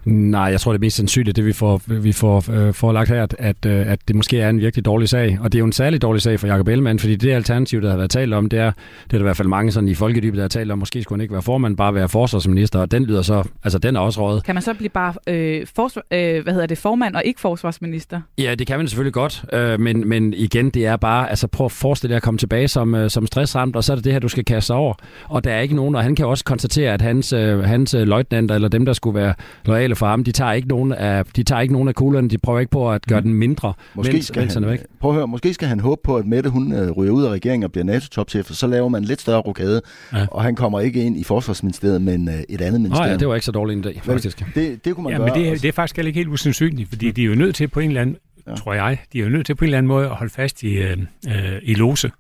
Nej, 0.06 0.44
jeg 0.44 0.62
tror, 0.62 0.72
det 0.72 0.80
er 0.80 0.86
mest 0.86 0.98
sandsynligt, 0.98 1.36
det 1.36 1.46
vi 1.46 1.54
får, 1.54 1.82
vi 1.88 2.12
får 2.12 2.52
øh, 2.52 2.74
forelagt 2.74 3.10
her, 3.10 3.24
at, 3.24 3.36
at, 3.40 3.66
øh, 3.66 3.92
at 3.92 4.00
det 4.08 4.16
måske 4.16 4.40
er 4.40 4.50
en 4.50 4.60
virkelig 4.60 4.86
dårlig 4.86 5.10
sag. 5.10 5.38
Og 5.42 5.52
det 5.52 5.58
er 5.58 5.60
jo 5.60 5.66
en 5.66 5.72
særlig 5.72 6.02
dårlig 6.02 6.22
sag 6.22 6.40
for 6.40 6.48
Jacob 6.48 6.68
Ellemann, 6.68 7.00
fordi 7.00 7.16
det 7.16 7.32
alternativ, 7.32 7.82
der 7.82 7.90
har 7.90 7.98
været 7.98 8.12
talt 8.12 8.34
om, 8.34 8.50
det 8.50 8.60
er, 8.60 8.72
det 8.72 9.14
er 9.14 9.18
der 9.18 9.20
i 9.20 9.24
hvert 9.24 9.38
fald 9.38 9.48
mange 9.48 9.72
sådan 9.72 9.90
i 9.90 9.94
folkedybet, 9.94 10.38
der 10.38 10.44
har 10.44 10.50
talt 10.50 10.72
om, 10.72 10.80
måske 10.80 11.04
skulle 11.04 11.18
han 11.18 11.22
ikke 11.22 11.34
være 11.34 11.42
formand, 11.42 11.78
bare 11.78 11.96
være 11.96 12.10
forsvarsminister, 12.10 12.80
og 12.80 12.92
den 12.92 13.06
lyder 13.06 13.22
så, 13.22 13.44
altså 13.64 13.80
den 13.80 13.96
er 13.96 14.00
også 14.00 14.22
rådet. 14.22 14.44
Kan 14.44 14.56
man 14.56 14.62
så 14.62 14.74
blive 14.74 14.90
bare 14.90 15.14
øh, 15.28 15.68
forsvar, 15.76 16.04
øh, 16.12 16.44
hvad 16.44 16.54
hedder 16.54 16.68
det, 16.68 16.78
formand 16.78 17.16
og 17.16 17.22
ikke 17.26 17.40
forsvarsminister? 17.40 18.22
Ja, 18.38 18.56
det 18.56 18.68
kan 18.68 18.78
man 18.78 18.88
selvfølgelig 18.88 19.14
godt, 19.14 19.46
øh, 19.54 19.80
men, 19.80 20.08
men 20.08 20.34
igen, 20.34 20.70
det 20.70 20.86
er 20.86 20.96
bare, 20.96 21.30
altså 21.30 21.48
prøv 21.48 21.66
at 21.66 21.72
forestille 21.72 22.12
dig 22.12 22.18
at 22.18 22.24
komme 22.24 22.38
tilbage 22.38 22.68
som, 22.68 22.96
øh, 22.96 23.10
som 23.10 23.28
stressramt, 23.28 23.76
og 23.76 23.84
så 23.84 23.94
er 23.94 23.96
det 23.96 24.06
det 24.06 24.14
her, 24.14 24.20
du 24.20 24.28
skal 24.28 24.46
kaste 24.46 24.74
over. 24.74 24.94
Og 25.30 25.44
der 25.44 25.52
er 25.52 25.60
ikke 25.60 25.76
nogen, 25.76 25.96
og 25.96 26.04
han 26.04 26.16
kan 26.16 26.26
også 26.26 26.44
konstatere, 26.44 26.94
at 26.94 27.02
hans, 27.02 27.34
øh, 27.34 27.60
hans 27.60 27.94
øh, 27.94 28.08
løjtnanter, 28.08 28.56
eller 28.56 28.68
dem, 28.68 28.86
der 28.86 28.94
skulle 28.94 29.20
være 29.20 29.34
lojale 29.66 29.93
for 29.96 30.06
ham, 30.06 30.24
de 30.24 30.32
tager 30.32 30.52
ikke 30.52 30.68
nogen 30.68 30.92
af, 30.92 31.26
de 31.26 31.44
tager 31.44 31.62
ikke 31.62 31.74
nogen 31.74 31.88
af 31.88 31.96
kuglerne, 31.96 32.30
de 32.30 32.38
prøver 32.38 32.60
ikke 32.60 32.72
på 32.72 32.92
at 32.92 33.06
gøre 33.06 33.20
mm. 33.20 33.28
den 33.28 33.34
mindre. 33.34 33.74
Måske 33.94 34.14
mens, 34.14 34.26
skal 34.26 34.50
han, 34.50 34.66
væk. 34.66 34.80
Prøv 35.00 35.12
at 35.12 35.16
høre, 35.16 35.28
måske 35.28 35.54
skal 35.54 35.68
han 35.68 35.80
håbe 35.80 36.02
på, 36.04 36.18
at 36.18 36.26
Mette 36.26 36.50
hun 36.50 36.74
øh, 36.74 36.92
ryger 36.92 37.12
ud 37.12 37.24
af 37.24 37.30
regeringen 37.30 37.64
og 37.64 37.72
bliver 37.72 37.86
NATO-topchef, 37.86 38.50
og 38.50 38.56
så 38.56 38.68
laver 38.68 38.90
man 38.90 39.02
en 39.02 39.08
lidt 39.08 39.22
større 39.22 39.42
rokade, 39.42 39.82
ja. 40.14 40.26
og 40.32 40.44
han 40.44 40.56
kommer 40.56 40.80
ikke 40.80 41.06
ind 41.06 41.18
i 41.18 41.24
forsvarsministeriet, 41.24 42.02
men 42.02 42.28
øh, 42.28 42.34
et 42.50 42.62
andet 42.62 42.82
ministerium. 42.82 43.06
Oh, 43.06 43.12
ja, 43.12 43.18
det 43.18 43.28
var 43.28 43.36
ikke 43.36 43.46
så 43.46 43.52
dårlig 43.52 43.78
en 43.78 43.86
idé, 43.86 44.00
faktisk. 44.00 44.46
Det, 44.56 44.86
det 44.86 44.96
kunne 44.96 45.04
man 45.04 45.14
ja, 45.14 45.18
gøre. 45.18 45.36
Men 45.36 45.46
det, 45.46 45.62
det 45.62 45.68
er 45.68 45.72
faktisk 45.72 45.98
ikke 45.98 46.20
helt 46.20 46.30
usandsynligt, 46.30 46.90
fordi 46.90 47.08
mm. 47.08 47.14
de 47.14 47.22
er 47.22 47.26
jo 47.26 47.36
nødt 47.36 47.56
til 47.56 47.68
på 47.68 47.80
en 47.80 47.90
eller 47.90 48.02
anden, 48.02 48.18
ja. 48.48 48.56
tror 48.56 48.74
jeg, 48.74 48.98
de 49.14 49.20
er 49.20 49.24
jo 49.24 49.30
nødt 49.30 49.46
til 49.46 49.56
på 49.56 49.66
en 49.66 49.68
eller 49.68 49.78
anden 49.78 49.88
måde 49.88 50.06
at 50.06 50.16
holde 50.16 50.34
fast 50.34 50.64
i, 50.64 50.74
øh, 50.74 50.98
øh, 51.28 51.60
i 51.64 51.74
Lose. 51.74 52.12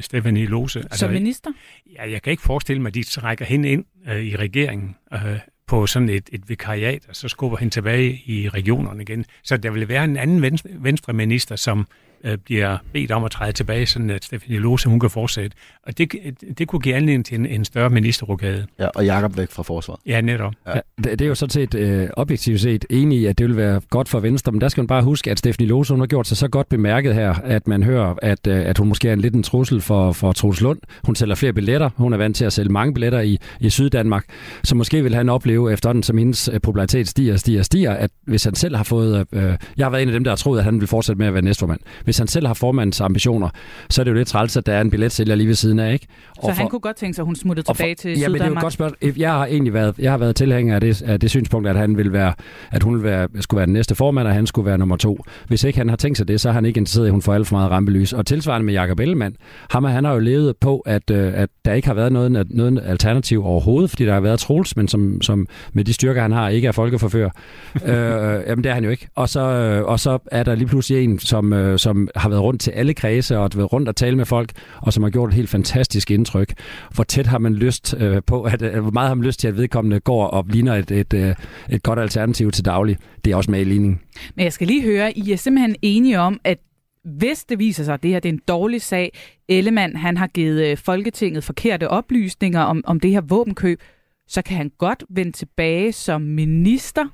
Stefanie 0.00 0.46
Lose. 0.46 0.78
Altså, 0.78 0.98
Som 0.98 1.10
minister? 1.10 1.50
Ja, 1.96 2.10
jeg 2.10 2.22
kan 2.22 2.30
ikke 2.30 2.42
forestille 2.42 2.82
mig, 2.82 2.88
at 2.88 2.94
de 2.94 3.02
trækker 3.02 3.44
hende 3.44 3.68
ind 3.68 3.84
øh, 4.08 4.24
i 4.24 4.36
regeringen. 4.36 4.96
Øh, 5.14 5.20
på 5.68 5.86
sådan 5.86 6.08
et, 6.08 6.28
et 6.32 6.48
vikariat, 6.48 7.02
og 7.08 7.16
så 7.16 7.28
skubber 7.28 7.58
hende 7.58 7.74
tilbage 7.74 8.22
i 8.26 8.48
regionerne 8.48 9.02
igen. 9.02 9.24
Så 9.42 9.56
der 9.56 9.70
vil 9.70 9.88
være 9.88 10.04
en 10.04 10.16
anden 10.16 10.42
venstre, 10.42 10.70
venstre 10.72 11.12
minister, 11.12 11.56
som 11.56 11.86
øh, 12.24 12.38
bliver 12.38 12.76
bedt 12.92 13.10
om 13.10 13.24
at 13.24 13.30
træde 13.30 13.52
tilbage, 13.52 13.86
sådan 13.86 14.10
at 14.10 14.24
Stefanie 14.24 14.58
Lose 14.58 14.88
hun 14.88 15.00
kan 15.00 15.10
fortsætte. 15.10 15.56
Og 15.86 15.98
det, 15.98 16.12
det 16.58 16.68
kunne 16.68 16.80
give 16.80 16.94
anledning 16.94 17.26
til 17.26 17.38
en, 17.38 17.46
en 17.46 17.64
større 17.64 17.90
ministerrokade. 17.90 18.66
Ja, 18.78 18.88
og 18.94 19.04
Jakob 19.04 19.36
væk 19.36 19.50
fra 19.50 19.62
forsvaret. 19.62 20.00
Ja, 20.06 20.20
netop. 20.20 20.52
Ja. 20.66 20.72
Ja, 20.74 20.80
det, 20.96 21.18
det 21.18 21.20
er 21.20 21.28
jo 21.28 21.34
sådan 21.34 21.50
set 21.50 21.74
øh, 21.74 22.08
objektivt 22.12 22.60
set 22.60 22.84
enig 22.90 23.18
i, 23.18 23.26
at 23.26 23.38
det 23.38 23.46
vil 23.46 23.56
være 23.56 23.80
godt 23.90 24.08
for 24.08 24.20
Venstre, 24.20 24.52
men 24.52 24.60
der 24.60 24.68
skal 24.68 24.80
man 24.80 24.86
bare 24.86 25.02
huske, 25.02 25.30
at 25.30 25.38
Stefanie 25.38 25.68
Lose 25.68 25.92
hun 25.92 26.00
har 26.00 26.06
gjort 26.06 26.26
sig 26.26 26.36
så 26.36 26.48
godt 26.48 26.68
bemærket 26.68 27.14
her, 27.14 27.34
at 27.44 27.68
man 27.68 27.82
hører, 27.82 28.14
at, 28.22 28.46
øh, 28.46 28.66
at 28.66 28.78
hun 28.78 28.88
måske 28.88 29.08
er 29.08 29.12
en 29.12 29.20
lidt 29.20 29.34
en 29.34 29.42
trussel 29.42 29.80
for, 29.80 30.12
for 30.12 30.32
Troels 30.32 30.60
Lund. 30.60 30.78
Hun 31.04 31.14
sælger 31.14 31.34
flere 31.34 31.52
billetter. 31.52 31.90
Hun 31.96 32.12
er 32.12 32.16
vant 32.16 32.36
til 32.36 32.44
at 32.44 32.52
sælge 32.52 32.72
mange 32.72 32.94
billetter 32.94 33.20
i, 33.20 33.38
i 33.60 33.70
Syddanmark. 33.70 34.24
Så 34.64 34.74
måske 34.74 35.02
vil 35.02 35.14
han 35.14 35.28
opleve, 35.28 35.72
efterhånden 35.72 36.02
som 36.02 36.18
hendes 36.18 36.50
øh, 36.52 36.60
popularitet 36.60 37.08
stiger, 37.08 37.36
stiger, 37.36 37.62
stiger, 37.62 37.92
at 37.92 38.10
hvis 38.24 38.44
han 38.44 38.54
selv 38.54 38.76
har 38.76 38.84
fået... 38.84 39.26
Øh, 39.32 39.56
jeg 39.76 39.86
har 39.86 39.90
været 39.90 40.02
en 40.02 40.08
af 40.08 40.12
dem, 40.12 40.24
der 40.24 40.30
har 40.30 40.36
troet, 40.36 40.58
at 40.58 40.64
han 40.64 40.80
vil 40.80 40.88
fortsætte 40.88 41.18
med 41.18 41.26
at 41.26 41.34
være 41.34 41.42
næstformand. 41.42 41.80
Hvis 42.08 42.18
han 42.18 42.26
selv 42.26 42.46
har 42.46 42.54
formandens 42.54 43.00
ambitioner, 43.00 43.48
så 43.90 44.02
er 44.02 44.04
det 44.04 44.10
jo 44.10 44.16
lidt 44.16 44.28
træls, 44.28 44.56
at 44.56 44.66
der 44.66 44.72
er 44.72 44.80
en 44.80 44.90
billetsælger 44.90 45.34
lige 45.34 45.48
ved 45.48 45.54
siden 45.54 45.78
af. 45.78 45.92
Ikke? 45.92 46.06
Og 46.30 46.34
så 46.36 46.48
for, 46.48 46.52
han 46.52 46.68
kunne 46.68 46.80
godt 46.80 46.96
tænke 46.96 47.14
sig, 47.14 47.22
at 47.22 47.26
hun 47.26 47.36
smuttede 47.36 47.66
tilbage 47.66 47.96
for, 47.96 48.02
til 48.02 48.18
ja, 48.18 48.28
men 48.28 48.34
det 48.34 48.46
er 48.46 48.48
jo 48.48 48.60
godt 48.60 48.72
spørgsmål. 48.72 49.12
Jeg 49.16 49.32
har 49.32 49.46
egentlig 49.46 49.74
været, 49.74 49.94
jeg 49.98 50.10
har 50.10 50.18
været 50.18 50.36
tilhænger 50.36 50.74
af 50.74 50.80
det, 50.80 51.02
af 51.02 51.20
det 51.20 51.30
synspunkt, 51.30 51.68
at 51.68 51.76
han 51.76 51.96
vil 51.96 52.12
være, 52.12 52.34
at 52.70 52.82
hun 52.82 52.94
vil 52.94 53.02
være, 53.02 53.28
skulle 53.40 53.58
være 53.58 53.66
den 53.66 53.72
næste 53.72 53.94
formand, 53.94 54.28
og 54.28 54.34
han 54.34 54.46
skulle 54.46 54.66
være 54.66 54.78
nummer 54.78 54.96
to. 54.96 55.18
Hvis 55.48 55.64
ikke 55.64 55.78
han 55.78 55.88
har 55.88 55.96
tænkt 55.96 56.18
sig 56.18 56.28
det, 56.28 56.40
så 56.40 56.48
har 56.48 56.54
han 56.54 56.64
ikke 56.64 56.78
interesseret 56.78 57.06
i, 57.06 57.08
at 57.08 57.12
hun 57.12 57.22
får 57.22 57.34
alt 57.34 57.46
for 57.46 57.56
meget 57.56 57.70
rampelys. 57.70 58.12
Og 58.12 58.26
tilsvarende 58.26 58.64
med 58.64 58.74
Jakob 58.74 59.00
Ellemann, 59.00 59.36
ham, 59.70 59.84
han 59.84 60.04
har 60.04 60.12
jo 60.12 60.18
levet 60.18 60.56
på, 60.56 60.78
at, 60.78 61.10
øh, 61.10 61.32
at 61.34 61.48
der 61.64 61.72
ikke 61.72 61.88
har 61.88 61.94
været 61.94 62.12
noget, 62.12 62.46
noget 62.50 62.82
alternativ 62.84 63.44
overhovedet, 63.44 63.90
fordi 63.90 64.06
der 64.06 64.12
har 64.12 64.20
været 64.20 64.40
Troels, 64.40 64.76
men 64.76 64.88
som, 64.88 65.22
som 65.22 65.46
med 65.72 65.84
de 65.84 65.92
styrker, 65.92 66.22
han 66.22 66.32
har, 66.32 66.48
ikke 66.48 66.68
er 66.68 66.72
folkeforfører. 66.72 67.30
øh, 67.84 68.42
jamen, 68.46 68.64
det 68.64 68.70
er 68.70 68.74
han 68.74 68.84
jo 68.84 68.90
ikke. 68.90 69.08
Og 69.14 69.28
så, 69.28 69.40
øh, 69.40 69.84
og 69.84 70.00
så 70.00 70.18
er 70.26 70.42
der 70.42 70.54
lige 70.54 70.68
pludselig 70.68 71.04
en, 71.04 71.18
som, 71.18 71.52
øh, 71.52 71.78
som 71.98 72.08
har 72.16 72.28
været 72.28 72.42
rundt 72.42 72.60
til 72.60 72.70
alle 72.70 72.94
kredse 72.94 73.38
og 73.38 73.50
været 73.54 73.72
rundt 73.72 73.88
og 73.88 73.96
tale 73.96 74.16
med 74.16 74.24
folk, 74.24 74.52
og 74.82 74.92
som 74.92 75.02
har 75.02 75.10
gjort 75.10 75.28
et 75.28 75.34
helt 75.34 75.48
fantastisk 75.48 76.10
indtryk. 76.10 76.54
Hvor 76.94 77.04
tæt 77.04 77.26
har 77.26 77.38
man 77.38 77.54
lyst 77.54 77.94
øh, 77.98 78.22
på, 78.26 78.42
at, 78.42 78.62
øh, 78.62 78.80
hvor 78.80 78.90
meget 78.90 79.08
har 79.08 79.14
man 79.14 79.24
lyst 79.24 79.40
til, 79.40 79.48
at 79.48 79.56
vedkommende 79.56 80.00
går 80.00 80.26
og 80.26 80.46
ligner 80.48 80.74
et, 80.74 80.90
et, 80.90 81.14
et, 81.14 81.36
et 81.70 81.82
godt 81.82 81.98
alternativ 81.98 82.50
til 82.50 82.64
daglig. 82.64 82.96
Det 83.24 83.32
er 83.32 83.36
også 83.36 83.50
med 83.50 83.60
i 83.60 83.64
ligningen. 83.64 84.00
Men 84.34 84.44
jeg 84.44 84.52
skal 84.52 84.66
lige 84.66 84.82
høre, 84.82 85.18
I 85.18 85.32
er 85.32 85.36
simpelthen 85.36 85.76
enige 85.82 86.20
om, 86.20 86.40
at 86.44 86.58
hvis 87.04 87.44
det 87.44 87.58
viser 87.58 87.84
sig, 87.84 87.94
at 87.94 88.02
det 88.02 88.10
her 88.10 88.20
det 88.20 88.28
er 88.28 88.32
en 88.32 88.40
dårlig 88.48 88.82
sag, 88.82 89.18
Ellemann 89.48 89.96
han 89.96 90.16
har 90.16 90.26
givet 90.26 90.66
øh, 90.66 90.76
Folketinget 90.76 91.44
forkerte 91.44 91.88
oplysninger 91.88 92.60
om, 92.60 92.82
om 92.86 93.00
det 93.00 93.10
her 93.10 93.20
våbenkøb, 93.20 93.80
så 94.28 94.42
kan 94.42 94.56
han 94.56 94.70
godt 94.78 95.04
vende 95.10 95.32
tilbage 95.32 95.92
som 95.92 96.22
minister 96.22 97.04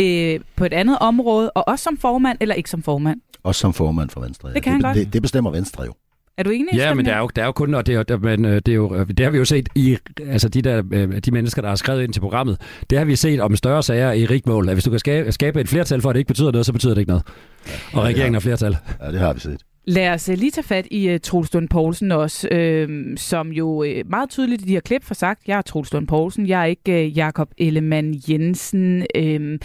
øh, 0.00 0.40
på 0.56 0.64
et 0.64 0.72
andet 0.72 0.98
område, 0.98 1.50
og 1.50 1.68
også 1.68 1.82
som 1.82 1.96
formand 1.96 2.38
eller 2.40 2.54
ikke 2.54 2.70
som 2.70 2.82
formand. 2.82 3.20
Også 3.42 3.60
som 3.60 3.72
formand 3.72 4.10
for 4.10 4.20
Venstre. 4.20 4.48
Ja. 4.48 4.54
Det 4.54 4.62
kan 4.62 4.76
det, 4.76 4.86
han 4.86 4.96
det, 4.96 5.12
det 5.12 5.22
bestemmer 5.22 5.50
Venstre 5.50 5.84
jo. 5.84 5.92
Er 6.38 6.42
du 6.42 6.50
enig? 6.50 6.74
Ja, 6.74 6.94
men 6.94 7.04
det 7.04 7.14
er 7.14 7.18
jo, 7.18 7.26
det 7.36 7.42
er 7.42 7.46
jo 7.46 7.52
kun, 7.52 7.74
og 7.74 7.86
det 7.86 8.10
er, 8.10 8.16
men 8.16 8.44
øh, 8.44 8.54
det, 8.66 8.68
er 8.68 8.74
jo, 8.74 9.04
det 9.04 9.20
har 9.20 9.30
vi 9.30 9.38
jo 9.38 9.44
set 9.44 9.68
i, 9.74 9.96
altså 10.26 10.48
de, 10.48 10.62
der, 10.62 10.82
øh, 10.92 11.18
de 11.18 11.30
mennesker, 11.30 11.62
der 11.62 11.68
har 11.68 11.76
skrevet 11.76 12.02
ind 12.02 12.12
til 12.12 12.20
programmet, 12.20 12.60
det 12.90 12.98
har 12.98 13.04
vi 13.04 13.16
set 13.16 13.40
om 13.40 13.56
større 13.56 13.82
sager 13.82 14.12
i 14.12 14.26
rigmål, 14.26 14.68
at 14.68 14.74
hvis 14.74 14.84
du 14.84 14.90
kan 14.90 14.98
skabe, 14.98 15.32
skabe 15.32 15.60
et 15.60 15.68
flertal 15.68 16.00
for, 16.00 16.10
at 16.10 16.14
det 16.14 16.20
ikke 16.20 16.28
betyder 16.28 16.52
noget, 16.52 16.66
så 16.66 16.72
betyder 16.72 16.94
det 16.94 17.00
ikke 17.00 17.10
noget. 17.10 17.22
Ja, 17.66 17.98
og 17.98 18.04
regeringen 18.04 18.34
har 18.34 18.40
flertal. 18.40 18.76
Ja, 19.00 19.12
det 19.12 19.20
har 19.20 19.32
vi 19.32 19.40
set. 19.40 19.60
Lad 19.84 20.08
os 20.14 20.28
øh, 20.28 20.38
lige 20.38 20.50
tage 20.50 20.64
fat 20.64 20.86
i 20.90 21.14
uh, 21.14 21.20
Troels 21.22 21.54
Lund 21.54 21.68
Poulsen 21.68 22.12
også, 22.12 22.48
øh, 22.48 23.16
som 23.16 23.52
jo 23.52 23.84
øh, 23.84 24.04
meget 24.10 24.30
tydeligt 24.30 24.62
i 24.62 24.64
de 24.64 24.72
her 24.72 24.80
klip 24.80 25.04
får 25.04 25.14
sagt, 25.14 25.48
jeg 25.48 25.58
er 25.58 25.62
Troels 25.62 25.92
Lund 25.92 26.06
Poulsen, 26.06 26.46
jeg 26.48 26.60
er 26.60 26.64
ikke 26.64 27.04
øh, 27.04 27.16
Jakob 27.16 27.50
Ellemann 27.58 28.22
Jensen. 28.28 29.06
Øh, 29.14 29.58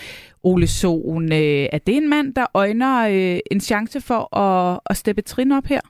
Ole 0.43 0.67
Sohn, 0.67 1.31
Øh, 1.31 1.67
er 1.71 1.77
det 1.77 1.97
en 1.97 2.09
mand, 2.09 2.33
der 2.33 2.45
øjner 2.53 3.07
øh, 3.07 3.39
en 3.51 3.59
chance 3.61 4.01
for 4.01 4.37
at, 4.37 4.79
at 4.85 4.97
steppe 4.97 5.21
trin 5.21 5.51
op 5.51 5.65
her? 5.65 5.81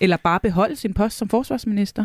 Eller 0.00 0.16
bare 0.16 0.40
beholde 0.40 0.76
sin 0.76 0.94
post 0.94 1.18
som 1.18 1.28
forsvarsminister? 1.28 2.04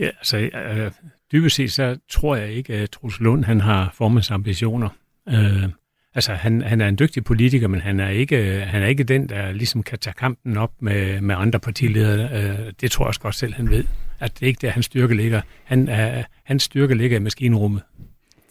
Ja, 0.00 0.06
altså 0.06 0.36
øh, 0.38 0.90
dybest 1.32 1.56
set 1.56 1.72
så 1.72 1.98
tror 2.08 2.36
jeg 2.36 2.52
ikke, 2.52 2.74
at 2.74 2.90
Troels 2.90 3.20
Lund 3.20 3.44
han 3.44 3.60
har 3.60 3.90
formandsambitioner. 3.94 4.88
Øh, 5.28 5.68
altså 6.14 6.32
han, 6.32 6.62
han 6.62 6.80
er 6.80 6.88
en 6.88 6.98
dygtig 6.98 7.24
politiker, 7.24 7.68
men 7.68 7.80
han 7.80 8.00
er, 8.00 8.08
ikke, 8.08 8.60
han 8.60 8.82
er 8.82 8.86
ikke 8.86 9.04
den, 9.04 9.28
der 9.28 9.52
ligesom 9.52 9.82
kan 9.82 9.98
tage 9.98 10.14
kampen 10.14 10.56
op 10.56 10.72
med, 10.80 11.20
med 11.20 11.34
andre 11.38 11.60
partiledere. 11.60 12.28
Øh, 12.42 12.72
det 12.80 12.90
tror 12.90 13.04
jeg 13.04 13.08
også 13.08 13.20
godt 13.20 13.34
selv, 13.34 13.54
han 13.54 13.70
ved. 13.70 13.84
At 14.20 14.40
det 14.40 14.46
ikke 14.46 14.58
der, 14.62 14.70
hans 14.70 14.86
styrke 14.86 15.14
ligger. 15.14 15.40
Han, 15.64 15.88
er, 15.88 16.22
hans 16.44 16.62
styrke 16.62 16.94
ligger 16.94 17.16
i 17.16 17.20
maskinrummet. 17.20 17.82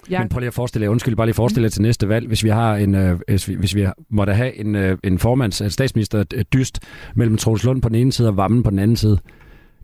Ja. 0.09 0.19
Men 0.19 0.29
prøv 0.29 0.39
lige 0.39 0.47
at 0.47 0.53
forestille 0.53 0.83
jer, 0.83 0.89
undskyld, 0.89 1.15
bare 1.15 1.27
lige 1.27 1.33
forestille 1.33 1.65
jer 1.65 1.69
til 1.69 1.81
næste 1.81 2.09
valg, 2.09 2.27
hvis 2.27 2.43
vi 2.43 2.49
har 2.49 2.75
en, 2.75 2.95
øh, 2.95 3.19
hvis, 3.27 3.47
vi, 3.47 3.55
hvis 3.55 3.75
vi 3.75 3.87
måtte 4.09 4.33
have 4.33 4.55
en, 4.55 4.75
øh, 4.75 4.97
en 5.03 5.19
formands, 5.19 5.61
en 5.61 5.69
statsminister 5.69 6.23
dyst 6.23 6.79
mellem 7.15 7.37
Troels 7.37 7.63
Lund 7.63 7.81
på 7.81 7.89
den 7.89 7.95
ene 7.95 8.11
side 8.11 8.27
og 8.27 8.37
Vammen 8.37 8.63
på 8.63 8.69
den 8.69 8.79
anden 8.79 8.97
side. 8.97 9.19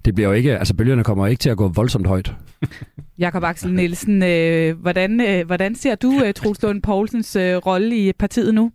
Det 0.08 0.16
bliver 0.16 0.28
jo 0.28 0.34
ikke, 0.34 0.58
altså 0.58 0.74
bølgerne 0.76 1.04
kommer 1.04 1.28
ikke 1.28 1.40
til 1.40 1.50
at 1.50 1.58
gå 1.58 1.68
voldsomt 1.68 2.08
højt. 2.08 2.36
Jakob 3.20 3.44
Axel 3.44 3.74
Nielsen, 3.74 4.24
øh, 4.24 4.80
hvordan, 4.80 5.22
øh, 5.22 5.46
hvordan 5.46 5.76
ser 5.76 5.96
du 5.96 6.22
øh, 6.26 6.34
Troels 6.34 6.62
Lund 6.62 6.82
Poulsens 6.82 7.36
øh, 7.36 7.56
rolle 7.56 7.98
i 7.98 8.14
partiet 8.14 8.54
nu? 8.54 8.72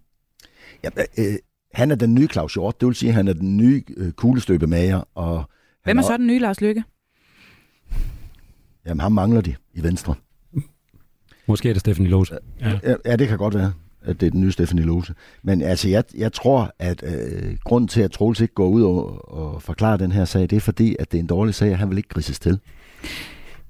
Ja, 0.84 0.88
øh, 1.18 1.34
han 1.74 1.90
er 1.90 1.94
den 1.94 2.14
nye 2.14 2.28
Claus 2.32 2.54
Hjort, 2.54 2.80
det 2.80 2.86
vil 2.86 2.94
sige, 2.94 3.08
at 3.08 3.14
han 3.14 3.28
er 3.28 3.32
den 3.32 3.56
nye 3.56 3.82
øh, 3.96 4.12
kuglestøbemager. 4.12 5.02
Og 5.14 5.44
Hvem 5.84 5.98
er 5.98 6.02
så 6.02 6.16
den 6.16 6.26
nye 6.26 6.38
Lars 6.38 6.60
Lykke? 6.60 6.84
Jamen, 8.86 9.00
ham 9.00 9.12
mangler 9.12 9.40
de 9.40 9.54
i 9.74 9.82
Venstre. 9.82 10.14
Måske 11.46 11.68
er 11.68 11.72
det 11.72 11.80
Stephanie 11.80 12.10
Lose. 12.10 12.38
Ja. 12.60 12.78
Ja, 12.82 12.94
ja, 13.06 13.16
det 13.16 13.28
kan 13.28 13.38
godt 13.38 13.54
være, 13.54 13.72
at 14.04 14.20
det 14.20 14.26
er 14.26 14.30
den 14.30 14.40
nye 14.40 14.52
Stephanie 14.52 14.84
Lose. 14.84 15.14
Men 15.42 15.62
altså, 15.62 15.88
jeg, 15.88 16.04
jeg 16.14 16.32
tror, 16.32 16.74
at 16.78 17.04
øh, 17.06 17.56
grunden 17.64 17.88
til, 17.88 18.00
at 18.00 18.10
Troels 18.10 18.40
ikke 18.40 18.54
går 18.54 18.68
ud 18.68 18.82
og, 18.82 19.34
og 19.34 19.62
forklarer 19.62 19.96
den 19.96 20.12
her 20.12 20.24
sag, 20.24 20.42
det 20.42 20.52
er 20.52 20.60
fordi, 20.60 20.96
at 20.98 21.12
det 21.12 21.18
er 21.18 21.22
en 21.22 21.26
dårlig 21.26 21.54
sag, 21.54 21.72
og 21.72 21.78
han 21.78 21.90
vil 21.90 21.96
ikke 21.96 22.08
grises 22.08 22.38
til. 22.38 22.58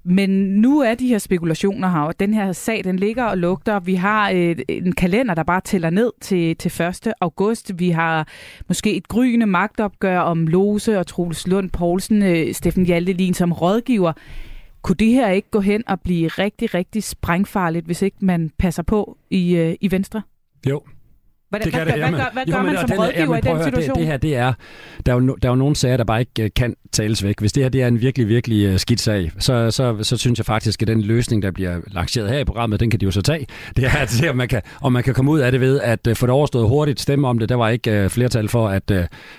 Men 0.05 0.31
nu 0.31 0.81
er 0.81 0.95
de 0.95 1.09
her 1.09 1.19
spekulationer 1.19 1.91
her, 1.91 2.01
og 2.01 2.21
den 2.21 2.35
her 2.35 2.53
sag, 2.53 2.85
den 2.85 2.97
ligger 2.97 3.25
og 3.25 3.39
lugter. 3.39 3.81
Vi 3.81 3.95
har 3.95 4.31
øh, 4.31 4.57
en 4.69 4.93
kalender, 4.93 5.35
der 5.35 5.43
bare 5.43 5.61
tæller 5.61 5.91
ned 5.91 6.13
til, 6.21 6.57
til 6.57 6.83
1. 6.83 7.13
august. 7.21 7.73
Vi 7.79 7.91
har 7.91 8.29
måske 8.69 8.97
et 8.97 9.09
gryende 9.09 9.47
magtopgør 9.47 10.19
om 10.19 10.47
Lose 10.47 10.99
og 10.99 11.07
Troels 11.07 11.47
Lund 11.47 11.71
Poulsen, 11.71 12.23
øh, 12.23 12.55
Steffen 12.55 12.87
Hjaltelin 12.87 13.35
som 13.35 13.53
rådgiver. 13.53 14.13
Kunne 14.83 14.97
det 14.97 15.09
her 15.09 15.31
ikke 15.31 15.51
gå 15.51 15.61
hen 15.61 15.89
og 15.89 16.01
blive 16.01 16.29
rigtig, 16.29 16.75
rigtig 16.75 17.03
sprængfarligt, 17.03 17.87
hvis 17.87 18.03
ikke 18.03 18.17
man 18.21 18.51
passer 18.59 18.83
på 18.83 19.19
i, 19.31 19.57
øh, 19.57 19.77
i 19.81 19.91
Venstre? 19.91 20.23
Jo, 20.69 20.83
hvad, 21.53 21.61
det 21.61 21.73
kan 21.73 21.83
hvad, 21.83 21.93
det, 21.93 22.03
hvad, 22.03 22.13
gør, 22.13 22.31
hvad 22.33 22.47
gør 22.47 22.63
man 22.63 22.77
som 22.77 22.99
rådgiver 22.99 23.37
i 23.37 23.41
den 23.41 23.65
situation? 23.65 23.95
Det, 23.95 24.01
det 24.01 24.07
her, 24.07 24.17
det 24.17 24.37
er, 24.37 24.53
der 25.07 25.13
er, 25.13 25.17
jo, 25.17 25.37
der 25.43 25.49
er 25.49 25.53
jo 25.53 25.57
nogle 25.57 25.77
sager, 25.77 25.97
der 25.97 26.05
bare 26.05 26.21
ikke 26.21 26.43
øh, 26.43 26.51
kan 26.57 26.75
tales 26.93 27.25
væk. 27.25 27.41
Hvis 27.41 27.53
det 27.53 27.63
her 27.63 27.71
det 27.71 27.83
er 27.83 27.87
en 27.87 28.01
virkelig, 28.01 28.29
virkelig 28.29 28.67
øh, 28.67 28.79
skidt 28.79 29.01
sag, 29.01 29.33
så, 29.39 29.71
så, 29.71 29.97
så 30.03 30.17
synes 30.17 30.39
jeg 30.39 30.47
faktisk, 30.47 30.83
at 30.83 30.89
den 30.89 31.01
løsning, 31.01 31.43
der 31.43 31.51
bliver 31.51 31.81
lanceret 31.87 32.29
her 32.29 32.39
i 32.39 32.45
programmet, 32.45 32.81
den 32.81 32.91
kan 32.91 33.01
de 33.01 33.05
jo 33.05 33.11
så 33.11 33.23
tage. 33.23 33.47
Det 33.77 33.85
er 33.85 33.91
at 33.91 34.11
se, 34.11 34.31
om 34.31 34.37
man 34.37 34.49
kan, 34.49 34.63
om 34.81 34.93
man 34.93 35.03
kan 35.03 35.15
komme 35.15 35.31
ud 35.31 35.41
af 35.41 35.53
det 35.53 35.61
ved, 35.61 35.81
at 35.81 36.07
øh, 36.07 36.17
få 36.17 36.27
det 36.27 36.33
overstået 36.33 36.69
hurtigt, 36.69 37.01
stemme 37.01 37.29
om 37.29 37.39
det. 37.39 37.49
Der 37.49 37.55
var 37.55 37.69
ikke 37.69 38.09
flertal 38.09 38.49
for, 38.49 38.69
at, 38.69 38.91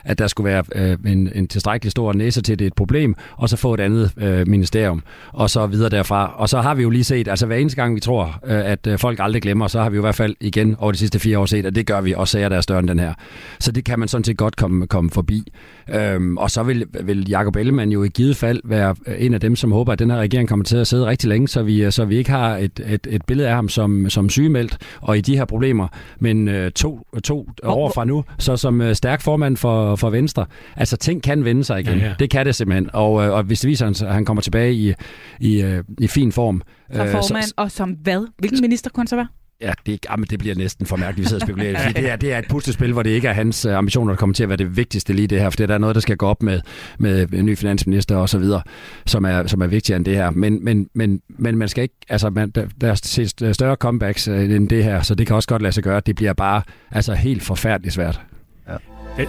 at 0.06 0.20
der 0.20 0.28
skulle 0.28 0.52
være 0.52 0.98
en, 1.06 1.32
en 1.36 1.48
tilstrækkelig 1.48 1.92
stor 1.92 2.14
næse 2.14 2.42
til, 2.42 2.60
det 2.60 2.68
et 2.68 2.74
problem, 2.74 3.16
og 3.38 3.50
så 3.50 3.58
få 3.58 3.74
et 3.74 3.80
andet 3.80 4.12
øh, 4.18 4.48
ministerium, 4.48 5.04
og 5.34 5.50
så 5.50 5.68
videre 5.68 5.90
derfra. 5.90 6.36
Og 6.38 6.50
så 6.50 6.62
har 6.62 6.76
vi 6.76 6.84
jo 6.84 6.90
lige 6.90 7.04
set, 7.04 7.28
altså 7.28 7.46
hver 7.46 7.56
eneste 7.56 7.76
gang 7.76 7.96
vi 7.96 8.00
tror, 8.00 8.40
at 8.48 8.88
folk 8.98 9.20
aldrig 9.22 9.42
glemmer, 9.42 9.68
så 9.68 9.82
har 9.82 9.90
vi 9.90 9.96
jo 9.96 10.02
i 10.02 10.06
hvert 10.06 10.16
fald 10.16 10.36
igen 10.40 10.76
over 10.80 10.92
de 10.92 10.98
sidste 10.98 11.20
fire 11.20 11.40
år 11.40 11.46
set, 11.46 11.66
at 11.66 11.76
det 11.76 11.88
gør 11.88 12.02
vi, 12.04 12.14
og 12.14 12.28
sager, 12.28 12.50
der 12.50 12.58
er 12.58 12.62
større 12.62 12.80
end 12.80 12.88
den 12.88 13.00
her. 13.00 13.14
Så 13.60 13.72
det 13.72 13.86
kan 13.86 14.00
man 14.00 14.08
sådan 14.08 14.24
set 14.24 14.38
godt 14.38 14.56
komme, 14.56 14.88
komme 14.88 15.10
forbi. 15.10 15.52
Øhm, 15.90 16.38
og 16.38 16.52
så 16.52 16.64
vil, 16.64 16.86
vil 17.04 17.30
Jacob 17.30 17.56
Ellemann 17.56 17.92
jo 17.92 18.04
i 18.04 18.08
givet 18.08 18.38
fald 18.38 18.62
være 18.64 18.96
en 19.18 19.34
af 19.34 19.40
dem, 19.40 19.56
som 19.56 19.72
håber, 19.72 19.94
at 19.94 20.00
den 20.00 20.10
her 20.10 20.18
regering 20.18 20.50
kommer 20.50 20.66
til 20.66 20.78
at 20.78 20.88
sidde 20.88 21.06
rigtig 21.06 21.30
længe, 21.30 21.48
så 21.48 21.64
vi, 21.64 21.92
så 21.92 22.06
vi 22.06 22.18
ikke 22.18 22.30
har 22.30 22.58
et, 22.58 22.80
et, 22.88 23.08
et 23.10 23.26
billede 23.26 23.50
af 23.50 23.56
ham 23.56 23.70
som, 23.70 24.10
som 24.10 24.30
sygemeldt 24.30 24.78
og 25.02 25.18
i 25.18 25.22
de 25.22 25.38
her 25.38 25.46
problemer, 25.46 25.88
men 26.20 26.48
øh, 26.48 26.72
to, 26.72 27.08
to 27.24 27.48
år 27.64 27.92
fra 27.96 28.06
nu, 28.06 28.24
så 28.40 28.58
som 28.58 28.82
øh, 28.82 28.96
stærk 28.96 29.22
formand 29.22 29.58
for, 29.58 29.96
for 29.96 30.10
Venstre. 30.10 30.46
Altså 30.76 30.98
ting 30.98 31.24
kan 31.24 31.46
vende 31.46 31.64
sig 31.64 31.80
igen. 31.80 31.98
Ja, 31.98 32.06
ja. 32.06 32.14
Det 32.20 32.30
kan 32.30 32.46
det 32.46 32.56
simpelthen. 32.56 32.90
Og, 32.94 33.26
øh, 33.26 33.34
og 33.34 33.44
hvis 33.44 33.60
det 33.60 33.68
viser, 33.68 33.88
at 33.88 34.14
han 34.14 34.26
kommer 34.26 34.42
tilbage 34.42 34.74
i, 34.74 34.94
i, 35.40 35.62
øh, 35.62 35.84
i 36.00 36.08
fin 36.08 36.32
form. 36.32 36.62
Som 36.94 37.08
formand, 37.08 37.44
så, 37.44 37.54
og 37.58 37.72
som 37.72 37.90
hvad? 37.92 38.28
Hvilken 38.38 38.62
minister 38.62 38.90
kunne 38.90 39.02
han 39.02 39.08
så 39.08 39.16
være? 39.16 39.28
Ja, 39.64 39.74
det, 39.86 40.06
jamen, 40.10 40.28
det 40.30 40.40
bliver 40.40 40.56
næsten 40.56 40.86
for 40.86 40.96
mærkeligt, 40.96 41.26
vi 41.26 41.30
sidder 41.30 41.44
og 41.44 41.48
spekulerer. 41.48 41.80
fordi 41.84 42.02
det, 42.02 42.12
er, 42.12 42.16
det 42.16 42.34
er 42.34 42.38
et 42.38 42.46
puslespil, 42.50 42.94
hvor 42.94 43.04
det 43.04 43.10
ikke 43.10 43.28
er 43.28 43.34
hans 43.34 43.66
øh, 43.66 43.78
ambitioner, 43.78 44.14
der 44.14 44.18
kommer 44.18 44.34
til 44.34 44.44
at 44.44 44.50
være 44.50 44.58
det 44.58 44.78
vigtigste 44.78 45.14
lige 45.14 45.28
det 45.28 45.40
her, 45.40 45.50
for 45.50 45.58
der 45.58 45.74
er 45.74 45.78
noget, 45.78 45.96
der 45.96 46.02
skal 46.02 46.18
gå 46.18 46.28
op 46.28 46.44
med, 46.44 46.62
med 46.98 47.34
en 47.34 47.46
ny 47.46 47.58
finansminister 47.58 48.16
og 48.16 48.30
så 48.30 48.38
videre, 48.38 48.62
som 49.06 49.26
er, 49.26 49.48
som 49.48 49.62
er 49.62 49.68
vigtigere 49.68 49.98
end 49.98 50.06
det 50.06 50.16
her. 50.16 50.30
Men, 50.30 50.66
men, 50.66 50.90
men, 50.94 51.22
men 51.28 51.58
man 51.58 51.70
skal 51.70 51.82
ikke, 51.82 51.96
altså 52.10 52.30
man, 52.30 52.50
der, 52.50 52.68
der 52.82 52.92
er 52.92 53.54
større 53.54 53.76
comebacks 53.76 54.28
øh, 54.28 54.52
end 54.52 54.70
det 54.70 54.84
her, 54.84 55.02
så 55.02 55.16
det 55.16 55.28
kan 55.28 55.36
også 55.36 55.50
godt 55.50 55.62
lade 55.62 55.74
sig 55.74 55.84
gøre. 55.84 56.02
Det 56.06 56.16
bliver 56.16 56.34
bare 56.34 56.62
altså 56.92 57.14
helt 57.14 57.44
forfærdeligt 57.44 57.94
svært. 57.94 58.22
Ja. 58.68 58.74
Det, 59.18 59.28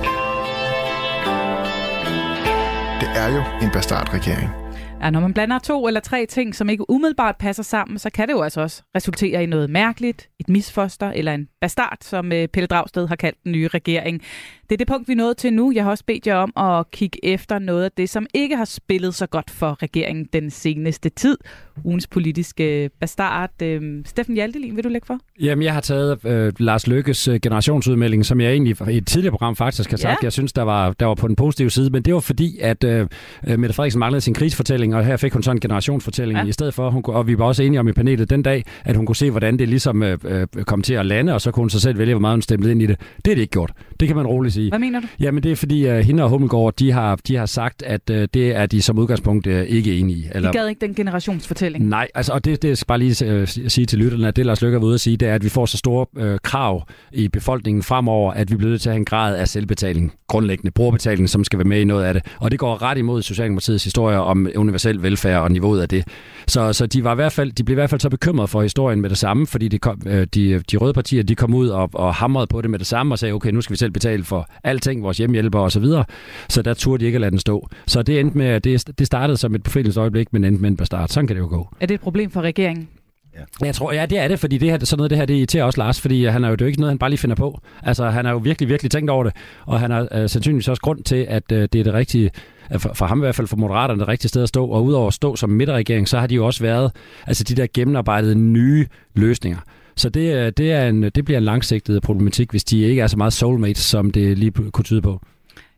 det 3.00 3.08
er 3.16 3.34
jo 3.34 3.42
en 3.62 3.70
bastardregering. 3.70 4.63
Ja, 5.04 5.10
når 5.10 5.20
man 5.20 5.34
blander 5.34 5.58
to 5.58 5.86
eller 5.86 6.00
tre 6.00 6.26
ting, 6.26 6.54
som 6.54 6.68
ikke 6.68 6.90
umiddelbart 6.90 7.36
passer 7.36 7.62
sammen, 7.62 7.98
så 7.98 8.10
kan 8.10 8.28
det 8.28 8.34
jo 8.34 8.42
altså 8.42 8.60
også 8.60 8.82
resultere 8.96 9.42
i 9.42 9.46
noget 9.46 9.70
mærkeligt, 9.70 10.28
et 10.40 10.48
misfoster 10.48 11.10
eller 11.10 11.34
en 11.34 11.48
bastard, 11.60 11.98
som 12.00 12.32
øh, 12.32 12.48
Pelle 12.48 12.66
Dragsted 12.66 13.08
har 13.08 13.16
kaldt 13.16 13.38
den 13.44 13.52
nye 13.52 13.68
regering. 13.68 14.22
Det 14.70 14.72
er 14.72 14.76
det 14.76 14.86
punkt, 14.86 15.08
vi 15.08 15.12
er 15.12 15.16
nået 15.16 15.36
til 15.36 15.52
nu. 15.52 15.72
Jeg 15.74 15.84
har 15.84 15.90
også 15.90 16.04
bedt 16.06 16.26
jer 16.26 16.34
om 16.34 16.52
at 16.56 16.90
kigge 16.90 17.24
efter 17.24 17.58
noget 17.58 17.84
af 17.84 17.90
det, 17.96 18.10
som 18.10 18.26
ikke 18.34 18.56
har 18.56 18.64
spillet 18.64 19.14
så 19.14 19.26
godt 19.26 19.50
for 19.50 19.82
regeringen 19.82 20.28
den 20.32 20.50
seneste 20.50 21.08
tid. 21.08 21.38
Ugens 21.84 22.06
politiske 22.06 22.90
bastard. 23.00 23.62
Øh, 23.62 24.04
Steffen 24.04 24.34
Hjaltelin, 24.34 24.76
vil 24.76 24.84
du 24.84 24.88
lægge 24.88 25.06
for? 25.06 25.18
Jamen, 25.40 25.62
jeg 25.62 25.74
har 25.74 25.80
taget 25.80 26.24
øh, 26.24 26.52
Lars 26.58 26.86
Lykkes 26.86 27.28
øh, 27.28 27.40
generationsudmelding, 27.40 28.26
som 28.26 28.40
jeg 28.40 28.52
egentlig 28.52 28.76
i 28.90 28.96
et 28.96 29.06
tidligere 29.06 29.32
program 29.32 29.56
faktisk 29.56 29.90
har 29.90 29.96
sagt, 29.96 30.22
ja. 30.22 30.24
jeg 30.24 30.32
synes, 30.32 30.52
der 30.52 30.62
var, 30.62 30.92
der 30.92 31.06
var 31.06 31.14
på 31.14 31.28
den 31.28 31.36
positive 31.36 31.70
side, 31.70 31.90
men 31.90 32.02
det 32.02 32.14
var 32.14 32.20
fordi, 32.20 32.58
at 32.58 32.84
øh, 32.84 33.08
Mette 33.42 33.72
Frederiksen 33.72 33.98
manglede 33.98 34.20
sin 34.20 34.34
krigsfortælling, 34.34 34.93
generationsfortælling, 34.94 34.98
og 34.98 35.04
her 35.04 35.16
fik 35.16 35.32
hun 35.32 35.42
så 35.42 35.50
en 35.50 35.60
generationsfortælling 35.60 36.38
ja. 36.38 36.44
i 36.44 36.52
stedet 36.52 36.74
for. 36.74 36.90
Hun, 36.90 37.02
og 37.06 37.26
vi 37.26 37.38
var 37.38 37.44
også 37.44 37.62
enige 37.62 37.80
om 37.80 37.88
i 37.88 37.92
panelet 37.92 38.30
den 38.30 38.42
dag, 38.42 38.64
at 38.84 38.96
hun 38.96 39.06
kunne 39.06 39.16
se, 39.16 39.30
hvordan 39.30 39.58
det 39.58 39.68
ligesom 39.68 40.02
øh, 40.02 40.18
øh, 40.24 40.46
kom 40.66 40.82
til 40.82 40.94
at 40.94 41.06
lande, 41.06 41.34
og 41.34 41.40
så 41.40 41.50
kunne 41.50 41.62
hun 41.62 41.70
så 41.70 41.80
selv 41.80 41.98
vælge, 41.98 42.14
hvor 42.14 42.20
meget 42.20 42.34
hun 42.34 42.42
stemte 42.42 42.70
ind 42.70 42.82
i 42.82 42.86
det. 42.86 43.00
Det 43.24 43.30
er 43.30 43.34
det 43.34 43.42
ikke 43.42 43.52
gjort. 43.52 43.72
Det 44.00 44.08
kan 44.08 44.16
man 44.16 44.26
roligt 44.26 44.54
sige. 44.54 44.70
Hvad 44.70 44.78
mener 44.78 45.00
du? 45.00 45.06
Jamen 45.20 45.42
det 45.42 45.52
er 45.52 45.56
fordi, 45.56 45.90
uh, 45.90 45.96
hende 45.96 46.22
og 46.22 46.28
Hummelgaard, 46.28 46.74
de 46.78 46.92
har, 46.92 47.16
de 47.28 47.36
har 47.36 47.46
sagt, 47.46 47.82
at 47.82 48.10
uh, 48.10 48.16
det 48.16 48.56
er 48.56 48.66
de 48.66 48.82
som 48.82 48.98
udgangspunkt 48.98 49.46
uh, 49.46 49.52
ikke 49.52 49.98
enige 49.98 50.18
i. 50.18 50.28
Eller... 50.32 50.52
De 50.52 50.58
gad 50.58 50.68
ikke 50.68 50.86
den 50.86 50.94
generationsfortælling? 50.94 51.88
Nej, 51.88 52.08
altså, 52.14 52.32
og 52.32 52.44
det, 52.44 52.62
det 52.62 52.78
skal 52.78 52.86
bare 52.86 52.98
lige 52.98 53.40
uh, 53.40 53.48
sige 53.48 53.86
til 53.86 53.98
lytterne, 53.98 54.28
at 54.28 54.36
det 54.36 54.46
Lars 54.46 54.62
Løkke 54.62 54.76
er 54.76 54.82
ude 54.82 54.94
at 54.94 55.00
sige, 55.00 55.16
det 55.16 55.28
er, 55.28 55.34
at 55.34 55.44
vi 55.44 55.48
får 55.48 55.66
så 55.66 55.76
store 55.76 56.06
uh, 56.16 56.38
krav 56.42 56.82
i 57.12 57.28
befolkningen 57.28 57.82
fremover, 57.82 58.32
at 58.32 58.50
vi 58.50 58.56
bliver 58.56 58.70
nødt 58.70 58.82
til 58.82 58.88
at 58.88 58.92
have 58.92 58.98
en 58.98 59.04
grad 59.04 59.36
af 59.36 59.48
selvbetaling, 59.48 60.12
grundlæggende 60.28 60.70
brugerbetaling, 60.70 61.28
som 61.30 61.44
skal 61.44 61.58
være 61.58 61.68
med 61.68 61.80
i 61.80 61.84
noget 61.84 62.04
af 62.04 62.14
det. 62.14 62.22
Og 62.40 62.50
det 62.50 62.58
går 62.58 62.82
ret 62.82 62.98
imod 62.98 63.22
Socialdemokratiets 63.22 63.84
historie 63.84 64.18
om 64.18 64.48
universel 64.86 65.02
velfærd 65.02 65.42
og 65.42 65.50
niveauet 65.50 65.80
af 65.80 65.88
det. 65.88 66.04
Så, 66.46 66.72
så 66.72 66.86
de, 66.86 67.04
var 67.04 67.12
i 67.12 67.14
hvert 67.14 67.32
fald, 67.32 67.52
de 67.52 67.64
blev 67.64 67.74
i 67.74 67.78
hvert 67.80 67.90
fald 67.90 68.00
så 68.00 68.10
bekymrede 68.10 68.48
for 68.48 68.62
historien 68.62 69.00
med 69.00 69.10
det 69.10 69.18
samme, 69.18 69.46
fordi 69.46 69.68
de, 69.68 69.78
kom, 69.78 70.00
de, 70.34 70.58
de 70.58 70.76
røde 70.76 70.92
partier 70.92 71.22
de 71.22 71.34
kom 71.34 71.54
ud 71.54 71.68
og, 71.68 71.90
og 71.92 72.14
hamrede 72.14 72.46
på 72.46 72.62
det 72.62 72.70
med 72.70 72.78
det 72.78 72.86
samme 72.86 73.14
og 73.14 73.18
sagde, 73.18 73.32
okay, 73.32 73.50
nu 73.50 73.60
skal 73.60 73.74
vi 73.74 73.78
selv 73.78 73.90
betale 73.90 74.24
for 74.24 74.48
alting, 74.64 75.02
vores 75.02 75.18
hjemmehjælper 75.18 75.58
og 75.58 75.72
så 75.72 75.80
videre. 75.80 76.04
Så 76.48 76.62
der 76.62 76.74
turde 76.74 77.00
de 77.00 77.06
ikke 77.06 77.16
at 77.16 77.20
lade 77.20 77.30
den 77.30 77.38
stå. 77.38 77.68
Så 77.86 78.02
det 78.02 78.20
endte 78.20 78.38
med, 78.38 78.60
det, 78.60 78.98
det 78.98 79.06
startede 79.06 79.36
som 79.36 79.54
et 79.54 79.62
befrielsesøjeblik, 79.62 80.32
men 80.32 80.44
endte 80.44 80.62
med 80.62 80.70
en 80.70 80.76
bastard. 80.76 81.08
Sådan 81.08 81.26
kan 81.26 81.36
det 81.36 81.42
jo 81.42 81.48
gå. 81.48 81.68
Er 81.80 81.86
det 81.86 81.94
et 81.94 82.00
problem 82.00 82.30
for 82.30 82.40
regeringen? 82.40 82.88
Ja. 83.60 83.66
Jeg 83.66 83.74
tror, 83.74 83.92
ja, 83.92 84.06
det 84.06 84.18
er 84.18 84.28
det, 84.28 84.38
fordi 84.38 84.58
det 84.58 84.70
her, 84.70 84.78
sådan 84.84 84.98
noget 84.98 85.10
det 85.10 85.18
her, 85.18 85.26
det 85.26 85.34
irriterer 85.34 85.64
også 85.64 85.80
Lars, 85.80 86.00
fordi 86.00 86.24
han 86.24 86.44
er 86.44 86.48
jo, 86.48 86.54
det 86.54 86.60
er 86.60 86.64
jo 86.64 86.68
ikke 86.68 86.80
noget, 86.80 86.90
han 86.90 86.98
bare 86.98 87.10
lige 87.10 87.18
finder 87.18 87.36
på. 87.36 87.60
Altså, 87.82 88.10
han 88.10 88.24
har 88.24 88.32
jo 88.32 88.38
virkelig, 88.38 88.68
virkelig 88.68 88.90
tænkt 88.90 89.10
over 89.10 89.24
det, 89.24 89.32
og 89.66 89.80
han 89.80 89.90
har 89.90 90.08
øh, 90.12 90.28
sandsynligvis 90.28 90.68
også 90.68 90.82
grund 90.82 91.04
til, 91.04 91.26
at 91.28 91.52
øh, 91.52 91.68
det 91.72 91.80
er 91.80 91.84
det 91.84 91.94
rigtige, 91.94 92.30
for, 92.78 92.94
for 92.94 93.06
ham 93.06 93.18
i 93.18 93.20
hvert 93.20 93.34
fald, 93.34 93.46
for 93.46 93.56
Moderaterne, 93.56 94.00
det 94.00 94.08
rigtige 94.08 94.28
sted 94.28 94.42
at 94.42 94.48
stå, 94.48 94.66
og 94.66 94.84
udover 94.84 95.06
at 95.06 95.14
stå 95.14 95.36
som 95.36 95.50
midterregering, 95.50 96.08
så 96.08 96.18
har 96.18 96.26
de 96.26 96.34
jo 96.34 96.46
også 96.46 96.62
været, 96.62 96.92
altså 97.26 97.44
de 97.44 97.54
der 97.54 97.66
gennemarbejdede 97.74 98.34
nye 98.34 98.86
løsninger. 99.14 99.58
Så 99.96 100.08
det, 100.08 100.34
øh, 100.34 100.52
det, 100.56 100.72
er 100.72 100.88
en, 100.88 101.02
det 101.02 101.24
bliver 101.24 101.38
en 101.38 101.44
langsigtet 101.44 102.02
problematik, 102.02 102.50
hvis 102.50 102.64
de 102.64 102.82
ikke 102.82 103.02
er 103.02 103.06
så 103.06 103.16
meget 103.16 103.32
soulmates, 103.32 103.82
som 103.82 104.10
det 104.10 104.38
lige 104.38 104.50
kunne 104.50 104.84
tyde 104.84 105.02
på. 105.02 105.20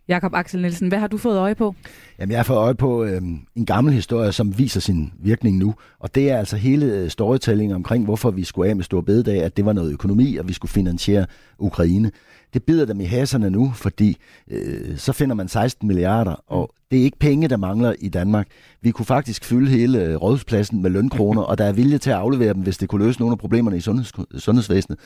Jakob 0.08 0.34
Axel 0.34 0.60
Nielsen, 0.60 0.88
hvad 0.88 0.98
har 0.98 1.06
du 1.06 1.18
fået 1.18 1.38
øje 1.38 1.54
på? 1.54 1.74
Jamen, 2.18 2.30
jeg 2.30 2.38
har 2.38 2.44
fået 2.44 2.56
øje 2.58 2.74
på 2.74 3.04
øh, 3.04 3.22
en 3.56 3.66
gammel 3.66 3.94
historie, 3.94 4.32
som 4.32 4.58
viser 4.58 4.80
sin 4.80 5.12
virkning 5.18 5.58
nu. 5.58 5.74
Og 6.00 6.14
det 6.14 6.30
er 6.30 6.38
altså 6.38 6.56
hele 6.56 6.86
øh, 6.86 7.10
storytelling 7.10 7.74
omkring, 7.74 8.04
hvorfor 8.04 8.30
vi 8.30 8.44
skulle 8.44 8.70
af 8.70 8.76
med 8.76 8.84
Stor 8.84 9.00
Bededag, 9.00 9.42
at 9.42 9.56
det 9.56 9.64
var 9.64 9.72
noget 9.72 9.92
økonomi, 9.92 10.36
og 10.36 10.48
vi 10.48 10.52
skulle 10.52 10.72
finansiere 10.72 11.26
Ukraine. 11.58 12.10
Det 12.54 12.62
bider 12.62 12.84
dem 12.84 13.00
i 13.00 13.04
haserne 13.04 13.50
nu, 13.50 13.72
fordi 13.74 14.16
øh, 14.50 14.98
så 14.98 15.12
finder 15.12 15.34
man 15.34 15.48
16 15.48 15.88
milliarder, 15.88 16.34
og 16.46 16.74
det 16.90 16.98
er 16.98 17.02
ikke 17.02 17.18
penge, 17.18 17.48
der 17.48 17.56
mangler 17.56 17.94
i 17.98 18.08
Danmark. 18.08 18.48
Vi 18.82 18.90
kunne 18.90 19.06
faktisk 19.06 19.44
fylde 19.44 19.70
hele 19.70 20.04
øh, 20.04 20.16
rådhuspladsen 20.16 20.82
med 20.82 20.90
lønkroner, 20.90 21.42
og 21.50 21.58
der 21.58 21.64
er 21.64 21.72
vilje 21.72 21.98
til 21.98 22.10
at 22.10 22.16
aflevere 22.16 22.54
dem, 22.54 22.62
hvis 22.62 22.78
det 22.78 22.88
kunne 22.88 23.06
løse 23.06 23.20
nogle 23.20 23.32
af 23.32 23.38
problemerne 23.38 23.76
i 23.76 23.80
sundheds- 23.80 24.38
sundhedsvæsenet. 24.38 24.98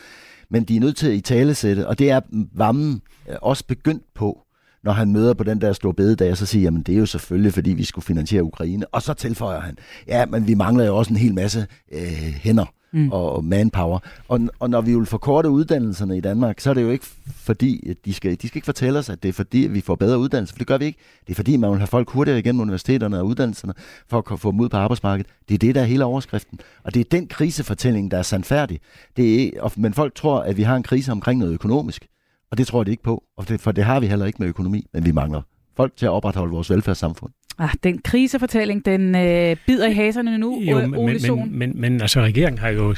Men 0.50 0.64
de 0.64 0.76
er 0.76 0.80
nødt 0.80 0.96
til 0.96 1.06
at 1.08 1.14
i 1.14 1.20
tale 1.20 1.54
sætte, 1.54 1.88
og 1.88 1.98
det 1.98 2.10
er 2.10 2.20
Vammen 2.54 3.00
øh, 3.28 3.36
også 3.42 3.64
begyndt 3.66 4.02
på 4.14 4.38
når 4.84 4.92
han 4.92 5.12
møder 5.12 5.34
på 5.34 5.44
den 5.44 5.60
der 5.60 5.72
store 5.72 5.94
bededag, 5.94 6.36
så 6.36 6.46
siger 6.46 6.62
jamen 6.62 6.82
det 6.82 6.94
er 6.94 6.98
jo 6.98 7.06
selvfølgelig, 7.06 7.52
fordi 7.52 7.70
vi 7.70 7.84
skulle 7.84 8.04
finansiere 8.04 8.44
Ukraine. 8.44 8.86
Og 8.86 9.02
så 9.02 9.14
tilføjer 9.14 9.60
han, 9.60 9.76
ja, 10.08 10.26
men 10.26 10.46
vi 10.46 10.54
mangler 10.54 10.84
jo 10.84 10.96
også 10.96 11.10
en 11.12 11.16
hel 11.16 11.34
masse 11.34 11.66
øh, 11.92 12.34
hænder 12.42 12.64
mm. 12.92 13.12
og 13.12 13.44
manpower. 13.44 13.98
Og, 14.28 14.40
og 14.58 14.70
når 14.70 14.80
vi 14.80 14.94
vil 14.94 15.06
forkorte 15.06 15.50
uddannelserne 15.50 16.16
i 16.16 16.20
Danmark, 16.20 16.60
så 16.60 16.70
er 16.70 16.74
det 16.74 16.82
jo 16.82 16.90
ikke 16.90 17.06
fordi, 17.34 17.90
at 17.90 17.96
de 18.04 18.14
skal, 18.14 18.36
de 18.42 18.48
skal 18.48 18.58
ikke 18.58 18.64
fortælle 18.64 18.98
os, 18.98 19.10
at 19.10 19.22
det 19.22 19.28
er 19.28 19.32
fordi, 19.32 19.64
at 19.64 19.74
vi 19.74 19.80
får 19.80 19.94
bedre 19.94 20.18
uddannelse, 20.18 20.54
for 20.54 20.58
det 20.58 20.66
gør 20.66 20.78
vi 20.78 20.84
ikke. 20.84 20.98
Det 21.26 21.32
er 21.32 21.34
fordi, 21.34 21.56
man 21.56 21.70
vil 21.70 21.78
have 21.78 21.86
folk 21.86 22.10
hurtigere 22.10 22.38
igennem 22.38 22.60
universiteterne 22.60 23.18
og 23.18 23.26
uddannelserne, 23.26 23.74
for 24.08 24.32
at 24.32 24.40
få 24.40 24.50
dem 24.50 24.60
ud 24.60 24.68
på 24.68 24.76
arbejdsmarkedet. 24.76 25.32
Det 25.48 25.54
er 25.54 25.58
det, 25.58 25.74
der 25.74 25.80
er 25.80 25.84
hele 25.84 26.04
overskriften. 26.04 26.60
Og 26.84 26.94
det 26.94 27.00
er 27.00 27.04
den 27.10 27.26
krisefortælling, 27.26 28.10
der 28.10 28.18
er 28.18 28.22
sandfærdig. 28.22 28.80
Det 29.16 29.46
er, 29.46 29.72
men 29.76 29.94
folk 29.94 30.14
tror, 30.14 30.40
at 30.40 30.56
vi 30.56 30.62
har 30.62 30.76
en 30.76 30.82
krise 30.82 31.12
omkring 31.12 31.38
noget 31.38 31.54
økonomisk. 31.54 32.06
Og 32.50 32.58
det 32.58 32.66
tror 32.66 32.84
de 32.84 32.90
ikke 32.90 33.02
på, 33.02 33.24
og 33.36 33.48
det, 33.48 33.60
for 33.60 33.72
det 33.72 33.84
har 33.84 34.00
vi 34.00 34.06
heller 34.06 34.26
ikke 34.26 34.36
med 34.38 34.48
økonomi, 34.48 34.86
men 34.92 35.04
vi 35.04 35.12
mangler 35.12 35.42
folk 35.76 35.96
til 35.96 36.06
at 36.06 36.10
opretholde 36.10 36.52
vores 36.52 36.70
velfærdssamfund. 36.70 37.32
Ah, 37.60 37.70
den 37.82 37.98
krisefortælling, 37.98 38.84
den 38.84 39.14
øh, 39.14 39.56
bider 39.66 39.88
i 39.88 39.92
haserne 39.92 40.38
nu, 40.38 40.60
jo, 40.60 40.78
men, 40.78 40.90
men, 40.90 41.16
men, 41.22 41.58
men, 41.58 41.80
men 41.80 42.00
altså, 42.00 42.20
regeringen 42.20 42.58
har 42.58 42.68
jo 42.68 42.94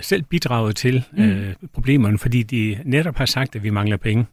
selv 0.00 0.22
bidraget 0.22 0.76
til 0.76 1.04
mm. 1.12 1.22
øh, 1.22 1.54
problemerne, 1.72 2.18
fordi 2.18 2.42
de 2.42 2.78
netop 2.84 3.16
har 3.16 3.26
sagt, 3.26 3.56
at 3.56 3.62
vi 3.62 3.70
mangler 3.70 3.96
penge. 3.96 4.26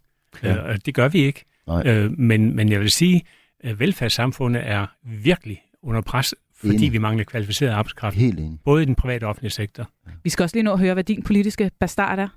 Ja. 0.44 0.56
Øh, 0.56 0.66
og 0.66 0.86
det 0.86 0.94
gør 0.94 1.08
vi 1.08 1.20
ikke. 1.20 1.46
Øh, 1.86 2.20
men, 2.20 2.56
men 2.56 2.72
jeg 2.72 2.80
vil 2.80 2.92
sige, 2.92 3.22
at 3.60 3.80
velfærdssamfundet 3.80 4.62
er 4.66 4.86
virkelig 5.04 5.62
under 5.84 6.02
pres, 6.02 6.36
fordi 6.62 6.76
enig. 6.76 6.94
vi 6.94 6.98
mangler 6.98 7.24
kvalificeret 7.24 7.72
arbejdskraft. 7.72 8.16
Helt 8.16 8.40
enig. 8.40 8.60
Både 8.66 8.84
i 8.84 8.86
den 8.86 8.96
private 8.96 9.24
og 9.24 9.30
offentlige 9.30 9.52
sektor. 9.52 9.90
Vi 10.24 10.30
skal 10.30 10.44
også 10.44 10.56
lige 10.56 10.64
nå 10.64 10.74
at 10.74 10.80
høre, 10.80 10.94
hvad 10.94 11.04
din 11.04 11.24
politiske 11.24 11.72
bastard 11.80 12.20
er. 12.20 12.28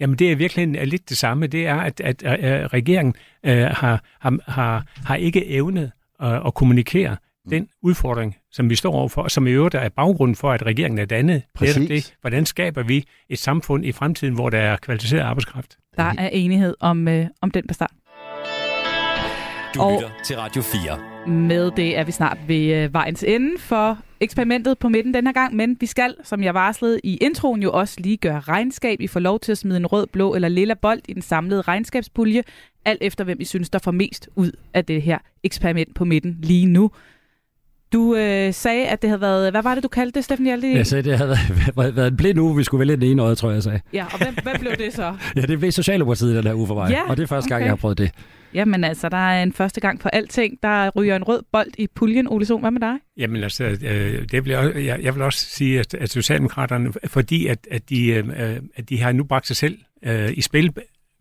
Jamen 0.00 0.16
det 0.16 0.32
er 0.32 0.36
virkelig 0.36 0.86
lidt 0.86 1.08
det 1.08 1.16
samme. 1.16 1.46
Det 1.46 1.66
er, 1.66 1.76
at, 1.76 2.00
at, 2.00 2.22
at 2.22 2.72
regeringen 2.72 3.14
øh, 3.44 3.62
har, 3.62 4.04
har, 4.20 4.50
har, 4.50 4.84
har 5.04 5.16
ikke 5.16 5.46
evnet 5.46 5.92
at, 6.20 6.46
at 6.46 6.54
kommunikere 6.54 7.16
mm. 7.44 7.50
den 7.50 7.68
udfordring, 7.82 8.36
som 8.50 8.70
vi 8.70 8.74
står 8.74 8.92
overfor, 8.92 9.22
og 9.22 9.30
som 9.30 9.46
i 9.46 9.50
øvrigt 9.50 9.74
er 9.74 9.88
baggrunden 9.88 10.36
for, 10.36 10.52
at 10.52 10.66
regeringen 10.66 10.98
er 10.98 11.04
dannet. 11.04 11.42
Præcis. 11.54 11.88
Det, 11.88 12.14
hvordan 12.20 12.46
skaber 12.46 12.82
vi 12.82 13.04
et 13.28 13.38
samfund 13.38 13.84
i 13.84 13.92
fremtiden, 13.92 14.34
hvor 14.34 14.50
der 14.50 14.58
er 14.58 14.76
kvalificeret 14.76 15.22
arbejdskraft? 15.22 15.76
Der 15.96 16.14
er 16.18 16.28
enighed 16.28 16.74
om, 16.80 17.08
øh, 17.08 17.26
om 17.40 17.50
den 17.50 17.66
bestart. 17.66 17.92
Du 19.74 19.80
og 19.82 19.92
lytter 19.92 20.10
til 20.24 20.36
Radio 20.36 20.62
4. 20.62 21.13
Med 21.26 21.70
det 21.76 21.98
er 21.98 22.04
vi 22.04 22.12
snart 22.12 22.38
ved 22.46 22.74
øh, 22.74 22.94
vejens 22.94 23.22
ende 23.22 23.58
for 23.58 23.98
eksperimentet 24.20 24.78
på 24.78 24.88
midten 24.88 25.14
den 25.14 25.26
her 25.26 25.32
gang, 25.32 25.56
men 25.56 25.76
vi 25.80 25.86
skal, 25.86 26.14
som 26.24 26.42
jeg 26.42 26.54
varslede 26.54 27.00
i 27.04 27.16
introen, 27.16 27.62
jo 27.62 27.72
også 27.72 28.00
lige 28.00 28.16
gøre 28.16 28.40
regnskab. 28.40 29.00
I 29.00 29.06
får 29.06 29.20
lov 29.20 29.40
til 29.40 29.52
at 29.52 29.58
smide 29.58 29.76
en 29.76 29.86
rød, 29.86 30.06
blå 30.06 30.34
eller 30.34 30.48
lilla 30.48 30.74
bold 30.74 31.00
i 31.08 31.12
den 31.12 31.22
samlede 31.22 31.60
regnskabspulje, 31.60 32.42
alt 32.84 32.98
efter 33.02 33.24
hvem 33.24 33.40
I 33.40 33.44
synes, 33.44 33.70
der 33.70 33.78
får 33.78 33.90
mest 33.90 34.28
ud 34.36 34.52
af 34.74 34.84
det 34.84 35.02
her 35.02 35.18
eksperiment 35.42 35.94
på 35.94 36.04
midten 36.04 36.38
lige 36.42 36.66
nu. 36.66 36.90
Du 37.92 38.16
øh, 38.16 38.54
sagde, 38.54 38.86
at 38.86 39.02
det 39.02 39.10
havde 39.10 39.20
været... 39.20 39.50
Hvad 39.50 39.62
var 39.62 39.74
det, 39.74 39.82
du 39.84 39.88
kaldte 39.88 40.14
det, 40.14 40.24
Steffen 40.24 40.46
Hjalte? 40.46 40.72
Jeg 40.72 40.86
sagde, 40.86 41.10
det 41.10 41.18
havde 41.18 41.36
været, 41.76 41.96
været 41.96 42.08
en 42.08 42.16
blind 42.16 42.40
uge, 42.40 42.56
vi 42.56 42.64
skulle 42.64 42.78
vælge 42.78 42.96
den 42.96 43.02
ene 43.02 43.22
øje, 43.22 43.34
tror 43.34 43.48
jeg, 43.48 43.54
jeg 43.54 43.62
sagde. 43.62 43.80
Ja, 43.92 44.04
og 44.12 44.18
hvem, 44.18 44.34
hvem 44.42 44.56
blev 44.60 44.72
det 44.72 44.92
så? 44.92 45.14
ja, 45.36 45.40
det 45.40 45.58
blev 45.58 45.72
Socialdemokratiet 45.72 46.36
den 46.36 46.44
her 46.44 46.54
uge 46.54 46.66
for 46.66 46.74
mig. 46.74 46.90
Ja, 46.90 47.00
og 47.08 47.16
det 47.16 47.22
er 47.22 47.26
første 47.26 47.48
okay. 47.48 47.54
gang, 47.54 47.64
jeg 47.64 47.70
har 47.70 47.76
prøvet 47.76 47.98
det. 47.98 48.10
Jamen 48.54 48.84
altså, 48.84 49.08
der 49.08 49.16
er 49.16 49.42
en 49.42 49.52
første 49.52 49.80
gang 49.80 50.02
for 50.02 50.08
alting. 50.08 50.62
Der 50.62 50.90
ryger 50.90 51.16
en 51.16 51.24
rød 51.24 51.42
bold 51.52 51.70
i 51.78 51.86
puljen. 51.94 52.28
Ole 52.28 52.46
Sohn, 52.46 52.60
hvad 52.60 52.70
med 52.70 52.80
dig? 52.80 52.96
Jamen 53.16 53.42
altså, 53.42 53.64
øh, 53.64 54.28
det 54.30 54.44
vil 54.44 54.50
jeg, 54.50 54.72
jeg, 54.76 55.02
jeg 55.02 55.14
vil 55.14 55.22
også 55.22 55.46
sige, 55.46 55.80
at, 55.80 55.94
at 55.94 56.10
Socialdemokraterne, 56.10 56.92
fordi 57.06 57.46
at, 57.46 57.58
at, 57.70 57.90
de, 57.90 58.06
øh, 58.08 58.62
at 58.76 58.88
de 58.88 59.00
har 59.00 59.12
nu 59.12 59.24
bragt 59.24 59.46
sig 59.46 59.56
selv 59.56 59.78
øh, 60.02 60.32
i 60.34 60.40
spil, 60.40 60.72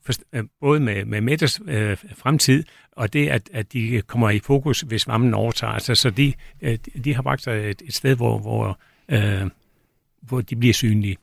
for, 0.05 0.13
øh, 0.33 0.43
både 0.61 0.79
med, 0.79 1.05
med 1.05 1.21
Mettes 1.21 1.61
øh, 1.67 1.97
fremtid, 2.15 2.63
og 2.91 3.13
det, 3.13 3.27
at, 3.27 3.49
at 3.53 3.73
de 3.73 4.01
kommer 4.07 4.29
i 4.29 4.39
fokus, 4.39 4.81
hvis 4.81 5.07
varmen 5.07 5.33
overtager. 5.33 5.73
Altså, 5.73 5.95
så 5.95 6.09
de, 6.09 6.33
øh, 6.61 6.77
de 7.03 7.15
har 7.15 7.21
bragt 7.21 7.41
sig 7.41 7.69
et, 7.69 7.81
et 7.85 7.93
sted, 7.93 8.15
hvor, 8.15 8.39
hvor, 8.39 8.79
øh, 9.09 9.49
hvor 10.21 10.41
de 10.41 10.55
bliver 10.55 10.73
synlige. 10.73 11.17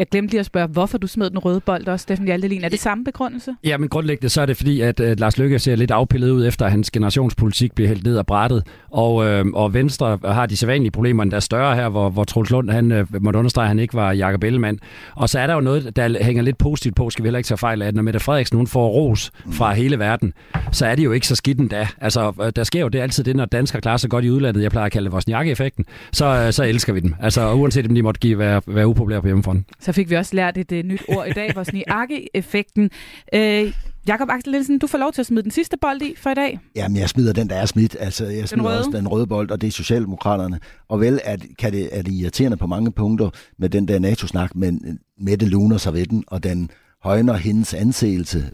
Jeg 0.00 0.08
glemte 0.08 0.32
lige 0.32 0.40
at 0.40 0.46
spørge, 0.46 0.66
hvorfor 0.66 0.98
du 0.98 1.06
smed 1.06 1.30
den 1.30 1.38
røde 1.38 1.60
bold 1.60 1.88
også, 1.88 2.02
Steffen 2.02 2.26
Hjaltelin. 2.26 2.64
Er 2.64 2.68
det 2.68 2.80
samme 2.80 3.04
begrundelse? 3.04 3.54
Ja, 3.64 3.78
men 3.78 3.88
grundlæggende 3.88 4.28
så 4.28 4.42
er 4.42 4.46
det 4.46 4.56
fordi, 4.56 4.80
at, 4.80 5.00
at 5.00 5.20
Lars 5.20 5.38
Løkke 5.38 5.58
ser 5.58 5.76
lidt 5.76 5.90
afpillet 5.90 6.30
ud, 6.30 6.46
efter 6.46 6.66
at 6.66 6.70
hans 6.70 6.90
generationspolitik 6.90 7.74
bliver 7.74 7.88
hældt 7.88 8.04
ned 8.04 8.16
af 8.16 8.26
brættet. 8.26 8.66
Og, 8.90 9.26
øh, 9.26 9.46
og 9.54 9.74
Venstre 9.74 10.18
har 10.24 10.46
de 10.46 10.56
sædvanlige 10.56 10.90
problemer, 10.90 11.24
der 11.24 11.36
er 11.36 11.40
større 11.40 11.76
her, 11.76 11.88
hvor, 11.88 12.10
hvor 12.10 12.24
Troels 12.24 12.50
Lund 12.50 12.70
han, 12.70 12.92
øh, 12.92 13.06
måtte 13.20 13.38
understrege, 13.38 13.64
at 13.64 13.68
han 13.68 13.78
ikke 13.78 13.94
var 13.94 14.12
Jakob 14.12 14.44
Ellemann. 14.44 14.78
Og 15.16 15.28
så 15.28 15.38
er 15.38 15.46
der 15.46 15.54
jo 15.54 15.60
noget, 15.60 15.96
der 15.96 16.24
hænger 16.24 16.42
lidt 16.42 16.58
positivt 16.58 16.96
på, 16.96 17.10
skal 17.10 17.22
vi 17.22 17.26
heller 17.26 17.38
ikke 17.38 17.48
tage 17.48 17.58
fejl 17.58 17.82
af, 17.82 17.86
at 17.86 17.94
når 17.94 18.02
Mette 18.02 18.20
Frederiksen 18.20 18.56
hun 18.56 18.66
får 18.66 18.88
ros 18.88 19.30
fra 19.52 19.74
hele 19.74 19.98
verden, 19.98 20.32
så 20.72 20.86
er 20.86 20.94
det 20.94 21.04
jo 21.04 21.12
ikke 21.12 21.26
så 21.26 21.36
skidt 21.36 21.58
endda. 21.58 21.88
Altså, 22.00 22.32
øh, 22.42 22.52
der 22.56 22.64
sker 22.64 22.80
jo 22.80 22.88
det 22.88 22.98
altid 22.98 23.24
det, 23.24 23.36
når 23.36 23.44
danskere 23.44 23.80
klarer 23.80 23.96
sig 23.96 24.10
godt 24.10 24.24
i 24.24 24.30
udlandet. 24.30 24.62
Jeg 24.62 24.70
plejer 24.70 24.86
at 24.86 24.92
kalde 24.92 25.04
det 25.04 25.12
vores 25.12 25.50
effekten 25.50 25.84
så, 26.12 26.26
øh, 26.26 26.52
så 26.52 26.64
elsker 26.64 26.92
vi 26.92 27.00
dem. 27.00 27.14
Altså, 27.20 27.52
uanset 27.52 27.86
om 27.86 27.94
de 27.94 28.02
måtte 28.02 28.20
give, 28.20 28.38
være, 28.38 28.62
være 28.66 28.86
upopulære 28.86 29.20
på 29.20 29.26
hjemmefronten. 29.26 29.64
Så 29.80 29.89
fik 29.92 30.10
vi 30.10 30.14
også 30.14 30.36
lært 30.36 30.58
et 30.58 30.72
uh, 30.72 30.78
nyt 30.78 31.02
ord 31.08 31.26
i 31.28 31.32
dag, 31.32 31.56
Wozniacki-effekten. 31.56 32.90
Uh, 33.36 33.72
Jakob 34.06 34.28
Axel 34.30 34.52
Nielsen, 34.52 34.78
du 34.78 34.86
får 34.86 34.98
lov 34.98 35.12
til 35.12 35.22
at 35.22 35.26
smide 35.26 35.42
den 35.42 35.50
sidste 35.50 35.76
bold 35.80 36.02
i 36.02 36.14
for 36.16 36.30
i 36.30 36.34
dag. 36.34 36.58
Jamen, 36.76 36.96
jeg 36.96 37.08
smider 37.08 37.32
den, 37.32 37.48
der 37.48 37.56
er 37.56 37.66
smidt. 37.66 37.96
Altså, 38.00 38.26
jeg 38.26 38.48
smider 38.48 38.68
den 38.68 38.78
også 38.78 38.90
den 38.90 39.08
røde 39.08 39.26
bold, 39.26 39.50
og 39.50 39.60
det 39.60 39.66
er 39.66 39.70
Socialdemokraterne. 39.70 40.60
Og 40.88 41.00
vel 41.00 41.20
at, 41.24 41.46
kan 41.58 41.72
det, 41.72 41.88
er 41.92 42.02
det 42.02 42.12
irriterende 42.12 42.56
på 42.56 42.66
mange 42.66 42.92
punkter 42.92 43.30
med 43.58 43.68
den 43.68 43.88
der 43.88 43.98
NATO-snak, 43.98 44.56
men 44.56 44.98
Mette 45.18 45.46
luner 45.46 45.76
sig 45.76 45.94
ved 45.94 46.06
den, 46.06 46.24
og 46.26 46.44
den 46.44 46.70
højner 47.02 47.34
hendes 47.34 47.74
anseelse 47.74 48.50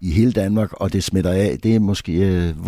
i 0.00 0.10
hele 0.10 0.32
Danmark, 0.32 0.72
og 0.72 0.92
det 0.92 1.04
smitter 1.04 1.30
af. 1.30 1.58
Det 1.62 1.74
er 1.74 1.80
måske 1.80 2.52
uh, 2.58 2.66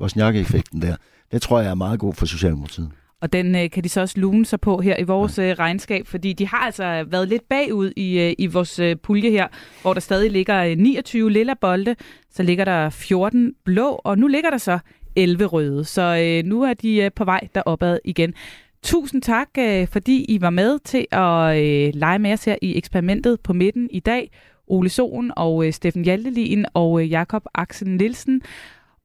Wozniacki-effekten 0.00 0.82
der. 0.82 0.96
Det 1.32 1.42
tror 1.42 1.60
jeg 1.60 1.70
er 1.70 1.74
meget 1.74 2.00
god 2.00 2.14
for 2.14 2.26
Socialdemokratiet. 2.26 2.90
Og 3.22 3.32
den 3.32 3.56
øh, 3.56 3.70
kan 3.70 3.84
de 3.84 3.88
så 3.88 4.00
også 4.00 4.20
lune 4.20 4.46
sig 4.46 4.60
på 4.60 4.80
her 4.80 4.96
i 4.98 5.02
vores 5.02 5.38
øh, 5.38 5.50
regnskab, 5.58 6.06
fordi 6.06 6.32
de 6.32 6.46
har 6.46 6.56
altså 6.56 7.04
været 7.08 7.28
lidt 7.28 7.48
bagud 7.48 7.92
i, 7.96 8.20
øh, 8.20 8.34
i 8.38 8.46
vores 8.46 8.78
øh, 8.78 8.96
pulje 8.96 9.30
her, 9.30 9.48
hvor 9.82 9.92
der 9.92 10.00
stadig 10.00 10.30
ligger 10.30 10.74
29 10.74 11.24
øh, 11.24 11.30
lilla 11.30 11.54
bolde, 11.60 11.96
så 12.30 12.42
ligger 12.42 12.64
der 12.64 12.90
14 12.90 13.54
blå, 13.64 14.00
og 14.04 14.18
nu 14.18 14.26
ligger 14.26 14.50
der 14.50 14.58
så 14.58 14.78
11 15.16 15.44
røde. 15.44 15.84
Så 15.84 16.02
øh, 16.02 16.48
nu 16.48 16.62
er 16.62 16.74
de 16.74 16.96
øh, 16.96 17.10
på 17.16 17.24
vej 17.24 17.48
deropad 17.54 17.98
igen. 18.04 18.34
Tusind 18.82 19.22
tak, 19.22 19.48
øh, 19.58 19.88
fordi 19.88 20.24
I 20.24 20.40
var 20.40 20.50
med 20.50 20.78
til 20.78 21.06
at 21.12 21.56
øh, 21.58 21.92
lege 21.94 22.18
med 22.18 22.32
os 22.32 22.44
her 22.44 22.56
i 22.62 22.76
eksperimentet 22.76 23.40
på 23.40 23.52
midten 23.52 23.88
i 23.90 24.00
dag. 24.00 24.30
Ole 24.66 24.88
Sohn 24.88 25.32
og 25.36 25.66
øh, 25.66 25.72
Steffen 25.72 26.04
Hjaltelin 26.04 26.66
og 26.74 27.02
øh, 27.02 27.10
Jakob 27.10 27.44
Axel 27.54 27.88
Nielsen. 27.88 28.42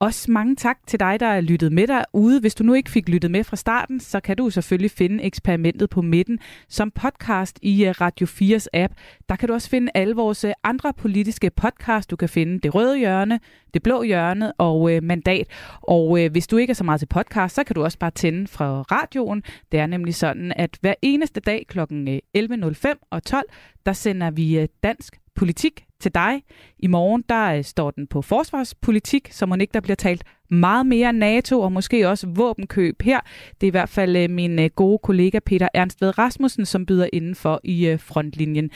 Også 0.02 0.32
mange 0.32 0.56
tak 0.56 0.78
til 0.88 1.00
dig, 1.00 1.20
der 1.20 1.26
er 1.26 1.42
lyttet 1.42 1.72
med 1.72 1.88
derude. 1.88 2.40
Hvis 2.40 2.56
du 2.56 2.64
nu 2.64 2.74
ikke 2.74 2.90
fik 2.90 3.10
lyttet 3.10 3.32
med 3.32 3.44
fra 3.44 3.56
starten, 3.56 4.00
så 4.00 4.20
kan 4.20 4.38
du 4.38 4.50
selvfølgelig 4.50 4.92
finde 4.92 5.24
eksperimentet 5.24 5.90
på 5.90 6.02
midten 6.02 6.40
som 6.70 6.92
podcast 6.92 7.60
i 7.62 7.86
øh, 7.86 7.94
Radio 8.02 8.28
4's 8.28 8.66
app. 8.74 8.94
Der 9.30 9.36
kan 9.36 9.48
du 9.48 9.54
også 9.54 9.70
finde 9.70 9.92
alle 9.96 10.16
vores 10.16 10.44
øh, 10.44 10.54
andre 10.64 10.94
politiske 10.94 11.50
podcast. 11.50 12.12
Du 12.12 12.16
kan 12.16 12.30
finde 12.30 12.60
Det 12.60 12.76
Røde 12.76 12.98
Hjørne, 12.98 13.40
Det 13.74 13.84
Blå 13.84 14.04
Hjørne 14.04 14.54
og 14.54 14.92
øh, 14.92 15.04
Mandat. 15.04 15.48
Og 15.82 16.24
øh, 16.24 16.32
hvis 16.32 16.48
du 16.48 16.58
ikke 16.58 16.72
er 16.72 16.76
så 16.76 16.84
meget 16.84 17.00
til 17.00 17.08
podcast, 17.08 17.56
så 17.56 17.64
kan 17.64 17.74
du 17.74 17.84
også 17.84 17.98
bare 18.00 18.12
tænde 18.12 18.48
fra 18.48 18.82
radioen. 18.82 19.44
Det 19.72 19.80
er 19.80 19.88
nemlig 19.88 20.16
sådan, 20.16 20.54
at 20.56 20.78
hver 20.82 20.94
eneste 21.02 21.40
dag 21.40 21.66
kl. 21.68 21.80
11.05 21.80 22.90
øh, 22.90 22.96
og 23.12 23.24
12, 23.24 23.44
der 23.86 23.94
sender 23.94 24.32
vi 24.32 24.68
dansk 24.84 25.21
politik 25.36 25.86
til 26.00 26.14
dig. 26.14 26.44
I 26.80 26.88
morgen 26.88 27.24
der 27.30 27.54
øh, 27.54 27.64
står 27.64 27.92
den 27.92 28.08
på 28.08 28.22
forsvarspolitik, 28.22 29.28
så 29.32 29.46
må 29.46 29.56
ikke 29.56 29.74
der 29.74 29.80
bliver 29.80 29.96
talt 29.96 30.24
meget 30.50 30.86
mere 30.86 31.14
NATO 31.14 31.62
og 31.62 31.72
måske 31.72 32.10
også 32.10 32.28
våbenkøb 32.28 33.02
her. 33.02 33.20
Det 33.62 33.68
er 33.68 33.72
i 33.72 33.78
hvert 33.78 33.90
fald 33.90 34.16
øh, 34.16 34.30
min 34.30 34.60
øh, 34.60 34.70
gode 34.76 35.00
kollega 35.04 35.40
Peter 35.40 35.68
Ernst 35.74 36.02
Ved 36.02 36.18
Rasmussen, 36.18 36.66
som 36.66 36.86
byder 36.86 37.08
indenfor 37.14 37.62
i 37.64 37.98
frontlinjen. 38.00 38.72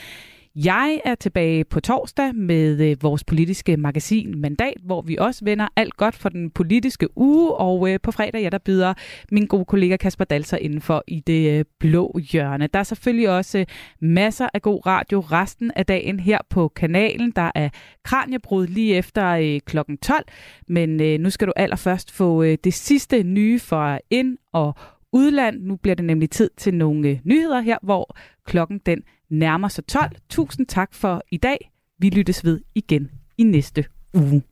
Jeg 0.64 1.00
er 1.04 1.14
tilbage 1.14 1.64
på 1.64 1.80
torsdag 1.80 2.34
med 2.34 2.90
øh, 2.90 2.96
vores 3.02 3.24
politiske 3.24 3.76
magasin 3.76 4.40
Mandat, 4.40 4.74
hvor 4.84 5.02
vi 5.02 5.16
også 5.20 5.44
vender 5.44 5.68
alt 5.76 5.96
godt 5.96 6.14
for 6.14 6.28
den 6.28 6.50
politiske 6.50 7.18
uge. 7.18 7.54
Og 7.54 7.90
øh, 7.90 7.98
på 8.02 8.10
fredag, 8.10 8.42
ja, 8.42 8.48
der 8.48 8.58
byder 8.58 8.94
min 9.32 9.46
gode 9.46 9.64
kollega 9.64 9.96
Kasper 9.96 10.24
Dalser 10.24 10.56
indenfor 10.56 11.04
i 11.06 11.20
det 11.20 11.58
øh, 11.58 11.64
blå 11.80 12.18
hjørne. 12.32 12.66
Der 12.66 12.78
er 12.78 12.82
selvfølgelig 12.82 13.30
også 13.30 13.64
masser 14.00 14.48
af 14.54 14.62
god 14.62 14.86
radio 14.86 15.20
resten 15.20 15.72
af 15.76 15.86
dagen 15.86 16.20
her 16.20 16.38
på 16.50 16.68
kanalen. 16.68 17.30
Der 17.30 17.50
er 17.54 17.68
kranjebrud 18.04 18.66
lige 18.66 18.94
efter 18.94 19.58
klokken 19.66 19.98
12. 19.98 20.24
Men 20.68 21.20
nu 21.20 21.30
skal 21.30 21.48
du 21.48 21.52
allerførst 21.56 22.12
få 22.12 22.44
det 22.44 22.74
sidste 22.74 23.22
nye 23.22 23.58
fra 23.58 23.98
ind- 24.10 24.38
og 24.52 24.74
udland. 25.12 25.60
Nu 25.60 25.76
bliver 25.76 25.94
det 25.94 26.04
nemlig 26.04 26.30
tid 26.30 26.50
til 26.56 26.74
nogle 26.74 27.20
nyheder 27.24 27.60
her, 27.60 27.78
hvor 27.82 28.16
klokken 28.44 28.80
den 28.86 29.02
nærmer 29.30 29.68
sig 29.68 29.86
12. 29.86 30.10
Tusind 30.30 30.66
tak 30.66 30.94
for 30.94 31.22
i 31.30 31.36
dag. 31.36 31.70
Vi 31.98 32.10
lyttes 32.10 32.44
ved 32.44 32.60
igen 32.74 33.10
i 33.38 33.42
næste 33.42 33.84
uge. 34.14 34.42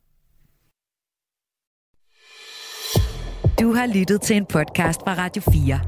Du 3.59 3.73
har 3.73 3.93
lyttet 3.99 4.21
til 4.21 4.35
en 4.35 4.45
podcast 4.45 4.99
fra 5.01 5.13
Radio 5.13 5.41
4. 5.41 5.79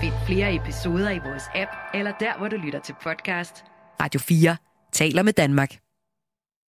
Find 0.00 0.12
flere 0.26 0.54
episoder 0.54 1.10
i 1.10 1.18
vores 1.18 1.42
app, 1.54 1.70
eller 1.94 2.12
der, 2.20 2.38
hvor 2.38 2.48
du 2.48 2.56
lytter 2.56 2.80
til 2.80 2.94
podcast. 3.02 3.64
Radio 4.00 4.20
4 4.20 4.56
taler 4.92 5.22
med 5.22 5.32
Danmark. 5.32 5.89